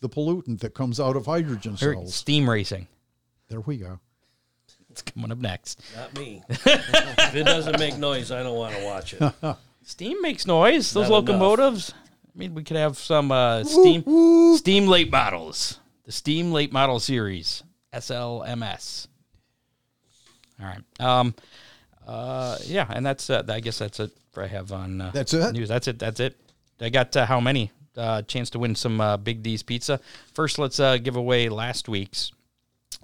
the 0.00 0.08
pollutant 0.08 0.60
that 0.60 0.74
comes 0.74 0.98
out 1.00 1.16
of 1.16 1.26
hydrogen 1.26 1.76
cells. 1.76 2.14
steam 2.14 2.48
racing. 2.48 2.86
There 3.48 3.60
we 3.60 3.76
go. 3.76 4.00
It's 4.94 5.02
coming 5.02 5.32
up 5.32 5.38
next. 5.38 5.82
Not 5.96 6.16
me. 6.16 6.40
if 6.48 7.34
it 7.34 7.44
doesn't 7.46 7.80
make 7.80 7.98
noise, 7.98 8.30
I 8.30 8.44
don't 8.44 8.54
want 8.56 8.76
to 8.76 8.84
watch 8.84 9.12
it. 9.12 9.56
Steam 9.82 10.22
makes 10.22 10.46
noise. 10.46 10.92
Those 10.92 11.10
Not 11.10 11.18
enough. 11.18 11.28
locomotives. 11.30 11.92
I 11.92 12.38
mean, 12.38 12.54
we 12.54 12.62
could 12.62 12.76
have 12.76 12.96
some 12.96 13.32
uh, 13.32 13.64
steam 13.64 14.56
steam 14.56 14.86
late 14.86 15.10
models. 15.10 15.80
The 16.04 16.12
Steam 16.12 16.52
Late 16.52 16.72
Model 16.72 17.00
Series 17.00 17.64
SLMS. 17.92 19.08
All 20.60 20.66
right. 20.66 21.00
Um. 21.00 21.34
Uh. 22.06 22.56
Yeah, 22.62 22.86
and 22.88 23.04
that's. 23.04 23.28
Uh, 23.28 23.42
I 23.48 23.58
guess 23.58 23.78
that's 23.78 23.98
it. 23.98 24.12
For 24.30 24.44
I 24.44 24.46
have 24.46 24.70
on. 24.70 25.00
Uh, 25.00 25.10
That's 25.12 25.34
it? 25.34 25.52
News. 25.54 25.68
That's 25.70 25.88
it. 25.88 25.98
That's 25.98 26.20
it. 26.20 26.36
I 26.80 26.88
got 26.90 27.16
uh, 27.16 27.26
how 27.26 27.40
many? 27.40 27.72
Uh, 27.96 28.22
chance 28.22 28.50
to 28.50 28.58
win 28.60 28.74
some 28.76 29.00
uh, 29.00 29.16
Big 29.16 29.42
D's 29.42 29.62
pizza. 29.64 29.98
First, 30.34 30.58
let's 30.58 30.78
uh, 30.78 30.98
give 30.98 31.16
away 31.16 31.48
last 31.48 31.88
week's. 31.88 32.30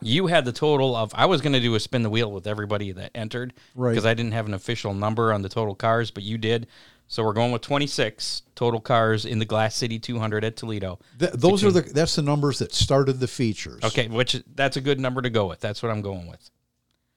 You 0.01 0.27
had 0.27 0.45
the 0.45 0.53
total 0.53 0.95
of. 0.97 1.13
I 1.15 1.27
was 1.27 1.41
going 1.41 1.53
to 1.53 1.61
do 1.61 1.75
a 1.75 1.81
spin 1.81 2.03
the 2.03 2.11
wheel 2.11 2.31
with 2.33 2.47
everybody 2.47 2.93
that 2.93 3.11
entered, 3.15 3.55
Right. 3.75 3.91
Because 3.91 4.07
I 4.07 4.15
didn't 4.15 4.33
have 4.33 4.47
an 4.47 4.55
official 4.55 4.95
number 4.95 5.33
on 5.33 5.43
the 5.43 5.49
total 5.49 5.75
cars, 5.75 6.11
but 6.11 6.23
you 6.23 6.39
did. 6.39 6.67
So 7.09 7.25
we're 7.25 7.33
going 7.33 7.51
with 7.51 7.63
26 7.63 8.43
total 8.55 8.81
cars 8.81 9.25
in 9.25 9.41
the 9.41 9.45
Glass 9.45 9.75
City 9.75 9.99
200 9.99 10.45
at 10.45 10.57
Toledo. 10.57 11.01
Th- 11.19 11.33
those 11.33 11.65
are 11.65 11.73
the 11.73 11.81
that's 11.81 12.15
the 12.15 12.23
numbers 12.23 12.61
that 12.61 12.73
started 12.73 13.19
the 13.19 13.27
features. 13.27 13.83
Okay, 13.83 14.07
which 14.07 14.41
that's 14.55 14.77
a 14.77 14.81
good 14.81 15.01
number 15.01 15.21
to 15.21 15.29
go 15.31 15.47
with. 15.47 15.59
That's 15.59 15.83
what 15.83 15.91
I'm 15.91 16.03
going 16.03 16.29
with. 16.29 16.51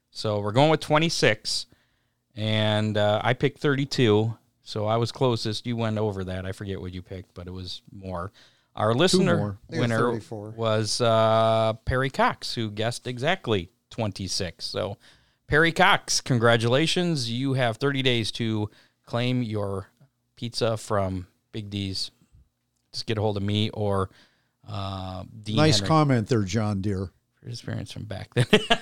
So 0.10 0.40
we're 0.40 0.52
going 0.52 0.72
with 0.72 0.80
26, 0.80 1.68
and 2.36 2.98
uh, 2.98 3.22
I 3.24 3.34
picked 3.34 3.60
32. 3.60 4.36
So 4.64 4.86
I 4.86 4.98
was 4.98 5.12
closest. 5.12 5.68
You 5.68 5.76
went 5.76 5.98
over 5.98 6.24
that. 6.24 6.46
I 6.46 6.54
forget 6.54 6.80
what 6.80 6.94
you 6.94 7.02
picked, 7.02 7.34
but 7.34 7.48
it 7.48 7.52
was 7.54 7.82
more. 7.92 8.32
Our 8.76 8.94
listener 8.94 9.38
more. 9.38 9.58
I 9.70 9.72
think 9.72 9.90
it 9.92 10.00
was 10.00 10.32
winner 10.32 10.52
was 10.58 11.02
uh, 11.02 11.74
Perry 11.86 12.10
Cox, 12.10 12.56
who 12.56 12.72
guessed 12.72 13.06
exactly 13.08 13.70
26. 13.92 14.66
So 14.66 14.98
Perry 15.48 15.72
Cox, 15.72 16.22
congratulations! 16.22 17.30
You 17.30 17.54
have 17.54 17.78
30 17.78 18.02
days 18.02 18.32
to 18.34 18.70
claim 19.06 19.44
your 19.44 19.88
pizza 20.36 20.78
from 20.78 21.28
Big 21.52 21.70
D's. 21.70 22.10
Just 22.92 23.06
get 23.06 23.18
a 23.18 23.22
hold 23.22 23.38
of 23.38 23.44
me 23.44 23.70
or 23.72 24.10
uh, 24.68 25.24
Dean 25.44 25.56
Nice 25.58 25.76
Henry 25.78 25.88
comment 25.88 26.28
there, 26.28 26.42
John 26.44 26.82
Deere. 26.82 27.12
for 27.40 27.50
his 27.50 27.60
experience 27.60 27.92
from 27.92 28.06
back 28.06 28.34
then. 28.34 28.46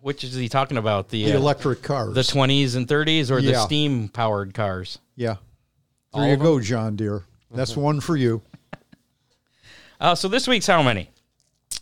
Which 0.00 0.22
is 0.22 0.34
he 0.34 0.48
talking 0.48 0.76
about? 0.76 1.08
The 1.08 1.24
The 1.24 1.32
uh, 1.32 1.36
electric 1.38 1.82
cars. 1.82 2.14
the 2.14 2.22
twenties 2.24 2.74
and 2.74 2.86
thirties 2.86 3.30
or 3.30 3.40
the 3.40 3.54
steam 3.64 4.08
powered 4.08 4.54
cars? 4.54 4.98
yeah. 5.16 5.36
All 6.12 6.20
There 6.20 6.28
you 6.30 6.34
of 6.36 6.40
go, 6.40 6.60
John 6.60 6.96
Deere. 6.96 7.24
That's 7.50 7.72
Mm-hmm. 7.72 7.80
one 7.80 8.00
for 8.00 8.16
you. 8.16 8.40
Uh, 10.00 10.14
so 10.14 10.28
this 10.28 10.46
week's 10.46 10.66
how 10.66 10.82
many? 10.82 11.10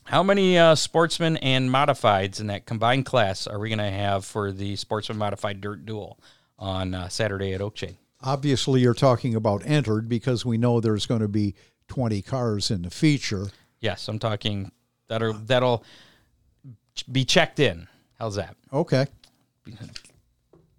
How 0.05 0.23
many 0.23 0.59
uh, 0.59 0.75
sportsmen 0.75 1.37
and 1.39 1.71
modifieds 1.71 2.41
in 2.41 2.49
that 2.49 2.67
combined 2.67 3.07
class 3.07 3.47
are 3.47 3.59
we 3.59 3.69
going 3.69 3.79
to 3.79 3.91
have 3.91 4.25
for 4.25 4.53
the 4.53 4.77
sportsman 4.77 5.19
modified 5.19 5.61
dirt 5.61 5.87
duel 5.87 6.19
on 6.59 6.95
uh, 6.95 7.09
Saturday 7.09 7.55
at 7.55 7.61
Oakshade? 7.61 7.97
Obviously, 8.23 8.81
you're 8.81 8.95
talking 8.95 9.35
about 9.35 9.63
entered 9.67 10.09
because 10.09 10.45
we 10.45 10.59
know 10.59 10.81
there's 10.81 11.07
going 11.07 11.21
to 11.21 11.29
be 11.29 11.55
20 11.89 12.23
cars 12.23 12.71
in 12.71 12.83
the 12.83 12.91
feature. 12.91 13.49
Yes, 13.81 14.09
I'm 14.09 14.19
talking 14.19 14.73
that'll 15.09 15.35
that'll 15.35 15.85
be 17.11 17.25
checked 17.25 17.61
in. 17.61 17.89
How's 18.19 18.37
that? 18.37 18.57
Okay. 18.73 19.07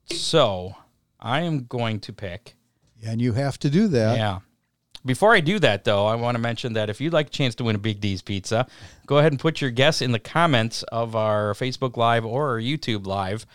So 0.06 0.76
I 1.20 1.42
am 1.42 1.66
going 1.66 2.00
to 2.02 2.14
pick. 2.14 2.56
And 3.06 3.22
you 3.22 3.34
have 3.34 3.60
to 3.60 3.70
do 3.70 3.88
that. 3.90 4.18
Yeah. 4.18 4.40
Before 5.06 5.34
I 5.36 5.39
do 5.39 5.60
that, 5.60 5.84
though, 5.84 6.06
I 6.08 6.16
want 6.16 6.36
to 6.36 6.41
mention 6.41 6.74
that 6.74 6.89
if 6.89 6.99
you'd 6.99 7.14
like 7.14 7.28
a 7.28 7.30
chance 7.30 7.53
to 7.56 7.64
win 7.64 7.76
a 7.76 7.80
Big 7.80 8.01
D's 8.01 8.22
pizza, 8.24 8.66
go 9.06 9.20
ahead 9.20 9.32
and 9.32 9.39
put 9.39 9.62
your 9.62 9.70
guess 9.70 10.01
in 10.01 10.12
the 10.12 10.20
comments 10.20 10.82
of 10.84 11.16
our 11.16 11.53
Facebook 11.53 11.95
Live 11.95 12.26
or 12.26 12.49
our 12.49 12.60
YouTube 12.60 13.06
Live. 13.06 13.45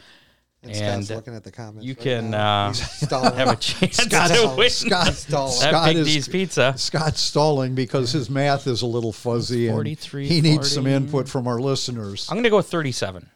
And, 0.63 0.73
And 0.73 1.05
Scott's 1.05 1.17
looking 1.17 1.35
at 1.35 1.43
the 1.43 1.51
comments. 1.51 1.87
you 1.87 1.95
right 1.95 2.03
can, 2.03 2.31
now. 2.31 2.69
uh, 2.69 2.73
Have 3.35 3.49
a 3.49 3.57
chance 3.57 3.97
Scott's- 3.97 4.39
to 4.41 4.55
win 4.57 4.69
Scott, 4.71 5.15
Stalling. 5.15 5.61
that 5.61 5.71
Scott 5.71 5.87
Big 5.87 5.97
is- 5.97 6.07
D's 6.07 6.29
pizza. 6.29 6.75
Scott's 6.77 7.21
stalling 7.21 7.75
because 7.75 8.13
his 8.13 8.29
math 8.31 8.67
is 8.67 8.83
a 8.83 8.87
little 8.87 9.11
fuzzy 9.13 9.67
and 9.69 9.75
43, 9.75 10.29
he 10.29 10.41
needs 10.43 10.71
some 10.71 10.87
input 10.87 11.29
from 11.29 11.49
our 11.49 11.59
listeners. 11.59 12.29
I'm 12.31 12.35
going 12.37 12.45
to 12.45 12.51
go 12.51 12.59
with 12.59 12.69
37. 12.69 13.29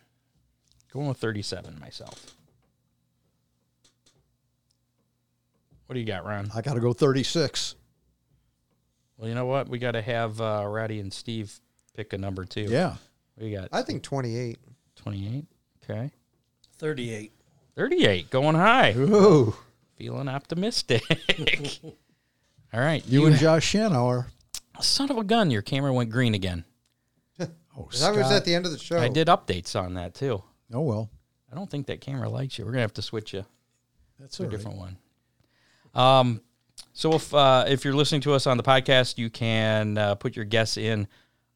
Going 0.92 1.08
with 1.08 1.16
37 1.16 1.80
myself. 1.80 2.34
What 5.86 5.94
do 5.94 6.00
you 6.00 6.06
got, 6.06 6.24
Ron? 6.24 6.50
I 6.54 6.60
got 6.60 6.74
to 6.74 6.80
go 6.80 6.92
36. 6.92 7.74
Well, 9.16 9.28
you 9.28 9.34
know 9.34 9.46
what? 9.46 9.68
We 9.68 9.78
got 9.78 9.92
to 9.92 10.02
have 10.02 10.40
uh, 10.40 10.64
Ratty 10.66 11.00
and 11.00 11.12
Steve 11.12 11.58
pick 11.96 12.12
a 12.12 12.18
number 12.18 12.44
too. 12.44 12.66
Yeah. 12.68 12.96
We 13.38 13.52
got 13.52 13.68
I 13.72 13.82
think 13.82 14.02
28. 14.02 14.58
28. 14.96 15.44
Okay. 15.84 16.10
38. 16.78 17.32
38. 17.76 18.30
Going 18.30 18.54
high. 18.56 18.92
Ooh. 18.96 19.54
Feeling 19.96 20.28
optimistic. 20.28 21.02
All 22.72 22.80
right. 22.80 23.04
You 23.06 23.26
and 23.26 23.36
Josh 23.36 23.72
Shanauer. 23.72 24.26
son 24.80 25.10
of 25.10 25.18
a 25.18 25.24
gun, 25.24 25.50
your 25.50 25.62
camera 25.62 25.92
went 25.92 26.10
green 26.10 26.34
again. 26.34 26.64
Oh, 27.76 27.88
That 27.98 28.14
was 28.14 28.30
at 28.30 28.44
the 28.44 28.54
end 28.54 28.66
of 28.66 28.70
the 28.72 28.78
show. 28.78 29.00
I 29.00 29.08
did 29.08 29.26
updates 29.26 29.74
on 29.74 29.94
that 29.94 30.14
too. 30.14 30.40
Oh, 30.72 30.82
well. 30.82 31.10
I 31.50 31.56
don't 31.56 31.68
think 31.68 31.88
that 31.88 32.00
camera 32.00 32.28
likes 32.28 32.56
you. 32.56 32.64
We're 32.64 32.70
gonna 32.70 32.82
have 32.82 32.94
to 32.94 33.02
switch 33.02 33.32
you 33.34 33.44
That's 34.20 34.36
to 34.36 34.44
a 34.44 34.46
all 34.46 34.50
right. 34.50 34.56
different 34.56 34.78
one. 34.78 34.96
Um, 35.92 36.40
so 36.94 37.12
if 37.14 37.34
uh, 37.34 37.64
if 37.68 37.84
you're 37.84 37.94
listening 37.94 38.22
to 38.22 38.32
us 38.32 38.46
on 38.46 38.56
the 38.56 38.62
podcast, 38.62 39.18
you 39.18 39.28
can 39.28 39.98
uh, 39.98 40.14
put 40.14 40.36
your 40.36 40.46
guess 40.46 40.78
in 40.78 41.06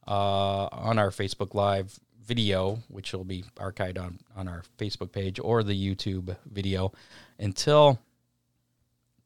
uh, 0.06 0.66
on 0.70 0.98
our 0.98 1.08
Facebook 1.08 1.54
Live 1.54 1.98
video, 2.22 2.78
which 2.88 3.14
will 3.14 3.24
be 3.24 3.44
archived 3.56 3.98
on 3.98 4.18
on 4.36 4.48
our 4.48 4.62
Facebook 4.76 5.12
page 5.12 5.40
or 5.42 5.62
the 5.62 5.72
YouTube 5.72 6.36
video 6.44 6.92
until 7.38 7.98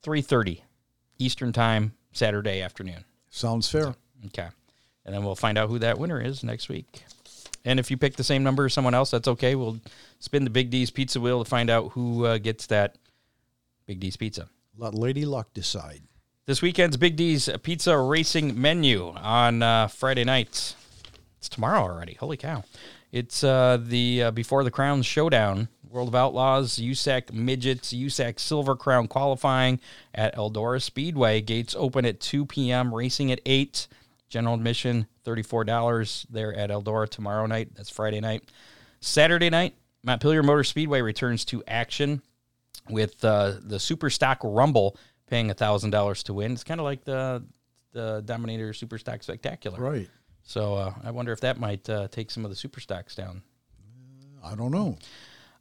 three 0.03 0.23
thirty 0.23 0.63
Eastern 1.19 1.53
time 1.53 1.95
Saturday 2.13 2.63
afternoon. 2.63 3.05
Sounds 3.31 3.69
fair. 3.69 3.95
Okay. 4.27 4.49
And 5.05 5.15
then 5.15 5.25
we'll 5.25 5.35
find 5.35 5.59
out 5.59 5.69
who 5.69 5.81
that 5.81 5.99
winner 5.99 6.21
is 6.21 6.45
next 6.45 6.69
week. 6.69 7.03
And 7.65 7.81
if 7.81 7.91
you 7.91 7.97
pick 7.97 8.17
the 8.17 8.25
same 8.25 8.43
number 8.43 8.67
as 8.67 8.75
someone 8.75 8.95
else, 8.95 9.11
that's 9.11 9.29
okay. 9.29 9.55
We'll 9.55 9.79
spin 10.19 10.45
the 10.45 10.51
Big 10.51 10.71
D's 10.71 10.91
pizza 10.91 11.21
wheel 11.21 11.43
to 11.43 11.49
find 11.49 11.71
out 11.71 11.93
who 11.93 12.27
uh, 12.27 12.39
gets 12.39 12.67
that 12.67 12.99
Big 13.87 14.01
D's 14.01 14.17
pizza. 14.17 14.49
Let 14.77 14.95
Lady 14.95 15.27
Luck 15.27 15.53
decide. 15.53 16.03
This 16.47 16.63
weekend's 16.63 16.97
Big 16.97 17.15
D's 17.15 17.49
pizza 17.63 17.97
racing 17.99 18.61
menu 18.61 19.13
on 19.15 19.63
uh, 19.63 19.87
Friday 19.89 20.25
night. 20.25 20.75
It's 21.39 21.49
tomorrow 21.49 21.83
already. 21.83 22.15
Holy 22.15 22.39
cow. 22.39 22.65
It's 23.13 23.45
uh, 23.45 23.79
the 23.81 24.25
uh, 24.25 24.31
Before 24.31 24.65
the 24.65 24.71
Crown 24.71 25.03
Showdown, 25.03 25.69
World 25.87 26.09
of 26.09 26.15
Outlaws, 26.15 26.79
USAC 26.79 27.33
Midgets, 27.33 27.93
USAC 27.93 28.41
Silver 28.41 28.75
Crown 28.75 29.09
qualifying 29.09 29.79
at 30.15 30.35
Eldora 30.35 30.81
Speedway. 30.81 31.43
Gates 31.43 31.77
open 31.79 32.07
at 32.07 32.21
2 32.21 32.47
p.m., 32.47 32.95
racing 32.95 33.31
at 33.31 33.41
8. 33.45 33.87
General 34.31 34.55
admission, 34.55 35.07
$34 35.27 36.27
there 36.31 36.55
at 36.55 36.71
Eldora 36.71 37.07
tomorrow 37.07 37.45
night. 37.45 37.75
That's 37.75 37.91
Friday 37.91 38.21
night. 38.21 38.51
Saturday 39.01 39.51
night, 39.51 39.75
Montpelier 40.03 40.43
Motor 40.43 40.65
Speedway 40.65 41.03
returns 41.03 41.45
to 41.47 41.63
action 41.69 42.23
with 42.89 43.25
uh, 43.25 43.55
the 43.61 43.79
Super 43.79 44.11
Stock 44.11 44.39
Rumble 44.43 44.97
paying 45.29 45.49
$1,000 45.49 46.23
to 46.25 46.35
win. 46.35 46.53
It's 46.53 46.65
kind 46.65 46.81
of 46.81 46.85
like 46.85 47.05
the, 47.05 47.45
the 47.93 48.23
Dominator 48.25 48.73
Super 48.73 48.99
Stock 48.99 49.23
Spectacular. 49.23 49.81
Right. 49.81 50.09
So 50.43 50.75
uh, 50.75 50.95
I 51.05 51.11
wonder 51.11 51.33
if 51.33 51.41
that 51.41 51.59
might 51.59 51.89
uh, 51.89 52.09
take 52.09 52.31
some 52.31 52.45
of 52.45 52.51
the 52.51 52.57
super 52.57 52.81
stocks 52.81 53.15
down. 53.15 53.43
I 54.45 54.55
don't 54.55 54.73
know. 54.73 54.99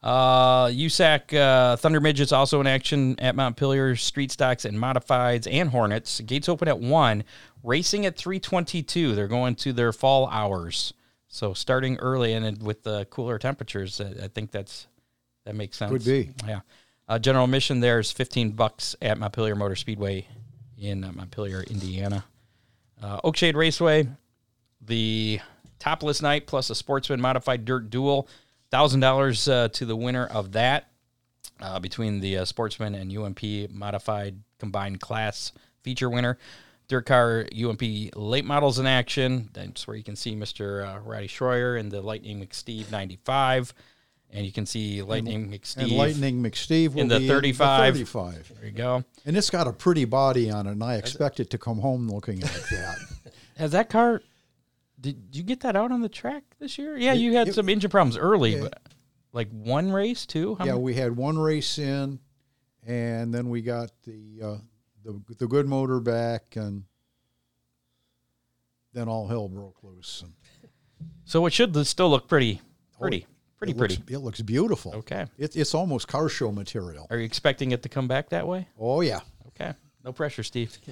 Uh, 0.04 0.68
USAC 0.68 1.38
uh, 1.38 1.76
Thunder 1.76 2.00
Midgets 2.00 2.32
also 2.32 2.60
in 2.60 2.68
action 2.68 3.20
at 3.20 3.36
Montpelier. 3.36 3.96
Street 3.96 4.32
stocks 4.32 4.66
and 4.66 4.76
modifieds 4.76 5.48
and 5.52 5.70
Hornets. 5.70 6.22
Gates 6.22 6.50
open 6.50 6.68
at 6.68 6.80
one. 6.80 7.24
Racing 7.64 8.08
at 8.08 8.18
three 8.18 8.40
twenty-two. 8.40 9.14
They're 9.14 9.28
going 9.28 9.54
to 9.58 9.72
their 9.72 9.94
fall 9.94 10.28
hours. 10.28 10.94
So 11.28 11.54
starting 11.54 11.98
early 11.98 12.34
and 12.34 12.62
with 12.64 12.82
the 12.82 13.06
cooler 13.12 13.38
temperatures, 13.38 14.02
I 14.02 14.26
I 14.26 14.28
think 14.30 14.50
that's 14.50 14.88
that 15.46 15.56
makes 15.56 15.78
sense. 15.78 15.92
Could 15.92 16.06
be. 16.06 16.32
Yeah. 16.48 16.62
Uh, 17.12 17.20
general 17.20 17.44
admission 17.44 17.82
there 17.82 18.00
is 18.00 18.10
fifteen 18.10 18.52
bucks 18.52 18.96
at 19.02 19.18
Montpelier 19.18 19.54
Motor 19.54 19.76
Speedway 19.76 20.26
in 20.80 21.04
uh, 21.04 21.12
Montpelier, 21.12 21.62
Indiana. 21.64 22.24
Uh, 23.04 23.20
Oakshade 23.26 23.54
Raceway, 23.54 24.08
the 24.80 25.42
topless 25.78 26.22
night 26.22 26.48
plus 26.48 26.70
a 26.70 26.76
sportsman 26.76 27.20
modified 27.20 27.66
dirt 27.66 27.90
duel. 27.90 28.30
Thousand 28.70 29.02
dollars 29.02 29.50
uh, 29.50 29.68
to 29.74 29.86
the 29.86 29.98
winner 29.98 30.26
of 30.26 30.54
that 30.54 30.88
uh, 31.60 31.80
between 31.80 32.22
the 32.22 32.38
uh, 32.38 32.46
sportsman 32.46 32.96
and 32.96 33.12
UMP 33.12 33.70
modified 33.72 34.40
combined 34.58 35.02
class 35.02 35.52
feature 35.84 36.10
winner. 36.10 36.38
Dirt 36.88 37.08
Car 37.08 37.46
UMP 37.54 38.16
late 38.16 38.46
models 38.46 38.80
in 38.80 38.88
action. 38.88 39.50
That's 39.52 39.86
where 39.86 39.98
you 39.98 40.04
can 40.06 40.16
see 40.16 40.34
Mr. 40.34 40.88
Uh, 40.88 41.00
Rody 41.02 41.28
Schroyer 41.28 41.78
in 41.78 41.90
the 41.90 42.02
Lightning 42.02 42.40
McSteve 42.40 42.90
95. 42.90 43.74
And 44.34 44.46
you 44.46 44.52
can 44.52 44.66
see 44.66 45.02
Lightning 45.02 45.52
McSteve. 45.52 45.84
And 45.84 45.92
Lightning 45.92 46.42
McSteve 46.42 46.94
will 46.94 47.02
in 47.02 47.08
the 47.10 47.20
be 47.20 47.28
35. 47.28 47.96
In 47.96 48.00
the 48.00 48.06
35. 48.06 48.52
There 48.56 48.66
you 48.66 48.72
go. 48.72 49.04
And 49.26 49.36
it's 49.36 49.50
got 49.50 49.68
a 49.68 49.74
pretty 49.74 50.06
body 50.06 50.50
on 50.50 50.68
it, 50.68 50.72
and 50.72 50.84
I 50.84 50.96
expect 50.96 51.40
it 51.40 51.50
to 51.50 51.58
come 51.58 51.80
home 51.80 52.10
looking 52.10 52.40
like 52.40 52.70
that. 52.70 52.98
Has 53.58 53.72
that 53.72 53.90
car? 53.90 54.22
Did 55.00 55.18
you 55.34 55.44
get 55.44 55.62
that 55.62 55.76
out 55.76 55.92
on 55.92 56.02
the 56.02 56.10
track 56.10 56.44
this 56.60 56.78
year? 56.78 56.98
Yeah, 56.98 57.14
you 57.14 57.34
had 57.34 57.50
it- 57.50 57.56
some 57.56 57.68
engine 57.68 57.90
problems 57.90 58.18
early, 58.18 58.60
but 58.60 58.80
like 59.34 59.50
one 59.50 59.92
race 59.92 60.26
too. 60.26 60.56
How 60.56 60.66
yeah, 60.66 60.72
many- 60.74 60.84
we 60.84 60.94
had 60.94 61.16
one 61.16 61.38
race 61.38 61.78
in, 61.78 62.20
and 62.86 63.34
then 63.34 63.50
we 63.50 63.62
got 63.62 63.92
the 64.04 64.42
uh, 64.42 64.58
the 65.04 65.22
the 65.40 65.48
good 65.48 65.68
motor 65.68 66.00
back, 66.00 66.56
and 66.56 66.84
then 68.94 69.08
all 69.08 69.28
hell 69.28 69.50
broke 69.50 69.84
loose. 69.84 70.24
And 70.24 70.34
so 71.26 71.46
it 71.46 71.54
should 71.54 71.76
still 71.88 72.10
look 72.10 72.28
pretty, 72.28 72.62
pretty, 73.00 73.26
pretty, 73.62 73.72
it 73.74 73.78
pretty. 73.78 73.96
Looks, 73.96 74.12
it 74.12 74.18
looks 74.20 74.42
beautiful. 74.42 74.96
Okay. 74.96 75.26
It, 75.38 75.56
it's 75.56 75.74
almost 75.74 76.08
car 76.08 76.28
show 76.30 76.52
material. 76.52 77.08
Are 77.10 77.18
you 77.18 77.26
expecting 77.26 77.72
it 77.72 77.84
to 77.84 77.90
come 77.90 78.08
back 78.08 78.30
that 78.30 78.48
way? 78.48 78.68
Oh 78.80 79.02
yeah. 79.02 79.20
Okay. 79.50 79.74
No 80.04 80.12
pressure, 80.12 80.44
Steve. 80.44 80.78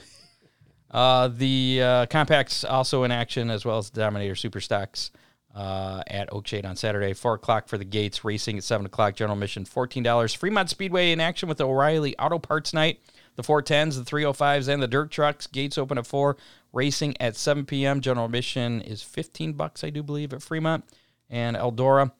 Uh, 0.91 1.27
the 1.27 1.79
uh, 1.83 2.05
compacts 2.07 2.63
also 2.63 3.03
in 3.03 3.11
action, 3.11 3.51
as 3.51 3.63
well 3.63 3.77
as 3.77 3.91
the 3.91 4.01
Dominator 4.01 4.33
Super 4.33 4.59
Stocks 4.59 5.11
uh, 5.53 6.01
at 6.07 6.31
Oakshade 6.31 6.65
on 6.65 6.75
Saturday. 6.75 7.13
Four 7.13 7.35
o'clock 7.35 7.67
for 7.67 7.77
the 7.77 7.85
gates. 7.85 8.25
Racing 8.25 8.57
at 8.57 8.63
seven 8.63 8.87
o'clock. 8.87 9.15
General 9.15 9.35
admission 9.35 9.65
fourteen 9.65 10.01
dollars. 10.01 10.33
Fremont 10.33 10.67
Speedway 10.67 11.11
in 11.11 11.19
action 11.19 11.47
with 11.47 11.59
the 11.59 11.67
O'Reilly 11.67 12.17
Auto 12.17 12.39
Parts 12.39 12.73
Night. 12.73 13.01
The 13.35 13.43
410s, 13.43 14.03
the 14.03 14.11
305s, 14.11 14.67
and 14.67 14.81
the 14.81 14.87
dirt 14.87 15.11
trucks. 15.11 15.45
Gates 15.45 15.77
open 15.77 15.99
at 15.99 16.05
four. 16.07 16.35
Racing 16.73 17.15
at 17.21 17.37
7 17.37 17.65
p.m. 17.65 18.01
General 18.01 18.25
admission 18.25 18.81
is 18.81 19.01
15 19.01 19.53
bucks, 19.53 19.83
I 19.83 19.91
do 19.91 20.03
believe, 20.03 20.33
at 20.33 20.41
Fremont 20.41 20.83
and 21.29 21.55
Eldora. 21.55 22.11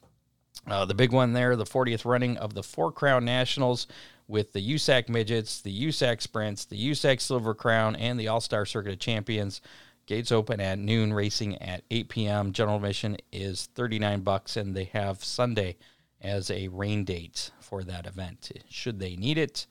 Uh, 0.66 0.84
the 0.84 0.94
big 0.94 1.12
one 1.12 1.32
there, 1.32 1.56
the 1.56 1.64
40th 1.64 2.04
running 2.04 2.36
of 2.36 2.54
the 2.54 2.62
Four 2.62 2.92
Crown 2.92 3.24
Nationals 3.24 3.86
with 4.28 4.52
the 4.52 4.74
USAC 4.74 5.08
Midgets, 5.08 5.60
the 5.60 5.86
USAC 5.86 6.22
Sprints, 6.22 6.64
the 6.64 6.90
USAC 6.90 7.20
Silver 7.20 7.54
Crown, 7.54 7.96
and 7.96 8.18
the 8.18 8.28
All 8.28 8.40
Star 8.40 8.64
Circuit 8.64 8.92
of 8.92 8.98
Champions. 8.98 9.60
Gates 10.06 10.32
open 10.32 10.60
at 10.60 10.78
noon, 10.78 11.12
racing 11.12 11.60
at 11.62 11.84
8 11.90 12.08
p.m. 12.08 12.52
General 12.52 12.76
admission 12.76 13.16
is 13.32 13.66
39 13.74 14.20
bucks, 14.20 14.56
and 14.56 14.74
they 14.74 14.84
have 14.84 15.22
Sunday 15.22 15.76
as 16.20 16.50
a 16.50 16.68
rain 16.68 17.04
date 17.04 17.50
for 17.60 17.82
that 17.84 18.06
event. 18.06 18.50
Should 18.68 18.98
they 18.98 19.16
need 19.16 19.38
it, 19.38 19.66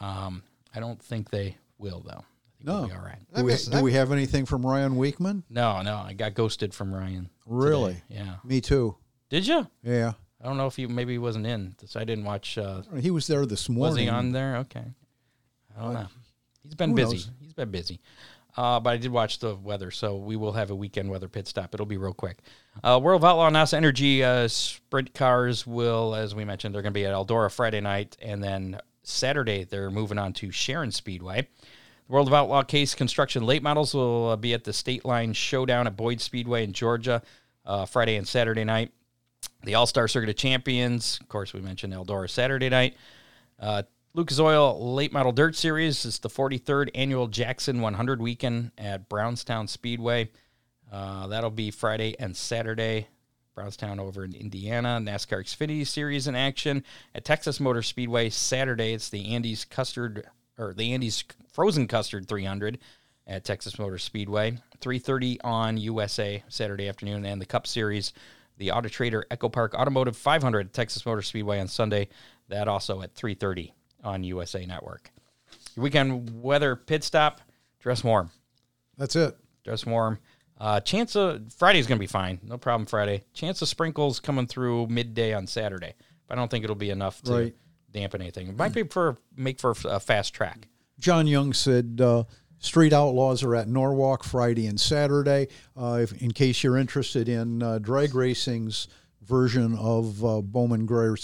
um, 0.00 0.42
I 0.74 0.80
don't 0.80 1.02
think 1.02 1.30
they 1.30 1.56
will, 1.78 2.00
though. 2.06 2.24
No. 2.62 2.80
we'll 2.80 2.88
be 2.88 2.94
all 2.94 3.00
right. 3.00 3.18
Do, 3.34 3.44
we, 3.44 3.56
do 3.56 3.82
we 3.82 3.92
have 3.92 4.12
anything 4.12 4.46
from 4.46 4.64
Ryan 4.64 4.96
Weekman? 4.96 5.44
No, 5.50 5.82
no, 5.82 5.96
I 5.96 6.12
got 6.12 6.34
ghosted 6.34 6.72
from 6.72 6.94
Ryan. 6.94 7.28
Really? 7.44 7.94
today. 7.94 8.04
Yeah. 8.08 8.36
Me 8.44 8.60
too. 8.60 8.96
Did 9.28 9.46
you? 9.46 9.66
Yeah. 9.82 10.12
I 10.40 10.46
don't 10.46 10.56
know 10.56 10.66
if 10.66 10.76
he 10.76 10.86
maybe 10.86 11.12
he 11.12 11.18
wasn't 11.18 11.46
in, 11.46 11.74
so 11.86 11.98
I 11.98 12.04
didn't 12.04 12.24
watch. 12.24 12.58
Uh, 12.58 12.82
He 13.00 13.10
was 13.10 13.26
there 13.26 13.44
this 13.46 13.68
morning. 13.68 13.92
Was 13.94 13.96
he 14.02 14.08
on 14.08 14.32
there? 14.32 14.56
Okay. 14.58 14.84
I 15.76 15.82
don't 15.82 15.94
know. 15.94 16.06
He's 16.62 16.74
been 16.74 16.94
busy. 16.94 17.16
knows? 17.16 17.30
He's 17.40 17.52
been 17.52 17.70
busy. 17.70 18.00
Uh, 18.56 18.80
but 18.80 18.90
I 18.94 18.96
did 18.96 19.10
watch 19.10 19.38
the 19.38 19.54
weather, 19.54 19.90
so 19.90 20.16
we 20.16 20.34
will 20.36 20.52
have 20.52 20.70
a 20.70 20.74
weekend 20.74 21.10
weather 21.10 21.28
pit 21.28 21.46
stop. 21.46 21.74
It'll 21.74 21.84
be 21.84 21.98
real 21.98 22.14
quick. 22.14 22.38
Uh, 22.82 22.98
World 23.02 23.20
of 23.20 23.24
Outlaw 23.24 23.50
NOS 23.50 23.74
Energy 23.74 24.24
uh, 24.24 24.48
sprint 24.48 25.12
cars 25.12 25.66
will, 25.66 26.14
as 26.14 26.34
we 26.34 26.44
mentioned, 26.44 26.74
they're 26.74 26.80
going 26.82 26.94
to 26.94 26.98
be 26.98 27.04
at 27.04 27.12
Eldora 27.12 27.52
Friday 27.52 27.80
night, 27.82 28.16
and 28.22 28.42
then 28.42 28.78
Saturday 29.02 29.64
they're 29.64 29.90
moving 29.90 30.16
on 30.18 30.32
to 30.34 30.50
Sharon 30.50 30.90
Speedway. 30.90 31.42
The 31.42 32.12
World 32.12 32.28
of 32.28 32.34
Outlaw 32.34 32.62
Case 32.62 32.94
Construction 32.94 33.44
late 33.44 33.62
models 33.62 33.92
will 33.92 34.30
uh, 34.30 34.36
be 34.36 34.54
at 34.54 34.64
the 34.64 34.72
State 34.72 35.04
Line 35.04 35.34
Showdown 35.34 35.86
at 35.86 35.94
Boyd 35.96 36.20
Speedway 36.22 36.64
in 36.64 36.72
Georgia 36.72 37.20
uh, 37.66 37.84
Friday 37.84 38.16
and 38.16 38.26
Saturday 38.26 38.64
night. 38.64 38.90
The 39.62 39.74
All 39.74 39.86
Star 39.86 40.06
Circuit 40.08 40.30
of 40.30 40.36
Champions, 40.36 41.18
of 41.20 41.28
course, 41.28 41.52
we 41.52 41.60
mentioned 41.60 41.92
Eldora 41.92 42.30
Saturday 42.30 42.68
night. 42.68 42.96
Uh, 43.58 43.82
Lucas 44.14 44.38
Oil 44.38 44.94
Late 44.94 45.12
Model 45.12 45.32
Dirt 45.32 45.56
Series 45.56 46.04
is 46.04 46.20
the 46.20 46.30
43rd 46.30 46.90
annual 46.94 47.26
Jackson 47.26 47.80
100 47.80 48.22
weekend 48.22 48.70
at 48.78 49.08
Brownstown 49.08 49.68
Speedway. 49.68 50.30
Uh, 50.90 51.26
that'll 51.26 51.50
be 51.50 51.70
Friday 51.70 52.16
and 52.18 52.36
Saturday. 52.36 53.08
Brownstown 53.54 53.98
over 53.98 54.24
in 54.24 54.34
Indiana. 54.34 55.00
NASCAR 55.02 55.42
Xfinity 55.42 55.86
Series 55.86 56.28
in 56.28 56.34
action 56.34 56.84
at 57.14 57.24
Texas 57.24 57.58
Motor 57.58 57.82
Speedway 57.82 58.30
Saturday. 58.30 58.92
It's 58.92 59.08
the 59.08 59.34
Andy's 59.34 59.64
Custard 59.64 60.26
or 60.58 60.74
the 60.74 60.92
Andy's 60.92 61.24
Frozen 61.52 61.88
Custard 61.88 62.28
300 62.28 62.78
at 63.26 63.44
Texas 63.44 63.78
Motor 63.78 63.98
Speedway. 63.98 64.58
3:30 64.80 65.38
on 65.42 65.76
USA 65.78 66.42
Saturday 66.48 66.88
afternoon, 66.88 67.24
and 67.24 67.40
the 67.40 67.46
Cup 67.46 67.66
Series, 67.66 68.12
the 68.58 68.70
Auto 68.72 68.88
Trader 68.88 69.24
EchoPark 69.30 69.74
Automotive 69.74 70.16
500 70.16 70.72
Texas 70.72 71.04
Motor 71.04 71.22
Speedway 71.22 71.60
on 71.60 71.68
Sunday. 71.68 72.08
That 72.48 72.68
also 72.68 73.02
at 73.02 73.14
3:30 73.14 73.72
on 74.04 74.22
USA 74.24 74.64
Network. 74.66 75.10
Your 75.74 75.82
weekend 75.84 76.42
weather 76.42 76.76
pit 76.76 77.04
stop. 77.04 77.40
Dress 77.80 78.02
warm. 78.04 78.30
That's 78.96 79.16
it. 79.16 79.36
Dress 79.64 79.84
warm. 79.84 80.18
Uh, 80.58 80.80
chance 80.80 81.14
of 81.16 81.52
Friday's 81.52 81.86
going 81.86 81.98
to 81.98 82.02
be 82.02 82.06
fine. 82.06 82.40
No 82.42 82.56
problem 82.56 82.86
Friday. 82.86 83.24
Chance 83.34 83.60
of 83.62 83.68
sprinkles 83.68 84.20
coming 84.20 84.46
through 84.46 84.86
midday 84.86 85.34
on 85.34 85.46
Saturday. 85.46 85.92
But 86.26 86.38
I 86.38 86.40
don't 86.40 86.50
think 86.50 86.64
it'll 86.64 86.74
be 86.76 86.90
enough 86.90 87.20
to 87.22 87.32
Right. 87.32 87.54
dampen 87.92 88.22
anything. 88.22 88.48
It 88.48 88.56
might 88.56 88.72
be 88.72 88.84
for 88.84 89.18
make 89.36 89.60
for 89.60 89.74
a 89.84 90.00
fast 90.00 90.32
track. 90.32 90.68
John 90.98 91.26
Young 91.26 91.52
said 91.52 92.00
uh, 92.02 92.24
Street 92.58 92.92
Outlaws 92.92 93.42
are 93.42 93.54
at 93.54 93.68
Norwalk 93.68 94.24
Friday 94.24 94.66
and 94.66 94.80
Saturday. 94.80 95.48
Uh, 95.76 96.00
if, 96.02 96.12
in 96.22 96.32
case 96.32 96.64
you're 96.64 96.78
interested 96.78 97.28
in 97.28 97.62
uh, 97.62 97.78
drag 97.78 98.14
racing's 98.14 98.88
version 99.22 99.76
of 99.76 100.24
uh, 100.24 100.40
Bowman 100.40 100.86
Gray, 100.86 101.14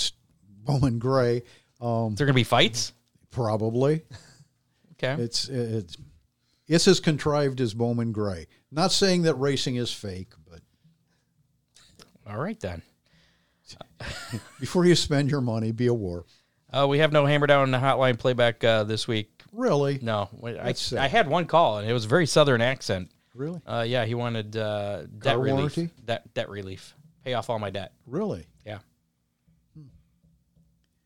Bowman 0.65 0.99
Gray, 0.99 1.43
um, 1.81 2.15
there 2.15 2.27
going 2.27 2.35
to 2.35 2.41
be 2.41 2.45
fights? 2.45 2.93
probably 3.31 4.03
Okay. 5.03 5.21
it's 5.23 5.49
it's 5.49 5.97
it's 6.69 6.87
as 6.87 7.01
contrived 7.01 7.61
as 7.61 7.75
Bowman 7.75 8.13
Gray. 8.13 8.47
Not 8.71 8.93
saying 8.93 9.23
that 9.23 9.35
racing 9.35 9.77
is 9.77 9.93
fake, 9.93 10.33
but 10.49 10.61
All 12.27 12.39
right 12.39 12.59
then. 12.61 12.83
before 14.61 14.85
you 14.85 14.95
spend 14.95 15.31
your 15.31 15.41
money, 15.41 15.73
be 15.73 15.87
aware. 15.87 16.23
Uh, 16.73 16.87
we 16.89 16.99
have 16.99 17.13
no 17.13 17.27
hammer 17.27 17.47
down 17.47 17.63
on 17.63 17.71
the 17.71 17.79
hotline 17.79 18.19
playback 18.19 18.63
uh, 18.65 18.85
this 18.85 19.09
week. 19.09 19.42
Really, 19.53 19.99
No, 20.01 20.29
I, 20.43 20.75
I 20.99 21.09
had 21.09 21.29
one 21.29 21.45
call 21.47 21.79
and 21.79 21.89
it 21.89 21.93
was 21.93 22.07
a 22.07 22.09
very 22.09 22.27
southern 22.27 22.61
accent. 22.63 23.11
really, 23.35 23.61
Uh, 23.67 23.85
yeah, 23.87 24.05
he 24.07 24.15
wanted 24.15 24.57
uh, 24.57 25.03
debt 25.19 25.39
relief. 25.39 25.55
warranty? 25.55 25.91
Debt, 26.05 26.33
debt 26.35 26.49
relief. 26.49 26.95
Pay 27.25 27.35
off 27.35 27.51
all 27.51 27.59
my 27.59 27.71
debt. 27.71 27.93
really. 28.07 28.47
Yeah. 28.67 28.79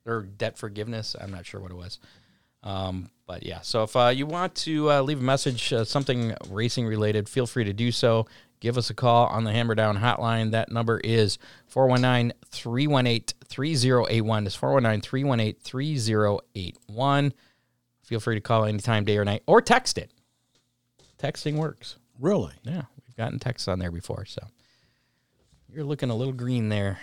Or 0.04 0.22
debt 0.22 0.56
forgiveness. 0.56 1.16
I'm 1.20 1.32
not 1.32 1.44
sure 1.46 1.60
what 1.60 1.72
it 1.72 1.76
was. 1.76 1.98
Um, 2.62 3.10
but 3.26 3.44
yeah, 3.44 3.60
so 3.62 3.82
if 3.82 3.96
uh, 3.96 4.08
you 4.08 4.26
want 4.26 4.54
to 4.56 4.90
uh, 4.90 5.02
leave 5.02 5.18
a 5.20 5.22
message, 5.22 5.72
uh, 5.72 5.84
something 5.84 6.34
racing 6.48 6.86
related, 6.86 7.28
feel 7.28 7.46
free 7.46 7.64
to 7.64 7.72
do 7.72 7.90
so. 7.92 8.26
Give 8.60 8.78
us 8.78 8.88
a 8.90 8.94
call 8.94 9.26
on 9.26 9.44
the 9.44 9.52
Hammer 9.52 9.74
Down 9.74 9.98
hotline. 9.98 10.52
That 10.52 10.70
number 10.72 10.98
is 10.98 11.38
419 11.68 12.32
318 12.50 13.36
3081. 13.48 14.46
It's 14.46 14.54
419 14.56 15.00
318 15.02 15.54
3081. 15.60 17.32
Feel 18.06 18.20
free 18.20 18.36
to 18.36 18.40
call 18.40 18.64
anytime, 18.64 19.04
day 19.04 19.18
or 19.18 19.24
night, 19.24 19.42
or 19.46 19.60
text 19.60 19.98
it. 19.98 20.10
Texting 21.18 21.56
works. 21.56 21.96
Really? 22.20 22.52
Yeah, 22.62 22.82
we've 23.06 23.16
gotten 23.16 23.38
texts 23.38 23.68
on 23.68 23.78
there 23.78 23.90
before. 23.90 24.24
So 24.24 24.40
you're 25.72 25.84
looking 25.84 26.10
a 26.10 26.14
little 26.14 26.32
green 26.32 26.68
there. 26.68 26.98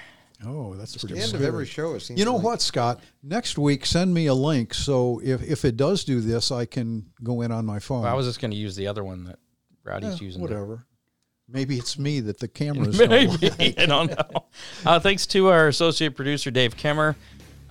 Oh, 0.45 0.73
that's 0.75 0.97
pretty. 0.97 1.15
The 1.15 1.21
end 1.21 1.33
of 1.35 1.41
every 1.41 1.65
show, 1.65 1.93
it 1.93 2.01
seems. 2.01 2.19
You 2.19 2.25
know 2.25 2.35
like. 2.35 2.43
what, 2.43 2.61
Scott? 2.61 3.01
Next 3.21 3.57
week, 3.57 3.85
send 3.85 4.13
me 4.13 4.27
a 4.27 4.33
link 4.33 4.73
so 4.73 5.21
if, 5.23 5.41
if 5.43 5.63
it 5.65 5.77
does 5.77 6.03
do 6.03 6.21
this, 6.21 6.51
I 6.51 6.65
can 6.65 7.05
go 7.23 7.41
in 7.41 7.51
on 7.51 7.65
my 7.65 7.79
phone. 7.79 8.03
Well, 8.03 8.11
I 8.11 8.15
was 8.15 8.25
just 8.25 8.41
going 8.41 8.51
to 8.51 8.57
use 8.57 8.75
the 8.75 8.87
other 8.87 9.03
one 9.03 9.25
that 9.25 9.39
Rowdy's 9.83 10.19
Yeah, 10.21 10.25
using. 10.25 10.41
whatever. 10.41 10.85
Maybe 11.47 11.77
it's 11.77 11.99
me 11.99 12.21
that 12.21 12.39
the 12.39 12.47
cameras 12.47 12.97
don't. 12.97 13.09
Maybe. 13.59 13.77
I 13.77 13.85
don't 13.85 14.09
know. 14.09 14.45
Uh, 14.85 14.99
thanks 14.99 15.25
to 15.27 15.47
our 15.49 15.67
associate 15.67 16.15
producer, 16.15 16.51
Dave 16.51 16.75
Kemmer, 16.75 17.15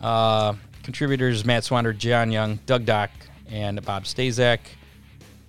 uh, 0.00 0.54
contributors 0.82 1.44
Matt 1.44 1.62
Swander, 1.64 1.96
John 1.96 2.30
Young, 2.32 2.58
Doug 2.66 2.84
Dock, 2.84 3.10
and 3.50 3.84
Bob 3.84 4.04
Stazak. 4.04 4.58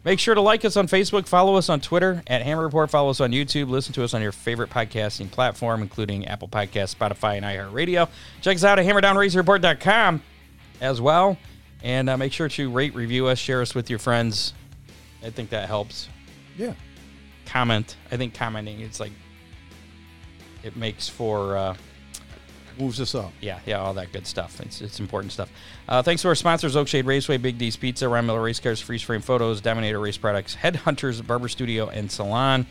Make 0.05 0.19
sure 0.19 0.35
to 0.35 0.41
like 0.41 0.65
us 0.65 0.75
on 0.75 0.87
Facebook, 0.87 1.27
follow 1.27 1.55
us 1.55 1.69
on 1.69 1.79
Twitter 1.79 2.21
at 2.27 2.41
Hammer 2.41 2.63
Report, 2.63 2.89
follow 2.89 3.09
us 3.09 3.21
on 3.21 3.31
YouTube, 3.31 3.69
listen 3.69 3.93
to 3.93 4.03
us 4.03 4.13
on 4.13 4.21
your 4.21 4.33
favorite 4.33 4.69
podcasting 4.69 5.31
platform, 5.31 5.81
including 5.81 6.27
Apple 6.27 6.49
Podcasts, 6.49 6.93
Spotify, 6.93 7.37
and 7.37 7.45
iHeartRadio. 7.45 8.09
Check 8.41 8.55
us 8.57 8.65
out 8.65 8.79
at 8.79 8.85
hammerdownracerreport.com 8.85 10.21
as 10.81 10.99
well. 10.99 11.37
And 11.83 12.09
uh, 12.09 12.17
make 12.17 12.33
sure 12.33 12.49
to 12.49 12.69
rate, 12.69 12.93
review 12.95 13.27
us, 13.27 13.39
share 13.39 13.61
us 13.61 13.73
with 13.73 13.89
your 13.89 13.99
friends. 13.99 14.53
I 15.23 15.29
think 15.29 15.49
that 15.51 15.67
helps 15.69 16.09
Yeah. 16.57 16.73
comment. 17.45 17.95
I 18.11 18.17
think 18.17 18.33
commenting 18.33 18.81
it's 18.81 18.99
like 18.99 19.11
it 20.63 20.75
makes 20.75 21.07
for 21.07 21.55
uh, 21.57 21.75
moves 22.79 22.99
us 23.01 23.15
up. 23.15 23.31
Yeah, 23.41 23.59
yeah, 23.65 23.79
all 23.79 23.93
that 23.95 24.11
good 24.11 24.25
stuff. 24.27 24.59
It's 24.61 24.81
it's 24.81 24.99
important 24.99 25.31
stuff. 25.33 25.49
Uh, 25.87 26.01
thanks 26.01 26.21
to 26.23 26.27
our 26.29 26.35
sponsors: 26.35 26.75
Oakshade 26.75 27.05
Raceway, 27.05 27.37
Big 27.37 27.57
D's 27.57 27.75
Pizza, 27.75 28.07
Ryan 28.09 28.25
Miller 28.27 28.41
Race 28.41 28.59
Cars, 28.59 28.79
Freeze 28.79 29.01
Frame 29.01 29.21
Photos, 29.21 29.61
Dominator 29.61 29.99
Race 29.99 30.17
Products, 30.17 30.55
Headhunters 30.55 31.25
Barber 31.25 31.47
Studio 31.49 31.89
and 31.89 32.11
Salon. 32.11 32.65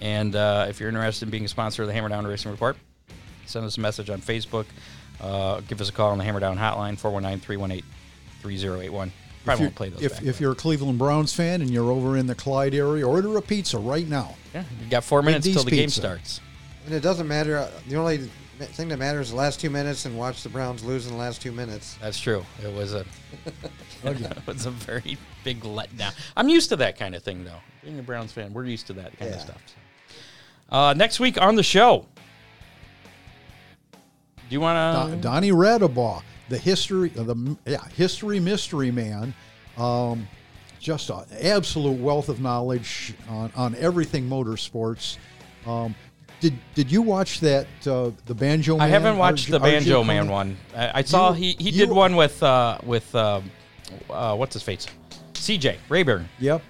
And 0.00 0.36
uh, 0.36 0.66
if 0.68 0.78
you're 0.80 0.88
interested 0.90 1.24
in 1.26 1.30
being 1.30 1.44
a 1.44 1.48
sponsor 1.48 1.82
of 1.82 1.88
the 1.88 1.94
Hammer 1.94 2.08
Down 2.10 2.26
Racing 2.26 2.50
Report, 2.50 2.76
send 3.46 3.64
us 3.64 3.76
a 3.78 3.80
message 3.80 4.10
on 4.10 4.20
Facebook. 4.20 4.66
Uh, 5.20 5.60
give 5.68 5.80
us 5.80 5.88
a 5.88 5.92
call 5.92 6.10
on 6.10 6.18
the 6.18 6.24
Hammer 6.24 6.40
Down 6.40 6.58
hotline 6.58 6.98
419-318-3081. 8.42 9.10
Probably 9.44 9.54
If, 9.54 9.60
you- 9.60 9.64
won't 9.66 9.74
play 9.74 9.88
those. 9.88 10.02
if, 10.02 10.12
back, 10.12 10.22
if 10.22 10.34
but- 10.36 10.40
you're 10.40 10.52
a 10.52 10.56
Cleveland 10.56 10.98
Browns 10.98 11.32
fan 11.32 11.62
and 11.62 11.70
you're 11.70 11.90
over 11.90 12.16
in 12.16 12.26
the 12.26 12.34
Clyde 12.34 12.74
area, 12.74 13.06
order 13.06 13.36
a 13.38 13.42
pizza 13.42 13.78
right 13.78 14.06
now. 14.06 14.34
yeah, 14.52 14.64
you 14.82 14.90
got 14.90 15.04
four 15.04 15.22
minutes 15.22 15.46
D's 15.46 15.54
till 15.56 15.64
the 15.64 15.70
game 15.70 15.88
starts. 15.88 16.40
And 16.84 16.94
it 16.94 17.00
doesn't 17.00 17.26
matter. 17.26 17.56
uh, 17.56 17.70
The 17.88 17.96
only 17.96 18.18
ma- 18.18 18.26
thing 18.64 18.88
that 18.88 18.98
matters 18.98 19.26
is 19.26 19.30
the 19.32 19.36
last 19.36 19.60
two 19.60 19.70
minutes 19.70 20.04
and 20.06 20.16
watch 20.16 20.42
the 20.42 20.48
Browns 20.48 20.84
lose 20.84 21.06
in 21.06 21.12
the 21.12 21.18
last 21.18 21.42
two 21.42 21.52
minutes. 21.52 21.96
That's 22.00 22.18
true. 22.18 22.44
It 22.62 22.74
was 22.74 22.94
a 22.94 23.04
it 24.04 24.46
was 24.46 24.66
a 24.66 24.70
very 24.70 25.18
big 25.44 25.60
letdown. 25.62 26.14
I'm 26.36 26.48
used 26.48 26.68
to 26.70 26.76
that 26.76 26.98
kind 26.98 27.14
of 27.14 27.22
thing, 27.22 27.44
though. 27.44 27.60
Being 27.84 27.98
a 27.98 28.02
Browns 28.02 28.32
fan, 28.32 28.52
we're 28.52 28.64
used 28.64 28.86
to 28.88 28.92
that 28.94 29.16
kind 29.18 29.34
of 29.34 29.40
stuff. 29.40 29.60
so. 29.66 30.76
Uh, 30.76 30.94
next 30.94 31.20
week 31.20 31.40
on 31.40 31.54
the 31.54 31.62
show, 31.62 32.06
do 33.92 34.54
you 34.54 34.60
want 34.60 34.76
Don- 34.76 35.10
to? 35.10 35.16
Donnie 35.16 35.52
Radabaugh, 35.52 36.22
the 36.48 36.58
history, 36.58 37.12
uh, 37.18 37.22
the 37.22 37.56
yeah, 37.66 37.84
history 37.88 38.40
mystery 38.40 38.90
man, 38.90 39.34
um, 39.76 40.26
just 40.80 41.10
an 41.10 41.24
absolute 41.40 41.98
wealth 41.98 42.28
of 42.28 42.40
knowledge 42.40 43.14
on, 43.28 43.52
on 43.56 43.74
everything 43.76 44.28
motorsports. 44.28 45.18
Um, 45.66 45.94
did 46.40 46.58
did 46.74 46.90
you 46.90 47.02
watch 47.02 47.40
that 47.40 47.66
uh, 47.86 48.10
the 48.26 48.34
Banjo? 48.34 48.76
Man? 48.76 48.86
I 48.86 48.88
haven't 48.88 49.16
watched 49.18 49.50
the 49.50 49.58
Banjo 49.60 50.04
Man 50.04 50.26
Cohen? 50.26 50.30
one. 50.30 50.56
I, 50.76 50.98
I 50.98 51.02
saw 51.02 51.30
You- 51.32 51.36
he 51.36 51.56
he 51.58 51.70
you- 51.70 51.86
did 51.86 51.90
one 51.90 52.16
with 52.16 52.42
uh, 52.42 52.78
with 52.84 53.14
um 53.14 53.50
uh, 54.10 54.34
what's 54.36 54.54
his 54.54 54.62
face, 54.62 54.86
CJ 55.34 55.76
Rayburn. 55.88 56.28
Yep. 56.40 56.62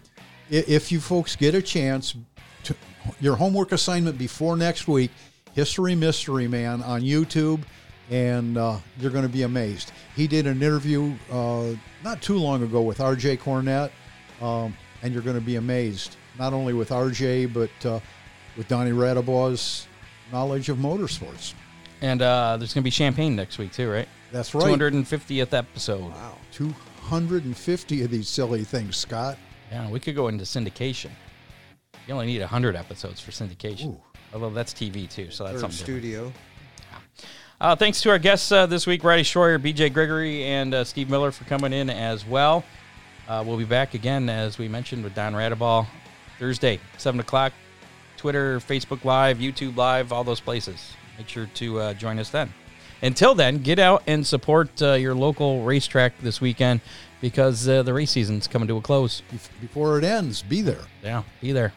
If 0.51 0.93
you 0.93 1.01
folks 1.01 1.35
get 1.35 1.55
a 1.55 1.63
chance, 1.63 2.15
to, 2.65 2.77
your 3.21 3.35
homework 3.35 3.73
assignment 3.73 4.17
before 4.19 4.57
next 4.57 4.87
week, 4.87 5.11
History 5.55 5.95
Mystery 5.97 6.47
Man 6.47 6.83
on 6.83 7.01
YouTube, 7.03 7.63
and 8.11 8.57
uh, 8.57 8.77
you're 9.01 9.11
going 9.11 9.25
to 9.25 9.29
be 9.33 9.43
amazed. 9.43 9.91
He 10.15 10.29
did 10.29 10.47
an 10.47 10.63
interview 10.63 11.15
uh, 11.33 11.71
not 12.05 12.23
too 12.23 12.37
long 12.39 12.63
ago 12.63 12.83
with 12.83 12.99
RJ 12.99 13.39
Cornett, 13.41 13.91
um, 14.41 14.77
and 15.03 15.13
you're 15.13 15.23
going 15.23 15.39
to 15.39 15.45
be 15.45 15.57
amazed, 15.57 16.17
not 16.39 16.53
only 16.53 16.75
with 16.75 16.91
RJ, 16.91 17.53
but 17.53 17.87
uh, 17.89 17.99
with 18.57 18.69
Donnie 18.69 18.93
Radabaugh's 18.93 19.87
knowledge 20.33 20.69
of 20.69 20.79
motorsports. 20.79 21.55
And 22.01 22.21
uh, 22.23 22.57
there's 22.59 22.75
gonna 22.75 22.85
be 22.85 22.91
champagne 22.91 23.37
next 23.37 23.59
week 23.59 23.73
too, 23.73 23.91
right? 23.91 24.09
That's 24.33 24.55
right. 24.55 24.65
250th 24.79 25.53
episode. 25.53 26.11
Wow. 26.11 26.35
250 26.53 28.03
of 28.03 28.11
these 28.11 28.29
silly 28.29 28.65
things, 28.65 28.97
Scott. 28.97 29.39
Yeah, 29.71 29.89
we 29.91 30.01
could 30.01 30.15
go 30.15 30.29
into 30.29 30.45
syndication. 30.45 31.11
You 32.07 32.15
only 32.15 32.27
need 32.27 32.41
100 32.41 32.77
episodes 32.77 33.21
for 33.21 33.31
syndication. 33.31 33.87
Ooh. 33.87 34.01
Although 34.35 34.51
that's 34.51 34.73
TV 34.75 35.09
too, 35.09 35.31
so 35.31 35.45
that's 35.45 35.55
Third 35.55 35.73
something. 35.73 35.79
different. 35.79 36.03
studio. 36.03 36.33
Uh, 37.61 37.75
thanks 37.75 38.03
to 38.03 38.11
our 38.11 38.19
guests 38.19 38.53
uh, 38.53 38.67
this 38.67 38.87
week, 38.87 39.03
Rody 39.03 39.23
Schroyer, 39.23 39.59
BJ 39.59 39.91
Gregory, 39.93 40.45
and 40.45 40.75
uh, 40.75 40.85
Steve 40.85 41.09
Miller 41.09 41.31
for 41.31 41.45
coming 41.45 41.73
in 41.73 41.89
as 41.89 42.27
well. 42.27 42.65
Uh, 43.29 43.43
we'll 43.47 43.57
be 43.57 43.65
back 43.65 43.95
again, 43.95 44.29
as 44.29 44.59
we 44.59 44.69
mentioned, 44.69 45.03
with 45.03 45.15
Don 45.15 45.33
Radabaugh 45.33 45.87
Thursday, 46.39 46.79
7 46.99 47.19
o'clock. 47.19 47.53
Twitter, 48.17 48.59
Facebook 48.61 49.05
Live, 49.05 49.39
YouTube 49.39 49.77
Live, 49.77 50.13
all 50.13 50.25
those 50.25 50.41
places. 50.41 50.93
Make 51.19 51.29
sure 51.29 51.47
to 51.55 51.81
uh, 51.81 51.95
join 51.95 52.19
us 52.19 52.31
then. 52.31 52.53
Until 53.03 53.35
then, 53.35 53.59
get 53.59 53.79
out 53.79 54.03
and 54.07 54.27
support 54.27 54.81
uh, 54.81 54.95
your 54.95 55.15
local 55.15 55.63
racetrack 55.63 56.19
this 56.21 56.41
weekend 56.41 56.81
because 57.21 57.69
uh, 57.69 57.83
the 57.83 57.93
race 57.93 58.11
season's 58.11 58.47
coming 58.47 58.69
to 58.69 58.77
a 58.77 58.81
close. 58.81 59.23
Before 59.61 59.99
it 59.99 60.05
ends, 60.05 60.43
be 60.43 60.63
there. 60.63 60.85
Yeah, 61.03 61.23
be 61.41 61.53
there. 61.53 61.73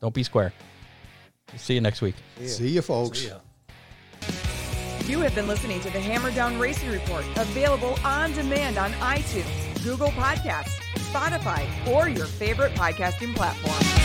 Don't 0.00 0.14
be 0.14 0.22
square. 0.22 0.52
See 1.56 1.74
you 1.74 1.80
next 1.80 2.02
week. 2.02 2.16
See 2.44 2.68
you, 2.68 2.82
folks. 2.82 3.24
Yeah. 3.24 3.38
You 5.06 5.20
have 5.20 5.34
been 5.34 5.46
listening 5.46 5.80
to 5.80 5.90
the 5.90 6.00
Hammer 6.00 6.30
Down 6.30 6.58
Racing 6.58 6.90
Report, 6.90 7.24
available 7.36 7.98
on 8.04 8.32
demand 8.32 8.78
on 8.78 8.92
iTunes, 8.94 9.84
Google 9.84 10.08
Podcasts, 10.08 10.80
Spotify, 11.12 11.66
or 11.86 12.08
your 12.08 12.26
favorite 12.26 12.72
podcasting 12.72 13.34
platform. 13.36 14.03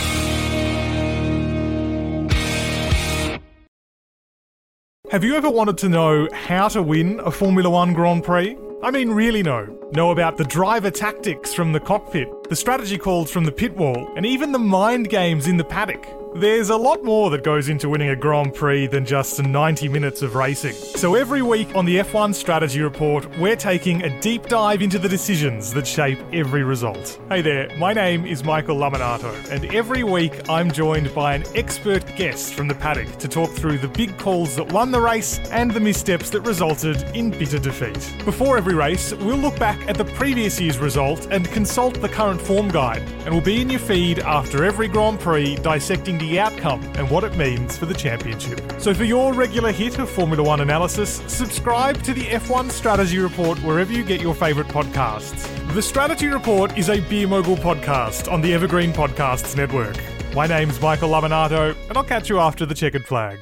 Have 5.12 5.24
you 5.24 5.36
ever 5.36 5.50
wanted 5.50 5.80
to 5.80 5.90
know 5.90 6.28
how 6.32 6.68
to 6.68 6.84
win 6.84 7.20
a 7.22 7.32
Formula 7.32 7.68
One 7.68 7.94
Grand 7.94 8.24
Prix? 8.24 8.56
I 8.82 8.92
mean, 8.92 9.10
really 9.10 9.44
know. 9.44 9.68
Know 9.92 10.12
about 10.12 10.38
the 10.38 10.46
driver 10.46 10.90
tactics 10.90 11.54
from 11.54 11.74
the 11.74 11.82
cockpit, 11.82 12.30
the 12.48 12.56
strategy 12.56 12.98
calls 12.98 13.30
from 13.30 13.44
the 13.44 13.52
pit 13.52 13.76
wall, 13.76 14.10
and 14.16 14.26
even 14.26 14.54
the 14.54 14.60
mind 14.60 15.10
games 15.10 15.48
in 15.48 15.58
the 15.58 15.66
paddock. 15.66 16.08
There's 16.36 16.70
a 16.70 16.78
lot 16.78 17.04
more 17.04 17.32
that 17.32 17.44
goes 17.44 17.70
into 17.70 17.90
winning 17.90 18.10
a 18.10 18.16
Grand 18.16 18.54
Prix 18.54 18.86
than 18.86 19.04
just 19.04 19.42
90 19.42 19.90
minutes 19.90 20.22
of 20.22 20.36
racing. 20.36 20.74
So 20.74 21.16
every 21.16 21.42
week 21.42 21.76
on 21.76 21.86
the 21.86 21.98
F1 21.98 22.36
Strategy 22.36 22.84
Report, 22.84 23.28
we're 23.40 23.56
taking 23.56 24.04
a 24.04 24.22
deep 24.22 24.46
dive 24.46 24.84
into 24.84 25.00
the 25.00 25.10
decisions 25.10 25.74
that 25.74 25.88
shape 25.88 26.20
every 26.32 26.64
result. 26.64 27.20
Hey 27.30 27.42
there, 27.42 27.76
my 27.78 27.94
name 27.94 28.28
is 28.28 28.44
Michael 28.44 28.78
Lamonato, 28.78 29.34
and 29.50 29.74
every 29.74 30.04
week 30.04 30.48
I'm 30.48 30.72
joined 30.72 31.14
by 31.16 31.34
an 31.34 31.44
expert 31.56 32.06
guest 32.16 32.54
from 32.54 32.68
the 32.68 32.76
paddock 32.76 33.18
to 33.18 33.28
talk 33.28 33.50
through 33.50 33.80
the 33.80 33.88
big 33.88 34.16
calls 34.20 34.56
that 34.56 34.72
won 34.72 34.92
the 34.92 35.02
race 35.02 35.40
and 35.50 35.72
the 35.72 35.80
missteps 35.80 36.30
that 36.30 36.42
resulted 36.42 37.02
in 37.16 37.32
bitter 37.32 37.58
defeat. 37.58 38.14
Before 38.24 38.56
every 38.56 38.69
race, 38.74 39.14
we'll 39.14 39.38
look 39.38 39.58
back 39.60 39.80
at 39.88 39.98
the 39.98 40.06
previous 40.06 40.60
year's 40.60 40.78
result 40.78 41.28
and 41.32 41.48
consult 41.52 42.00
the 42.02 42.10
current 42.10 42.42
form 42.42 42.70
guide, 42.70 43.02
and 43.26 43.30
we'll 43.30 43.44
be 43.44 43.62
in 43.62 43.70
your 43.70 43.80
feed 43.80 44.20
after 44.20 44.64
every 44.64 44.88
Grand 44.88 45.20
Prix 45.20 45.56
dissecting 45.58 46.18
the 46.18 46.40
outcome 46.40 46.82
and 46.96 47.10
what 47.10 47.24
it 47.24 47.36
means 47.36 47.78
for 47.78 47.86
the 47.86 47.94
championship. 47.94 48.62
So 48.80 48.94
for 48.94 49.04
your 49.04 49.34
regular 49.34 49.72
hit 49.72 50.00
of 50.00 50.10
Formula 50.10 50.44
One 50.44 50.62
analysis, 50.62 51.22
subscribe 51.28 52.02
to 52.04 52.14
the 52.14 52.24
F1 52.24 52.72
Strategy 52.72 53.20
Report 53.20 53.58
wherever 53.60 53.92
you 53.92 54.04
get 54.04 54.22
your 54.22 54.36
favourite 54.36 54.70
podcasts. 54.72 55.48
The 55.74 55.82
Strategy 55.82 56.28
Report 56.28 56.78
is 56.78 56.90
a 56.90 57.00
Beer 57.02 57.28
Mogul 57.28 57.58
podcast 57.58 58.32
on 58.32 58.42
the 58.42 58.54
Evergreen 58.54 58.94
Podcasts 58.94 59.56
Network. 59.58 59.98
My 60.34 60.48
name's 60.48 60.80
Michael 60.82 61.10
Lamonato, 61.10 61.76
and 61.90 61.98
I'll 61.98 62.04
catch 62.04 62.30
you 62.30 62.40
after 62.40 62.66
the 62.66 62.76
checkered 62.76 63.06
flag. 63.06 63.40